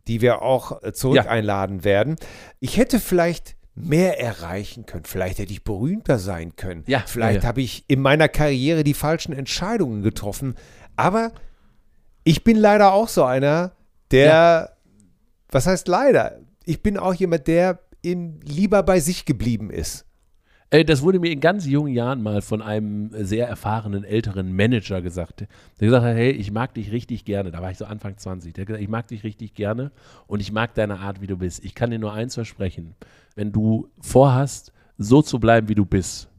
die 0.07 0.21
wir 0.21 0.41
auch 0.41 0.81
zurück 0.93 1.17
Ja. 1.17 1.23
einladen 1.25 1.83
werden. 1.83 2.15
Ich 2.59 2.77
hätte 2.77 2.99
vielleicht 2.99 3.55
mehr 3.75 4.19
erreichen 4.19 4.85
können. 4.85 5.05
Vielleicht 5.05 5.39
hätte 5.39 5.53
ich 5.53 5.63
berühmter 5.63 6.19
sein 6.19 6.55
können. 6.55 6.83
Ja, 6.87 7.03
vielleicht 7.05 7.37
ja, 7.37 7.41
ja. 7.43 7.47
habe 7.47 7.61
ich 7.61 7.85
in 7.87 8.01
meiner 8.01 8.27
Karriere 8.27 8.83
die 8.83 8.93
falschen 8.93 9.31
Entscheidungen 9.33 10.01
getroffen. 10.01 10.55
Aber 10.97 11.31
ich 12.25 12.43
bin 12.43 12.57
leider 12.57 12.91
auch 12.91 13.07
so 13.07 13.23
einer, 13.23 13.71
der, 14.11 14.75
was 15.49 15.65
heißt 15.65 15.87
leider? 15.87 16.39
Ich 16.69 16.83
bin 16.83 16.97
auch 16.97 17.15
jemand, 17.15 17.47
der 17.47 17.79
in, 18.03 18.41
lieber 18.41 18.83
bei 18.83 18.99
sich 18.99 19.25
geblieben 19.25 19.71
ist. 19.71 20.05
Äh, 20.69 20.85
das 20.85 21.01
wurde 21.01 21.19
mir 21.19 21.31
in 21.31 21.39
ganz 21.39 21.65
jungen 21.65 21.91
Jahren 21.91 22.21
mal 22.21 22.43
von 22.43 22.61
einem 22.61 23.09
sehr 23.25 23.47
erfahrenen 23.47 24.03
älteren 24.03 24.55
Manager 24.55 25.01
gesagt. 25.01 25.47
Der 25.79 25.87
gesagt 25.87 26.05
hat, 26.05 26.15
hey, 26.15 26.29
ich 26.29 26.51
mag 26.51 26.75
dich 26.75 26.91
richtig 26.91 27.25
gerne. 27.25 27.49
Da 27.49 27.63
war 27.63 27.71
ich 27.71 27.79
so 27.79 27.85
Anfang 27.85 28.19
20. 28.19 28.53
Der 28.53 28.61
hat 28.61 28.67
gesagt, 28.67 28.83
ich 28.83 28.87
mag 28.87 29.07
dich 29.07 29.23
richtig 29.23 29.55
gerne 29.55 29.91
und 30.27 30.41
ich 30.41 30.51
mag 30.51 30.75
deine 30.75 30.99
Art, 30.99 31.21
wie 31.21 31.27
du 31.27 31.37
bist. 31.37 31.65
Ich 31.65 31.73
kann 31.73 31.89
dir 31.89 31.97
nur 31.97 32.13
eins 32.13 32.35
versprechen. 32.35 32.93
Wenn 33.33 33.51
du 33.51 33.89
vorhast, 33.99 34.71
so 34.99 35.23
zu 35.23 35.39
bleiben, 35.39 35.69
wie 35.69 35.75
du 35.75 35.85
bist, 35.85 36.29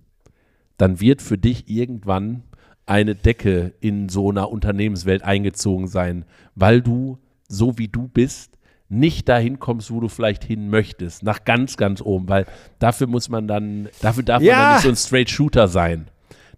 dann 0.77 1.01
wird 1.01 1.23
für 1.23 1.39
dich 1.39 1.69
irgendwann 1.69 2.45
eine 2.87 3.17
Decke 3.17 3.73
in 3.81 4.09
so 4.09 4.31
einer 4.31 4.49
Unternehmenswelt 4.49 5.25
eingezogen 5.25 5.89
sein, 5.89 6.25
weil 6.55 6.83
du, 6.83 7.19
so 7.49 7.79
wie 7.79 7.89
du 7.89 8.07
bist, 8.07 8.60
nicht 8.91 9.29
dahin 9.29 9.59
kommst, 9.59 9.91
wo 9.91 10.01
du 10.01 10.09
vielleicht 10.09 10.45
hin 10.45 10.69
möchtest, 10.69 11.23
nach 11.23 11.45
ganz, 11.45 11.77
ganz 11.77 12.03
oben, 12.03 12.29
weil 12.29 12.45
dafür 12.81 13.07
muss 13.07 13.29
man 13.29 13.47
dann, 13.49 13.89
dafür 14.03 14.23
darf 14.25 14.41
man 14.41 14.47
Ja. 14.49 14.59
dann 14.65 14.73
nicht 14.75 14.83
so 14.83 14.89
ein 14.89 14.97
Straight 14.97 15.31
Shooter 15.31 15.69
sein. 15.69 16.09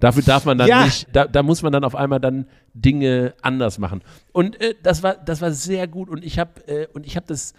Dafür 0.01 0.22
darf 0.24 0.45
man 0.47 0.59
dann 0.59 0.66
Ja. 0.66 0.85
nicht, 0.85 1.07
da, 1.12 1.26
da 1.28 1.43
muss 1.45 1.62
man 1.62 1.72
dann 1.72 1.85
auf 1.85 1.95
einmal 1.95 2.18
dann 2.18 2.47
Dinge 2.74 3.35
anders 3.43 3.78
machen. 3.78 4.01
Und 4.33 4.61
äh, 4.61 4.74
das 4.83 5.03
war, 5.03 5.14
das 5.14 5.41
war 5.43 5.53
sehr 5.53 5.87
gut 5.87 6.09
und 6.09 6.24
ich 6.24 6.39
habe 6.39 6.66
äh, 6.66 6.87
und 6.95 7.07
ich 7.07 7.14
habe 7.16 7.26
das 7.28 7.55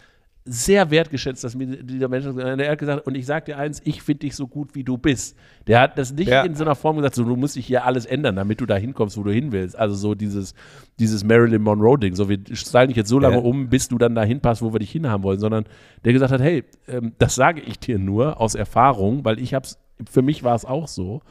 sehr 0.45 0.91
wertgeschätzt, 0.91 1.43
dass 1.43 1.55
mir 1.55 1.67
dieser 1.67 2.09
Mensch 2.09 2.25
der 2.25 2.71
hat 2.71 2.77
gesagt, 2.79 3.07
und 3.07 3.15
ich 3.15 3.25
sag 3.25 3.45
dir 3.45 3.57
eins, 3.57 3.81
ich 3.85 4.01
finde 4.01 4.19
dich 4.19 4.35
so 4.35 4.45
gut, 4.47 4.75
wie 4.75 4.83
du 4.83 4.97
bist. 4.97 5.37
Der 5.67 5.79
hat 5.79 5.97
das 5.97 6.11
nicht 6.11 6.27
Ja. 6.27 6.43
in 6.43 6.53
so 6.53 6.65
einer 6.65 6.75
Form 6.75 6.97
gesagt, 6.97 7.15
so, 7.15 7.23
du 7.23 7.37
musst 7.37 7.55
dich 7.55 7.65
hier 7.65 7.85
alles 7.85 8.05
ändern, 8.05 8.35
damit 8.35 8.59
du 8.59 8.65
da 8.65 8.75
hinkommst, 8.75 9.17
wo 9.17 9.23
du 9.23 9.31
hin 9.31 9.53
willst. 9.53 9.77
Also 9.79 9.95
so 9.95 10.15
dieses, 10.15 10.53
dieses 10.99 11.23
Marilyn 11.23 11.61
Monroe-Ding, 11.61 12.15
so 12.15 12.27
wir 12.27 12.39
stylen 12.51 12.89
dich 12.89 12.97
jetzt 12.97 13.07
so 13.09 13.19
lange 13.19 13.35
Ja. 13.37 13.41
um, 13.41 13.69
bis 13.69 13.87
du 13.87 13.97
dann 13.97 14.15
da 14.15 14.23
hinpasst, 14.23 14.61
wo 14.61 14.73
wir 14.73 14.79
dich 14.79 14.91
hinhaben 14.91 15.23
wollen, 15.23 15.39
sondern 15.39 15.63
der 16.03 16.11
gesagt 16.11 16.33
hat, 16.33 16.41
hey, 16.41 16.65
ähm, 16.89 17.13
das 17.19 17.35
sage 17.35 17.61
ich 17.61 17.79
dir 17.79 17.97
nur 17.97 18.41
aus 18.41 18.55
Erfahrung, 18.55 19.23
weil 19.23 19.39
ich 19.39 19.53
hab's, 19.53 19.79
für 20.09 20.21
mich 20.21 20.43
war 20.43 20.55
es 20.55 20.65
auch 20.65 20.89
so. 20.89 21.21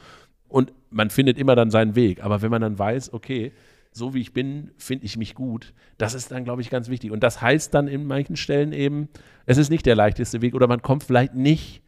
Und 0.49 0.73
man 0.89 1.11
findet 1.11 1.37
immer 1.37 1.55
dann 1.55 1.69
seinen 1.69 1.95
Weg. 1.95 2.23
Aber 2.23 2.41
wenn 2.41 2.49
man 2.49 2.61
dann 2.61 2.79
weiß, 2.79 3.13
okay, 3.13 3.51
so 3.93 4.13
wie 4.13 4.21
ich 4.21 4.33
bin, 4.33 4.71
finde 4.77 5.05
ich 5.05 5.17
mich 5.17 5.35
gut, 5.35 5.73
das 5.97 6.13
ist 6.13 6.31
dann, 6.31 6.43
glaube 6.43 6.61
ich, 6.61 6.69
ganz 6.69 6.89
wichtig. 6.89 7.11
Und 7.11 7.21
das 7.21 7.41
heißt 7.41 7.73
dann 7.73 7.87
in 7.87 8.05
manchen 8.05 8.35
Stellen 8.35 8.73
eben, 8.73 9.07
es 9.45 9.57
ist 9.57 9.69
nicht 9.69 9.85
der 9.85 9.95
leichteste 9.95 10.41
Weg 10.41 10.55
oder 10.55 10.67
man 10.67 10.81
kommt 10.81 11.03
vielleicht 11.03 11.35
nicht 11.35 11.81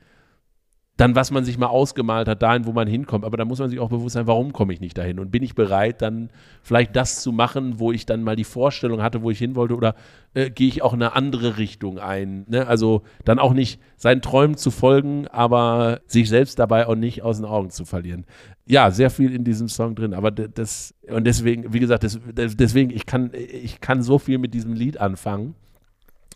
dann, 0.98 1.14
was 1.14 1.30
man 1.30 1.44
sich 1.44 1.58
mal 1.58 1.68
ausgemalt 1.68 2.28
hat, 2.30 2.42
dahin, 2.42 2.66
wo 2.66 2.72
man 2.72 2.88
hinkommt. 2.88 3.26
Aber 3.26 3.36
da 3.36 3.44
muss 3.44 3.60
man 3.60 3.70
sich 3.70 3.80
auch 3.80 3.90
bewusst 3.90 4.14
sein, 4.14 4.28
warum 4.28 4.54
komme 4.54 4.72
ich 4.72 4.80
nicht 4.80 4.98
dahin? 4.98 5.20
Und 5.20 5.30
bin 5.30 5.44
ich 5.44 5.54
bereit, 5.54 6.02
dann 6.02 6.30
vielleicht 6.62 6.96
das 6.96 7.22
zu 7.22 7.34
machen, 7.34 7.80
wo 7.80 7.92
ich 7.92 8.06
dann 8.06 8.24
mal 8.24 8.38
die 8.38 8.46
Vorstellung 8.46 9.02
hatte, 9.02 9.22
wo 9.22 9.30
ich 9.30 9.38
hin 9.38 9.56
wollte? 9.56 9.76
Oder 9.76 9.96
äh, 10.34 10.50
gehe 10.50 10.70
ich 10.70 10.82
auch 10.82 10.94
in 10.94 11.02
eine 11.02 11.14
andere 11.14 11.58
Richtung 11.58 12.00
ein? 12.00 12.46
Ne? 12.48 12.66
Also 12.66 13.02
dann 13.26 13.40
auch 13.40 13.54
nicht 13.54 13.82
seinen 13.98 14.22
Träumen 14.22 14.56
zu 14.56 14.72
folgen, 14.72 15.28
aber 15.28 16.00
sich 16.08 16.30
selbst 16.30 16.60
dabei 16.60 16.88
auch 16.88 16.96
nicht 16.96 17.24
aus 17.24 17.38
den 17.38 17.46
Augen 17.46 17.72
zu 17.72 17.84
verlieren. 17.84 18.26
Ja, 18.66 18.90
sehr 18.90 19.10
viel 19.10 19.34
in 19.34 19.44
diesem 19.44 19.68
Song 19.68 19.96
drin. 19.96 20.14
Aber 20.14 20.32
das, 20.32 20.96
und 21.10 21.26
deswegen, 21.26 21.74
wie 21.74 21.80
gesagt, 21.82 22.06
das, 22.06 22.20
deswegen, 22.34 22.90
ich 22.90 23.06
kann, 23.06 23.32
ich 23.34 23.82
kann 23.82 24.02
so 24.02 24.18
viel 24.18 24.38
mit 24.38 24.54
diesem 24.54 24.74
Lied 24.74 24.98
anfangen. 25.02 25.56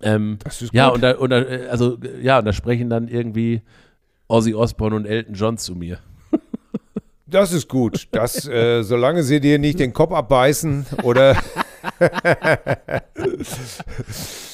Ähm, 0.02 0.38
Das 0.44 0.62
ist 0.62 0.74
ja, 0.74 0.88
gut. 0.88 0.96
und 0.96 1.02
da, 1.02 1.12
und 1.18 1.30
da, 1.30 1.40
äh, 1.40 1.68
also, 1.70 1.98
ja, 2.22 2.40
und 2.40 2.46
da 2.46 2.54
sprechen 2.54 2.90
dann 2.90 3.08
irgendwie 3.08 3.62
Ozzy 4.30 4.54
Osbourne 4.54 4.96
und 4.96 5.06
Elton 5.06 5.34
John 5.36 5.58
zu 5.58 5.76
mir. 5.76 6.00
Das 7.26 7.52
ist 7.52 7.68
gut. 7.68 8.08
Das, 8.12 8.48
äh, 8.48 8.82
solange 8.84 9.22
sie 9.24 9.40
dir 9.40 9.60
nicht 9.60 9.80
den 9.80 9.94
Kopf 9.94 10.12
abbeißen 10.14 10.86
oder, 11.04 11.36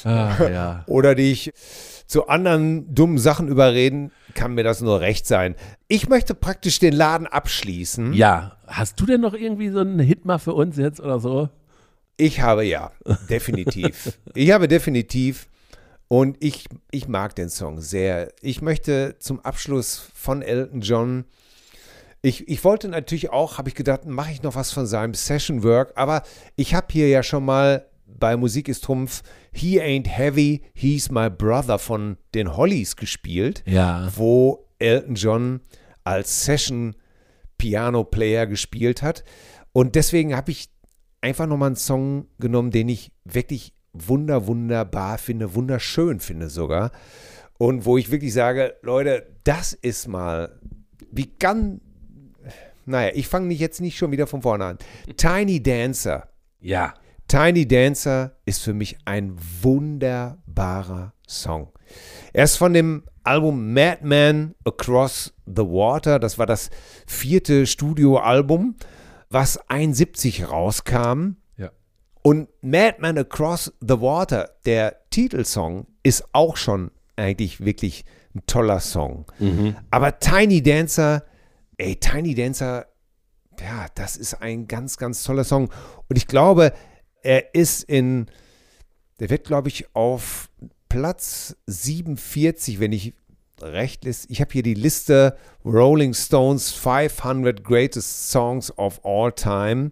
Ah, 0.03 0.35
ja. 0.52 0.84
oder 0.88 1.15
dich 1.15 1.52
zu 2.06 2.27
anderen 2.27 2.93
dummen 2.93 3.18
Sachen 3.18 3.47
überreden, 3.47 4.11
kann 4.34 4.53
mir 4.53 4.64
das 4.64 4.81
nur 4.81 4.99
recht 5.02 5.26
sein. 5.26 5.56
Ich 5.88 6.10
möchte 6.10 6.35
praktisch 6.35 6.80
den 6.80 6.93
Laden 6.93 7.27
abschließen. 7.27 8.14
Ja, 8.14 8.57
hast 8.68 8.99
du 8.99 9.06
denn 9.06 9.22
noch 9.22 9.34
irgendwie 9.34 9.69
so 9.69 9.80
einen 9.80 9.99
Hit 9.99 10.26
mal 10.26 10.38
für 10.38 10.53
uns 10.53 10.77
jetzt 10.77 10.99
oder 10.99 11.19
so? 11.19 11.49
Ich 12.18 12.41
habe 12.41 12.64
ja, 12.65 12.91
definitiv. 13.30 14.19
ich 14.35 14.52
habe 14.52 14.68
definitiv 14.68 15.47
und 16.07 16.38
ich, 16.40 16.65
ich 16.91 17.07
mag 17.07 17.36
den 17.36 17.49
Song 17.49 17.82
sehr. 17.82 18.32
Ich 18.41 18.61
möchte 18.61 19.15
zum 19.19 19.40
Abschluss 19.40 20.10
von 20.14 20.41
Elton 20.41 20.82
John, 20.82 21.26
ich, 22.22 22.48
ich 22.48 22.64
wollte 22.64 22.88
natürlich 22.88 23.30
auch, 23.30 23.60
habe 23.60 23.69
ich 23.69 23.76
gedacht, 23.76 24.06
mache 24.06 24.32
ich 24.32 24.41
noch 24.41 24.56
was 24.56 24.72
von 24.72 24.88
seinem 24.88 25.14
Session 25.14 25.61
Work, 25.64 25.94
aber 25.95 26.23
ich 26.56 26.73
habe 26.73 26.88
hier 26.91 27.07
ja 27.07 27.22
schon 27.22 27.45
mal 27.45 27.86
bei 28.07 28.36
Musik 28.38 28.68
ist 28.68 28.84
Trumpf 28.84 29.22
He 29.52 29.80
Ain't 29.82 30.07
Heavy, 30.07 30.64
He's 30.73 31.11
My 31.11 31.30
Brother 31.30 31.77
von 31.80 32.18
den 32.34 32.56
Hollies 32.57 32.95
gespielt 32.95 33.64
Ja. 33.68 34.10
wo 34.15 34.68
Elton 34.80 35.15
John 35.15 35.61
als 36.03 36.45
Session 36.45 36.95
Piano 37.57 38.03
Player 38.03 38.48
gespielt 38.48 39.02
hat. 39.02 39.23
Und 39.72 39.95
deswegen 39.95 40.36
habe 40.36 40.52
ich 40.52 40.69
einfach 41.22 41.45
nochmal 41.48 41.68
einen 41.68 41.76
Song 41.76 42.27
genommen, 42.40 42.72
den 42.72 42.90
ich 42.90 43.11
wirklich 43.23 43.73
wunder, 44.07 44.47
wunderbar 44.47 45.17
finde, 45.17 45.55
wunderschön 45.55 46.19
finde 46.19 46.49
sogar. 46.49 46.91
Und 47.57 47.85
wo 47.85 47.97
ich 47.97 48.11
wirklich 48.11 48.34
sage, 48.34 48.76
Leute, 48.81 49.27
das 49.43 49.73
ist 49.73 50.07
mal, 50.07 50.59
wie 51.11 51.27
kann, 51.27 51.81
naja, 52.85 53.11
ich 53.15 53.27
fange 53.27 53.47
nicht 53.47 53.59
jetzt 53.59 53.81
nicht 53.81 53.97
schon 53.97 54.11
wieder 54.11 54.27
von 54.27 54.41
vorne 54.41 54.65
an. 54.65 54.77
Tiny 55.15 55.61
Dancer. 55.63 56.30
Ja. 56.59 56.93
Tiny 57.27 57.67
Dancer 57.67 58.35
ist 58.45 58.61
für 58.61 58.73
mich 58.73 58.97
ein 59.05 59.35
wunderbarer 59.61 61.13
Song. 61.27 61.69
Er 62.34 62.43
ist 62.43 62.57
von 62.57 62.73
dem 62.73 63.03
Album 63.23 63.73
Madman 63.73 64.53
Across 64.65 65.34
the 65.47 65.63
Water. 65.63 66.19
Das 66.19 66.38
war 66.38 66.45
das 66.45 66.69
vierte 67.07 67.65
Studioalbum, 67.65 68.76
was 69.30 69.57
71 69.69 70.49
rauskam. 70.49 71.38
Und 72.26 72.49
Madman 72.61 73.19
Across 73.19 73.72
the 73.81 74.02
Water, 74.02 74.49
der 74.65 74.95
Titelsong, 75.11 75.85
ist 76.02 76.23
auch 76.31 76.57
schon 76.57 76.89
eigentlich 77.18 77.64
wirklich 77.64 78.03
ein 78.34 78.41
toller 78.47 78.80
Song. 78.80 79.27
Aber 79.91 80.18
Tiny 80.18 80.64
Dancer, 80.64 81.23
ey, 81.77 81.97
Tiny 81.97 82.34
Dancer, 82.34 82.88
ja, 83.60 83.85
das 83.93 84.18
ist 84.18 84.41
ein 84.41 84.68
ganz, 84.68 84.97
ganz 84.97 85.22
toller 85.22 85.43
Song. 85.43 85.69
Und 86.10 86.18
ich 86.18 86.26
glaube, 86.26 86.73
er 87.22 87.53
ist 87.53 87.84
in, 87.84 88.26
der 89.19 89.30
wird, 89.30 89.45
glaube 89.45 89.68
ich, 89.68 89.93
auf 89.93 90.49
Platz 90.89 91.56
47, 91.68 92.80
wenn 92.80 92.91
ich 92.91 93.14
recht 93.61 94.03
ist. 94.03 94.31
Ich 94.31 94.41
habe 94.41 94.52
hier 94.52 94.64
die 94.64 94.73
Liste 94.73 95.38
Rolling 95.64 96.15
Stones 96.15 96.72
500 96.72 97.64
Greatest 97.64 98.31
Songs 98.31 98.76
of 98.80 98.99
All 99.06 99.31
Time 99.31 99.91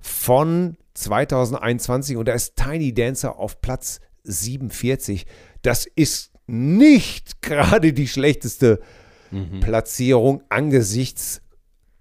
von 0.00 0.76
2021 0.94 2.16
und 2.16 2.28
da 2.28 2.32
ist 2.32 2.56
Tiny 2.56 2.92
Dancer 2.94 3.38
auf 3.38 3.60
Platz 3.60 4.00
47. 4.24 5.26
Das 5.62 5.86
ist 5.86 6.32
nicht 6.46 7.42
gerade 7.42 7.92
die 7.92 8.08
schlechteste 8.08 8.80
Platzierung 9.60 10.42
angesichts 10.50 11.40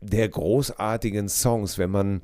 der 0.02 0.28
großartigen 0.28 1.30
Songs, 1.30 1.78
wenn 1.78 1.90
man 1.90 2.22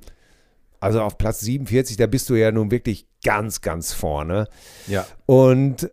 also 0.79 1.01
auf 1.01 1.17
Platz 1.17 1.39
47, 1.41 1.97
da 1.97 2.07
bist 2.07 2.29
du 2.29 2.35
ja 2.35 2.51
nun 2.51 2.71
wirklich 2.71 3.07
ganz, 3.23 3.61
ganz 3.61 3.93
vorne. 3.93 4.47
Ja. 4.87 5.07
Und 5.25 5.91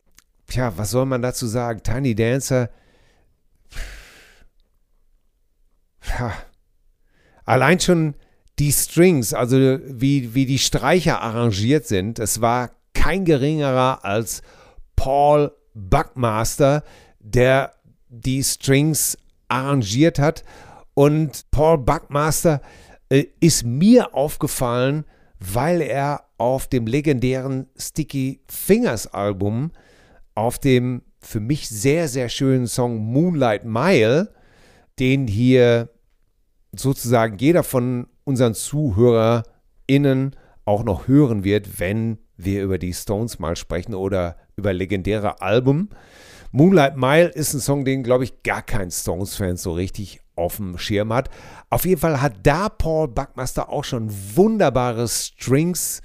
ja, 0.51 0.77
was 0.77 0.91
soll 0.91 1.07
man 1.07 1.23
dazu 1.23 1.47
sagen? 1.47 1.83
Tiny 1.83 2.15
Dancer. 2.15 2.71
Ja. 6.19 6.35
Allein 7.45 7.81
schon 7.81 8.15
die 8.59 8.73
Strings, 8.73 9.35
also 9.35 9.57
wie, 9.57 10.35
wie 10.35 10.47
die 10.47 10.59
Streicher 10.59 11.21
arrangiert 11.21 11.87
sind, 11.87 12.19
es 12.19 12.41
war 12.41 12.71
kein 12.93 13.25
geringerer 13.25 14.05
als 14.05 14.43
Paul 14.97 15.53
Buckmaster, 15.75 16.85
der 17.19 17.75
die 18.09 18.43
Strings 18.45 19.19
arrangiert 19.49 20.19
hat. 20.19 20.45
Und 20.95 21.51
Paul 21.51 21.79
Buckmaster 21.79 22.61
äh, 23.09 23.25
ist 23.41 23.65
mir 23.65 24.15
aufgefallen, 24.15 25.05
weil 25.41 25.81
er 25.81 26.25
auf 26.39 26.69
dem 26.69 26.87
legendären 26.87 27.67
Sticky 27.77 28.41
Fingers 28.49 29.09
Album, 29.09 29.73
auf 30.35 30.59
dem 30.59 31.03
für 31.21 31.41
mich 31.41 31.69
sehr, 31.69 32.09
sehr 32.09 32.29
schönen 32.29 32.67
Song 32.67 32.99
Moonlight 32.99 33.65
Mile, 33.65 34.33
den 34.99 35.27
hier 35.27 35.89
sozusagen 36.73 37.39
jeder 37.39 37.63
von 37.63 38.07
unseren 38.25 38.55
ZuhörerInnen 38.55 40.37
auch 40.65 40.85
noch 40.85 41.09
hören 41.09 41.45
wird, 41.45 41.79
wenn 41.79 42.19
wir 42.37 42.63
über 42.63 42.79
die 42.79 42.93
Stones 42.93 43.39
mal 43.39 43.57
sprechen 43.57 43.95
oder 43.95 44.37
über 44.57 44.73
legendäre 44.73 45.41
Alben. 45.41 45.91
Moonlight 46.53 46.97
Mile 46.97 47.29
ist 47.29 47.53
ein 47.55 47.61
Song, 47.61 47.85
den, 47.85 48.03
glaube 48.03 48.25
ich, 48.25 48.43
gar 48.43 48.63
kein 48.63 48.91
Stones-Fan 48.91 49.57
so 49.57 49.73
richtig 49.73 50.21
auf 50.37 50.57
dem 50.57 50.79
Schirm 50.79 51.13
hat. 51.13 51.29
Auf 51.71 51.85
jeden 51.85 52.01
Fall 52.01 52.21
hat 52.21 52.35
da 52.43 52.69
Paul 52.69 53.09
Buckmaster 53.09 53.69
auch 53.69 53.85
schon 53.85 54.09
wunderbare 54.35 55.09
Strings 55.09 56.01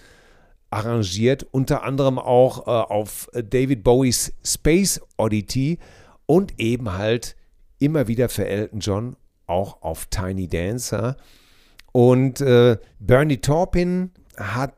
arrangiert, 0.71 1.47
unter 1.51 1.83
anderem 1.83 2.19
auch 2.19 2.67
äh, 2.67 2.71
auf 2.71 3.27
David 3.33 3.83
Bowies 3.83 4.33
Space 4.43 5.01
Oddity 5.17 5.79
und 6.25 6.59
eben 6.59 6.93
halt 6.93 7.35
immer 7.79 8.07
wieder 8.07 8.29
für 8.29 8.45
Elton 8.45 8.79
John 8.79 9.15
auch 9.47 9.81
auf 9.81 10.05
Tiny 10.07 10.47
Dancer. 10.47 11.17
Und 11.91 12.41
äh, 12.41 12.77
Bernie 12.99 13.37
Taupin 13.37 14.11
hat 14.37 14.73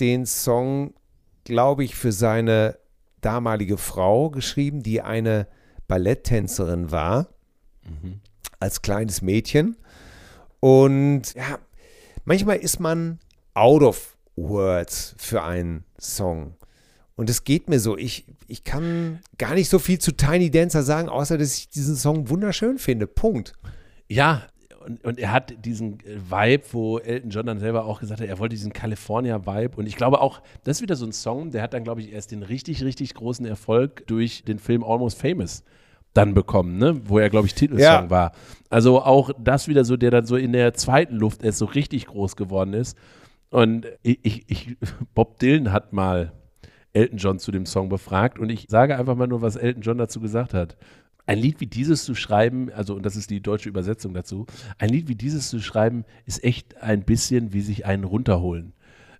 den 0.00 0.26
Song, 0.26 0.94
glaube 1.44 1.84
ich, 1.84 1.94
für 1.94 2.12
seine 2.12 2.78
damalige 3.20 3.78
Frau 3.78 4.30
geschrieben, 4.30 4.82
die 4.82 5.00
eine 5.00 5.46
Balletttänzerin 5.88 6.90
war, 6.90 7.28
als 8.60 8.82
kleines 8.82 9.22
Mädchen. 9.22 9.76
Und 10.60 11.34
ja, 11.34 11.58
manchmal 12.24 12.56
ist 12.56 12.80
man 12.80 13.18
out 13.54 13.82
of 13.82 14.16
words 14.36 15.14
für 15.18 15.42
einen 15.42 15.84
Song. 15.98 16.56
Und 17.16 17.30
es 17.30 17.44
geht 17.44 17.68
mir 17.68 17.78
so. 17.78 17.96
Ich, 17.96 18.26
ich 18.48 18.64
kann 18.64 19.20
gar 19.38 19.54
nicht 19.54 19.68
so 19.68 19.78
viel 19.78 19.98
zu 19.98 20.12
Tiny 20.12 20.50
Dancer 20.50 20.82
sagen, 20.82 21.08
außer 21.08 21.38
dass 21.38 21.56
ich 21.56 21.68
diesen 21.68 21.96
Song 21.96 22.28
wunderschön 22.28 22.78
finde. 22.78 23.06
Punkt. 23.06 23.52
Ja, 24.08 24.46
und, 24.84 25.04
und 25.04 25.18
er 25.18 25.32
hat 25.32 25.54
diesen 25.64 26.00
äh, 26.00 26.18
Vibe, 26.30 26.64
wo 26.72 26.98
Elton 26.98 27.30
John 27.30 27.46
dann 27.46 27.58
selber 27.58 27.84
auch 27.84 28.00
gesagt 28.00 28.20
hat, 28.20 28.28
er 28.28 28.38
wollte 28.38 28.54
diesen 28.54 28.72
California-Vibe. 28.72 29.76
Und 29.76 29.86
ich 29.86 29.96
glaube 29.96 30.20
auch, 30.20 30.40
das 30.64 30.78
ist 30.78 30.82
wieder 30.82 30.96
so 30.96 31.06
ein 31.06 31.12
Song, 31.12 31.50
der 31.50 31.62
hat 31.62 31.74
dann, 31.74 31.84
glaube 31.84 32.00
ich, 32.00 32.12
erst 32.12 32.30
den 32.30 32.42
richtig, 32.42 32.82
richtig 32.84 33.14
großen 33.14 33.46
Erfolg 33.46 34.06
durch 34.06 34.44
den 34.44 34.58
Film 34.58 34.84
Almost 34.84 35.20
Famous 35.20 35.62
dann 36.12 36.32
bekommen, 36.34 36.78
ne? 36.78 37.00
wo 37.06 37.18
er, 37.18 37.28
glaube 37.28 37.46
ich, 37.46 37.54
Titelsong 37.54 37.84
Ja. 37.84 38.10
war. 38.10 38.32
Also 38.70 39.02
auch 39.02 39.30
das 39.38 39.68
wieder 39.68 39.84
so, 39.84 39.96
der 39.96 40.10
dann 40.10 40.26
so 40.26 40.36
in 40.36 40.52
der 40.52 40.74
zweiten 40.74 41.16
Luft 41.16 41.42
erst 41.42 41.58
so 41.58 41.64
richtig 41.64 42.06
groß 42.06 42.36
geworden 42.36 42.72
ist. 42.72 42.96
Und 43.50 43.86
ich, 44.02 44.20
ich, 44.22 44.44
ich 44.48 44.76
Bob 45.14 45.38
Dylan 45.38 45.72
hat 45.72 45.92
mal 45.92 46.32
Elton 46.92 47.18
John 47.18 47.38
zu 47.40 47.50
dem 47.50 47.66
Song 47.66 47.88
befragt 47.88 48.38
und 48.38 48.50
ich 48.50 48.66
sage 48.68 48.96
einfach 48.96 49.16
mal 49.16 49.26
nur, 49.26 49.42
was 49.42 49.56
Elton 49.56 49.82
John 49.82 49.98
dazu 49.98 50.20
gesagt 50.20 50.54
hat. 50.54 50.76
Ein 51.26 51.38
Lied 51.38 51.60
wie 51.60 51.66
dieses 51.66 52.04
zu 52.04 52.14
schreiben, 52.14 52.70
also 52.72 52.94
und 52.94 53.06
das 53.06 53.16
ist 53.16 53.30
die 53.30 53.40
deutsche 53.40 53.68
Übersetzung 53.68 54.12
dazu, 54.14 54.46
ein 54.78 54.90
Lied 54.90 55.08
wie 55.08 55.14
dieses 55.14 55.48
zu 55.48 55.60
schreiben, 55.60 56.04
ist 56.26 56.44
echt 56.44 56.82
ein 56.82 57.02
bisschen 57.02 57.52
wie 57.52 57.62
sich 57.62 57.86
einen 57.86 58.04
runterholen. 58.04 58.72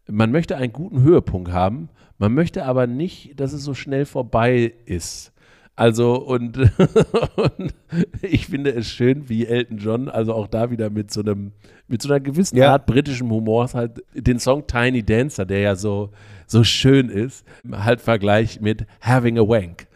Man 0.07 0.31
möchte 0.31 0.57
einen 0.57 0.73
guten 0.73 1.03
Höhepunkt 1.03 1.51
haben, 1.51 1.89
man 2.19 2.35
möchte 2.35 2.67
aber 2.67 2.87
nicht, 2.87 3.41
dass 3.41 3.53
es 3.53 3.65
so 3.65 3.75
schnell 3.75 4.05
vorbei 4.05 4.75
ist. 4.85 5.33
Also 5.77 6.15
und, 6.23 6.57
und 7.37 7.75
ich 8.23 8.47
finde 8.47 8.73
es 8.75 8.87
schön, 8.87 9.29
wie 9.29 9.47
Elton 9.47 9.79
John, 9.79 10.09
also 10.09 10.33
auch 10.33 10.47
da 10.47 10.71
wieder 10.71 10.89
mit 10.89 11.11
so 11.11 11.21
einem, 11.21 11.53
mit 11.89 12.01
so 12.01 12.09
einer 12.09 12.21
gewissen 12.21 12.57
Ja. 12.57 12.73
Art 12.73 12.87
britischem 12.87 13.31
Humor 13.31 13.69
halt 13.75 14.03
den 14.15 14.39
Song 14.39 14.67
Tiny 14.67 15.03
Dancer, 15.03 15.45
der 15.45 15.61
ja 15.61 15.75
so, 15.75 16.11
so 16.47 16.63
schön 16.63 17.09
ist, 17.09 17.45
halt 17.73 18.01
vergleicht 18.01 18.63
mit 18.63 18.87
Having 19.01 19.39
a 19.39 19.43
Wank. 19.43 19.89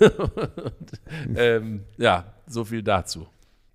Und, 0.00 1.36
ähm, 1.36 1.84
ja, 1.96 2.34
so 2.46 2.64
viel 2.64 2.82
dazu. 2.82 3.26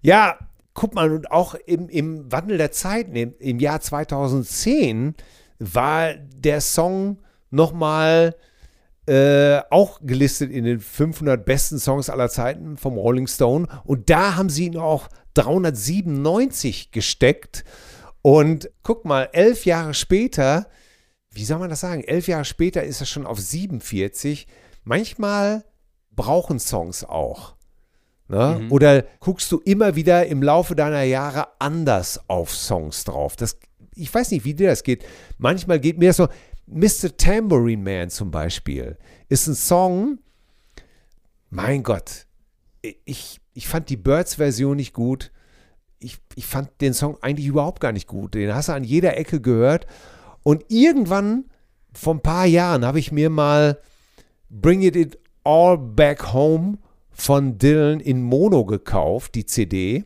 Ja, 0.01 0.37
guck 0.73 0.93
mal, 0.95 1.11
und 1.11 1.31
auch 1.31 1.55
im, 1.65 1.89
im 1.89 2.31
Wandel 2.31 2.57
der 2.57 2.71
Zeiten, 2.71 3.15
im, 3.15 3.33
im 3.39 3.59
Jahr 3.59 3.79
2010, 3.79 5.15
war 5.59 6.13
der 6.13 6.61
Song 6.61 7.19
nochmal 7.49 8.35
äh, 9.05 9.59
auch 9.69 9.99
gelistet 10.01 10.51
in 10.51 10.63
den 10.63 10.79
500 10.79 11.45
besten 11.45 11.79
Songs 11.79 12.09
aller 12.09 12.29
Zeiten 12.29 12.77
vom 12.77 12.97
Rolling 12.97 13.27
Stone. 13.27 13.67
Und 13.83 14.09
da 14.09 14.35
haben 14.35 14.49
sie 14.49 14.65
ihn 14.65 14.77
auch 14.77 15.09
397 15.35 16.91
gesteckt. 16.91 17.63
Und 18.21 18.69
guck 18.81 19.05
mal, 19.05 19.29
elf 19.33 19.65
Jahre 19.65 19.93
später, 19.93 20.67
wie 21.31 21.43
soll 21.43 21.59
man 21.59 21.69
das 21.69 21.81
sagen? 21.81 22.03
Elf 22.03 22.27
Jahre 22.27 22.45
später 22.45 22.83
ist 22.83 23.01
er 23.01 23.05
schon 23.05 23.25
auf 23.25 23.39
47. 23.39 24.47
Manchmal 24.83 25.65
brauchen 26.15 26.59
Songs 26.59 27.03
auch. 27.03 27.55
Ne? 28.27 28.67
Oder 28.69 29.03
guckst 29.19 29.51
du 29.51 29.59
immer 29.59 29.95
wieder 29.95 30.25
im 30.25 30.41
Laufe 30.41 30.75
deiner 30.75 31.03
Jahre 31.03 31.47
anders 31.59 32.19
auf 32.29 32.55
Songs 32.55 33.03
drauf? 33.03 33.35
Das, 33.35 33.57
ich 33.95 34.13
weiß 34.13 34.31
nicht, 34.31 34.45
wie 34.45 34.53
dir 34.53 34.69
das 34.69 34.83
geht. 34.83 35.05
Manchmal 35.37 35.79
geht 35.79 35.97
mir 35.97 36.09
das 36.09 36.17
so. 36.17 36.27
Mr. 36.65 37.15
Tambourine 37.17 37.83
Man 37.83 38.09
zum 38.09 38.31
Beispiel 38.31 38.97
ist 39.27 39.47
ein 39.47 39.55
Song, 39.55 40.19
mein 41.49 41.83
Gott, 41.83 42.25
ich, 43.05 43.39
ich 43.53 43.67
fand 43.67 43.89
die 43.89 43.97
Birds-Version 43.97 44.77
nicht 44.77 44.93
gut. 44.93 45.31
Ich, 45.99 46.17
ich 46.35 46.45
fand 46.45 46.69
den 46.81 46.93
Song 46.93 47.17
eigentlich 47.21 47.47
überhaupt 47.47 47.79
gar 47.79 47.91
nicht 47.91 48.07
gut. 48.07 48.33
Den 48.33 48.53
hast 48.53 48.69
du 48.69 48.73
an 48.73 48.83
jeder 48.83 49.17
Ecke 49.17 49.41
gehört. 49.41 49.85
Und 50.43 50.65
irgendwann, 50.69 51.45
vor 51.93 52.15
ein 52.15 52.21
paar 52.21 52.45
Jahren, 52.45 52.85
habe 52.85 52.99
ich 52.99 53.11
mir 53.11 53.29
mal 53.29 53.79
Bring 54.49 54.81
It, 54.81 54.95
It 54.95 55.19
All 55.43 55.77
Back 55.77 56.33
Home 56.33 56.77
von 57.11 57.57
Dylan 57.57 57.99
in 57.99 58.21
Mono 58.23 58.65
gekauft, 58.65 59.35
die 59.35 59.45
CD. 59.45 60.05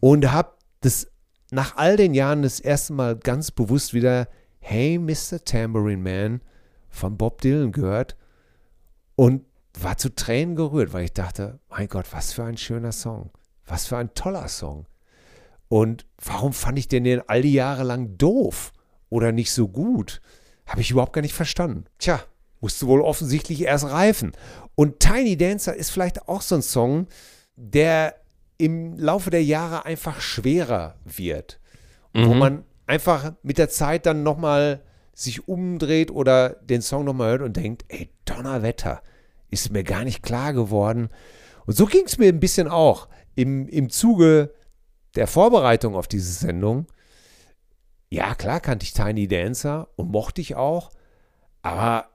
Und 0.00 0.32
habe 0.32 0.52
das 0.80 1.08
nach 1.50 1.76
all 1.76 1.96
den 1.96 2.14
Jahren 2.14 2.42
das 2.42 2.60
erste 2.60 2.92
Mal 2.92 3.16
ganz 3.16 3.50
bewusst 3.50 3.94
wieder 3.94 4.28
Hey 4.58 4.98
Mr. 4.98 5.44
Tambourine 5.44 6.02
Man 6.02 6.40
von 6.88 7.16
Bob 7.16 7.40
Dylan 7.40 7.72
gehört 7.72 8.16
und 9.16 9.44
war 9.78 9.96
zu 9.96 10.14
Tränen 10.14 10.56
gerührt, 10.56 10.92
weil 10.92 11.04
ich 11.04 11.12
dachte, 11.12 11.58
mein 11.68 11.88
Gott, 11.88 12.06
was 12.12 12.32
für 12.32 12.44
ein 12.44 12.56
schöner 12.56 12.92
Song. 12.92 13.30
Was 13.66 13.86
für 13.86 13.96
ein 13.96 14.14
toller 14.14 14.48
Song. 14.48 14.86
Und 15.68 16.06
warum 16.22 16.52
fand 16.52 16.78
ich 16.78 16.88
den 16.88 17.04
denn 17.04 17.22
all 17.26 17.42
die 17.42 17.52
Jahre 17.52 17.82
lang 17.82 18.16
doof 18.16 18.72
oder 19.08 19.32
nicht 19.32 19.52
so 19.52 19.68
gut? 19.68 20.20
Habe 20.66 20.80
ich 20.80 20.90
überhaupt 20.90 21.12
gar 21.12 21.22
nicht 21.22 21.34
verstanden. 21.34 21.84
Tja, 21.98 22.22
musste 22.64 22.86
wohl 22.86 23.02
offensichtlich 23.02 23.60
erst 23.60 23.84
reifen. 23.84 24.32
Und 24.74 24.98
Tiny 24.98 25.36
Dancer 25.36 25.74
ist 25.74 25.90
vielleicht 25.90 26.30
auch 26.30 26.40
so 26.40 26.54
ein 26.54 26.62
Song, 26.62 27.08
der 27.56 28.14
im 28.56 28.98
Laufe 28.98 29.28
der 29.28 29.44
Jahre 29.44 29.84
einfach 29.84 30.22
schwerer 30.22 30.94
wird. 31.04 31.60
Mhm. 32.14 32.26
Wo 32.26 32.32
man 32.32 32.64
einfach 32.86 33.34
mit 33.42 33.58
der 33.58 33.68
Zeit 33.68 34.06
dann 34.06 34.22
nochmal 34.22 34.80
sich 35.12 35.46
umdreht 35.46 36.10
oder 36.10 36.54
den 36.62 36.80
Song 36.80 37.04
nochmal 37.04 37.32
hört 37.32 37.42
und 37.42 37.54
denkt, 37.58 37.84
ey, 37.88 38.08
Donnerwetter, 38.24 39.02
ist 39.50 39.70
mir 39.70 39.84
gar 39.84 40.04
nicht 40.04 40.22
klar 40.22 40.54
geworden. 40.54 41.10
Und 41.66 41.76
so 41.76 41.84
ging 41.84 42.06
es 42.06 42.16
mir 42.16 42.28
ein 42.28 42.40
bisschen 42.40 42.66
auch 42.66 43.08
im, 43.34 43.68
im 43.68 43.90
Zuge 43.90 44.54
der 45.16 45.26
Vorbereitung 45.26 45.96
auf 45.96 46.08
diese 46.08 46.32
Sendung. 46.32 46.86
Ja, 48.08 48.34
klar 48.34 48.60
kannte 48.60 48.84
ich 48.84 48.94
Tiny 48.94 49.28
Dancer 49.28 49.88
und 49.96 50.10
mochte 50.10 50.40
ich 50.40 50.56
auch, 50.56 50.92
aber 51.60 52.08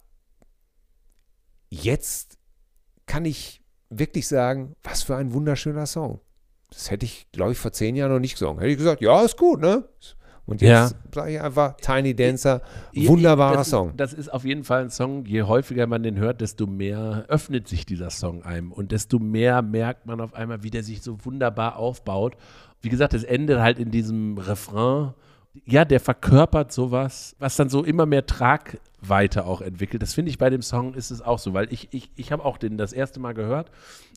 jetzt 1.70 2.38
kann 3.06 3.26
ich 3.26 3.62
wirklich 3.90 4.28
sagen, 4.28 4.76
was 4.84 5.04
für 5.04 5.16
ein 5.16 5.34
wunderschöner 5.34 5.86
Song. 5.86 6.20
Das 6.70 6.91
hätte 6.91 7.06
ich, 7.06 7.28
glaube 7.32 7.54
ich, 7.54 7.58
vor 7.58 7.72
zehn 7.72 7.96
Jahren 7.96 8.12
noch 8.12 8.20
nicht 8.20 8.34
gesungen. 8.34 8.60
Hätte 8.60 8.72
ich 8.72 8.78
gesagt, 8.78 9.02
ja, 9.02 9.22
ist 9.22 9.38
gut, 9.38 9.60
ne? 9.60 9.90
Und 10.46 10.62
jetzt 10.62 10.94
ja. 10.94 11.00
sage 11.14 11.34
ich 11.34 11.41
einfach 11.41 11.78
Tiny 11.78 12.16
Dancer, 12.16 12.62
wunderbarer 12.96 13.58
das 13.58 13.70
Song. 13.70 13.96
Das 13.98 14.14
ist 14.14 14.34
auf 14.34 14.46
jeden 14.46 14.64
Fall 14.64 14.82
ein 14.82 14.90
Song, 14.90 15.26
je 15.26 15.44
häufiger 15.44 15.86
man 15.86 16.02
den 16.02 16.18
hört, 16.18 16.41
desto 16.41 16.66
mehr 16.66 17.26
öffnet 17.28 17.68
sich 17.68 17.86
dieser 17.86 18.10
Song 18.10 18.41
einem 18.41 18.72
und 18.72 18.91
desto 18.91 19.20
mehr 19.20 19.62
merkt 19.62 20.08
man 20.08 20.20
auf 20.20 20.34
einmal, 20.34 20.64
wie 20.64 20.72
der 20.72 20.82
sich 20.82 21.04
so 21.04 21.24
wunderbar 21.24 21.78
aufbaut. 21.78 22.36
Wie 22.82 22.90
gesagt, 22.90 23.14
es 23.14 23.24
endet 23.24 23.60
halt 23.60 23.78
in 23.78 23.91
diesem 23.91 24.40
Refrain. 24.40 25.14
Ja, 25.65 25.86
der 25.86 25.99
verkörpert 25.99 26.72
sowas, 26.72 27.36
was 27.40 27.56
dann 27.56 27.69
so 27.69 27.84
immer 27.84 28.06
mehr 28.06 28.26
Tragweite 28.26 29.45
auch 29.45 29.61
entwickelt. 29.61 30.02
Das 30.02 30.14
finde 30.14 30.31
ich 30.31 30.38
bei 30.38 30.49
dem 30.49 30.61
Song 30.61 30.94
ist 30.94 31.11
es 31.11 31.22
auch 31.22 31.40
so, 31.40 31.53
weil 31.53 31.72
ich, 31.72 31.90
ich, 31.91 32.10
ich 32.15 32.31
habe 32.31 32.45
auch 32.45 32.57
den 32.57 32.77
das 32.77 32.94
erste 32.94 33.19
Mal 33.19 33.34
gehört 33.34 33.72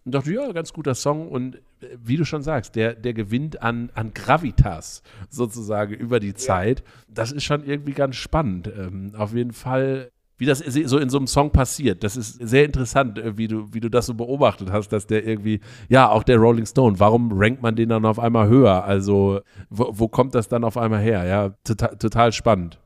und 0.05 0.13
dachte, 0.15 0.33
ja, 0.33 0.51
ganz 0.53 0.73
guter 0.73 0.95
Song. 0.95 1.29
Und 1.29 1.57
äh, 1.57 1.61
wie 2.03 2.17
du 2.17 2.25
schon 2.25 2.43
sagst, 2.43 2.77
der, 2.77 2.95
der 2.95 3.15
gewinnt 3.15 3.63
an, 3.63 3.91
an 3.95 4.13
Gravitas 4.15 5.03
sozusagen 5.31 5.95
über 5.95 6.21
die 6.21 6.35
Zeit. 6.35 6.81
Ja. 6.81 6.87
Das 7.09 7.33
ist 7.33 7.45
schon 7.45 7.65
irgendwie 7.65 7.93
ganz 7.93 8.17
spannend. 8.17 8.71
Ähm, 8.77 9.15
auf 9.17 9.35
jeden 9.35 9.53
Fall 9.53 10.11
wie 10.43 10.47
das 10.47 10.59
so 10.59 10.99
in 10.99 11.09
so 11.09 11.19
einem 11.19 11.29
Song 11.29 11.53
passiert. 11.53 12.03
Das 12.03 12.17
ist 12.17 12.33
sehr 12.33 12.65
interessant, 12.65 13.17
äh, 13.17 13.39
wie 13.39 13.47
du, 13.47 13.73
wie 13.73 13.79
du 13.79 13.89
das 13.89 14.07
so 14.07 14.15
beobachtet 14.15 14.73
hast, 14.73 14.89
dass 14.89 15.07
der 15.07 15.25
irgendwie, 15.25 15.61
ja, 15.89 16.11
auch 16.11 16.25
der 16.25 16.37
Rolling 16.39 16.67
Stone, 16.67 16.99
warum 16.99 17.31
rankt 17.33 17.63
man 17.63 17.77
den 17.77 17.91
dann 17.91 18.05
auf 18.05 18.19
einmal 18.19 18.49
höher? 18.49 18.83
Also, 18.83 19.41
wo, 19.71 19.91
wo 19.93 20.09
kommt 20.09 20.35
das 20.35 20.49
dann 20.49 20.65
auf 20.65 20.77
einmal 20.77 21.01
her? 21.01 21.25
Ja, 21.27 21.51
total, 21.63 21.97
total 21.97 22.33
spannend. 22.33 22.81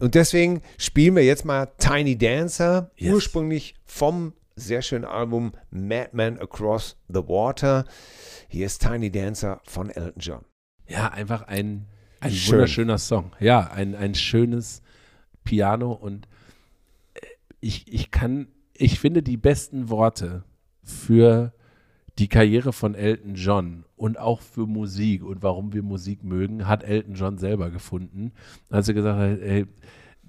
Und 0.00 0.16
deswegen 0.16 0.62
spielen 0.78 1.14
wir 1.14 1.24
jetzt 1.24 1.44
mal 1.44 1.68
Tiny 1.78 2.18
Dancer, 2.18 2.90
yes. 2.96 3.14
ursprünglich 3.14 3.76
vom 3.84 4.32
sehr 4.56 4.82
schönen 4.82 5.04
Album 5.04 5.52
Madman 5.70 6.40
Across 6.40 6.96
the 7.06 7.20
Water. 7.20 7.84
Hier 8.48 8.66
ist 8.66 8.82
Tiny 8.82 9.12
Dancer 9.12 9.60
von 9.62 9.90
Elton 9.90 10.20
John. 10.20 10.44
Ja, 10.88 11.06
einfach 11.12 11.42
ein, 11.42 11.86
ein 12.18 12.32
Schön. 12.32 12.54
wunderschöner 12.54 12.98
Song. 12.98 13.30
Ja, 13.38 13.70
ein, 13.72 13.94
ein 13.94 14.16
schönes 14.16 14.82
Piano 15.44 15.92
und 15.92 16.26
ich, 17.60 17.92
ich 17.92 18.10
kann, 18.10 18.48
ich 18.74 18.98
finde 18.98 19.22
die 19.22 19.36
besten 19.36 19.88
Worte 19.88 20.44
für 20.82 21.52
die 22.18 22.28
Karriere 22.28 22.72
von 22.72 22.94
Elton 22.94 23.34
John 23.34 23.84
und 23.96 24.18
auch 24.18 24.40
für 24.40 24.66
Musik 24.66 25.22
und 25.22 25.42
warum 25.42 25.72
wir 25.72 25.82
Musik 25.82 26.24
mögen, 26.24 26.66
hat 26.66 26.82
Elton 26.82 27.14
John 27.14 27.38
selber 27.38 27.70
gefunden, 27.70 28.32
als 28.68 28.88
er 28.88 28.94
gesagt 28.94 29.18
hat, 29.18 29.40
hey, 29.40 29.66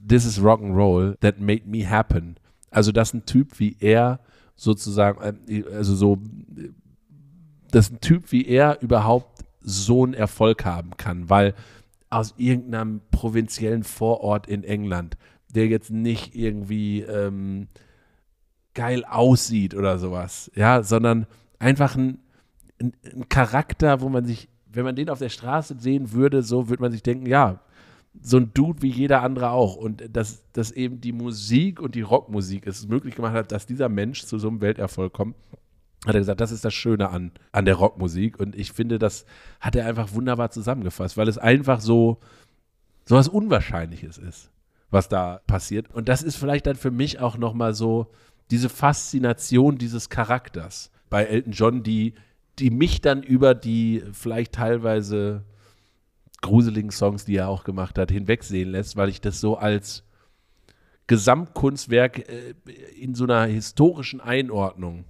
this 0.08 0.26
is 0.26 0.42
rock 0.42 0.62
and 0.62 0.76
roll 0.76 1.18
that 1.20 1.40
made 1.40 1.64
me 1.66 1.90
happen. 1.90 2.38
Also, 2.70 2.92
dass 2.92 3.14
ein 3.14 3.26
Typ 3.26 3.60
wie 3.60 3.76
er 3.80 4.22
sozusagen, 4.56 5.38
äh, 5.48 5.64
also 5.74 5.96
so, 5.96 6.20
dass 7.72 7.92
ein 7.92 8.00
Typ 8.00 8.32
wie 8.32 8.46
er 8.46 8.82
überhaupt 8.82 9.44
so 9.62 10.04
einen 10.04 10.14
Erfolg 10.14 10.66
haben 10.66 10.92
kann, 10.98 11.30
weil 11.30 11.54
aus 12.10 12.36
irgendeinem 12.38 13.02
provinziellen 13.12 13.84
Vorort 13.84 14.48
in 14.48 14.64
England, 14.64 15.18
der 15.54 15.68
jetzt 15.68 15.92
nicht 15.92 16.36
irgendwie 16.36 17.02
ähm, 17.02 17.68
geil 18.74 19.04
aussieht 19.06 19.76
oder 19.76 20.00
sowas, 20.00 20.52
ja, 20.56 20.84
sondern 20.84 21.28
einfach 21.60 21.96
ein, 21.96 22.20
ein, 22.80 22.94
ein 23.04 23.30
Charakter, 23.30 24.02
wo 24.02 24.10
man 24.10 24.26
sich, 24.26 24.50
wenn 24.72 24.86
man 24.86 24.96
den 24.96 25.10
auf 25.10 25.20
der 25.20 25.30
Straße 25.30 25.76
sehen 25.80 26.14
würde, 26.14 26.44
so 26.44 26.70
würde 26.70 26.82
man 26.82 26.92
sich 26.92 27.04
denken, 27.04 27.26
ja, 27.26 27.60
so 28.20 28.38
ein 28.38 28.54
Dude 28.54 28.82
wie 28.82 28.90
jeder 28.90 29.22
andere 29.22 29.52
auch. 29.52 29.76
Und 29.76 30.04
dass, 30.16 30.52
dass 30.52 30.72
eben 30.72 31.00
die 31.00 31.14
Musik 31.14 31.80
und 31.80 31.96
die 31.96 32.02
Rockmusik 32.02 32.68
es 32.68 32.88
möglich 32.88 33.16
gemacht 33.16 33.34
hat, 33.34 33.52
dass 33.52 33.66
dieser 33.66 33.90
Mensch 33.90 34.26
zu 34.26 34.38
so 34.38 34.50
einem 34.50 34.62
Welterfolg 34.62 35.14
kommt, 35.14 35.36
hat 36.06 36.16
er 36.16 36.20
gesagt, 36.20 36.42
das 36.42 36.52
ist 36.52 36.66
das 36.66 36.74
Schöne 36.74 37.10
an, 37.10 37.32
an 37.52 37.66
der 37.66 37.76
Rockmusik. 37.76 38.40
Und 38.40 38.56
ich 38.56 38.72
finde, 38.72 39.00
das 39.00 39.26
hat 39.60 39.76
er 39.76 39.86
einfach 39.86 40.14
wunderbar 40.14 40.50
zusammengefasst, 40.52 41.16
weil 41.16 41.28
es 41.28 41.38
einfach 41.38 41.80
so, 41.80 42.20
so 43.06 43.16
was 43.16 43.28
Unwahrscheinliches 43.28 44.18
ist, 44.18 44.50
was 44.92 45.10
da 45.10 45.42
passiert. 45.48 45.90
Und 45.94 46.10
das 46.10 46.22
ist 46.22 46.36
vielleicht 46.36 46.68
dann 46.68 46.76
für 46.76 46.92
mich 46.92 47.20
auch 47.20 47.38
nochmal 47.38 47.74
so 47.74 48.12
diese 48.52 48.70
Faszination 48.70 49.78
dieses 49.78 50.10
Charakters 50.10 50.92
bei 51.10 51.24
Elton 51.24 51.54
John, 51.54 51.84
die, 51.84 52.14
die 52.60 52.70
mich 52.70 53.02
dann 53.02 53.24
über 53.24 53.56
die 53.56 54.04
vielleicht 54.12 54.54
teilweise 54.54 55.44
gruseligen 56.42 56.92
Songs, 56.92 57.26
die 57.26 57.36
er 57.36 57.48
auch 57.48 57.64
gemacht 57.64 57.98
hat, 57.98 58.12
hinwegsehen 58.12 58.70
lässt, 58.70 58.98
weil 58.98 59.10
ich 59.10 59.22
das 59.22 59.40
so 59.40 59.58
als 59.58 60.04
Gesamtkunstwerk 61.08 62.30
äh, 62.30 62.54
in 63.00 63.16
so 63.16 63.24
einer 63.24 63.46
historischen 63.46 64.22
Einordnung 64.22 65.06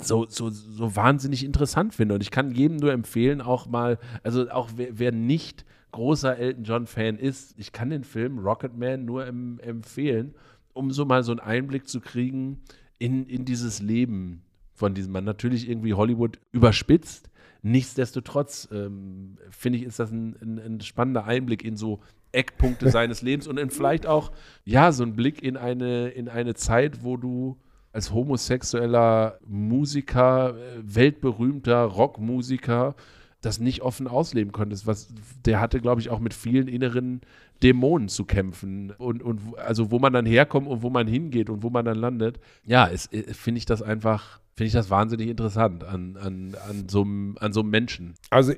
so, 0.00 0.26
so, 0.28 0.50
so 0.50 0.94
wahnsinnig 0.94 1.44
interessant 1.44 1.94
finde. 1.94 2.14
Und 2.14 2.20
ich 2.22 2.30
kann 2.30 2.52
jedem 2.52 2.76
nur 2.76 2.92
empfehlen, 2.92 3.40
auch 3.40 3.66
mal, 3.66 3.98
also 4.22 4.48
auch 4.50 4.70
wer, 4.76 4.98
wer 4.98 5.12
nicht 5.12 5.64
großer 5.92 6.36
Elton 6.36 6.64
John-Fan 6.64 7.18
ist, 7.18 7.54
ich 7.58 7.72
kann 7.72 7.90
den 7.90 8.04
Film 8.04 8.38
Rocketman 8.38 9.04
nur 9.04 9.26
em, 9.26 9.58
empfehlen, 9.60 10.34
um 10.72 10.90
so 10.90 11.04
mal 11.04 11.22
so 11.22 11.32
einen 11.32 11.40
Einblick 11.40 11.88
zu 11.88 12.00
kriegen 12.00 12.60
in, 12.98 13.26
in 13.26 13.44
dieses 13.44 13.80
Leben 13.80 14.42
von 14.74 14.94
diesem 14.94 15.12
Mann. 15.12 15.24
Natürlich 15.24 15.68
irgendwie 15.68 15.94
Hollywood 15.94 16.38
überspitzt, 16.52 17.28
Nichtsdestotrotz 17.62 18.68
ähm, 18.70 19.36
finde 19.50 19.78
ich, 19.78 19.84
ist 19.84 19.98
das 19.98 20.12
ein, 20.12 20.36
ein, 20.40 20.58
ein, 20.58 20.80
spannender 20.80 21.24
Einblick 21.24 21.64
in 21.64 21.76
so 21.76 22.00
Eckpunkte 22.30 22.90
seines 22.90 23.22
Lebens 23.22 23.48
und 23.48 23.58
in 23.58 23.70
vielleicht 23.70 24.06
auch, 24.06 24.30
ja, 24.64 24.92
so 24.92 25.02
ein 25.02 25.16
Blick 25.16 25.42
in 25.42 25.56
eine, 25.56 26.08
in 26.08 26.28
eine 26.28 26.54
Zeit, 26.54 27.02
wo 27.02 27.16
du 27.16 27.58
als 27.92 28.12
homosexueller 28.12 29.38
Musiker, 29.44 30.54
äh, 30.56 30.82
weltberühmter 30.82 31.82
Rockmusiker, 31.82 32.94
das 33.40 33.60
nicht 33.60 33.82
offen 33.82 34.08
ausleben 34.08 34.52
konntest. 34.52 34.86
Was, 34.86 35.08
der 35.44 35.60
hatte, 35.60 35.80
glaube 35.80 36.00
ich, 36.00 36.10
auch 36.10 36.18
mit 36.18 36.34
vielen 36.34 36.68
inneren 36.68 37.20
Dämonen 37.62 38.08
zu 38.08 38.24
kämpfen. 38.24 38.92
Und, 38.98 39.22
und 39.22 39.40
also 39.58 39.90
wo 39.90 39.98
man 39.98 40.12
dann 40.12 40.26
herkommt 40.26 40.66
und 40.66 40.82
wo 40.82 40.90
man 40.90 41.06
hingeht 41.06 41.50
und 41.50 41.62
wo 41.62 41.70
man 41.70 41.84
dann 41.84 41.98
landet. 41.98 42.40
Ja, 42.64 42.88
äh, 42.88 42.98
finde 42.98 43.58
ich 43.58 43.66
das 43.66 43.82
einfach 43.82 44.40
finde 44.58 44.66
ich 44.66 44.72
das 44.72 44.90
wahnsinnig 44.90 45.28
interessant 45.28 45.84
an, 45.84 46.16
an, 46.16 46.56
an, 46.68 46.88
so, 46.88 47.02
einem 47.02 47.70
Menschen. 47.70 48.14
Also 48.28 48.54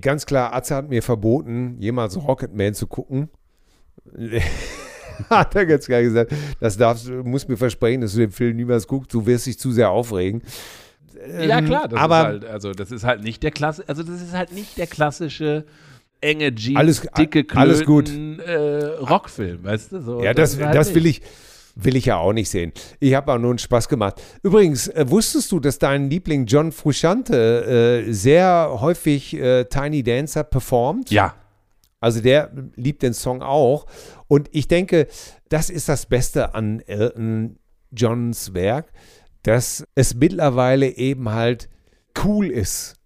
ganz 0.00 0.26
klar, 0.26 0.52
Atze 0.52 0.74
hat 0.74 0.88
mir 0.88 1.04
verboten, 1.04 1.76
jemals 1.78 2.16
Rocketman 2.16 2.74
zu 2.74 2.88
gucken. 2.88 3.28
hat 5.30 5.54
er 5.54 5.66
ganz 5.66 5.86
klar 5.86 6.02
gesagt, 6.02 6.34
das 6.58 6.76
darfst 6.76 7.08
musst 7.08 7.48
mir 7.48 7.56
versprechen, 7.56 8.00
dass 8.00 8.14
du 8.14 8.18
den 8.18 8.32
Film 8.32 8.56
niemals 8.56 8.88
guckst, 8.88 9.14
du 9.14 9.24
wirst 9.24 9.46
dich 9.46 9.58
zu 9.58 9.70
sehr 9.70 9.90
aufregen. 9.90 10.42
Ja, 11.28 11.58
ähm, 11.58 11.66
klar, 11.66 11.88
das 11.88 11.98
aber, 11.98 12.20
ist 12.20 12.24
halt, 12.24 12.44
also 12.46 12.72
das 12.72 12.90
ist 12.90 13.04
halt 13.04 13.22
nicht 13.22 13.42
der 13.42 13.50
Klasse, 13.50 13.84
also 13.86 14.02
das 14.02 14.20
ist 14.20 14.32
halt 14.32 14.52
nicht 14.52 14.78
der 14.78 14.86
klassische 14.86 15.64
enge 16.20 16.54
Jeans, 16.54 16.78
alles, 16.78 17.00
dicke 17.16 17.44
Klöten, 17.44 17.58
alles 17.58 17.84
gut. 17.84 18.10
Äh, 18.10 18.84
Rockfilm, 18.98 19.64
weißt 19.64 19.92
du? 19.92 20.02
So, 20.02 20.22
ja, 20.22 20.34
das, 20.34 20.56
das, 20.56 20.66
halt 20.66 20.76
das 20.76 20.94
will 20.94 21.06
ich, 21.06 21.22
Will 21.76 21.96
ich 21.96 22.06
ja 22.06 22.16
auch 22.16 22.32
nicht 22.32 22.50
sehen. 22.50 22.72
Ich 22.98 23.14
habe 23.14 23.32
auch 23.32 23.38
nur 23.38 23.50
einen 23.50 23.58
Spaß 23.58 23.88
gemacht. 23.88 24.20
Übrigens, 24.42 24.88
äh, 24.88 25.08
wusstest 25.08 25.52
du, 25.52 25.60
dass 25.60 25.78
dein 25.78 26.10
Liebling 26.10 26.46
John 26.46 26.72
Frusciante 26.72 28.04
äh, 28.06 28.12
sehr 28.12 28.76
häufig 28.80 29.34
äh, 29.34 29.64
Tiny 29.64 30.02
Dancer 30.02 30.44
performt? 30.44 31.10
Ja. 31.10 31.34
Also 32.00 32.20
der 32.20 32.50
liebt 32.76 33.02
den 33.02 33.14
Song 33.14 33.42
auch. 33.42 33.86
Und 34.26 34.48
ich 34.52 34.68
denke, 34.68 35.06
das 35.48 35.70
ist 35.70 35.88
das 35.88 36.06
Beste 36.06 36.54
an 36.54 36.80
Elton 36.80 37.58
Johns 37.92 38.52
Werk, 38.54 38.92
dass 39.42 39.84
es 39.94 40.14
mittlerweile 40.14 40.96
eben 40.96 41.30
halt 41.30 41.68
cool 42.24 42.46
ist, 42.46 42.96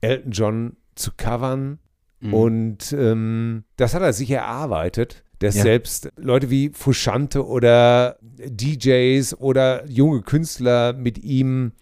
Elton 0.00 0.32
John 0.32 0.76
zu 0.94 1.12
covern. 1.16 1.78
Mhm. 2.20 2.34
Und 2.34 2.92
ähm, 2.92 3.64
das 3.76 3.94
hat 3.94 4.02
er 4.02 4.12
sich 4.12 4.30
erarbeitet 4.30 5.24
dass 5.40 5.56
ja. 5.56 5.62
selbst 5.62 6.12
Leute 6.16 6.50
wie 6.50 6.68
Fushante 6.68 7.46
oder 7.46 8.18
DJs 8.20 9.40
oder 9.40 9.88
junge 9.88 10.20
Künstler 10.20 10.92
mit 10.92 11.24
ihm 11.24 11.72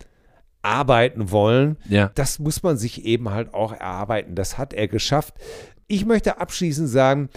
arbeiten 0.62 1.31
wollen. 1.32 1.77
Ja. 1.89 2.10
Das 2.15 2.39
muss 2.39 2.62
man 2.62 2.77
sich 2.78 3.05
eben 3.05 3.31
halt 3.31 3.55
auch 3.55 3.73
erarbeiten. 3.73 4.36
Das 4.36 4.59
hat 4.59 4.73
er 4.73 4.86
geschafft. 4.86 5.35
Ich 5.89 6.06
möchte 6.06 6.40
abschließend 6.40 6.89
sagen, 6.89 7.31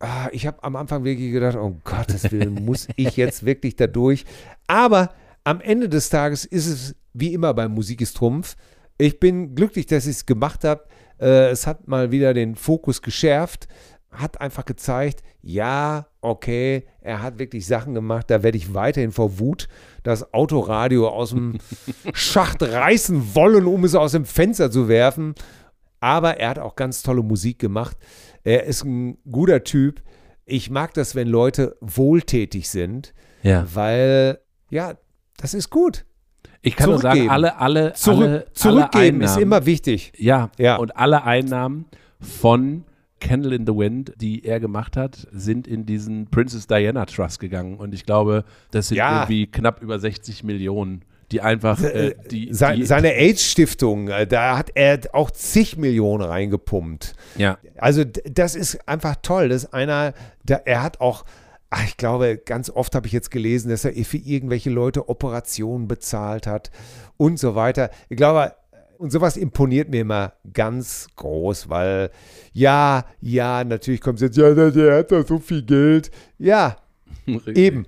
ah, 0.00 0.28
ich 0.32 0.48
habe 0.48 0.62
am 0.64 0.74
Anfang 0.74 1.04
wirklich 1.04 1.30
gedacht, 1.30 1.56
oh 1.56 1.78
Gottes 1.84 2.32
Willen, 2.32 2.64
muss 2.64 2.88
ich 2.96 3.16
jetzt 3.16 3.46
wirklich 3.46 3.76
da 3.76 3.86
durch? 3.86 4.24
Aber 4.66 5.10
am 5.44 5.60
Ende 5.60 5.88
des 5.88 6.08
Tages 6.08 6.44
ist 6.44 6.66
es 6.66 6.94
wie 7.14 7.32
immer 7.34 7.52
beim 7.54 7.72
Musik 7.72 8.00
ist 8.00 8.16
Trumpf. 8.16 8.56
Ich 8.98 9.20
bin 9.20 9.54
glücklich, 9.54 9.86
dass 9.86 10.06
ich 10.06 10.16
es 10.16 10.26
gemacht 10.26 10.64
habe. 10.64 10.84
Äh, 11.20 11.50
es 11.50 11.66
hat 11.66 11.88
mal 11.88 12.10
wieder 12.10 12.32
den 12.34 12.54
Fokus 12.56 13.02
geschärft, 13.02 13.68
hat 14.10 14.40
einfach 14.40 14.64
gezeigt, 14.64 15.22
ja, 15.40 16.06
okay, 16.20 16.84
er 17.00 17.22
hat 17.22 17.38
wirklich 17.38 17.66
Sachen 17.66 17.94
gemacht, 17.94 18.30
da 18.30 18.42
werde 18.42 18.58
ich 18.58 18.74
weiterhin 18.74 19.10
vor 19.10 19.38
Wut 19.38 19.68
das 20.02 20.32
Autoradio 20.32 21.08
aus 21.08 21.30
dem 21.30 21.58
Schacht 22.14 22.62
reißen 22.62 23.34
wollen, 23.34 23.66
um 23.66 23.84
es 23.84 23.94
aus 23.94 24.12
dem 24.12 24.24
Fenster 24.24 24.70
zu 24.70 24.88
werfen. 24.88 25.34
Aber 26.00 26.38
er 26.38 26.50
hat 26.50 26.58
auch 26.58 26.76
ganz 26.76 27.02
tolle 27.02 27.22
Musik 27.22 27.58
gemacht. 27.58 27.96
Er 28.44 28.64
ist 28.64 28.84
ein 28.84 29.18
guter 29.30 29.62
Typ. 29.64 30.02
Ich 30.44 30.68
mag 30.70 30.92
das, 30.94 31.14
wenn 31.14 31.28
Leute 31.28 31.76
wohltätig 31.80 32.68
sind, 32.68 33.14
Ja. 33.42 33.66
weil, 33.72 34.40
ja, 34.70 34.94
das 35.36 35.54
ist 35.54 35.70
gut. 35.70 36.04
Ich 36.60 36.76
kann 36.76 36.90
nur 36.90 36.98
sagen, 37.00 37.28
alle, 37.28 37.58
alle, 37.58 37.92
Zurück, 37.94 38.22
alle, 38.28 38.46
zurückgeben 38.52 39.18
alle 39.22 39.24
ist 39.24 39.36
immer 39.38 39.66
wichtig. 39.66 40.12
Ja, 40.16 40.50
Ja. 40.58 40.76
und 40.76 40.96
alle 40.96 41.24
Einnahmen 41.24 41.86
von 42.20 42.84
Candle 43.20 43.54
in 43.56 43.66
the 43.66 43.74
Wind, 43.74 44.12
die 44.16 44.44
er 44.44 44.60
gemacht 44.60 44.96
hat, 44.96 45.26
sind 45.32 45.66
in 45.66 45.86
diesen 45.86 46.26
Princess 46.30 46.66
Diana 46.66 47.04
Trust 47.06 47.40
gegangen. 47.40 47.76
Und 47.78 47.94
ich 47.94 48.04
glaube, 48.04 48.44
das 48.70 48.88
sind 48.88 48.98
Ja. 48.98 49.20
irgendwie 49.22 49.46
knapp 49.48 49.82
über 49.82 49.98
60 49.98 50.44
Millionen, 50.44 51.04
die 51.32 51.40
einfach 51.40 51.80
äh, 51.82 52.14
die, 52.30 52.52
Sein, 52.52 52.76
die 52.76 52.84
seine 52.84 53.12
AIDS-Stiftung, 53.14 54.08
äh, 54.08 54.26
da 54.26 54.58
hat 54.58 54.70
er 54.74 55.00
auch 55.12 55.30
zig 55.30 55.76
Millionen 55.76 56.22
reingepumpt. 56.24 57.14
ja, 57.36 57.58
Also 57.78 58.04
das 58.04 58.54
ist 58.54 58.86
einfach 58.88 59.16
toll. 59.22 59.48
Das 59.48 59.64
ist 59.64 59.72
einer, 59.74 60.14
der, 60.44 60.66
er 60.66 60.82
hat 60.82 61.00
auch, 61.00 61.24
ach, 61.72 61.84
ich 61.84 61.96
glaube, 61.96 62.36
ganz 62.36 62.70
oft 62.70 62.94
habe 62.94 63.06
ich 63.06 63.12
jetzt 63.12 63.30
gelesen, 63.30 63.70
dass 63.70 63.84
er 63.84 63.92
für 64.04 64.18
irgendwelche 64.18 64.70
Leute 64.70 65.08
Operationen 65.08 65.88
bezahlt 65.88 66.46
hat 66.46 66.70
und 67.16 67.38
so 67.38 67.54
weiter. 67.54 67.90
Ich 68.08 68.16
glaube, 68.16 68.52
und 68.98 69.10
sowas 69.10 69.36
imponiert 69.36 69.88
mir 69.88 70.02
immer 70.02 70.34
ganz 70.52 71.08
groß, 71.16 71.68
weil 71.68 72.10
ja, 72.52 73.06
ja, 73.20 73.64
natürlich 73.64 74.00
kommt 74.00 74.16
es 74.16 74.22
jetzt, 74.22 74.36
ja, 74.36 74.52
der, 74.54 74.98
hat 74.98 75.10
doch 75.10 75.26
so 75.26 75.38
viel 75.38 75.62
Geld. 75.62 76.10
Ja, 76.38 76.76
Eben. 77.54 77.86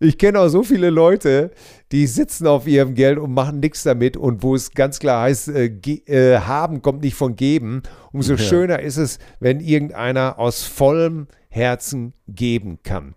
Ich 0.00 0.18
kenne 0.18 0.40
auch 0.40 0.48
so 0.48 0.64
viele 0.64 0.90
Leute, 0.90 1.52
die 1.92 2.06
sitzen 2.06 2.46
auf 2.46 2.66
ihrem 2.66 2.94
Geld 2.94 3.18
und 3.18 3.32
machen 3.32 3.60
nichts 3.60 3.84
damit 3.84 4.16
und 4.16 4.42
wo 4.42 4.54
es 4.54 4.72
ganz 4.72 4.98
klar 4.98 5.22
heißt, 5.22 5.48
äh, 5.48 5.66
äh, 6.06 6.40
haben 6.40 6.82
kommt 6.82 7.02
nicht 7.02 7.14
von 7.14 7.36
geben. 7.36 7.82
Umso 8.12 8.32
Ja. 8.32 8.38
schöner 8.38 8.80
ist 8.80 8.96
es, 8.96 9.18
wenn 9.40 9.60
irgendeiner 9.60 10.38
aus 10.38 10.64
vollem 10.64 11.28
Herzen 11.54 12.12
geben 12.28 12.78
kann. 12.82 13.14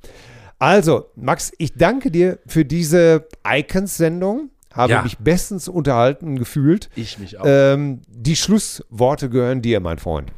Also, 0.59 1.09
Max, 1.15 1.51
ich 1.57 1.73
danke 1.73 2.11
dir 2.11 2.39
für 2.47 2.65
diese 2.65 3.27
Icons-Sendung. 3.45 4.49
Habe 4.73 4.93
Ja. 4.93 5.01
mich 5.01 5.17
bestens 5.17 5.67
unterhalten 5.67 6.37
gefühlt. 6.37 6.89
Ich 6.95 7.17
mich 7.17 7.39
auch. 7.39 7.45
Ähm, 7.47 8.01
die 8.07 8.35
Schlussworte 8.35 9.29
gehören 9.29 9.61
dir, 9.61 9.79
mein 9.79 9.97
Freund. 9.97 10.31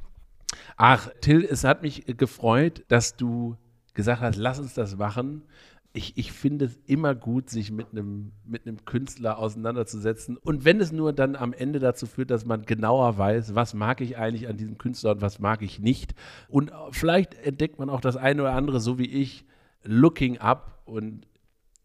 Ach, 0.77 1.09
Till, 1.19 1.43
es 1.43 1.65
hat 1.65 1.81
mich 1.81 2.05
gefreut, 2.17 2.83
dass 2.87 3.17
du 3.17 3.57
gesagt 3.93 4.21
hast, 4.21 4.37
lass 4.37 4.59
uns 4.59 4.73
das 4.73 4.95
machen. 4.95 5.41
Ich, 5.91 6.17
ich 6.17 6.31
finde 6.31 6.65
es 6.65 6.79
immer 6.85 7.15
gut, 7.15 7.49
sich 7.49 7.71
mit 7.71 7.87
einem 7.91 8.31
mit 8.45 8.67
einem 8.67 8.85
Künstler 8.85 9.39
auseinanderzusetzen. 9.39 10.37
Und 10.37 10.63
wenn 10.63 10.79
es 10.79 10.91
nur 10.91 11.13
dann 11.13 11.35
am 11.35 11.51
Ende 11.51 11.79
dazu 11.79 12.05
führt, 12.05 12.29
dass 12.29 12.45
man 12.45 12.63
genauer 12.63 13.17
weiß, 13.17 13.55
was 13.55 13.73
mag 13.73 13.99
ich 14.01 14.17
eigentlich 14.17 14.47
an 14.47 14.57
diesem 14.57 14.77
Künstler 14.77 15.11
und 15.11 15.21
was 15.21 15.39
mag 15.39 15.61
ich 15.63 15.79
nicht. 15.79 16.13
Und 16.47 16.71
vielleicht 16.91 17.33
entdeckt 17.33 17.79
man 17.79 17.89
auch 17.89 18.01
das 18.01 18.17
eine 18.17 18.43
oder 18.43 18.53
andere, 18.53 18.79
so 18.79 18.99
wie 18.99 19.07
ich, 19.07 19.45
looking 19.83 20.37
up. 20.37 20.83
Und 20.85 21.25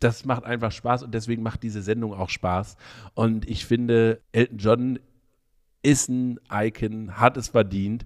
das 0.01 0.26
macht 0.26 0.44
einfach 0.44 0.70
Spaß 0.70 1.02
und 1.02 1.14
deswegen 1.14 1.43
macht 1.43 1.62
diese 1.62 1.81
Sendung 1.81 2.12
auch 2.12 2.28
Spaß. 2.28 2.76
Und 3.14 3.48
ich 3.48 3.64
finde, 3.64 4.20
Elton 4.32 4.59
John 4.59 4.98
ist 5.82 6.09
ein 6.09 6.39
Icon, 6.51 7.18
hat 7.18 7.36
es 7.36 7.48
verdient. 7.48 8.05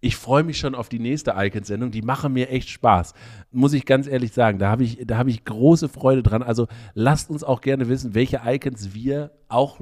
Ich 0.00 0.16
freue 0.16 0.42
mich 0.42 0.58
schon 0.58 0.74
auf 0.74 0.88
die 0.88 0.98
nächste 0.98 1.34
Icon-Sendung. 1.36 1.90
Die 1.90 2.02
machen 2.02 2.32
mir 2.32 2.48
echt 2.48 2.70
Spaß. 2.70 3.12
Muss 3.52 3.74
ich 3.74 3.84
ganz 3.84 4.06
ehrlich 4.06 4.32
sagen. 4.32 4.58
Da 4.58 4.70
habe 4.70 4.82
ich, 4.82 4.98
da 5.06 5.18
habe 5.18 5.30
ich 5.30 5.44
große 5.44 5.88
Freude 5.88 6.22
dran. 6.22 6.42
Also 6.42 6.68
lasst 6.94 7.30
uns 7.30 7.44
auch 7.44 7.60
gerne 7.60 7.88
wissen, 7.88 8.14
welche 8.14 8.40
Icons 8.44 8.94
wir 8.94 9.32
auch 9.48 9.80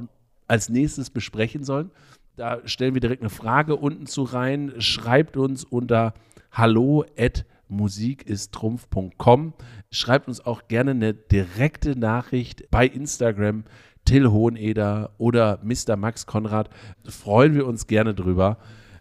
als 0.49 0.69
nächstes 0.69 1.11
besprechen 1.11 1.62
sollen. 1.62 1.90
Da 2.36 2.61
stellen 2.65 2.95
wir 2.95 3.01
direkt 3.01 3.23
eine 3.23 3.31
Frage 3.31 3.77
unten 3.77 4.07
zu 4.07 4.23
rein. 4.24 4.73
Schreibt 4.78 5.36
uns 5.36 5.65
unter 5.65 6.15
hallo 6.51 7.05
at 7.16 7.45
musikistrumpf.com. 7.69 9.53
Schreibt 9.90 10.28
uns 10.28 10.45
auch 10.45 10.66
gerne 10.66 10.93
eine 10.93 11.15
direkte 11.15 11.97
Nachricht 11.99 12.70
bei 12.70 12.86
Instagram. 12.86 13.65
Till 14.05 14.31
Hoheneder 14.31 15.11
oder 15.19 15.61
Mr. 15.62 15.97
Max 15.97 16.24
Konrad. 16.24 16.70
Freuen 17.05 17.55
wir 17.55 17.66
uns 17.66 17.86
gerne 17.86 18.15
drüber, 18.15 18.57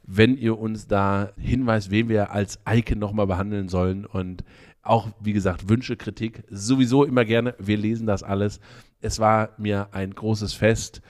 wenn 0.07 0.37
ihr 0.37 0.57
uns 0.57 0.87
da 0.87 1.33
hinweist, 1.37 1.91
wen 1.91 2.09
wir 2.09 2.31
als 2.31 2.59
Icon 2.67 2.97
nochmal 2.97 3.27
behandeln 3.27 3.67
sollen. 3.67 4.05
Und 4.05 4.43
auch, 4.81 5.09
wie 5.19 5.33
gesagt, 5.33 5.69
Wünsche, 5.69 5.97
Kritik, 5.97 6.43
sowieso 6.49 7.03
immer 7.03 7.25
gerne. 7.25 7.53
Wir 7.59 7.77
lesen 7.77 8.07
das 8.07 8.23
alles. 8.23 8.59
Es 9.01 9.19
war 9.19 9.49
mir 9.57 9.89
ein 9.91 10.15
großes 10.15 10.53
Fest. 10.53 11.01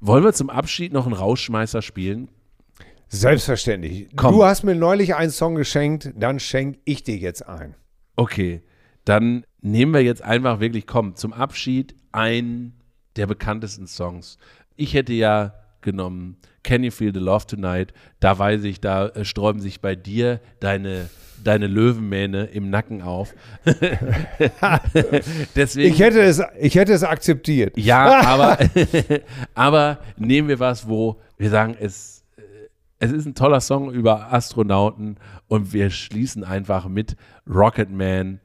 Wollen 0.00 0.24
wir 0.24 0.32
zum 0.32 0.48
Abschied 0.48 0.92
noch 0.92 1.06
einen 1.06 1.14
Rauschmeißer 1.14 1.82
spielen? 1.82 2.28
Selbstverständlich. 3.08 4.08
Komm. 4.14 4.34
Du 4.34 4.44
hast 4.44 4.62
mir 4.62 4.74
neulich 4.74 5.16
einen 5.16 5.30
Song 5.30 5.56
geschenkt, 5.56 6.12
dann 6.16 6.38
schenke 6.40 6.78
ich 6.84 7.02
dir 7.02 7.16
jetzt 7.16 7.46
ein. 7.48 7.74
Okay, 8.14 8.62
dann 9.04 9.44
nehmen 9.60 9.92
wir 9.92 10.02
jetzt 10.02 10.22
einfach 10.22 10.60
wirklich, 10.60 10.86
komm, 10.86 11.16
zum 11.16 11.32
Abschied 11.32 11.94
einen 12.12 12.80
der 13.16 13.26
bekanntesten 13.26 13.86
Songs. 13.86 14.38
Ich 14.76 14.94
hätte 14.94 15.12
ja 15.12 15.54
genommen 15.80 16.36
Can 16.66 16.82
You 16.84 16.90
Feel 16.90 17.12
the 17.14 17.20
Love 17.20 17.46
Tonight? 17.46 17.92
Da 18.20 18.38
weiß 18.38 18.64
ich, 18.64 18.80
da 18.80 19.06
äh, 19.08 19.24
sträuben 19.24 19.60
sich 19.62 19.80
bei 19.80 19.94
dir 19.94 20.40
deine, 20.60 21.08
deine 21.42 21.66
Löwenmähne 21.68 22.44
im 22.46 22.68
Nacken 22.70 23.00
auf. 23.02 23.34
Deswegen, 25.54 25.92
Ich 25.94 26.00
hätte 26.00 26.20
es, 26.22 26.42
ich 26.58 26.74
hätte 26.74 26.92
es 26.92 27.02
akzeptiert. 27.02 27.76
ja, 27.76 28.20
aber, 28.26 28.58
aber 29.54 29.98
nehmen 30.16 30.48
wir 30.48 30.58
was, 30.60 30.88
wo 30.88 31.20
wir 31.38 31.50
sagen, 31.50 31.76
es, 31.78 32.24
äh, 32.36 32.42
es 32.98 33.12
ist 33.12 33.26
ein 33.26 33.34
toller 33.34 33.60
Song 33.60 33.90
über 33.92 34.32
Astronauten 34.32 35.16
und 35.48 35.72
wir 35.72 35.90
schließen 35.90 36.44
einfach 36.44 36.88
mit 36.88 37.16
Rocket 37.48 37.90
Man, 37.90 38.40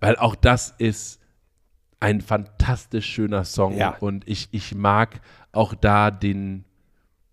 weil 0.00 0.16
auch 0.16 0.34
das 0.34 0.74
ist 0.78 1.20
ein 2.00 2.20
fantastisch 2.20 3.06
schöner 3.06 3.44
Song 3.44 3.76
Ja. 3.76 3.96
und 4.00 4.26
ich, 4.26 4.48
ich 4.50 4.74
mag 4.74 5.20
auch 5.52 5.74
da 5.74 6.10
den, 6.10 6.64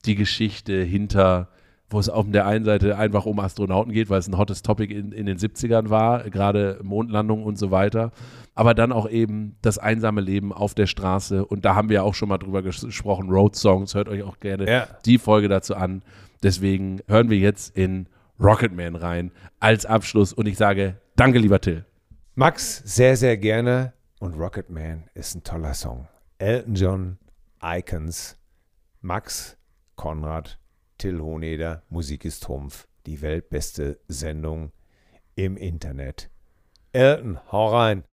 die 0.05 0.15
Geschichte 0.15 0.81
hinter, 0.84 1.49
wo 1.89 1.99
es 1.99 2.07
auf 2.09 2.26
der 2.30 2.45
einen 2.45 2.65
Seite 2.65 2.97
einfach 2.97 3.26
um 3.26 3.39
Astronauten 3.39 3.91
geht, 3.91 4.09
weil 4.09 4.19
es 4.19 4.27
ein 4.27 4.38
hottes 4.38 4.61
Topic 4.61 4.93
in, 4.93 5.11
in 5.11 5.26
den 5.26 5.38
70ern 5.38 5.89
war, 5.89 6.30
gerade 6.30 6.80
Mondlandung 6.84 7.43
und 7.43 7.57
so 7.57 7.71
weiter. 7.71 8.11
Aber 8.55 8.73
dann 8.73 8.91
auch 8.91 9.09
eben 9.09 9.55
das 9.61 9.77
einsame 9.77 10.21
Leben 10.21 10.53
auf 10.53 10.73
der 10.76 10.85
Straße. 10.85 11.45
Und 11.45 11.65
da 11.65 11.76
haben 11.76 11.89
wir 11.89 12.03
auch 12.03 12.13
schon 12.13 12.30
mal 12.30 12.38
drüber 12.38 12.59
ges- 12.59 12.85
gesprochen, 12.85 13.30
Road 13.30 13.55
Songs. 13.55 13.95
Hört 13.95 14.09
euch 14.09 14.23
auch 14.23 14.39
gerne 14.39 14.69
Ja. 14.69 14.88
die 15.05 15.17
Folge 15.17 15.47
dazu 15.47 15.76
an. 15.76 16.03
Deswegen 16.43 16.99
hören 17.07 17.30
wir 17.30 17.38
jetzt 17.38 17.76
in 17.76 18.07
Rocketman 18.39 18.95
rein 18.95 19.31
als 19.59 19.85
Abschluss. 19.85 20.31
Und 20.34 20.45
ich 20.47 20.57
sage, 20.57 20.97
danke, 21.15 21.39
lieber 21.39 21.59
Till. 21.59 21.85
Max, 22.35 22.81
sehr, 22.85 23.17
sehr 23.17 23.35
gerne. 23.38 23.93
Und 24.19 24.34
Rocket 24.35 24.69
Man 24.69 25.05
ist 25.13 25.35
ein 25.35 25.43
toller 25.43 25.73
Song. 25.73 26.07
Elton 26.38 26.76
John, 26.76 27.17
Icons, 27.63 28.38
Max, 29.01 29.57
Konrad, 29.99 30.57
Till 30.97 31.19
Honeder, 31.19 31.84
Musik 31.89 32.23
ist 32.23 32.43
Trumpf. 32.43 32.88
Die 33.05 33.21
weltbeste 33.21 33.99
Sendung 34.07 34.71
im 35.35 35.57
Internet. 35.57 36.30
Elton, 36.93 37.38
hau 37.51 37.67
rein. 37.67 38.05